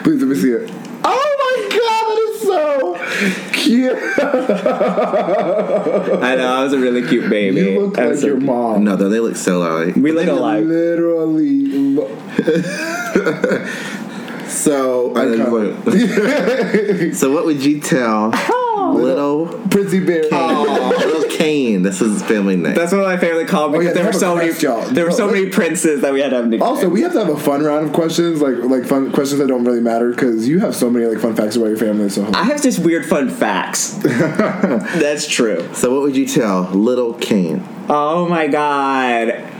Please 0.02 0.22
let 0.22 0.28
me 0.28 0.34
see 0.36 0.52
it. 0.52 0.70
Oh 1.04 1.36
my 1.38 1.56
god, 1.76 2.06
that 2.08 2.18
is 2.32 2.40
so 2.42 2.96
cute. 3.52 3.98
I 6.22 6.34
know, 6.36 6.48
I 6.54 6.62
was 6.64 6.72
a 6.72 6.78
really 6.78 7.06
cute 7.06 7.28
baby. 7.28 7.60
You 7.60 7.80
look 7.80 7.98
I 7.98 8.02
like 8.04 8.10
was 8.12 8.20
so 8.22 8.26
your 8.28 8.36
cute. 8.36 8.46
mom. 8.46 8.84
No, 8.84 8.96
though 8.96 9.10
they 9.10 9.20
look 9.20 9.36
so 9.36 9.58
alike. 9.62 9.96
We 9.96 10.12
look 10.12 10.26
alike. 10.28 10.64
Literally. 10.64 11.66
lo- 14.46 14.50
So, 14.50 15.14
I 15.16 15.24
Iconic. 15.26 17.14
so 17.14 17.32
what 17.32 17.44
would 17.44 17.64
you 17.64 17.80
tell 17.80 18.30
oh. 18.34 18.94
little 18.96 19.46
Prissy 19.68 20.00
Bear. 20.04 20.22
little 20.24 21.28
Kane? 21.30 21.82
That's 21.82 21.98
his 21.98 22.22
family 22.22 22.56
name. 22.56 22.74
That's 22.74 22.92
what 22.92 23.02
my 23.02 23.16
family 23.16 23.44
called 23.44 23.72
me 23.72 23.78
Oh, 23.78 23.80
yeah, 23.80 23.90
because 23.90 23.94
there 23.96 24.06
were 24.06 24.12
so 24.12 24.36
many 24.36 24.58
y'all. 24.58 24.82
there 24.88 25.04
were 25.04 25.10
so 25.12 25.26
many 25.28 25.48
princes 25.50 26.00
that 26.02 26.12
we 26.12 26.20
had 26.20 26.30
to 26.30 26.36
have 26.36 26.44
nicknames. 26.46 26.62
Also, 26.62 26.88
we 26.88 27.02
have 27.02 27.12
to 27.12 27.18
have 27.24 27.28
a 27.28 27.38
fun 27.38 27.62
round 27.62 27.86
of 27.86 27.92
questions, 27.92 28.40
like 28.40 28.56
like 28.58 28.84
fun 28.84 29.12
questions 29.12 29.40
that 29.40 29.48
don't 29.48 29.64
really 29.64 29.80
matter, 29.80 30.10
because 30.10 30.48
you 30.48 30.58
have 30.60 30.74
so 30.74 30.88
many 30.90 31.06
like 31.06 31.18
fun 31.18 31.34
facts 31.34 31.56
about 31.56 31.66
your 31.66 31.76
family. 31.76 32.08
So 32.08 32.26
I 32.32 32.44
have 32.44 32.62
just 32.62 32.78
weird 32.78 33.04
fun 33.06 33.28
facts. 33.30 33.90
That's 34.02 35.26
true. 35.28 35.68
so 35.74 35.92
what 35.92 36.02
would 36.02 36.16
you 36.16 36.26
tell 36.26 36.62
little 36.70 37.14
Kane? 37.14 37.66
Oh 37.88 38.28
my 38.28 38.46
god. 38.48 39.52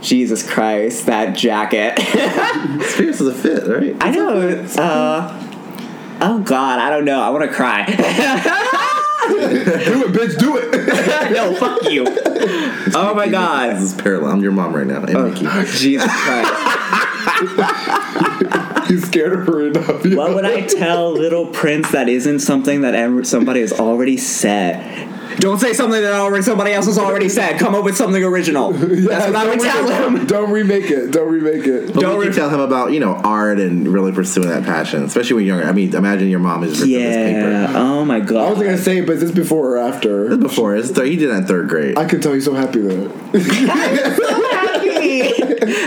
Jesus 0.00 0.48
Christ, 0.48 1.06
that 1.06 1.36
jacket. 1.36 1.98
Spears 2.90 3.20
is 3.20 3.26
a 3.28 3.34
fit, 3.34 3.66
right? 3.66 3.96
I 4.00 4.10
know. 4.10 4.64
Uh, 4.76 6.18
oh 6.20 6.38
God, 6.40 6.78
I 6.78 6.90
don't 6.90 7.04
know. 7.04 7.20
I 7.20 7.30
want 7.30 7.44
to 7.48 7.54
cry. 7.54 7.84
do 7.86 7.94
it, 10.04 10.12
bitch, 10.12 10.38
do 10.38 10.56
it. 10.56 10.70
no, 11.32 11.54
fuck 11.56 11.82
you. 11.90 12.04
Oh 12.94 13.12
my 13.14 13.28
God. 13.28 13.76
This 13.76 13.82
is 13.92 14.00
parallel. 14.00 14.32
I'm 14.32 14.40
your 14.42 14.52
mom 14.52 14.74
right 14.74 14.86
now. 14.86 15.00
Mickey. 15.00 15.46
Jesus 15.76 16.10
Christ. 16.10 16.54
He's 18.88 19.04
scared 19.06 19.32
of 19.34 19.46
her 19.46 19.66
enough. 19.66 20.04
you 20.06 20.16
What 20.16 20.30
know? 20.30 20.34
would 20.36 20.44
I 20.46 20.62
tell 20.62 21.12
little 21.12 21.46
Prince 21.46 21.90
that 21.90 22.08
isn't 22.08 22.38
something 22.38 22.80
that 22.82 22.94
ever, 22.94 23.22
somebody 23.24 23.60
has 23.60 23.72
already 23.72 24.16
said? 24.16 25.06
Don't 25.40 25.58
say 25.58 25.72
something 25.72 26.00
that 26.02 26.12
already 26.12 26.42
somebody 26.42 26.72
else 26.72 26.86
has 26.86 26.98
already 26.98 27.28
said. 27.28 27.58
Come 27.60 27.74
up 27.74 27.84
with 27.84 27.96
something 27.96 28.22
original. 28.24 28.72
That's 28.72 29.26
what 29.26 29.36
I 29.36 29.48
would 29.48 29.58
don't 29.60 29.64
tell 29.88 30.10
re- 30.10 30.18
him. 30.18 30.26
Don't 30.26 30.50
remake 30.50 30.90
it. 30.90 31.10
Don't 31.12 31.28
remake 31.32 31.64
it. 31.66 31.94
What 31.94 32.00
Don't 32.00 32.18
would 32.18 32.28
re- 32.28 32.34
tell 32.34 32.50
him 32.50 32.60
about 32.60 32.92
you 32.92 33.00
know 33.00 33.14
art 33.14 33.60
and 33.60 33.86
really 33.86 34.10
pursuing 34.12 34.48
that 34.48 34.64
passion, 34.64 35.04
especially 35.04 35.36
when 35.36 35.46
you're 35.46 35.56
younger? 35.56 35.70
I 35.70 35.72
mean, 35.72 35.94
imagine 35.94 36.28
your 36.28 36.40
mom 36.40 36.64
is 36.64 36.80
ripping 36.80 36.94
this 36.94 37.14
Yeah. 37.16 37.66
paper. 37.66 37.78
Oh 37.78 38.04
my 38.04 38.20
god. 38.20 38.36
I 38.46 38.48
wasn't 38.50 38.66
gonna 38.66 38.78
say, 38.78 38.98
it, 38.98 39.06
but 39.06 39.12
is 39.16 39.20
this 39.20 39.30
before 39.30 39.76
or 39.76 39.78
after? 39.78 40.28
This 40.30 40.38
Before 40.38 40.74
it's 40.76 40.90
third, 40.90 41.06
he 41.06 41.16
did 41.16 41.30
that 41.30 41.36
in 41.38 41.46
third 41.46 41.68
grade. 41.68 41.96
I 41.96 42.04
can 42.04 42.20
tell 42.20 42.32
you, 42.32 42.36
he's 42.36 42.44
so 42.44 42.54
happy 42.54 42.80
that. 42.80 44.48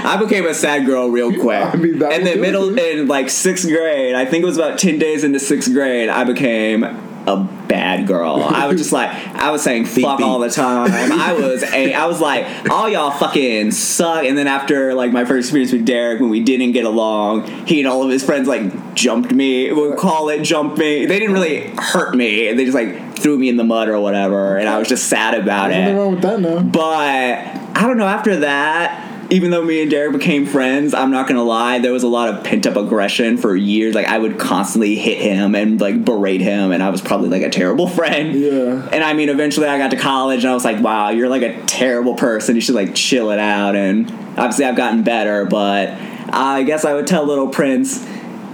I 0.03 0.17
became 0.17 0.45
a 0.45 0.53
sad 0.53 0.85
girl 0.85 1.09
real 1.09 1.31
quick. 1.41 1.61
I 1.63 1.75
mean, 1.75 1.99
that 1.99 2.13
in 2.13 2.23
the 2.25 2.35
middle, 2.37 2.77
in 2.77 3.07
like 3.07 3.29
sixth 3.29 3.67
grade, 3.67 4.15
I 4.15 4.25
think 4.25 4.43
it 4.43 4.45
was 4.45 4.57
about 4.57 4.79
ten 4.79 4.99
days 4.99 5.23
into 5.23 5.39
sixth 5.39 5.71
grade, 5.73 6.09
I 6.09 6.23
became 6.23 6.83
a 7.27 7.37
bad 7.67 8.07
girl. 8.07 8.43
I 8.43 8.67
was 8.67 8.77
just 8.77 8.91
like, 8.91 9.09
I 9.09 9.51
was 9.51 9.61
saying 9.61 9.85
fuck 9.85 10.17
beep. 10.17 10.25
all 10.27 10.39
the 10.39 10.49
time. 10.49 10.91
I 10.91 11.33
was, 11.33 11.63
a, 11.63 11.93
I 11.93 12.05
was 12.07 12.19
like, 12.19 12.69
all 12.69 12.89
y'all 12.89 13.11
fucking 13.11 13.71
suck. 13.71 14.23
And 14.25 14.37
then 14.37 14.47
after 14.47 14.93
like 14.93 15.11
my 15.11 15.25
first 15.25 15.47
experience 15.47 15.71
with 15.71 15.85
Derek, 15.85 16.19
when 16.19 16.29
we 16.29 16.41
didn't 16.41 16.71
get 16.71 16.85
along, 16.85 17.47
he 17.67 17.79
and 17.79 17.87
all 17.87 18.03
of 18.03 18.09
his 18.09 18.23
friends 18.23 18.47
like 18.47 18.93
jumped 18.95 19.31
me. 19.31 19.71
We'll 19.71 19.95
call 19.95 20.29
it 20.29 20.41
jump 20.43 20.77
me. 20.77 21.05
They 21.05 21.19
didn't 21.19 21.33
really 21.33 21.67
hurt 21.77 22.15
me. 22.15 22.51
They 22.53 22.65
just 22.65 22.75
like 22.75 23.17
threw 23.17 23.37
me 23.37 23.49
in 23.49 23.57
the 23.57 23.63
mud 23.63 23.87
or 23.87 23.99
whatever, 23.99 24.57
and 24.57 24.67
I 24.67 24.79
was 24.79 24.87
just 24.87 25.07
sad 25.07 25.35
about 25.35 25.69
Nothing 25.69 25.95
it. 25.95 25.97
wrong 25.97 26.11
with 26.13 26.21
that 26.23 26.39
now. 26.39 26.59
But 26.63 27.77
I 27.77 27.85
don't 27.87 27.97
know. 27.97 28.07
After 28.07 28.37
that, 28.37 29.10
even 29.31 29.49
though 29.49 29.63
me 29.63 29.81
and 29.81 29.89
Derek 29.89 30.11
became 30.11 30.45
friends, 30.45 30.93
I'm 30.93 31.09
not 31.09 31.25
gonna 31.25 31.43
lie. 31.43 31.79
There 31.79 31.93
was 31.93 32.03
a 32.03 32.07
lot 32.07 32.27
of 32.27 32.43
pent 32.43 32.67
up 32.67 32.75
aggression 32.75 33.37
for 33.37 33.55
years. 33.55 33.95
Like 33.95 34.07
I 34.07 34.17
would 34.17 34.37
constantly 34.37 34.95
hit 34.95 35.19
him 35.19 35.55
and 35.55 35.79
like 35.79 36.03
berate 36.03 36.41
him, 36.41 36.73
and 36.73 36.83
I 36.83 36.89
was 36.89 37.01
probably 37.01 37.29
like 37.29 37.41
a 37.41 37.49
terrible 37.49 37.87
friend. 37.97 38.33
Yeah. 38.33 38.89
And 38.91 39.03
I 39.03 39.13
mean, 39.13 39.29
eventually 39.29 39.67
I 39.67 39.77
got 39.77 39.91
to 39.91 39.97
college, 39.97 40.43
and 40.43 40.51
I 40.51 40.53
was 40.53 40.65
like, 40.65 40.81
"Wow, 40.81 41.09
you're 41.11 41.29
like 41.29 41.43
a 41.43 41.59
terrible 41.63 42.15
person. 42.15 42.55
You 42.55 42.61
should 42.61 42.75
like 42.75 42.93
chill 42.93 43.31
it 43.31 43.39
out." 43.39 43.77
And 43.77 44.11
obviously, 44.37 44.65
I've 44.65 44.75
gotten 44.75 45.03
better, 45.03 45.45
but 45.45 45.89
I 46.29 46.63
guess 46.63 46.83
I 46.83 46.93
would 46.93 47.07
tell 47.07 47.25
little 47.25 47.47
Prince, 47.47 48.05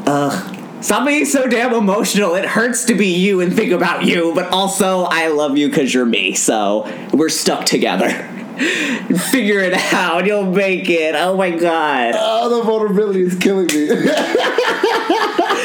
"Ugh." 0.05 0.53
Stop 0.79 1.07
being 1.07 1.25
so 1.25 1.47
damn 1.47 1.73
emotional. 1.73 2.35
It 2.35 2.45
hurts 2.45 2.85
to 2.85 2.93
be 2.93 3.07
you 3.07 3.41
and 3.41 3.51
think 3.51 3.71
about 3.71 4.05
you, 4.05 4.31
but 4.35 4.51
also 4.51 5.05
I 5.05 5.29
love 5.29 5.57
you 5.57 5.69
because 5.69 5.91
you're 5.91 6.05
me. 6.05 6.35
So 6.35 6.87
we're 7.13 7.29
stuck 7.29 7.65
together. 7.65 8.29
Figure 8.57 9.59
it 9.59 9.73
out. 9.93 10.25
You'll 10.25 10.51
make 10.51 10.89
it. 10.89 11.15
Oh 11.15 11.37
my 11.37 11.51
god. 11.51 12.13
Oh, 12.17 12.49
the 12.57 12.63
vulnerability 12.63 13.21
is 13.21 13.35
killing 13.35 13.67
me. 13.67 13.89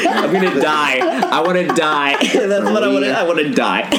I'm 0.05 0.31
gonna 0.33 0.61
die. 0.61 0.99
I 1.29 1.41
want 1.41 1.57
to 1.57 1.67
die. 1.67 2.17
That's 2.33 2.65
what 2.65 2.83
I 2.83 2.87
want 2.87 3.05
to. 3.05 3.11
I 3.11 3.23
want 3.23 3.39
to 3.39 3.51
die. 3.51 3.89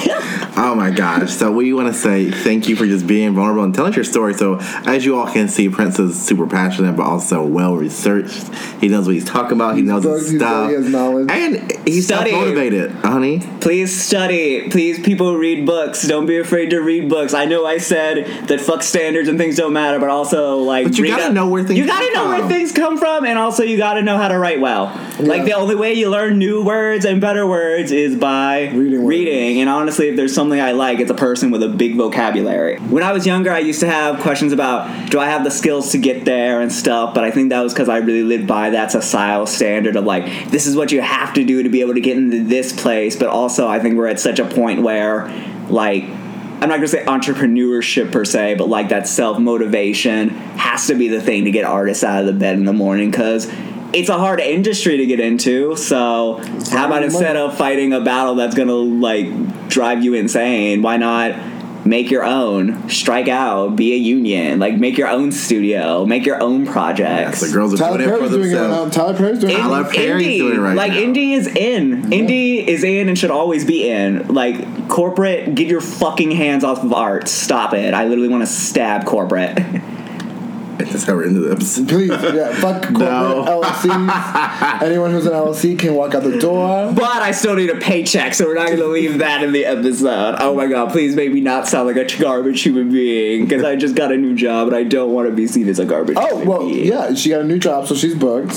Oh 0.57 0.75
my 0.77 0.91
gosh. 0.91 1.33
So 1.33 1.51
we 1.51 1.73
want 1.73 1.89
to 1.89 1.95
say 1.95 2.31
thank 2.31 2.69
you 2.69 2.77
for 2.77 2.87
just 2.87 3.07
being 3.07 3.35
vulnerable 3.35 3.65
and 3.65 3.75
telling 3.75 3.91
us 3.91 3.97
your 3.97 4.05
story. 4.05 4.35
So 4.35 4.59
as 4.87 5.05
you 5.05 5.17
all 5.19 5.27
can 5.31 5.49
see, 5.49 5.69
Prince 5.69 5.99
is 5.99 6.21
super 6.21 6.47
passionate, 6.47 6.97
but 6.97 7.03
also 7.05 7.45
well 7.45 7.77
researched. 7.77 8.49
He 8.81 8.89
knows 8.89 9.07
what 9.07 9.15
he's 9.15 9.25
talking 9.25 9.53
about. 9.59 9.77
He 9.77 9.83
knows 9.83 10.05
his 10.05 10.29
stuff. 10.29 10.41
bugged, 10.41 10.71
he 10.71 10.77
has 10.77 10.89
knowledge. 10.89 11.31
And 11.31 11.73
he's 11.87 12.07
Study. 12.07 12.31
motivated, 12.33 12.93
honey. 12.93 13.41
Please 13.61 14.01
study. 14.01 14.69
Please, 14.71 15.01
people 15.01 15.37
read 15.37 15.67
books. 15.67 16.03
Don't 16.07 16.27
be 16.27 16.39
afraid 16.39 16.71
to 16.71 16.79
read 16.81 17.09
books. 17.09 17.35
I 17.35 17.47
know 17.47 17.67
I 17.67 17.79
said 17.79 18.49
that 18.49 18.61
fuck 18.61 18.83
standards 18.85 19.29
and 19.29 19.39
things 19.39 19.57
don't 19.57 19.73
matter, 19.73 19.99
but 19.99 20.09
also 20.09 20.59
like 20.59 20.85
But 20.87 20.99
you 20.99 21.07
gotta 21.07 21.25
up- 21.27 21.33
know 21.33 21.49
where 21.49 21.65
things 21.65 21.79
You 21.79 21.87
gotta 21.87 22.05
come 22.13 22.15
know 22.25 22.29
where 22.31 22.39
from. 22.41 22.49
things 22.49 22.73
come 22.73 22.99
from, 22.99 23.25
and 23.25 23.39
also 23.39 23.63
you 23.63 23.77
gotta 23.77 24.03
know 24.03 24.17
how 24.17 24.29
to 24.29 24.39
write 24.39 24.61
well. 24.61 24.93
Like 25.19 25.45
the 25.45 25.55
only 25.55 25.75
way 25.75 25.95
you 25.95 26.11
learn 26.11 26.39
new 26.39 26.63
words 26.65 27.05
and 27.05 27.21
better 27.21 27.47
words 27.47 27.93
is 27.93 28.17
by 28.17 28.71
Reading 28.75 29.05
reading. 29.07 29.61
And 29.61 29.69
honestly, 29.71 30.09
if 30.09 30.17
there's 30.17 30.35
something 30.35 30.61
I 30.61 30.73
like, 30.73 31.01
it's 31.01 31.11
a 31.11 31.15
person 31.15 31.51
with 31.51 31.63
a 31.63 31.69
big 31.69 31.97
vocabulary. 31.97 32.77
When 32.79 33.03
I 33.03 33.13
was 33.13 33.27
younger, 33.27 33.53
I 33.53 33.59
used 33.61 33.81
to 33.81 33.87
have 33.87 34.21
questions 34.21 34.53
about 34.53 35.11
do 35.11 35.19
I 35.19 35.27
have 35.27 35.45
the 35.45 35.51
skills 35.51 35.93
to 35.93 35.99
get 35.99 36.25
there 36.25 36.61
and 36.61 36.73
stuff, 36.73 37.15
but 37.15 37.25
I 37.25 37.31
think 37.31 37.51
that 37.51 37.61
was 37.61 37.73
because 37.73 37.89
I 37.89 37.99
really 37.99 38.23
lived 38.25 38.47
by 38.47 38.71
that 38.71 38.91
societal 38.91 39.47
standard 39.47 39.97
of 39.97 40.05
like, 40.05 40.51
this 40.51 40.67
is 40.67 40.77
what 40.77 40.93
you 40.93 41.01
have 41.01 41.33
to 41.35 41.45
do 41.45 41.63
to 41.63 41.69
be 41.69 41.81
able 41.81 41.95
to 41.95 42.01
get 42.01 42.17
into 42.17 42.43
this 42.45 42.73
place. 42.73 43.17
But 43.17 43.29
also, 43.29 43.67
I 43.69 43.79
think 43.81 43.97
we're 43.97 44.09
at 44.09 44.21
such 44.21 44.39
a 44.39 44.45
point 44.45 44.83
where, 44.83 45.31
like, 45.69 46.05
I'm 46.65 46.71
not 46.71 46.77
gonna 46.77 46.89
say 46.89 47.05
entrepreneurship 47.05 48.11
per 48.11 48.25
se, 48.25 48.55
but 48.55 48.71
like 48.71 48.89
that 48.89 49.07
self 49.07 49.39
motivation 49.39 50.31
has 50.31 50.87
to 50.87 50.95
be 50.95 51.09
the 51.09 51.21
thing 51.21 51.45
to 51.45 51.51
get 51.51 51.67
artists 51.67 52.03
out 52.03 52.21
of 52.21 52.27
the 52.27 52.33
bed 52.33 52.57
in 52.57 52.65
the 52.65 52.73
morning 52.73 53.11
because 53.11 53.53
it's 53.93 54.09
a 54.09 54.17
hard 54.17 54.41
industry 54.41 54.97
to 54.97 55.05
get 55.05 55.21
into. 55.21 55.77
So 55.77 56.41
how 56.71 56.87
about 56.87 57.03
instead 57.03 57.37
of 57.37 57.55
fighting 57.55 57.93
a 57.93 58.01
battle 58.01 58.37
that's 58.37 58.55
gonna 58.55 58.73
like 58.73 59.69
drive 59.69 60.03
you 60.03 60.15
insane, 60.15 60.81
why 60.81 60.97
not 60.97 61.33
make 61.85 62.11
your 62.11 62.25
own, 62.25 62.89
strike 62.89 63.29
out, 63.29 63.77
be 63.77 63.93
a 63.93 63.97
union, 63.97 64.59
like 64.59 64.77
make 64.77 64.97
your 64.97 65.09
own 65.09 65.33
studio, 65.33 66.05
make 66.07 66.25
your 66.25 66.43
own 66.43 66.67
projects. 66.67 67.41
The 67.41 67.53
girls 67.53 67.75
are 67.75 67.77
Tyler 67.77 67.99
doing 67.99 68.09
it 68.09 68.13
for 68.13 68.19
Perry's 68.19 68.33
doing 68.33 68.51
it 68.53 68.57
right 68.57 68.71
now. 68.71 68.89
Tyler 68.89 69.15
Perry's 69.15 69.39
doing 69.39 69.55
it. 69.55 69.61
I 69.61 69.67
love 69.67 69.93
Perry's 69.93 70.27
indie, 70.27 70.39
doing 70.39 70.57
it 70.57 70.61
right 70.61 70.77
like 70.77 70.93
now. 70.93 70.99
indie 70.99 71.33
is 71.33 71.47
in. 71.47 72.03
Indie 72.05 72.67
is 72.67 72.85
in 72.85 73.09
and 73.09 73.19
should 73.19 73.31
always 73.31 73.65
be 73.65 73.89
in. 73.89 74.29
Like 74.29 74.89
corporate, 74.89 75.55
get 75.55 75.69
your 75.69 75.81
fucking 75.81 76.31
hands 76.31 76.65
off 76.65 76.83
of 76.83 76.93
art. 76.93 77.29
Stop 77.29 77.75
it. 77.75 77.95
I 77.95 78.05
literally 78.05 78.29
want 78.29 78.43
to 78.43 78.47
stab 78.47 79.05
corporate. 79.05 79.59
That's 80.79 81.05
how 81.05 81.15
we're 81.15 81.25
into 81.27 81.41
this. 81.41 81.79
Please, 81.81 82.09
yeah, 82.11 82.53
fuck 82.61 82.83
corporate 82.95 82.99
No. 83.01 83.45
LLCs. 83.63 84.83
Anyone 84.83 85.11
who's 85.13 85.27
an 85.27 85.33
LLC 85.33 85.79
can 85.79 85.95
walk 85.95 86.15
out 86.15 86.23
the 86.23 86.39
door. 86.39 86.93
but 86.93 87.05
I 87.23 87.31
still 87.33 87.55
need 87.57 87.71
a 87.71 87.77
paycheck, 87.77 88.35
so 88.35 88.45
we're 88.47 88.55
not 88.55 88.69
gonna 88.69 88.85
leave 88.87 89.19
that 89.19 89.43
in 89.43 89.53
the 89.53 89.65
episode. 89.65 90.37
Oh 90.41 90.55
my 90.55 90.67
god, 90.67 90.91
please 90.91 91.15
make 91.15 91.33
me 91.33 91.41
not 91.41 91.67
sound 91.69 91.87
like 91.87 91.97
a 91.97 92.19
garbage 92.19 92.63
human 92.63 92.91
being 92.91 93.45
because 93.45 93.65
I 93.65 93.77
just 93.77 93.95
got 93.95 94.13
a 94.13 94.17
new 94.17 94.35
job 94.35 94.69
and 94.69 94.77
I 94.77 94.83
don't 94.85 95.13
want 95.13 95.29
to 95.29 95.35
be 95.35 95.47
seen 95.47 95.69
as 95.69 95.79
a 95.79 95.85
garbage. 95.85 96.17
Oh 96.19 96.27
human 96.29 96.47
well, 96.49 96.69
being. 96.69 96.87
yeah, 96.87 97.15
she 97.15 97.29
got 97.31 97.41
a 97.41 97.45
new 97.45 97.59
job, 97.59 97.87
so 97.87 97.95
she's 97.95 98.15
booked. 98.15 98.55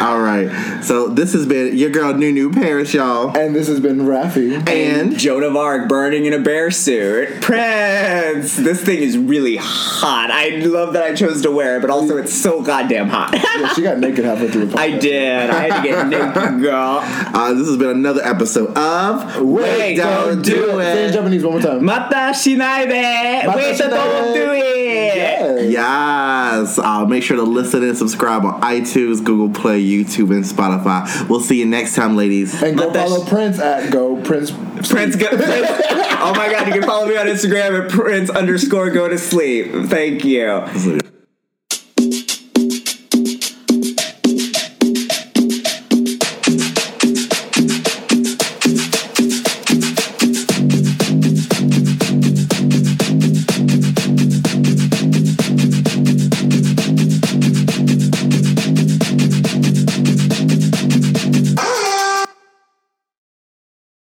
All 0.00 0.20
right. 0.20 0.82
So 0.82 1.08
this 1.08 1.32
has 1.32 1.46
been 1.46 1.76
your 1.76 1.90
girl 1.90 2.12
Nunu 2.14 2.50
Parrish, 2.52 2.94
y'all. 2.94 3.36
And 3.36 3.54
this 3.54 3.66
has 3.68 3.80
been 3.80 4.00
Rafi. 4.00 4.68
And 4.68 5.18
Joan 5.18 5.42
of 5.42 5.56
Arc 5.56 5.88
burning 5.88 6.26
in 6.26 6.32
a 6.32 6.38
bear 6.38 6.70
suit. 6.70 7.40
Prince! 7.40 8.56
This 8.56 8.82
thing 8.84 8.98
is 8.98 9.16
really 9.16 9.56
hot. 9.60 10.30
I 10.30 10.50
love 10.66 10.92
that 10.92 11.02
I 11.02 11.14
chose 11.14 11.42
to 11.42 11.50
wear 11.50 11.76
it, 11.78 11.80
but 11.80 11.90
also 11.90 12.16
it's 12.18 12.32
so 12.34 12.62
goddamn 12.62 13.08
hot. 13.08 13.32
Yeah, 13.34 13.72
she 13.74 13.82
got 13.82 13.98
naked 13.98 14.24
halfway 14.24 14.50
through 14.50 14.66
the 14.66 14.74
podcast. 14.76 14.78
I 14.78 14.98
did. 14.98 15.50
I 15.50 15.60
had 15.68 15.82
to 15.82 15.88
get 15.88 16.06
naked, 16.08 16.60
girl. 16.62 16.98
uh, 17.02 17.54
this 17.54 17.66
has 17.66 17.76
been 17.76 17.90
another 17.90 18.22
episode 18.22 18.76
of 18.76 19.40
Wait, 19.42 19.96
don't 19.96 20.42
do 20.42 20.52
Say 20.72 21.04
it 21.04 21.06
in. 21.08 21.12
Japanese 21.14 21.42
one 21.44 21.52
more 21.54 21.62
time. 21.62 21.84
Mata 21.84 22.32
shinai 22.34 22.86
de. 22.88 23.46
Mata 23.46 23.56
Wait, 23.58 23.76
shinai 23.76 23.90
don't 23.90 24.34
do 24.34 24.52
it. 24.52 25.16
Yes. 25.16 25.70
Yes. 25.70 26.78
Uh, 26.78 27.04
make 27.06 27.22
sure 27.22 27.36
to 27.36 27.42
listen 27.42 27.82
and 27.82 27.96
subscribe 27.96 28.44
on 28.44 28.60
iTunes, 28.60 29.22
Google 29.24 29.48
Play, 29.58 29.78
YouTube, 29.86 30.30
and 30.34 30.44
Spotify. 30.44 31.28
We'll 31.28 31.40
see 31.40 31.58
you 31.58 31.66
next 31.66 31.94
time, 31.94 32.16
ladies. 32.16 32.60
And 32.62 32.76
go 32.76 32.92
follow 32.92 33.24
sh- 33.24 33.28
Prince 33.28 33.58
at 33.58 33.92
Go 33.92 34.20
Prince. 34.22 34.50
Prince, 34.50 35.16
go, 35.16 35.28
Prince. 35.28 35.68
Oh 36.18 36.32
my 36.34 36.50
god, 36.50 36.66
you 36.66 36.72
can 36.72 36.82
follow 36.82 37.06
me 37.06 37.16
on 37.16 37.26
Instagram 37.26 37.84
at 37.84 37.90
Prince 37.90 38.30
underscore 38.30 38.90
go 38.90 39.06
to 39.06 39.18
sleep. 39.18 39.70
Thank 39.88 40.24
you. 40.24 41.06